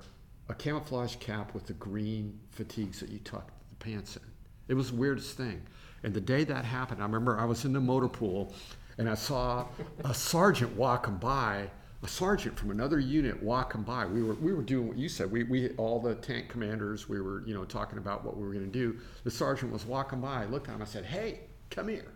a 0.50 0.54
camouflage 0.54 1.16
cap 1.16 1.54
with 1.54 1.66
the 1.66 1.74
green 1.74 2.38
fatigues 2.52 3.00
that 3.00 3.10
you 3.10 3.20
tucked 3.20 3.54
the 3.70 3.76
pants 3.84 4.18
in. 4.18 4.24
It 4.68 4.74
was 4.74 4.92
the 4.92 4.98
weirdest 4.98 5.38
thing. 5.38 5.62
And 6.04 6.14
the 6.14 6.22
day 6.22 6.44
that 6.44 6.66
happened, 6.66 7.02
I 7.02 7.06
remember 7.06 7.40
I 7.40 7.46
was 7.46 7.66
in 7.66 7.74
the 7.74 7.80
motor 7.80 8.08
pool 8.08 8.54
and 8.98 9.10
I 9.10 9.16
saw 9.16 9.68
a 10.04 10.14
sergeant 10.14 10.76
walking 10.76 11.18
by, 11.18 11.70
a 12.04 12.08
sergeant 12.08 12.58
from 12.58 12.72
another 12.72 13.00
unit 13.00 13.42
walking 13.44 13.84
by. 13.84 14.06
We 14.06 14.24
were 14.24 14.34
we 14.36 14.54
were 14.54 14.64
doing 14.64 14.88
what 14.88 14.98
you 14.98 15.08
said. 15.10 15.32
We 15.32 15.44
we 15.44 15.70
all 15.72 16.00
the 16.00 16.16
tank 16.16 16.50
commanders. 16.50 17.08
We 17.08 17.22
were 17.22 17.44
you 17.46 17.54
know 17.54 17.64
talking 17.66 17.98
about 17.98 18.26
what 18.26 18.38
we 18.38 18.44
were 18.44 18.54
going 18.54 18.66
to 18.66 18.72
do. 18.72 19.00
The 19.24 19.32
sergeant 19.32 19.72
was 19.72 19.86
walking 19.86 20.20
by. 20.22 20.44
I 20.44 20.46
looked 20.46 20.68
at 20.68 20.76
him. 20.76 20.82
I 20.82 20.86
said, 20.86 21.06
"Hey, 21.06 21.42
come 21.70 21.88
here." 21.88 22.12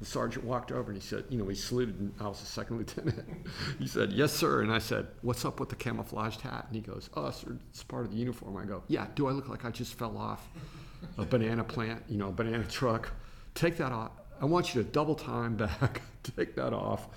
The 0.00 0.06
sergeant 0.06 0.46
walked 0.46 0.72
over 0.72 0.90
and 0.90 1.00
he 1.00 1.06
said, 1.06 1.24
you 1.28 1.36
know, 1.36 1.46
he 1.46 1.54
saluted 1.54 2.00
and 2.00 2.14
I 2.18 2.26
was 2.26 2.40
a 2.42 2.46
second 2.46 2.78
lieutenant. 2.78 3.46
he 3.78 3.86
said, 3.86 4.12
yes, 4.12 4.32
sir. 4.32 4.62
And 4.62 4.72
I 4.72 4.78
said, 4.78 5.08
what's 5.20 5.44
up 5.44 5.60
with 5.60 5.68
the 5.68 5.76
camouflaged 5.76 6.40
hat? 6.40 6.64
And 6.66 6.74
he 6.74 6.80
goes, 6.80 7.10
oh, 7.14 7.30
sir, 7.30 7.58
it's 7.68 7.82
part 7.82 8.06
of 8.06 8.10
the 8.10 8.16
uniform. 8.16 8.56
I 8.56 8.64
go, 8.64 8.82
yeah, 8.88 9.08
do 9.14 9.26
I 9.26 9.32
look 9.32 9.50
like 9.50 9.66
I 9.66 9.70
just 9.70 9.92
fell 9.92 10.16
off 10.16 10.48
a 11.18 11.26
banana 11.26 11.62
plant, 11.64 12.02
you 12.08 12.16
know, 12.16 12.28
a 12.28 12.32
banana 12.32 12.64
truck? 12.64 13.12
Take 13.54 13.76
that 13.76 13.92
off. 13.92 14.12
I 14.40 14.46
want 14.46 14.74
you 14.74 14.82
to 14.82 14.88
double 14.88 15.14
time 15.14 15.56
back, 15.56 16.00
take 16.34 16.54
that 16.54 16.72
off, 16.72 17.08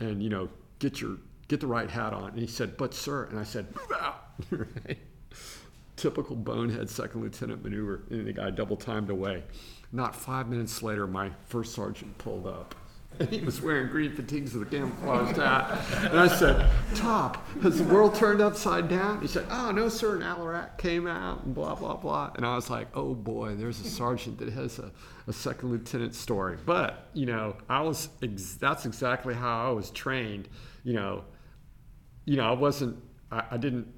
and, 0.00 0.20
you 0.20 0.28
know, 0.28 0.48
get 0.80 1.00
your, 1.00 1.18
get 1.48 1.60
the 1.60 1.66
right 1.66 1.90
hat 1.90 2.12
on. 2.12 2.30
And 2.30 2.38
he 2.38 2.46
said, 2.46 2.76
but 2.76 2.94
sir, 2.94 3.24
and 3.24 3.38
I 3.38 3.44
said, 3.44 3.66
right? 4.50 4.98
Typical 5.96 6.36
bonehead 6.36 6.88
second 6.88 7.22
lieutenant 7.22 7.64
maneuver. 7.64 8.02
And 8.10 8.26
the 8.26 8.32
guy 8.32 8.50
double 8.50 8.76
timed 8.76 9.10
away. 9.10 9.42
Not 9.90 10.14
five 10.14 10.48
minutes 10.48 10.82
later, 10.82 11.06
my 11.06 11.30
first 11.46 11.74
sergeant 11.74 12.16
pulled 12.18 12.46
up. 12.46 12.74
And 13.18 13.28
he 13.30 13.40
was 13.40 13.60
wearing 13.62 13.88
green 13.88 14.14
fatigues 14.14 14.54
with 14.54 14.68
a 14.68 14.70
camouflaged 14.70 15.38
hat. 15.38 15.80
And 16.10 16.20
I 16.20 16.28
said, 16.28 16.70
Top, 16.94 17.44
has 17.62 17.78
the 17.78 17.84
world 17.84 18.14
turned 18.14 18.40
upside 18.40 18.88
down? 18.88 19.22
He 19.22 19.26
said, 19.26 19.46
Oh, 19.50 19.70
no, 19.70 19.88
sir. 19.88 20.14
And 20.14 20.22
ALARACT 20.22 20.78
came 20.78 21.06
out 21.06 21.44
and 21.44 21.54
blah, 21.54 21.74
blah, 21.74 21.96
blah. 21.96 22.30
And 22.36 22.44
I 22.44 22.54
was 22.54 22.68
like, 22.70 22.88
Oh 22.94 23.14
boy, 23.14 23.54
there's 23.54 23.80
a 23.80 23.88
sergeant 23.88 24.38
that 24.38 24.50
has 24.50 24.78
a, 24.78 24.92
a 25.26 25.32
second 25.32 25.70
lieutenant 25.70 26.14
story. 26.14 26.58
But, 26.64 27.08
you 27.14 27.26
know, 27.26 27.56
I 27.68 27.80
was, 27.80 28.10
ex- 28.22 28.54
that's 28.54 28.84
exactly 28.86 29.34
how 29.34 29.68
I 29.68 29.72
was 29.72 29.90
trained. 29.90 30.48
You 30.84 30.92
know, 30.92 31.24
you 32.28 32.36
know, 32.36 32.46
I 32.46 32.52
wasn't, 32.52 32.94
I, 33.32 33.42
I 33.52 33.56
didn't 33.56 33.88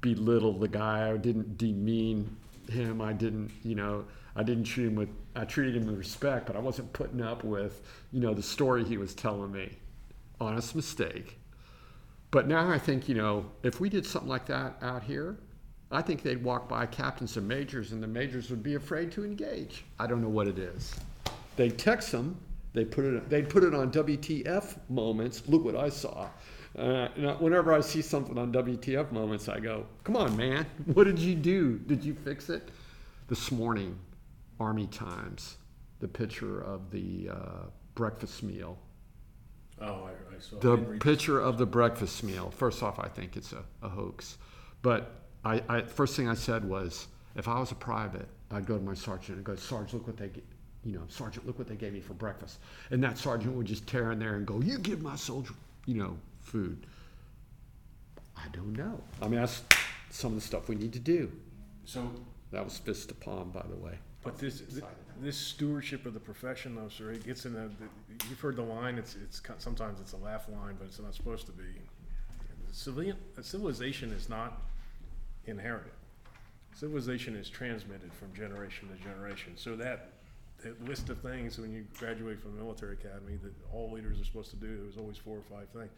belittle 0.00 0.58
the 0.58 0.66
guy. 0.66 1.08
I 1.08 1.16
didn't 1.16 1.56
demean 1.56 2.36
him. 2.68 3.00
I 3.00 3.12
didn't, 3.12 3.52
you 3.62 3.76
know, 3.76 4.04
I 4.34 4.42
didn't 4.42 4.64
treat 4.64 4.88
him 4.88 4.96
with, 4.96 5.08
I 5.36 5.44
treated 5.44 5.76
him 5.76 5.86
with 5.86 5.96
respect, 5.96 6.46
but 6.46 6.56
I 6.56 6.58
wasn't 6.58 6.92
putting 6.92 7.22
up 7.22 7.44
with, 7.44 7.82
you 8.10 8.18
know, 8.18 8.34
the 8.34 8.42
story 8.42 8.82
he 8.82 8.96
was 8.96 9.14
telling 9.14 9.52
me. 9.52 9.70
Honest 10.40 10.74
mistake. 10.74 11.38
But 12.32 12.48
now 12.48 12.68
I 12.68 12.76
think, 12.76 13.08
you 13.08 13.14
know, 13.14 13.46
if 13.62 13.78
we 13.78 13.88
did 13.88 14.04
something 14.04 14.28
like 14.28 14.46
that 14.46 14.76
out 14.82 15.04
here, 15.04 15.38
I 15.92 16.02
think 16.02 16.22
they'd 16.22 16.42
walk 16.42 16.68
by 16.68 16.86
captains 16.86 17.36
and 17.36 17.46
majors 17.46 17.92
and 17.92 18.02
the 18.02 18.08
majors 18.08 18.50
would 18.50 18.64
be 18.64 18.74
afraid 18.74 19.12
to 19.12 19.24
engage. 19.24 19.84
I 20.00 20.08
don't 20.08 20.20
know 20.20 20.28
what 20.28 20.48
it 20.48 20.58
is. 20.58 20.92
They 21.54 21.68
text 21.68 22.10
them, 22.10 22.36
they 22.72 22.84
put 22.84 23.04
it, 23.04 23.28
they'd 23.28 23.48
put 23.48 23.62
it 23.62 23.74
on 23.74 23.92
WTF 23.92 24.76
moments. 24.88 25.42
Look 25.46 25.64
what 25.64 25.76
I 25.76 25.88
saw. 25.88 26.28
Uh, 26.78 27.08
whenever 27.38 27.72
I 27.72 27.80
see 27.80 28.00
something 28.02 28.38
on 28.38 28.52
WTF 28.52 29.10
moments, 29.10 29.48
I 29.48 29.58
go, 29.58 29.86
"Come 30.04 30.16
on, 30.16 30.36
man! 30.36 30.66
What 30.94 31.04
did 31.04 31.18
you 31.18 31.34
do? 31.34 31.78
Did 31.78 32.04
you 32.04 32.14
fix 32.14 32.48
it?" 32.48 32.70
This 33.28 33.50
morning, 33.50 33.98
Army 34.58 34.86
Times, 34.86 35.56
the 36.00 36.08
picture 36.08 36.60
of 36.60 36.90
the 36.90 37.30
uh, 37.32 37.66
breakfast 37.94 38.42
meal. 38.42 38.78
Oh, 39.80 40.08
I, 40.08 40.36
I 40.36 40.38
saw. 40.38 40.58
The 40.58 40.76
picture 41.00 41.40
of 41.40 41.58
the 41.58 41.66
breakfast 41.66 42.22
meal. 42.22 42.50
First 42.50 42.82
off, 42.82 42.98
I 42.98 43.08
think 43.08 43.36
it's 43.36 43.52
a, 43.52 43.64
a 43.82 43.88
hoax. 43.88 44.38
But 44.82 45.12
I, 45.44 45.62
I 45.68 45.82
first 45.82 46.16
thing 46.16 46.28
I 46.28 46.34
said 46.34 46.64
was, 46.64 47.08
if 47.34 47.48
I 47.48 47.58
was 47.58 47.72
a 47.72 47.76
private, 47.76 48.28
I'd 48.50 48.66
go 48.66 48.76
to 48.76 48.82
my 48.82 48.94
sergeant 48.94 49.36
and 49.36 49.44
go, 49.44 49.56
Sarge, 49.56 49.92
look 49.92 50.06
what 50.06 50.16
they, 50.16 50.28
g- 50.28 50.42
you 50.84 50.92
know, 50.92 51.02
Sergeant, 51.08 51.46
look 51.46 51.58
what 51.58 51.68
they 51.68 51.76
gave 51.76 51.92
me 51.92 52.00
for 52.00 52.14
breakfast. 52.14 52.58
And 52.90 53.02
that 53.04 53.18
sergeant 53.18 53.54
would 53.54 53.66
just 53.66 53.86
tear 53.86 54.12
in 54.12 54.18
there 54.18 54.36
and 54.36 54.46
go, 54.46 54.60
you 54.60 54.78
give 54.78 55.02
my 55.02 55.16
soldier, 55.16 55.54
you 55.86 55.94
know, 55.94 56.16
food. 56.50 56.86
I 58.36 58.48
don't 58.52 58.72
know. 58.76 59.00
I 59.22 59.28
mean, 59.28 59.40
that's 59.40 59.62
some 60.10 60.32
of 60.32 60.34
the 60.40 60.46
stuff 60.46 60.68
we 60.68 60.74
need 60.74 60.92
to 60.94 60.98
do. 60.98 61.30
So, 61.84 62.10
That 62.50 62.64
was 62.64 62.76
fist 62.78 63.08
to 63.08 63.14
palm, 63.14 63.50
by 63.50 63.64
the 63.68 63.76
way. 63.76 63.98
but 64.22 64.36
this, 64.38 64.62
this 65.20 65.36
stewardship 65.36 66.04
of 66.06 66.14
the 66.14 66.20
profession 66.20 66.74
though, 66.74 66.88
sir, 66.88 67.12
it 67.12 67.24
gets 67.24 67.46
in 67.46 67.52
the, 67.54 67.70
the- 67.78 68.26
you've 68.28 68.40
heard 68.40 68.56
the 68.56 68.62
line, 68.62 68.98
it's, 68.98 69.14
it's, 69.22 69.40
sometimes 69.58 70.00
it's 70.00 70.12
a 70.12 70.16
laugh 70.16 70.46
line, 70.48 70.76
but 70.78 70.86
it's 70.86 70.98
not 70.98 71.14
supposed 71.14 71.46
to 71.46 71.52
be. 71.52 71.64
Civilian, 72.72 73.16
uh, 73.38 73.42
civilization 73.42 74.10
is 74.12 74.28
not 74.28 74.62
inherited. 75.46 75.92
Civilization 76.74 77.34
is 77.34 77.48
transmitted 77.48 78.12
from 78.12 78.32
generation 78.34 78.88
to 78.88 79.02
generation. 79.02 79.52
So 79.56 79.74
that, 79.76 80.10
that 80.62 80.82
list 80.88 81.08
of 81.10 81.18
things 81.20 81.58
when 81.58 81.72
you 81.72 81.84
graduate 81.98 82.40
from 82.40 82.56
the 82.56 82.62
military 82.62 82.92
academy 82.94 83.38
that 83.42 83.52
all 83.72 83.90
leaders 83.92 84.20
are 84.20 84.24
supposed 84.24 84.50
to 84.50 84.56
do, 84.56 84.76
there 84.76 84.86
was 84.86 84.96
always 84.96 85.16
four 85.16 85.36
or 85.36 85.56
five 85.58 85.68
things. 85.70 85.90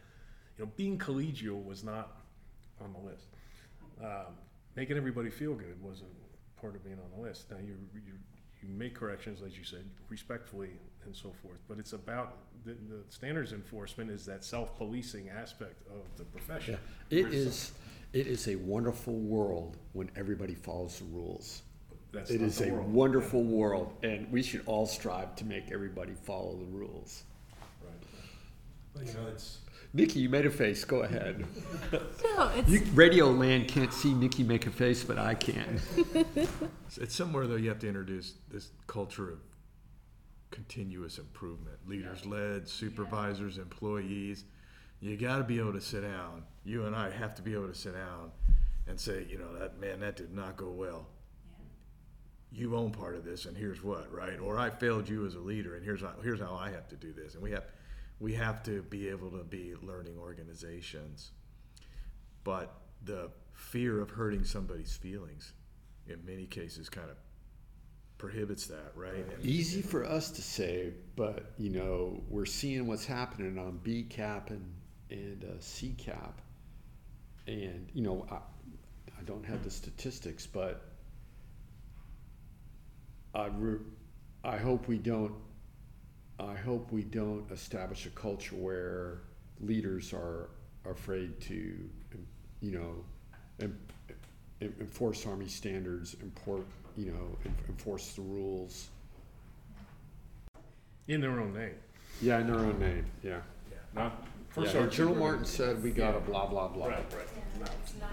You 0.57 0.65
know, 0.65 0.71
being 0.75 0.97
collegial 0.97 1.63
was 1.63 1.83
not 1.83 2.17
on 2.81 2.93
the 2.93 2.99
list. 2.99 3.25
Um, 4.01 4.35
making 4.75 4.97
everybody 4.97 5.29
feel 5.29 5.53
good 5.53 5.81
wasn't 5.81 6.09
part 6.59 6.75
of 6.75 6.83
being 6.83 6.97
on 6.97 7.19
the 7.19 7.27
list. 7.27 7.51
Now 7.51 7.57
you 7.57 7.75
you 7.93 8.01
you 8.61 8.69
make 8.69 8.95
corrections, 8.95 9.41
as 9.45 9.57
you 9.57 9.63
said, 9.63 9.83
respectfully 10.09 10.69
and 11.05 11.15
so 11.15 11.33
forth. 11.41 11.59
But 11.67 11.79
it's 11.79 11.93
about 11.93 12.37
the, 12.65 12.71
the 12.71 13.03
standards 13.09 13.51
enforcement 13.51 14.09
is 14.09 14.25
that 14.25 14.43
self-policing 14.43 15.29
aspect 15.29 15.85
of 15.87 16.01
the 16.17 16.23
profession. 16.23 16.77
Yeah. 17.09 17.19
It 17.19 17.33
is, 17.33 17.73
it 18.13 18.25
is 18.25 18.47
a 18.47 18.55
wonderful 18.55 19.15
world 19.15 19.75
when 19.91 20.09
everybody 20.15 20.55
follows 20.55 20.99
the 20.99 21.05
rules. 21.05 21.63
That's 22.13 22.31
It 22.31 22.39
not 22.39 22.47
is 22.47 22.61
a 22.61 22.69
world. 22.69 22.93
wonderful 22.93 23.43
world, 23.43 23.93
and 24.01 24.31
we 24.31 24.41
should 24.41 24.63
all 24.65 24.85
strive 24.85 25.35
to 25.35 25.45
make 25.45 25.71
everybody 25.73 26.13
follow 26.13 26.55
the 26.55 26.65
rules. 26.65 27.23
Right. 27.83 27.91
But, 28.93 29.07
you 29.07 29.13
know, 29.13 29.27
it's 29.27 29.57
Nikki, 29.93 30.21
you 30.21 30.29
made 30.29 30.45
a 30.45 30.49
face. 30.49 30.83
Go 30.85 31.01
ahead. 31.01 31.45
No, 31.91 32.49
it's 32.55 32.67
You, 32.67 32.81
Radio 32.93 33.27
Land 33.27 33.67
can't 33.67 33.93
see 33.93 34.13
Nikki 34.13 34.43
make 34.43 34.65
a 34.65 34.71
face, 34.71 35.03
but 35.03 35.19
I 35.19 35.35
can. 35.35 35.79
It's 36.97 37.15
somewhere 37.15 37.45
though 37.45 37.55
you 37.55 37.69
have 37.69 37.79
to 37.79 37.87
introduce 37.87 38.33
this 38.51 38.71
culture 38.87 39.31
of 39.31 39.39
continuous 40.49 41.19
improvement. 41.19 41.77
Leaders 41.87 42.25
led, 42.25 42.67
supervisors, 42.67 43.59
employees. 43.59 44.45
You 44.99 45.15
got 45.17 45.37
to 45.37 45.43
be 45.43 45.59
able 45.59 45.73
to 45.73 45.81
sit 45.81 46.01
down. 46.01 46.43
You 46.63 46.85
and 46.85 46.95
I 46.95 47.11
have 47.11 47.35
to 47.35 47.41
be 47.41 47.53
able 47.53 47.67
to 47.67 47.75
sit 47.75 47.93
down 47.93 48.31
and 48.87 48.99
say, 48.99 49.25
you 49.29 49.37
know, 49.37 49.53
that 49.59 49.79
man, 49.79 49.99
that 49.99 50.15
did 50.15 50.33
not 50.33 50.57
go 50.57 50.71
well. 50.71 51.07
You 52.51 52.75
own 52.75 52.91
part 52.91 53.15
of 53.15 53.25
this, 53.25 53.45
and 53.45 53.57
here's 53.57 53.83
what, 53.83 54.11
right? 54.13 54.39
Or 54.39 54.59
I 54.59 54.69
failed 54.69 55.09
you 55.09 55.25
as 55.25 55.35
a 55.35 55.39
leader, 55.39 55.75
and 55.75 55.83
here's 55.83 56.01
how, 56.01 56.13
here's 56.23 56.39
how 56.39 56.53
I 56.53 56.69
have 56.71 56.87
to 56.89 56.95
do 56.95 57.11
this. 57.11 57.33
And 57.33 57.43
we 57.43 57.51
have 57.51 57.65
we 58.23 58.33
have 58.33 58.63
to 58.63 58.81
be 58.83 59.09
able 59.09 59.29
to 59.31 59.43
be 59.43 59.73
learning 59.81 60.17
organizations. 60.17 61.31
But 62.45 62.73
the 63.03 63.29
fear 63.51 63.99
of 63.99 64.11
hurting 64.11 64.45
somebody's 64.45 64.95
feelings, 64.95 65.51
in 66.07 66.25
many 66.25 66.45
cases, 66.45 66.87
kind 66.87 67.09
of 67.09 67.17
prohibits 68.17 68.65
that, 68.67 68.93
right? 68.95 69.13
And- 69.13 69.45
Easy 69.45 69.81
for 69.81 70.05
us 70.05 70.31
to 70.31 70.41
say, 70.41 70.93
but 71.17 71.51
you 71.57 71.69
know, 71.69 72.23
we're 72.29 72.45
seeing 72.45 72.87
what's 72.87 73.05
happening 73.05 73.57
on 73.59 73.81
BCAP 73.83 74.51
and 74.51 74.73
and 75.09 75.43
uh, 75.43 75.57
CCAP, 75.59 76.33
and 77.45 77.89
you 77.93 78.03
know, 78.03 78.25
I, 78.31 78.37
I 79.19 79.23
don't 79.25 79.45
have 79.45 79.65
the 79.65 79.69
statistics, 79.69 80.47
but 80.47 80.89
I 83.35 83.47
re- 83.47 83.79
I 84.45 84.55
hope 84.57 84.87
we 84.87 84.97
don't. 84.97 85.33
I 86.39 86.55
hope 86.55 86.91
we 86.91 87.03
don't 87.03 87.49
establish 87.51 88.05
a 88.05 88.09
culture 88.09 88.55
where 88.55 89.19
leaders 89.61 90.13
are 90.13 90.49
afraid 90.85 91.39
to, 91.41 91.77
you 92.61 92.71
know, 92.71 93.05
en- 93.61 93.77
en- 94.61 94.75
enforce 94.79 95.25
Army 95.25 95.47
standards, 95.47 96.15
import, 96.21 96.65
you 96.97 97.11
know, 97.11 97.37
en- 97.45 97.55
enforce 97.69 98.13
the 98.13 98.21
rules. 98.21 98.89
In 101.07 101.21
their 101.21 101.39
own 101.39 101.53
name. 101.53 101.75
Yeah, 102.21 102.39
in 102.39 102.47
their 102.47 102.59
own 102.59 102.79
name, 102.79 103.05
yeah. 103.21 103.41
Not. 103.93 104.25
Yeah, 104.55 104.63
Sergeant 104.65 104.91
General 104.91 105.15
Martin 105.15 105.45
said 105.45 105.83
we 105.83 105.91
got 105.91 106.15
a 106.15 106.19
blah, 106.19 106.45
blah, 106.45 106.67
blah. 106.67 106.87
Right, 106.87 107.13
right. 107.13 107.27
No. 107.59 107.65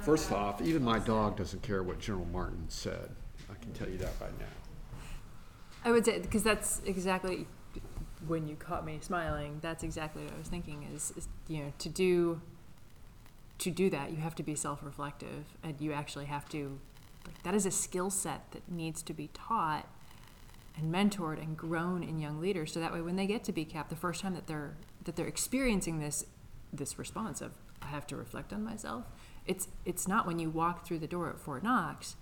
First 0.03 0.33
off, 0.33 0.63
even 0.63 0.83
my 0.83 0.99
dog 0.99 1.37
doesn't 1.37 1.63
care 1.63 1.83
what 1.83 1.99
General 1.99 2.27
Martin 2.27 2.65
said. 2.69 3.11
I 3.51 3.55
can 3.63 3.73
tell 3.73 3.89
you 3.89 3.99
that 3.99 4.13
right 4.21 4.39
now. 4.39 4.47
I 5.85 5.93
would 5.93 6.05
say 6.05 6.19
because 6.19 6.43
that's 6.43 6.81
exactly 6.85 7.47
when 8.27 8.49
you 8.49 8.57
caught 8.57 8.85
me 8.85 8.99
smiling. 9.01 9.59
That's 9.63 9.83
exactly 9.83 10.25
what 10.25 10.35
I 10.35 10.39
was 10.39 10.49
thinking. 10.49 10.87
Is, 10.95 11.13
is 11.17 11.29
you 11.49 11.65
know 11.65 11.73
to 11.79 11.89
do 11.89 12.41
to 13.59 13.71
do 13.71 13.91
that, 13.91 14.11
you 14.11 14.17
have 14.17 14.35
to 14.37 14.43
be 14.43 14.55
self-reflective, 14.55 15.45
and 15.63 15.81
you 15.81 15.93
actually 15.93 16.27
have 16.27 16.49
to. 16.51 16.79
Like, 17.27 17.43
that 17.43 17.55
is 17.55 17.67
a 17.67 17.71
skill 17.71 18.09
set 18.11 18.51
that 18.53 18.71
needs 18.71 19.03
to 19.03 19.13
be 19.13 19.29
taught 19.35 19.87
and 20.77 20.93
mentored 20.93 21.39
and 21.39 21.55
grown 21.57 22.03
in 22.03 22.19
young 22.19 22.41
leaders. 22.41 22.73
So 22.73 22.81
that 22.81 22.93
way, 22.95 23.03
when 23.03 23.17
they 23.17 23.27
get 23.27 23.45
to 23.45 23.53
BCAP, 23.53 23.91
the 23.91 23.97
first 23.97 24.23
time 24.23 24.35
that 24.35 24.47
they're 24.47 24.77
that 25.05 25.17
they're 25.17 25.27
experiencing 25.27 26.01
this 26.01 26.25
this 26.73 26.99
response 26.99 27.41
of 27.41 27.53
I 27.83 27.87
have 27.87 28.07
to 28.09 28.17
reflect 28.17 28.53
on 28.53 28.65
myself. 28.65 29.05
It's 29.47 29.69
it's 29.85 30.09
not 30.09 30.27
when 30.27 30.39
you 30.39 30.51
walk 30.51 30.87
through 30.87 31.01
the 31.01 31.07
door 31.07 31.29
at 31.29 31.39
Fort 31.39 31.63
Knox 31.63 32.17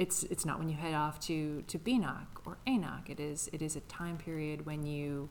it's 0.00 0.22
it's 0.24 0.46
not 0.46 0.58
when 0.58 0.70
you 0.70 0.76
head 0.76 0.94
off 0.94 1.20
to 1.20 1.62
to 1.66 1.78
BNOC 1.78 2.26
or 2.50 2.58
ANOC. 2.66 3.10
It 3.10 3.20
is 3.20 3.48
it 3.52 3.62
is 3.62 3.76
a 3.76 3.80
time 3.80 4.18
period 4.18 4.66
when 4.66 4.84
you 4.84 5.28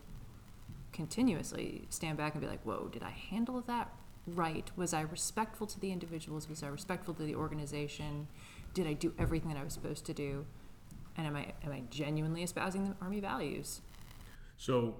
continuously 0.92 1.86
stand 1.90 2.18
back 2.18 2.34
and 2.34 2.42
be 2.42 2.48
like, 2.48 2.64
"Whoa, 2.64 2.88
did 2.92 3.04
I 3.04 3.12
handle 3.12 3.62
that 3.62 3.94
right? 4.28 4.70
Was 4.76 4.94
I 4.94 5.02
respectful 5.02 5.68
to 5.68 5.80
the 5.80 5.92
individuals? 5.92 6.48
Was 6.50 6.64
I 6.64 6.68
respectful 6.68 7.14
to 7.16 7.24
the 7.24 7.36
organization? 7.36 8.28
Did 8.74 8.88
I 8.88 8.94
do 8.94 9.14
everything 9.18 9.50
that 9.50 9.60
I 9.60 9.64
was 9.64 9.74
supposed 9.74 10.06
to 10.06 10.14
do? 10.14 10.46
And 11.18 11.28
am 11.28 11.36
I 11.36 11.54
am 11.64 11.72
I 11.72 11.82
genuinely 11.90 12.44
espousing 12.44 12.88
the 12.88 12.96
Army 13.02 13.20
values?" 13.20 13.82
So, 14.58 14.96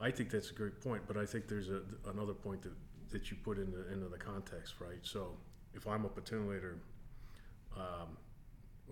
I 0.00 0.10
think 0.10 0.30
that's 0.30 0.50
a 0.50 0.54
great 0.54 0.80
point, 0.80 1.02
but 1.06 1.16
I 1.16 1.26
think 1.26 1.48
there's 1.48 1.70
a, 1.70 1.82
another 2.08 2.34
point 2.34 2.62
that, 2.62 2.72
that 3.10 3.30
you 3.30 3.36
put 3.42 3.58
into, 3.58 3.90
into 3.92 4.08
the 4.08 4.16
context, 4.16 4.74
right? 4.80 4.98
So, 5.02 5.36
if 5.74 5.86
I'm 5.86 6.04
a 6.04 6.08
platoon 6.08 6.48
leader, 6.48 6.78
um, 7.76 8.16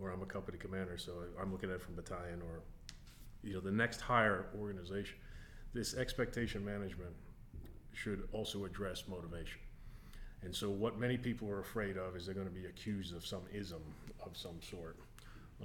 or 0.01 0.10
I'm 0.10 0.23
a 0.23 0.27
company 0.27 0.59
commander, 0.59 0.98
so 0.98 1.12
I'm 1.40 1.52
looking 1.52 1.70
at 1.70 1.77
it 1.77 1.82
from 1.82 1.94
battalion 1.94 2.43
or, 2.43 2.60
you 3.43 3.55
know, 3.55 3.60
the 3.60 3.73
next 3.73 4.01
higher 4.01 4.47
organization, 4.59 5.16
this 5.73 5.94
expectation 5.94 6.64
management 6.64 7.12
should 7.93 8.28
also 8.32 8.64
address 8.64 9.05
motivation. 9.09 9.60
And 10.43 10.55
so, 10.55 10.70
what 10.70 10.98
many 10.98 11.16
people 11.16 11.51
are 11.51 11.60
afraid 11.60 11.97
of 11.97 12.14
is 12.14 12.27
they're 12.27 12.35
going 12.35 12.47
to 12.47 12.52
be 12.52 12.66
accused 12.66 13.16
of 13.16 13.27
some 13.27 13.43
ism 13.52 13.81
of 14.24 14.36
some 14.36 14.60
sort, 14.60 14.97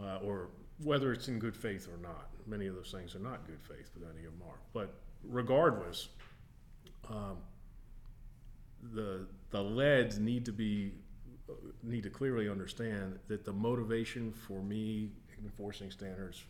uh, 0.01 0.17
or 0.23 0.49
whether 0.83 1.11
it's 1.11 1.27
in 1.27 1.39
good 1.39 1.55
faith 1.55 1.87
or 1.87 1.97
not. 2.01 2.29
Many 2.47 2.67
of 2.67 2.75
those 2.75 2.91
things 2.91 3.15
are 3.15 3.19
not 3.19 3.45
good 3.45 3.59
faith, 3.61 3.91
but 3.93 4.07
many 4.07 4.25
of 4.25 4.31
them 4.31 4.41
are. 4.49 4.57
But 4.73 4.93
regardless, 5.23 6.09
um, 7.09 7.37
the 8.93 9.27
the 9.51 9.61
leads 9.61 10.19
need 10.19 10.45
to 10.45 10.51
be 10.51 10.93
need 11.83 12.03
to 12.03 12.09
clearly 12.09 12.49
understand 12.49 13.19
that 13.27 13.45
the 13.45 13.53
motivation 13.53 14.31
for 14.31 14.61
me 14.61 15.09
enforcing 15.43 15.91
standards, 15.91 16.43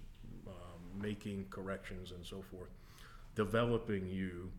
um, 0.48 1.02
making 1.02 1.46
corrections, 1.50 2.12
and 2.12 2.26
so 2.26 2.42
forth, 2.42 2.70
developing 3.36 4.08
you 4.08 4.52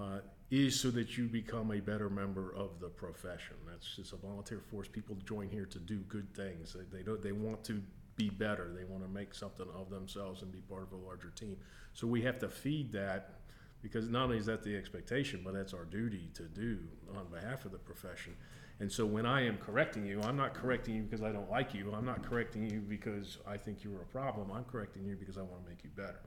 uh, 0.00 0.18
is 0.50 0.78
so 0.78 0.90
that 0.90 1.16
you 1.16 1.26
become 1.26 1.72
a 1.72 1.80
better 1.80 2.08
member 2.08 2.54
of 2.54 2.80
the 2.80 2.88
profession. 2.88 3.56
That's 3.66 3.96
it's 3.98 4.12
a 4.12 4.16
volunteer 4.16 4.60
force. 4.60 4.88
People 4.88 5.16
join 5.24 5.48
here 5.48 5.66
to 5.66 5.78
do 5.78 5.98
good 6.08 6.32
things. 6.34 6.74
They, 6.74 6.98
they 6.98 7.02
don't. 7.02 7.22
They 7.22 7.32
want 7.32 7.64
to 7.64 7.82
be 8.16 8.30
better. 8.30 8.70
They 8.76 8.84
want 8.84 9.02
to 9.02 9.08
make 9.08 9.34
something 9.34 9.66
of 9.74 9.90
themselves 9.90 10.42
and 10.42 10.52
be 10.52 10.60
part 10.60 10.82
of 10.82 10.92
a 10.92 10.96
larger 10.96 11.30
team. 11.30 11.56
So 11.94 12.06
we 12.06 12.22
have 12.22 12.38
to 12.40 12.48
feed 12.48 12.92
that 12.92 13.40
because 13.82 14.08
not 14.08 14.24
only 14.24 14.38
is 14.38 14.46
that 14.46 14.62
the 14.62 14.76
expectation, 14.76 15.42
but 15.44 15.54
that's 15.54 15.74
our 15.74 15.84
duty 15.84 16.30
to 16.34 16.44
do 16.44 16.78
on 17.16 17.26
behalf 17.26 17.64
of 17.64 17.72
the 17.72 17.78
profession. 17.78 18.34
And 18.80 18.90
so 18.90 19.06
when 19.06 19.24
I 19.24 19.46
am 19.46 19.56
correcting 19.58 20.04
you, 20.04 20.20
I'm 20.22 20.36
not 20.36 20.54
correcting 20.54 20.96
you 20.96 21.02
because 21.02 21.22
I 21.22 21.30
don't 21.30 21.50
like 21.50 21.74
you. 21.74 21.92
I'm 21.94 22.04
not 22.04 22.28
correcting 22.28 22.68
you 22.68 22.80
because 22.80 23.38
I 23.46 23.56
think 23.56 23.84
you're 23.84 24.02
a 24.02 24.06
problem. 24.06 24.50
I'm 24.52 24.64
correcting 24.64 25.04
you 25.04 25.16
because 25.16 25.38
I 25.38 25.42
want 25.42 25.62
to 25.64 25.70
make 25.70 25.84
you 25.84 25.90
better. 25.96 26.20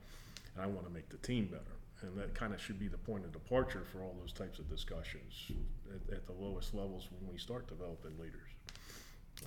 And 0.54 0.64
I 0.64 0.66
want 0.66 0.86
to 0.86 0.92
make 0.92 1.08
the 1.10 1.18
team 1.18 1.46
better. 1.46 1.76
And 2.00 2.16
that 2.16 2.34
kind 2.34 2.54
of 2.54 2.60
should 2.60 2.78
be 2.78 2.88
the 2.88 2.98
point 2.98 3.24
of 3.24 3.32
departure 3.32 3.84
for 3.92 4.02
all 4.02 4.16
those 4.20 4.32
types 4.32 4.58
of 4.58 4.70
discussions 4.70 5.50
at, 5.90 6.14
at 6.14 6.26
the 6.26 6.32
lowest 6.32 6.72
levels 6.72 7.08
when 7.10 7.30
we 7.30 7.38
start 7.38 7.66
developing 7.68 8.12
leaders, 8.18 8.48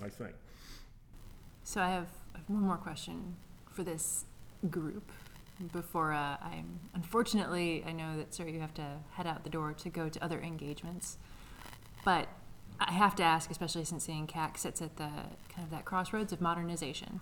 I 0.04 0.08
think. 0.08 0.34
So 1.64 1.80
I 1.80 1.88
have, 1.88 2.08
I 2.34 2.38
have 2.38 2.48
one 2.48 2.62
more 2.62 2.76
question 2.76 3.36
for 3.70 3.82
this 3.82 4.26
group 4.70 5.10
before 5.72 6.12
uh, 6.12 6.36
I'm. 6.42 6.78
Unfortunately, 6.94 7.84
I 7.86 7.92
know 7.92 8.16
that 8.16 8.34
sir, 8.34 8.46
you 8.46 8.60
have 8.60 8.74
to 8.74 8.98
head 9.12 9.26
out 9.26 9.44
the 9.44 9.50
door 9.50 9.72
to 9.72 9.88
go 9.88 10.08
to 10.08 10.22
other 10.22 10.40
engagements, 10.40 11.18
but 12.04 12.28
I 12.88 12.92
have 12.92 13.14
to 13.16 13.22
ask, 13.22 13.50
especially 13.50 13.84
since 13.84 14.04
seeing 14.04 14.26
CAC 14.26 14.58
sits 14.58 14.82
at 14.82 14.96
the 14.96 15.08
kind 15.48 15.64
of 15.64 15.70
that 15.70 15.84
crossroads 15.84 16.32
of 16.32 16.40
modernization. 16.40 17.20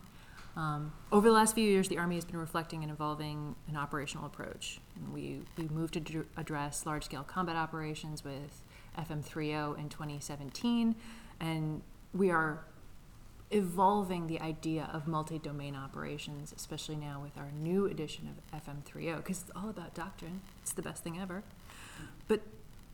Um, 0.56 0.92
over 1.12 1.28
the 1.28 1.34
last 1.34 1.54
few 1.54 1.68
years, 1.68 1.88
the 1.88 1.98
Army 1.98 2.16
has 2.16 2.24
been 2.24 2.36
reflecting 2.36 2.82
and 2.82 2.90
evolving 2.90 3.54
an 3.68 3.76
operational 3.76 4.26
approach. 4.26 4.80
And 4.96 5.12
we, 5.12 5.40
we 5.56 5.68
moved 5.68 5.94
to 5.94 6.00
dr- 6.00 6.26
address 6.36 6.86
large 6.86 7.04
scale 7.04 7.22
combat 7.22 7.56
operations 7.56 8.24
with 8.24 8.62
FM30 8.98 9.78
in 9.78 9.88
2017, 9.88 10.96
and 11.38 11.82
we 12.12 12.30
are 12.30 12.64
evolving 13.52 14.26
the 14.26 14.40
idea 14.40 14.88
of 14.92 15.06
multi-domain 15.06 15.74
operations, 15.74 16.52
especially 16.56 16.96
now 16.96 17.20
with 17.20 17.36
our 17.36 17.50
new 17.52 17.86
edition 17.86 18.28
of 18.28 18.60
FM30, 18.64 19.16
because 19.16 19.42
it's 19.42 19.50
all 19.56 19.68
about 19.68 19.94
doctrine. 19.94 20.40
It's 20.62 20.72
the 20.72 20.82
best 20.82 21.02
thing 21.02 21.18
ever. 21.18 21.42
But 22.28 22.42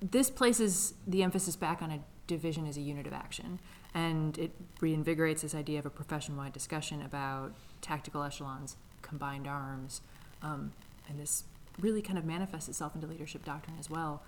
this 0.01 0.31
places 0.31 0.95
the 1.07 1.23
emphasis 1.23 1.57
back 1.57 1.83
on 1.83 1.91
a 1.91 2.01
division 2.27 2.67
as 2.67 2.77
a 2.77 2.81
unit 2.81 3.07
of 3.07 3.13
action, 3.13 3.61
and 3.95 4.39
it 4.39 4.53
reinvigorates 4.81 5.41
this 5.41 5.55
idea 5.55 5.79
of 5.79 5.87
a 5.87 5.91
profession-wide 5.91 6.53
discussion 6.53 7.03
about 7.03 7.53
tactical 7.81 8.23
echelons, 8.23 8.77
combined 9.03 9.47
arms, 9.47 10.01
um, 10.43 10.73
and 11.09 11.19
this 11.19 11.45
really 11.81 12.03
kind 12.03 12.19
of 12.19 12.25
manifests 12.25 12.69
itself 12.69 12.95
into 12.95 13.07
leadership 13.07 13.45
doctrine 13.45 13.77
as 13.79 13.91
well. 13.91 14.23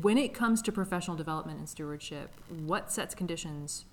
When 0.00 0.18
it 0.18 0.34
comes 0.34 0.62
to 0.62 0.72
professional 0.72 1.16
development 1.16 1.58
and 1.58 1.68
stewardship, 1.68 2.30
what 2.48 2.90
sets 2.90 3.14
conditions 3.14 3.84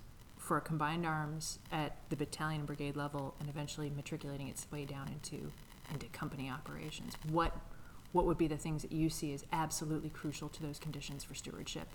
for 0.46 0.60
combined 0.60 1.04
arms 1.04 1.58
at 1.72 1.96
the 2.08 2.16
battalion 2.16 2.60
and 2.60 2.66
brigade 2.66 2.94
level 2.94 3.34
and 3.40 3.48
eventually 3.48 3.90
matriculating 3.90 4.46
its 4.46 4.70
way 4.70 4.84
down 4.84 5.08
into 5.08 5.50
into 5.92 6.06
company 6.06 6.48
operations 6.50 7.14
what 7.30 7.56
what 8.16 8.24
would 8.24 8.38
be 8.38 8.48
the 8.48 8.56
things 8.56 8.80
that 8.80 8.90
you 8.90 9.10
see 9.10 9.34
as 9.34 9.44
absolutely 9.52 10.08
crucial 10.08 10.48
to 10.48 10.62
those 10.62 10.78
conditions 10.78 11.22
for 11.22 11.34
stewardship 11.34 11.86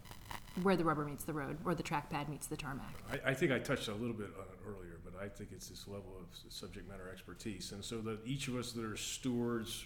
where 0.61 0.76
the 0.76 0.84
rubber 0.84 1.03
meets 1.03 1.23
the 1.23 1.34
road 1.34 1.57
or 1.65 1.73
the 1.73 1.81
trackpad 1.81 2.30
meets 2.30 2.45
the 2.45 2.56
tarmac 2.56 2.93
I, 3.11 3.31
I 3.31 3.34
think 3.34 3.52
I 3.52 3.57
touched 3.57 3.88
a 3.88 3.95
little 3.95 4.14
bit 4.14 4.27
on 4.38 4.45
it 4.45 4.60
earlier, 4.68 4.99
but 5.03 5.14
I 5.19 5.27
think 5.27 5.49
it's 5.52 5.69
this 5.69 5.88
level 5.88 6.14
of 6.19 6.53
subject 6.53 6.88
matter 6.88 7.10
expertise. 7.11 7.72
And 7.72 7.84
so 7.84 8.02
that 8.02 8.19
each 8.23 8.48
of 8.48 8.56
us 8.56 8.72
that 8.73 8.85
are 8.85 8.95
stewards, 8.95 9.85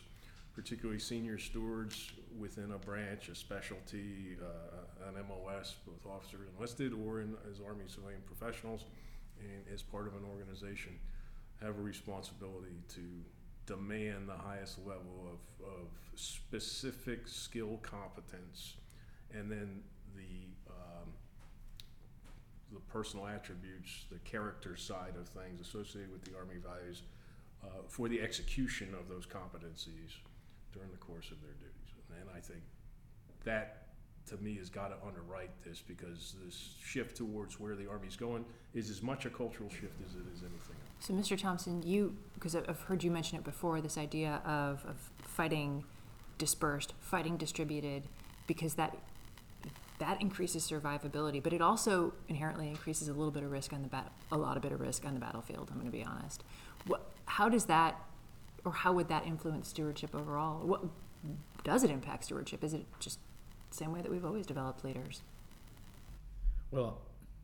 particularly 0.54 1.00
senior 1.00 1.38
stewards 1.38 2.12
within 2.38 2.72
a 2.74 2.78
branch, 2.78 3.30
a 3.30 3.36
specialty, 3.36 4.36
uh, 4.42 5.08
an 5.08 5.16
MOS, 5.30 5.76
both 5.88 6.06
officer 6.06 6.40
enlisted 6.54 6.92
or 6.94 7.22
in, 7.22 7.36
as 7.50 7.62
Army 7.66 7.86
civilian 7.88 8.22
professionals, 8.26 8.84
and 9.40 9.64
as 9.74 9.82
part 9.82 10.06
of 10.06 10.14
an 10.16 10.24
organization, 10.30 11.00
have 11.62 11.78
a 11.78 11.82
responsibility 11.82 12.76
to 12.90 13.02
demand 13.66 14.30
the 14.30 14.38
highest 14.38 14.78
level 14.80 15.28
of, 15.32 15.66
of 15.66 15.88
specific 16.16 17.28
skill 17.28 17.80
competence, 17.82 18.76
and 19.34 19.52
then 19.52 19.82
the, 20.16 20.48
um, 20.70 21.10
the 22.72 22.80
personal 22.82 23.28
attributes, 23.28 24.06
the 24.12 24.20
character 24.20 24.76
side 24.76 25.14
of 25.20 25.28
things 25.28 25.62
associated 25.62 26.12
with 26.12 26.24
the 26.24 26.38
Army 26.38 26.56
values 26.64 27.04
uh, 27.64 27.68
for 27.88 28.08
the 28.08 28.22
execution 28.22 28.94
of 29.00 29.10
those 29.10 29.26
competencies 29.26 30.14
during 30.72 30.92
the 30.92 30.98
course 30.98 31.32
of 31.32 31.42
their 31.42 31.54
duties. 31.54 31.72
And 32.22 32.30
I 32.36 32.40
think 32.40 32.62
that, 33.44 33.88
to 34.28 34.38
me, 34.38 34.56
has 34.56 34.70
got 34.70 34.90
to 34.90 35.08
underwrite 35.08 35.52
this 35.64 35.82
because 35.86 36.36
this 36.44 36.76
shift 36.84 37.18
towards 37.18 37.60
where 37.60 37.76
the 37.76 37.90
Army's 37.90 38.16
going 38.16 38.46
is 38.74 38.90
as 38.90 39.02
much 39.02 39.26
a 39.26 39.30
cultural 39.30 39.70
shift 39.70 40.00
as 40.06 40.16
it 40.16 40.26
is 40.34 40.42
anything 40.42 40.76
else. 40.82 40.85
So 41.06 41.14
mr 41.14 41.40
thompson 41.40 41.84
you 41.84 42.16
because 42.34 42.56
i've 42.56 42.82
heard 42.82 43.04
you 43.04 43.12
mention 43.12 43.38
it 43.38 43.44
before 43.44 43.82
this 43.82 43.98
idea 43.98 44.42
of, 44.46 44.84
of 44.86 45.12
fighting 45.22 45.84
dispersed 46.38 46.94
fighting 47.00 47.38
distributed 47.38 48.04
because 48.48 48.76
that 48.76 48.98
that 50.00 50.22
increases 50.22 50.70
survivability, 50.70 51.42
but 51.42 51.54
it 51.54 51.62
also 51.62 52.14
inherently 52.28 52.68
increases 52.68 53.08
a 53.08 53.14
little 53.14 53.32
bit 53.32 53.44
of 53.44 53.52
risk 53.52 53.72
on 53.72 53.82
the 53.82 53.88
bat, 53.88 54.12
a 54.32 54.38
lot 54.38 54.58
of 54.58 54.64
bit 54.64 54.72
of 54.72 54.82
risk 54.82 55.06
on 55.06 55.14
the 55.14 55.20
battlefield. 55.20 55.70
I'm 55.72 55.80
going 55.80 55.92
to 55.92 55.98
be 55.98 56.04
honest. 56.04 56.44
What, 56.86 57.10
how 57.26 57.50
does 57.50 57.66
that, 57.66 58.00
or 58.66 58.74
how 58.74 58.94
would 58.94 59.08
that 59.08 59.26
influence 59.26 59.70
stewardship 59.70 60.14
overall? 60.14 60.66
What 60.66 60.84
does 61.64 61.84
it 61.84 61.90
impact 61.90 62.26
stewardship? 62.26 62.64
Is 62.64 62.74
it 62.74 62.86
just 63.00 63.20
the 63.70 63.78
same 63.78 63.94
way 63.94 64.02
that 64.02 64.12
we've 64.12 64.26
always 64.26 64.46
developed 64.46 64.84
leaders? 64.84 65.22
Well, 66.72 67.00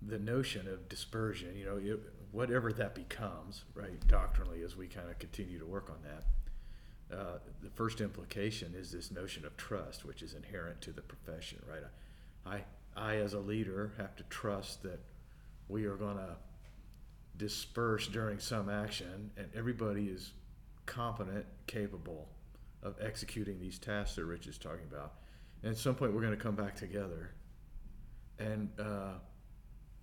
the 0.05 0.19
notion 0.19 0.67
of 0.67 0.89
dispersion, 0.89 1.55
you 1.55 1.65
know, 1.65 1.77
it, 1.77 1.99
whatever 2.31 2.71
that 2.73 2.95
becomes, 2.95 3.63
right, 3.75 4.05
doctrinally, 4.07 4.63
as 4.63 4.75
we 4.75 4.87
kind 4.87 5.09
of 5.09 5.19
continue 5.19 5.59
to 5.59 5.65
work 5.65 5.89
on 5.89 5.97
that, 6.03 7.17
uh, 7.17 7.37
the 7.61 7.69
first 7.71 7.99
implication 7.99 8.73
is 8.75 8.91
this 8.91 9.11
notion 9.11 9.45
of 9.45 9.55
trust, 9.57 10.05
which 10.05 10.21
is 10.21 10.33
inherent 10.33 10.79
to 10.81 10.91
the 10.91 11.01
profession, 11.01 11.59
right? 11.69 11.83
I, 12.45 12.61
I, 12.95 13.15
as 13.17 13.33
a 13.33 13.39
leader, 13.39 13.91
have 13.97 14.15
to 14.15 14.23
trust 14.23 14.81
that 14.83 14.99
we 15.67 15.85
are 15.85 15.95
going 15.95 16.17
to 16.17 16.35
disperse 17.37 18.07
during 18.07 18.39
some 18.39 18.69
action, 18.69 19.31
and 19.35 19.47
everybody 19.53 20.05
is 20.05 20.31
competent, 20.85 21.45
capable 21.67 22.29
of 22.83 22.95
executing 23.01 23.59
these 23.59 23.77
tasks 23.77 24.15
that 24.15 24.25
Rich 24.25 24.47
is 24.47 24.57
talking 24.57 24.85
about. 24.89 25.13
And 25.63 25.71
at 25.71 25.77
some 25.77 25.95
point, 25.95 26.13
we're 26.13 26.21
going 26.21 26.35
to 26.35 26.41
come 26.43 26.55
back 26.55 26.75
together, 26.75 27.31
and 28.39 28.69
uh, 28.79 29.13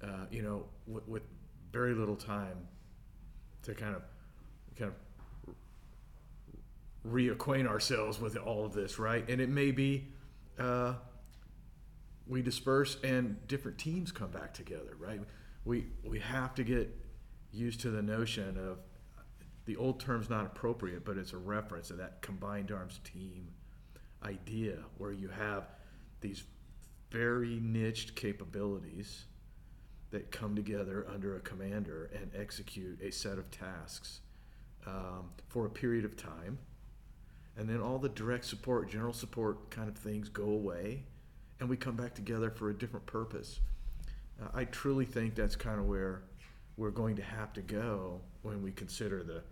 uh, 0.03 0.27
you 0.31 0.43
know, 0.43 0.67
with, 0.87 1.09
with 1.09 1.23
very 1.73 1.95
little 1.95 2.17
time 2.17 2.69
to 3.63 3.75
kind 3.75 3.95
of 3.95 4.03
kind 4.79 4.93
of 4.93 5.55
reacquaint 7.07 7.67
ourselves 7.67 8.21
with 8.21 8.37
all 8.37 8.65
of 8.65 8.73
this, 8.73 8.99
right? 8.99 9.29
And 9.29 9.41
it 9.41 9.49
may 9.49 9.71
be 9.71 10.09
uh, 10.59 10.95
we 12.27 12.43
disperse 12.43 12.99
and 13.03 13.47
different 13.49 13.79
teams 13.79 14.13
come 14.13 14.31
back 14.31 14.53
together, 14.53 14.97
right? 14.99 15.21
We 15.65 15.87
we 16.05 16.19
have 16.21 16.55
to 16.57 16.65
get 16.65 16.95
used 17.53 17.81
to 17.81 17.91
the 17.91 18.03
notion 18.03 18.59
of 18.59 18.79
the 19.65 19.77
old 19.77 20.01
term's 20.01 20.31
not 20.31 20.47
appropriate, 20.47 21.05
but 21.05 21.17
it's 21.17 21.33
a 21.33 21.39
reference 21.39 21.89
to 21.89 21.95
that 21.95 22.23
combined 22.23 22.73
arms 22.73 23.01
team 23.05 23.49
idea 24.23 24.77
where 24.97 25.13
you 25.13 25.29
have 25.29 25.69
these 26.21 26.43
very 27.11 27.61
niched 27.61 28.15
capabilities 28.15 29.25
that 30.11 30.31
come 30.31 30.57
together 30.57 31.07
under 31.13 31.37
a 31.37 31.41
commander 31.41 32.11
and 32.15 32.31
execute 32.35 33.01
a 33.03 33.11
set 33.11 33.39
of 33.39 33.51
tasks 33.51 34.21
um, 34.87 35.31
for 35.49 35.67
a 35.67 35.71
period 35.71 36.05
of 36.05 36.17
time. 36.17 36.59
And 37.57 37.69
then 37.69 37.81
all 37.81 37.99
the 37.99 38.09
direct 38.09 38.45
support, 38.45 38.89
general 38.89 39.13
support 39.13 39.71
kind 39.71 39.89
of 39.89 39.97
things 39.97 40.29
go 40.29 40.45
away, 40.45 41.03
and 41.61 41.69
we 41.69 41.77
come 41.77 41.97
back 41.97 42.15
together 42.15 42.51
for 42.51 42.71
a 42.71 42.75
different 42.75 43.05
purpose. 43.07 43.61
Uh, 44.41 44.49
I 44.55 44.65
truly 44.65 45.05
think 45.05 45.35
that's 45.35 45.57
kind 45.57 45.81
of 45.81 45.87
where 45.87 46.23
we're 46.77 46.91
going 46.91 47.17
to 47.17 47.23
have 47.23 47.53
to 47.55 47.61
go 47.61 48.21
when 48.43 48.63
we 48.63 48.71
consider 48.73 49.23
the 49.23 49.43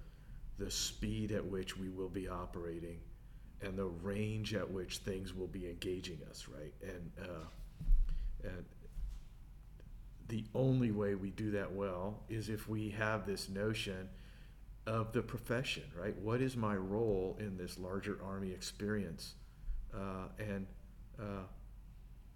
the 0.58 0.70
speed 0.70 1.32
at 1.32 1.44
which 1.44 1.76
we 1.76 1.90
will 1.90 2.08
be 2.08 2.28
operating 2.28 2.98
and 3.60 3.76
the 3.76 3.84
range 3.84 4.54
at 4.54 4.70
which 4.70 4.98
things 4.98 5.34
will 5.34 5.46
be 5.46 5.66
engaging 5.66 6.18
us, 6.30 6.46
right? 6.48 6.72
And 6.82 7.10
uh, 7.20 7.44
and 8.44 8.64
the 10.28 10.44
only 10.54 10.90
way 10.90 11.14
we 11.14 11.30
do 11.30 11.52
that 11.52 11.72
well 11.72 12.22
is 12.28 12.48
if 12.48 12.68
we 12.68 12.90
have 12.90 13.26
this 13.26 13.48
notion 13.48 14.08
of 14.86 15.12
the 15.12 15.22
profession, 15.22 15.84
right? 15.98 16.16
What 16.18 16.40
is 16.40 16.56
my 16.56 16.76
role 16.76 17.36
in 17.40 17.56
this 17.56 17.78
larger 17.78 18.18
army 18.24 18.50
experience? 18.50 19.34
Uh, 19.94 20.28
and 20.38 20.66
uh, 21.20 21.44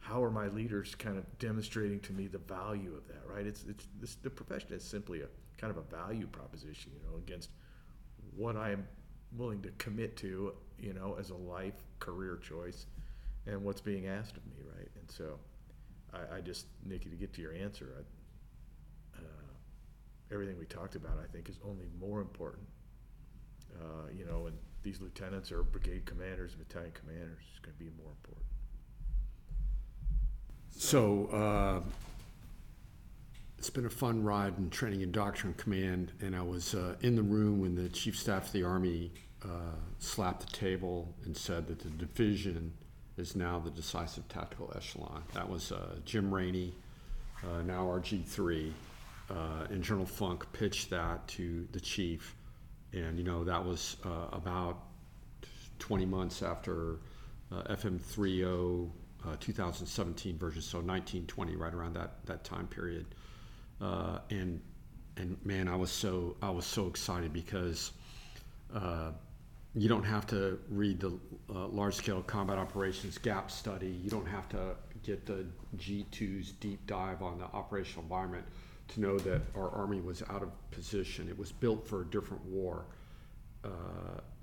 how 0.00 0.22
are 0.22 0.30
my 0.30 0.48
leaders 0.48 0.94
kind 0.94 1.16
of 1.16 1.38
demonstrating 1.38 2.00
to 2.00 2.12
me 2.12 2.26
the 2.26 2.38
value 2.38 2.94
of 2.96 3.06
that, 3.08 3.22
right? 3.26 3.46
It's, 3.46 3.64
it's 3.68 3.86
this, 4.00 4.14
the 4.16 4.30
profession 4.30 4.72
is 4.72 4.82
simply 4.82 5.22
a 5.22 5.26
kind 5.58 5.70
of 5.70 5.76
a 5.76 5.82
value 5.82 6.26
proposition, 6.26 6.90
you 6.94 7.08
know, 7.08 7.18
against 7.18 7.50
what 8.36 8.56
I 8.56 8.70
am 8.70 8.86
willing 9.36 9.62
to 9.62 9.70
commit 9.78 10.16
to, 10.18 10.54
you 10.78 10.92
know, 10.92 11.16
as 11.18 11.30
a 11.30 11.34
life 11.36 11.84
career 11.98 12.38
choice 12.42 12.86
and 13.46 13.62
what's 13.62 13.80
being 13.80 14.06
asked 14.06 14.36
of 14.36 14.46
me, 14.46 14.56
right? 14.76 14.88
And 14.98 15.10
so 15.10 15.38
I, 16.12 16.36
I 16.36 16.40
just, 16.40 16.66
Nikki, 16.84 17.08
to 17.08 17.16
get 17.16 17.32
to 17.34 17.40
your 17.40 17.52
answer, 17.52 18.04
I, 19.16 19.18
uh, 19.18 20.32
everything 20.32 20.58
we 20.58 20.66
talked 20.66 20.94
about, 20.94 21.18
I 21.22 21.26
think, 21.32 21.48
is 21.48 21.58
only 21.64 21.86
more 21.98 22.20
important. 22.20 22.66
Uh, 23.80 24.10
you 24.16 24.24
know, 24.24 24.46
and 24.46 24.56
these 24.82 25.00
lieutenants 25.00 25.52
are 25.52 25.62
brigade 25.62 26.06
commanders, 26.06 26.52
and 26.54 26.66
battalion 26.66 26.92
commanders. 26.92 27.42
It's 27.50 27.60
going 27.60 27.76
to 27.76 27.84
be 27.84 27.90
more 28.02 28.10
important. 28.10 28.46
So, 30.70 31.26
uh, 31.26 31.80
it's 33.58 33.70
been 33.70 33.84
a 33.84 33.90
fun 33.90 34.24
ride 34.24 34.56
in 34.56 34.70
training 34.70 35.02
and 35.02 35.12
doctrine 35.12 35.52
command, 35.54 36.12
and 36.20 36.34
I 36.34 36.40
was 36.40 36.74
uh, 36.74 36.96
in 37.02 37.14
the 37.14 37.22
room 37.22 37.60
when 37.60 37.74
the 37.74 37.90
chief 37.90 38.18
staff 38.18 38.46
of 38.46 38.52
the 38.52 38.62
army 38.62 39.12
uh, 39.44 39.76
slapped 39.98 40.50
the 40.50 40.56
table 40.56 41.14
and 41.24 41.36
said 41.36 41.66
that 41.68 41.80
the 41.80 41.90
division 41.90 42.72
is 43.20 43.36
now 43.36 43.60
the 43.60 43.70
decisive 43.70 44.28
tactical 44.28 44.72
echelon. 44.74 45.22
That 45.34 45.48
was 45.48 45.70
uh, 45.70 45.96
Jim 46.04 46.32
Rainey, 46.32 46.74
uh, 47.44 47.62
now 47.62 47.84
RG3, 47.86 48.72
uh, 49.30 49.34
and 49.70 49.82
General 49.82 50.06
Funk 50.06 50.44
pitched 50.52 50.90
that 50.90 51.26
to 51.28 51.68
the 51.72 51.80
chief, 51.80 52.34
and 52.92 53.18
you 53.18 53.24
know 53.24 53.44
that 53.44 53.64
was 53.64 53.96
uh, 54.04 54.28
about 54.32 54.78
20 55.78 56.06
months 56.06 56.42
after 56.42 56.98
FM 57.52 58.00
30 58.00 58.90
2017 59.38 60.38
version, 60.38 60.62
so 60.62 60.78
1920, 60.78 61.56
right 61.56 61.74
around 61.74 61.94
that 61.94 62.24
that 62.26 62.42
time 62.42 62.66
period 62.66 63.06
uh, 63.80 64.18
and 64.30 64.60
and 65.16 65.36
man, 65.44 65.68
I 65.68 65.76
was 65.76 65.90
so 65.90 66.36
I 66.42 66.50
was 66.50 66.64
so 66.64 66.86
excited 66.86 67.32
because 67.32 67.92
uh, 68.74 69.12
you 69.74 69.88
don't 69.88 70.04
have 70.04 70.26
to 70.26 70.58
read 70.68 71.00
the 71.00 71.18
uh, 71.54 71.68
large 71.68 71.94
scale 71.94 72.22
combat 72.22 72.58
operations 72.58 73.18
gap 73.18 73.50
study. 73.50 73.98
You 74.02 74.10
don't 74.10 74.26
have 74.26 74.48
to 74.50 74.74
get 75.04 75.26
the 75.26 75.46
G2's 75.76 76.52
deep 76.52 76.84
dive 76.86 77.22
on 77.22 77.38
the 77.38 77.44
operational 77.44 78.02
environment 78.02 78.44
to 78.88 79.00
know 79.00 79.18
that 79.20 79.42
our 79.54 79.70
army 79.70 80.00
was 80.00 80.22
out 80.28 80.42
of 80.42 80.50
position. 80.72 81.28
It 81.28 81.38
was 81.38 81.52
built 81.52 81.86
for 81.86 82.02
a 82.02 82.04
different 82.06 82.44
war, 82.46 82.84
uh, 83.64 83.68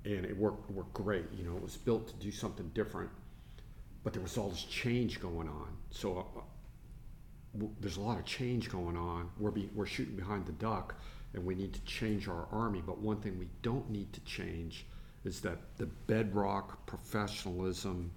and 0.06 0.24
it 0.24 0.36
worked 0.36 0.70
worked 0.70 0.94
great. 0.94 1.26
You 1.36 1.44
know, 1.44 1.56
it 1.56 1.62
was 1.62 1.76
built 1.76 2.08
to 2.08 2.14
do 2.14 2.32
something 2.32 2.70
different, 2.72 3.10
but 4.04 4.14
there 4.14 4.22
was 4.22 4.38
all 4.38 4.48
this 4.48 4.62
change 4.62 5.20
going 5.20 5.48
on. 5.48 5.68
So 5.90 6.26
uh, 6.36 6.40
there's 7.80 7.98
a 7.98 8.00
lot 8.00 8.18
of 8.18 8.24
change 8.24 8.70
going 8.70 8.96
on. 8.96 9.28
We're, 9.38 9.50
be, 9.50 9.68
we're 9.74 9.86
shooting 9.86 10.16
behind 10.16 10.46
the 10.46 10.52
duck 10.52 10.94
and 11.34 11.44
we 11.44 11.54
need 11.54 11.72
to 11.74 11.80
change 11.80 12.28
our 12.28 12.46
army. 12.52 12.82
But 12.84 12.98
one 12.98 13.20
thing 13.20 13.38
we 13.38 13.48
don't 13.62 13.90
need 13.90 14.12
to 14.12 14.20
change 14.20 14.86
is 15.28 15.40
that 15.42 15.58
the 15.76 15.86
bedrock 16.06 16.86
professionalism 16.86 18.10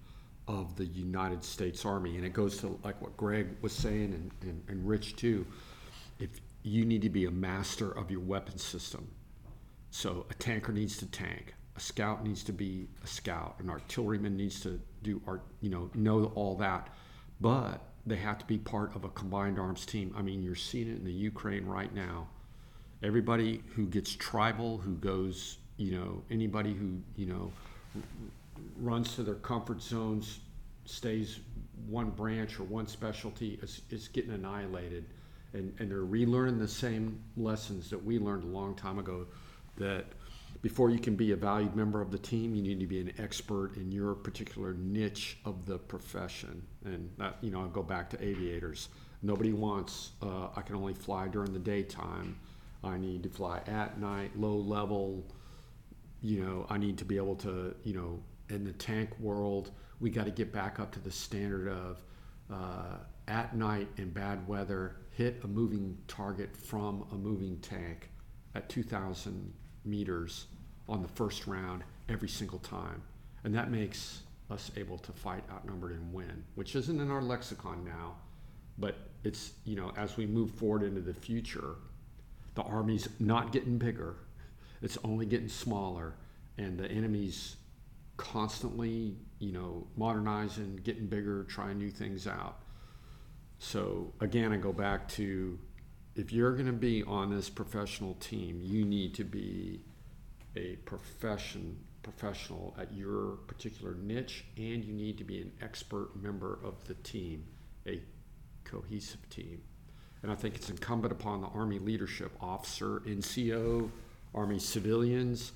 of 0.48 0.76
the 0.78 0.86
United 0.86 1.44
States 1.44 1.86
Army. 1.86 2.16
And 2.16 2.26
it 2.26 2.34
goes 2.34 2.58
to 2.62 2.80
like 2.84 3.00
what 3.02 3.16
Greg 3.18 3.48
was 3.62 3.74
saying 3.74 4.14
and, 4.14 4.32
and, 4.42 4.64
and 4.70 4.88
Rich 4.88 5.18
too. 5.18 5.46
If 6.20 6.30
you 6.64 6.86
need 6.86 7.02
to 7.02 7.10
be 7.10 7.26
a 7.26 7.32
master 7.32 7.92
of 7.92 8.10
your 8.10 8.22
weapon 8.22 8.58
system. 8.58 9.08
So 9.90 10.26
a 10.30 10.34
tanker 10.36 10.72
needs 10.72 10.98
to 10.98 11.06
tank, 11.08 11.54
a 11.76 11.80
scout 11.80 12.24
needs 12.24 12.44
to 12.44 12.54
be 12.54 12.88
a 13.04 13.08
scout, 13.08 13.56
an 13.60 13.70
artilleryman 13.70 14.38
needs 14.38 14.62
to 14.62 14.80
do 15.04 15.22
art, 15.28 15.42
you 15.60 15.70
know, 15.70 15.90
know 15.96 16.32
all 16.36 16.56
that. 16.58 16.90
But 17.42 17.82
they 18.06 18.16
have 18.16 18.38
to 18.38 18.46
be 18.46 18.58
part 18.58 18.96
of 18.96 19.04
a 19.04 19.10
combined 19.10 19.60
arms 19.60 19.86
team. 19.86 20.14
I 20.18 20.22
mean, 20.22 20.42
you're 20.42 20.56
seeing 20.56 20.88
it 20.88 20.98
in 20.98 21.04
the 21.04 21.12
Ukraine 21.12 21.66
right 21.66 21.94
now. 21.94 22.28
Everybody 23.04 23.64
who 23.76 23.88
gets 23.88 24.16
tribal, 24.16 24.78
who 24.78 24.96
goes, 24.96 25.58
you 25.82 25.98
know, 25.98 26.22
anybody 26.30 26.74
who, 26.74 27.00
you 27.16 27.26
know, 27.26 27.52
runs 28.78 29.16
to 29.16 29.24
their 29.24 29.36
comfort 29.36 29.82
zones, 29.82 30.40
stays 30.86 31.40
one 31.88 32.12
branch 32.12 32.60
or 32.60 32.64
one 32.64 32.88
specialty, 32.88 33.58
is, 33.64 33.82
is 33.90 34.08
getting 34.08 34.32
annihilated. 34.32 35.06
And, 35.54 35.74
and 35.80 35.90
they're 35.90 36.04
relearning 36.04 36.60
the 36.60 36.68
same 36.68 37.20
lessons 37.36 37.90
that 37.90 38.02
we 38.02 38.20
learned 38.20 38.44
a 38.44 38.48
long 38.48 38.76
time 38.76 39.00
ago 39.00 39.26
that 39.78 40.06
before 40.62 40.92
you 40.92 41.00
can 41.00 41.16
be 41.16 41.32
a 41.32 41.36
valued 41.36 41.76
member 41.76 42.00
of 42.00 42.12
the 42.12 42.20
team, 42.20 42.54
you 42.54 42.62
need 42.62 42.80
to 42.80 42.86
be 42.86 43.00
an 43.00 43.12
expert 43.18 43.76
in 43.76 43.92
your 43.92 44.14
particular 44.14 44.76
niche 44.76 45.40
of 45.46 45.66
the 45.66 45.80
profession. 45.80 46.62
And 46.86 47.10
that, 47.18 47.38
you 47.42 47.50
know, 47.50 47.62
I'll 47.62 47.70
go 47.70 47.82
back 47.82 48.08
to 48.12 48.24
aviators. 48.24 48.90
Nobody 49.24 49.52
wants, 49.52 50.12
uh, 50.22 50.50
I 50.56 50.62
can 50.62 50.76
only 50.76 50.94
fly 50.94 51.28
during 51.28 51.54
the 51.54 51.60
daytime. 51.60 52.38
I 52.84 52.98
need 52.98 53.24
to 53.24 53.30
fly 53.30 53.62
at 53.66 54.00
night, 54.00 54.40
low 54.40 54.56
level. 54.56 55.26
You 56.22 56.46
know, 56.46 56.66
I 56.70 56.78
need 56.78 56.98
to 57.00 57.06
be 57.06 57.18
able 57.18 57.36
to, 57.38 57.76
you 57.84 57.94
know, 57.94 58.20
in 58.50 58.64
the 58.64 58.74
tank 58.74 59.10
world, 59.20 59.72
we 60.00 60.10
got 60.10 60.26
to 60.26 60.32
get 60.32 60.52
back 60.52 60.80
up 60.80 60.92
to 60.92 61.00
the 61.00 61.12
standard 61.12 61.68
of 61.68 62.04
uh, 62.52 62.98
at 63.28 63.56
night 63.56 63.88
in 63.98 64.10
bad 64.10 64.48
weather, 64.48 64.98
hit 65.12 65.40
a 65.44 65.48
moving 65.48 65.98
target 66.08 66.56
from 66.56 67.06
a 67.12 67.16
moving 67.16 67.58
tank 67.60 68.10
at 68.56 68.68
2,000 68.70 69.54
meters 69.86 70.48
on 70.88 71.02
the 71.02 71.08
first 71.08 71.48
round 71.48 71.84
every 72.10 72.28
single 72.28 72.60
time. 72.60 73.02
And 73.44 73.56
that 73.56 73.72
makes 73.72 74.22
us 74.50 74.72
able 74.76 74.98
to 75.00 75.12
fight 75.12 75.44
outnumbered 75.50 75.94
and 75.94 76.14
win, 76.14 76.44
which 76.56 76.76
isn't 76.76 77.00
in 77.00 77.10
our 77.10 77.22
lexicon 77.22 77.84
now, 77.86 78.16
but 78.78 78.98
it's, 79.24 79.54
you 79.64 79.76
know, 79.76 79.92
as 79.96 80.18
we 80.18 80.26
move 80.26 80.52
forward 80.52 80.84
into 80.84 81.00
the 81.02 81.14
future, 81.14 81.76
the 82.56 82.64
army's 82.64 83.08
not 83.20 83.52
getting 83.52 83.78
bigger, 83.78 84.18
it's 84.82 84.98
only 85.04 85.26
getting 85.26 85.50
smaller, 85.50 86.16
and 86.58 86.78
the 86.78 86.90
enemy's 86.90 87.58
constantly, 88.18 89.16
you 89.40 89.52
know, 89.52 89.88
modernizing, 89.96 90.80
getting 90.84 91.08
bigger, 91.08 91.44
trying 91.46 91.78
new 91.78 91.90
things 91.90 92.28
out. 92.28 92.62
So 93.60 94.14
again, 94.20 94.52
I 94.52 94.58
go 94.58 94.74
back 94.74 95.08
to 95.10 95.58
if 96.16 96.32
you're 96.32 96.54
going 96.54 96.66
to 96.66 96.74
be 96.74 97.04
on 97.04 97.30
this 97.30 97.50
professional 97.50 98.16
team, 98.16 98.60
you 98.62 98.86
need 98.86 99.14
to 99.16 99.24
be 99.24 99.82
a 100.56 100.76
profession 100.78 101.78
professional 102.04 102.76
at 102.80 102.94
your 102.94 103.38
particular 103.48 103.96
niche, 103.96 104.46
and 104.58 104.84
you 104.84 104.94
need 104.94 105.18
to 105.18 105.24
be 105.24 105.42
an 105.42 105.52
expert 105.62 106.10
member 106.22 106.60
of 106.64 106.84
the 106.86 106.96
team, 106.96 107.46
a 107.88 108.02
cohesive 108.64 109.30
team. 109.30 109.62
And 110.24 110.32
I 110.32 110.36
think 110.36 110.56
it's 110.56 110.70
incumbent 110.70 111.12
upon 111.12 111.42
the 111.42 111.48
Army 111.48 111.80
leadership 111.80 112.32
officer, 112.42 113.02
NCO, 113.06 113.90
Army 114.34 114.60
civilians, 114.60 115.52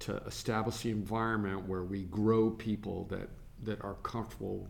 to 0.00 0.16
establish 0.26 0.78
the 0.78 0.90
environment 0.90 1.68
where 1.68 1.84
we 1.84 2.02
grow 2.04 2.50
people 2.50 3.04
that, 3.10 3.28
that 3.62 3.82
are 3.84 3.94
comfortable, 4.02 4.68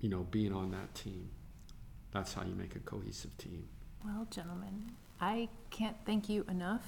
you 0.00 0.08
know, 0.08 0.26
being 0.30 0.52
on 0.52 0.70
that 0.72 0.92
team. 0.94 1.30
That's 2.10 2.34
how 2.34 2.42
you 2.42 2.54
make 2.54 2.74
a 2.74 2.80
cohesive 2.80 3.36
team. 3.38 3.68
Well, 4.04 4.26
gentlemen, 4.30 4.90
I 5.20 5.48
can't 5.70 5.96
thank 6.04 6.28
you 6.28 6.44
enough 6.50 6.84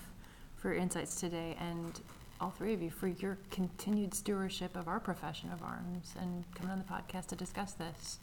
for 0.57 0.73
your 0.73 0.83
insights 0.83 1.21
today 1.21 1.57
and 1.61 2.01
all 2.41 2.51
three 2.51 2.75
of 2.75 2.83
you 2.83 2.91
for 2.91 3.07
your 3.07 3.39
continued 3.51 4.13
stewardship 4.13 4.77
of 4.77 4.89
our 4.89 4.99
profession 4.99 5.51
of 5.53 5.63
arms 5.63 6.15
and 6.21 6.45
coming 6.55 6.73
on 6.73 6.79
the 6.79 6.85
podcast 6.85 7.27
to 7.27 7.37
discuss 7.37 7.75
this. 7.75 8.19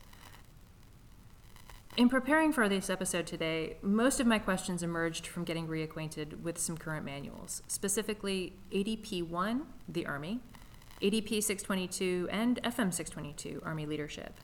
In 1.97 2.07
preparing 2.07 2.53
for 2.53 2.69
this 2.69 2.89
episode 2.89 3.27
today, 3.27 3.75
most 3.81 4.21
of 4.21 4.25
my 4.25 4.39
questions 4.39 4.81
emerged 4.81 5.27
from 5.27 5.43
getting 5.43 5.67
reacquainted 5.67 6.41
with 6.41 6.57
some 6.57 6.77
current 6.77 7.03
manuals, 7.03 7.61
specifically 7.67 8.53
ADP 8.71 9.27
1, 9.27 9.63
the 9.89 10.05
Army, 10.05 10.39
ADP 11.01 11.43
622, 11.43 12.29
and 12.31 12.63
FM 12.63 12.93
622, 12.93 13.61
Army 13.65 13.85
Leadership, 13.85 14.35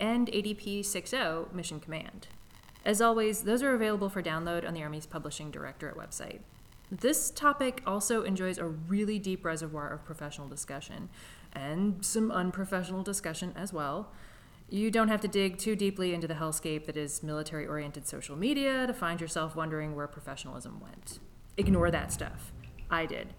and 0.00 0.28
ADP 0.28 0.82
60, 0.82 1.18
Mission 1.52 1.78
Command. 1.78 2.28
As 2.86 3.02
always, 3.02 3.42
those 3.42 3.62
are 3.62 3.74
available 3.74 4.08
for 4.08 4.22
download 4.22 4.66
on 4.66 4.72
the 4.72 4.82
Army's 4.82 5.06
Publishing 5.06 5.50
Directorate 5.50 5.98
website. 5.98 6.40
This 6.90 7.30
topic 7.30 7.82
also 7.86 8.22
enjoys 8.22 8.56
a 8.56 8.64
really 8.66 9.18
deep 9.18 9.44
reservoir 9.44 9.90
of 9.90 10.06
professional 10.06 10.48
discussion, 10.48 11.10
and 11.52 12.02
some 12.02 12.30
unprofessional 12.30 13.02
discussion 13.02 13.52
as 13.56 13.74
well. 13.74 14.10
You 14.72 14.90
don't 14.90 15.08
have 15.08 15.20
to 15.20 15.28
dig 15.28 15.58
too 15.58 15.76
deeply 15.76 16.14
into 16.14 16.26
the 16.26 16.32
hellscape 16.32 16.86
that 16.86 16.96
is 16.96 17.22
military 17.22 17.66
oriented 17.66 18.08
social 18.08 18.36
media 18.36 18.86
to 18.86 18.94
find 18.94 19.20
yourself 19.20 19.54
wondering 19.54 19.94
where 19.94 20.06
professionalism 20.06 20.80
went. 20.80 21.18
Ignore 21.58 21.90
that 21.90 22.10
stuff. 22.10 22.54
I 22.90 23.04
did. 23.04 23.34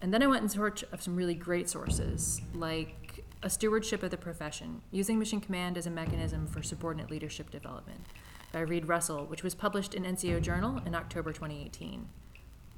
And 0.00 0.14
then 0.14 0.22
I 0.22 0.28
went 0.28 0.44
in 0.44 0.48
search 0.48 0.84
of 0.92 1.02
some 1.02 1.16
really 1.16 1.34
great 1.34 1.68
sources, 1.68 2.40
like 2.54 3.24
A 3.42 3.50
Stewardship 3.50 4.04
of 4.04 4.12
the 4.12 4.16
Profession, 4.16 4.82
using 4.92 5.18
Mission 5.18 5.40
Command 5.40 5.76
as 5.76 5.88
a 5.88 5.90
mechanism 5.90 6.46
for 6.46 6.62
subordinate 6.62 7.10
leadership 7.10 7.50
development 7.50 8.06
by 8.52 8.60
Reed 8.60 8.86
Russell, 8.86 9.26
which 9.26 9.42
was 9.42 9.56
published 9.56 9.94
in 9.94 10.04
NCO 10.04 10.40
Journal 10.40 10.80
in 10.86 10.94
October 10.94 11.32
2018. 11.32 12.06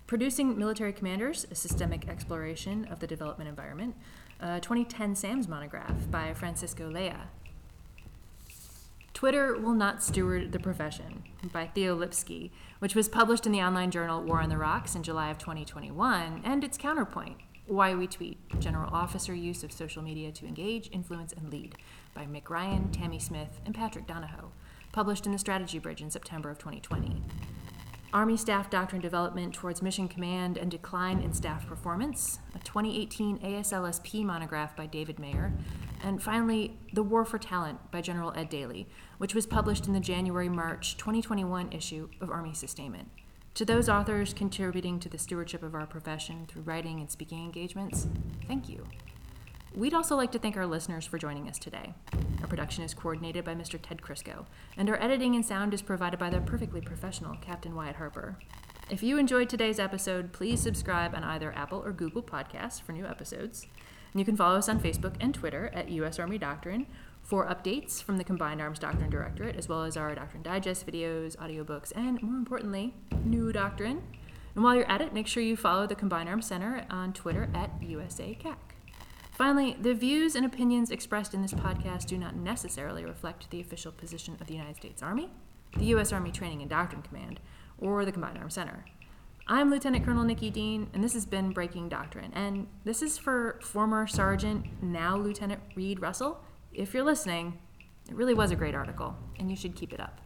Producing 0.07 0.59
Military 0.59 0.95
Commanders, 0.95 1.47
a 1.51 1.55
systemic 1.55 2.09
exploration 2.09 2.87
of 2.87 3.01
the 3.01 3.07
development 3.07 3.51
environment, 3.51 3.95
a 4.41 4.59
2010 4.59 5.15
SAMS 5.15 5.47
monograph 5.47 6.11
by 6.11 6.33
Francisco 6.33 6.89
Lea, 6.89 7.13
Twitter 9.13 9.59
Will 9.59 9.75
Not 9.75 10.03
Steward 10.03 10.53
the 10.53 10.59
Profession 10.59 11.25
by 11.53 11.67
Theo 11.67 11.95
Lipsky, 11.95 12.51
which 12.79 12.95
was 12.95 13.09
published 13.09 13.45
in 13.45 13.53
the 13.53 13.61
online 13.61 13.91
journal 13.91 14.23
War 14.23 14.41
on 14.41 14.49
the 14.49 14.57
Rocks 14.57 14.95
in 14.95 15.03
July 15.03 15.31
of 15.31 15.39
2021, 15.39 16.43
and 16.45 16.65
its 16.65 16.79
counterpoint, 16.79 17.37
Why 17.67 17.95
We 17.95 18.07
Tweet 18.07 18.39
General 18.61 18.89
Officer 18.95 19.35
Use 19.35 19.63
of 19.63 19.73
Social 19.73 20.03
Media 20.03 20.33
to 20.33 20.47
Engage, 20.47 20.89
Influence, 20.93 21.33
and 21.33 21.53
Lead 21.53 21.75
by 22.15 22.25
Mick 22.25 22.49
Ryan, 22.49 22.91
Tammy 22.93 23.19
Smith, 23.19 23.61
and 23.67 23.75
Patrick 23.75 24.07
Donahoe, 24.07 24.53
published 24.93 25.27
in 25.27 25.33
the 25.33 25.39
Strategy 25.39 25.79
Bridge 25.79 26.01
in 26.01 26.11
September 26.11 26.51
of 26.51 26.59
2020. 26.59 27.23
Army 28.13 28.37
Staff 28.37 28.71
Doctrine 28.71 29.01
Development 29.01 29.55
Towards 29.55 29.83
Mission 29.83 30.09
Command 30.09 30.57
and 30.57 30.69
Decline 30.71 31.21
in 31.21 31.33
Staff 31.33 31.67
Performance, 31.69 32.41
a 32.57 32.59
2018 32.59 33.39
ASLSP 33.39 34.25
monograph 34.25 34.75
by 34.75 34.87
David 34.87 35.21
Mayer, 35.21 35.53
and 36.03 36.23
finally, 36.23 36.79
The 36.93 37.03
War 37.03 37.25
for 37.25 37.39
Talent 37.39 37.91
by 37.91 38.01
General 38.01 38.33
Ed 38.37 38.49
Daly, 38.49 38.89
which 39.19 39.35
was 39.35 39.47
published 39.47 39.87
in 39.87 39.93
the 39.93 40.01
January 40.01 40.49
March 40.49 40.97
2021 40.97 41.73
issue 41.73 42.09
of 42.21 42.31
Army 42.31 42.55
Sustainment. 42.55 43.09
To 43.55 43.65
those 43.65 43.89
authors 43.89 44.33
contributing 44.33 45.01
to 45.01 45.09
the 45.09 45.19
stewardship 45.19 45.63
of 45.63 45.75
our 45.75 45.87
profession 45.87 46.47
through 46.47 46.63
writing 46.63 47.01
and 47.01 47.11
speaking 47.11 47.45
engagements, 47.45 48.07
thank 48.47 48.69
you. 48.69 48.85
We'd 49.75 49.95
also 49.95 50.17
like 50.17 50.33
to 50.33 50.39
thank 50.39 50.57
our 50.57 50.67
listeners 50.67 51.07
for 51.07 51.19
joining 51.19 51.49
us 51.49 51.59
today. 51.59 51.95
Our 52.41 52.49
production 52.49 52.83
is 52.83 52.95
coordinated 52.95 53.45
by 53.45 53.55
Mr. 53.55 53.79
Ted 53.81 54.01
Crisco, 54.01 54.47
and 54.77 54.89
our 54.89 55.01
editing 55.01 55.35
and 55.35 55.45
sound 55.45 55.75
is 55.75 55.83
provided 55.83 56.19
by 56.19 56.31
the 56.31 56.41
perfectly 56.41 56.81
professional 56.81 57.37
Captain 57.41 57.75
Wyatt 57.75 57.97
Harper. 57.97 58.37
If 58.91 59.05
you 59.05 59.19
enjoyed 59.19 59.49
today's 59.49 59.79
episode, 59.79 60.33
please 60.33 60.61
subscribe 60.61 61.15
on 61.15 61.23
either 61.23 61.53
Apple 61.55 61.81
or 61.85 61.93
Google 61.93 62.23
Podcasts 62.23 62.83
for 62.83 62.91
new 62.91 63.07
episodes. 63.07 63.69
And 64.13 64.21
you 64.21 64.25
can 64.25 64.37
follow 64.37 64.57
us 64.57 64.69
on 64.69 64.81
Facebook 64.81 65.15
and 65.21 65.33
Twitter 65.35 65.71
at 65.73 65.89
U.S. 65.91 66.19
Army 66.19 66.39
Doctrine 66.39 66.87
for 67.23 67.47
updates 67.47 68.03
from 68.03 68.17
the 68.17 68.25
Combined 68.25 68.61
Arms 68.61 68.79
Doctrine 68.79 69.11
Directorate, 69.11 69.57
as 69.57 69.69
well 69.69 69.85
as 69.85 69.97
our 69.97 70.15
Doctrine 70.15 70.43
Digest 70.43 70.87
videos, 70.87 71.37
audiobooks, 71.37 71.93
and 71.95 72.21
more 72.23 72.37
importantly, 72.37 72.95
new 73.25 73.53
doctrine. 73.53 74.03
And 74.55 74.65
while 74.65 74.75
you're 74.75 74.91
at 74.91 75.01
it, 75.01 75.15
make 75.15 75.27
sure 75.27 75.43
you 75.43 75.57
follow 75.57 75.87
the 75.87 75.95
Combined 75.95 76.29
Arms 76.29 76.47
Center 76.47 76.85
on 76.91 77.13
Twitter 77.13 77.49
at 77.55 77.81
USACAC. 77.81 78.57
Finally, 79.31 79.77
the 79.81 79.95
views 79.95 80.35
and 80.35 80.45
opinions 80.45 80.91
expressed 80.91 81.33
in 81.33 81.41
this 81.41 81.55
podcast 81.55 82.07
do 82.07 82.19
not 82.19 82.37
necessarily 82.37 83.05
reflect 83.05 83.51
the 83.51 83.61
official 83.61 83.93
position 83.93 84.37
of 84.41 84.47
the 84.47 84.55
United 84.55 84.77
States 84.77 85.03
Army, 85.03 85.31
the 85.79 85.87
U.S. 85.87 86.13
Army 86.13 86.31
Training 86.31 86.61
and 86.61 86.69
Doctrine 86.69 87.01
Command, 87.01 87.41
or 87.79 88.05
the 88.05 88.13
Combined 88.13 88.39
Arms 88.39 88.55
Center. 88.55 88.85
I'm 89.53 89.69
Lieutenant 89.69 90.05
Colonel 90.05 90.23
Nikki 90.23 90.49
Dean, 90.49 90.89
and 90.95 91.03
this 91.03 91.13
has 91.15 91.27
been 91.27 91.51
Breaking 91.51 91.89
Doctrine. 91.89 92.31
And 92.35 92.69
this 92.85 93.03
is 93.03 93.19
for 93.19 93.59
former 93.65 94.07
Sergeant, 94.07 94.65
now 94.81 95.17
Lieutenant 95.17 95.61
Reed 95.75 96.01
Russell. 96.01 96.41
If 96.73 96.95
you're 96.95 97.03
listening, 97.03 97.59
it 98.09 98.15
really 98.15 98.33
was 98.33 98.53
a 98.53 98.57
great 98.57 98.77
article, 98.77 99.17
and 99.41 99.51
you 99.51 99.57
should 99.57 99.75
keep 99.75 99.93
it 99.93 99.99
up. 99.99 100.21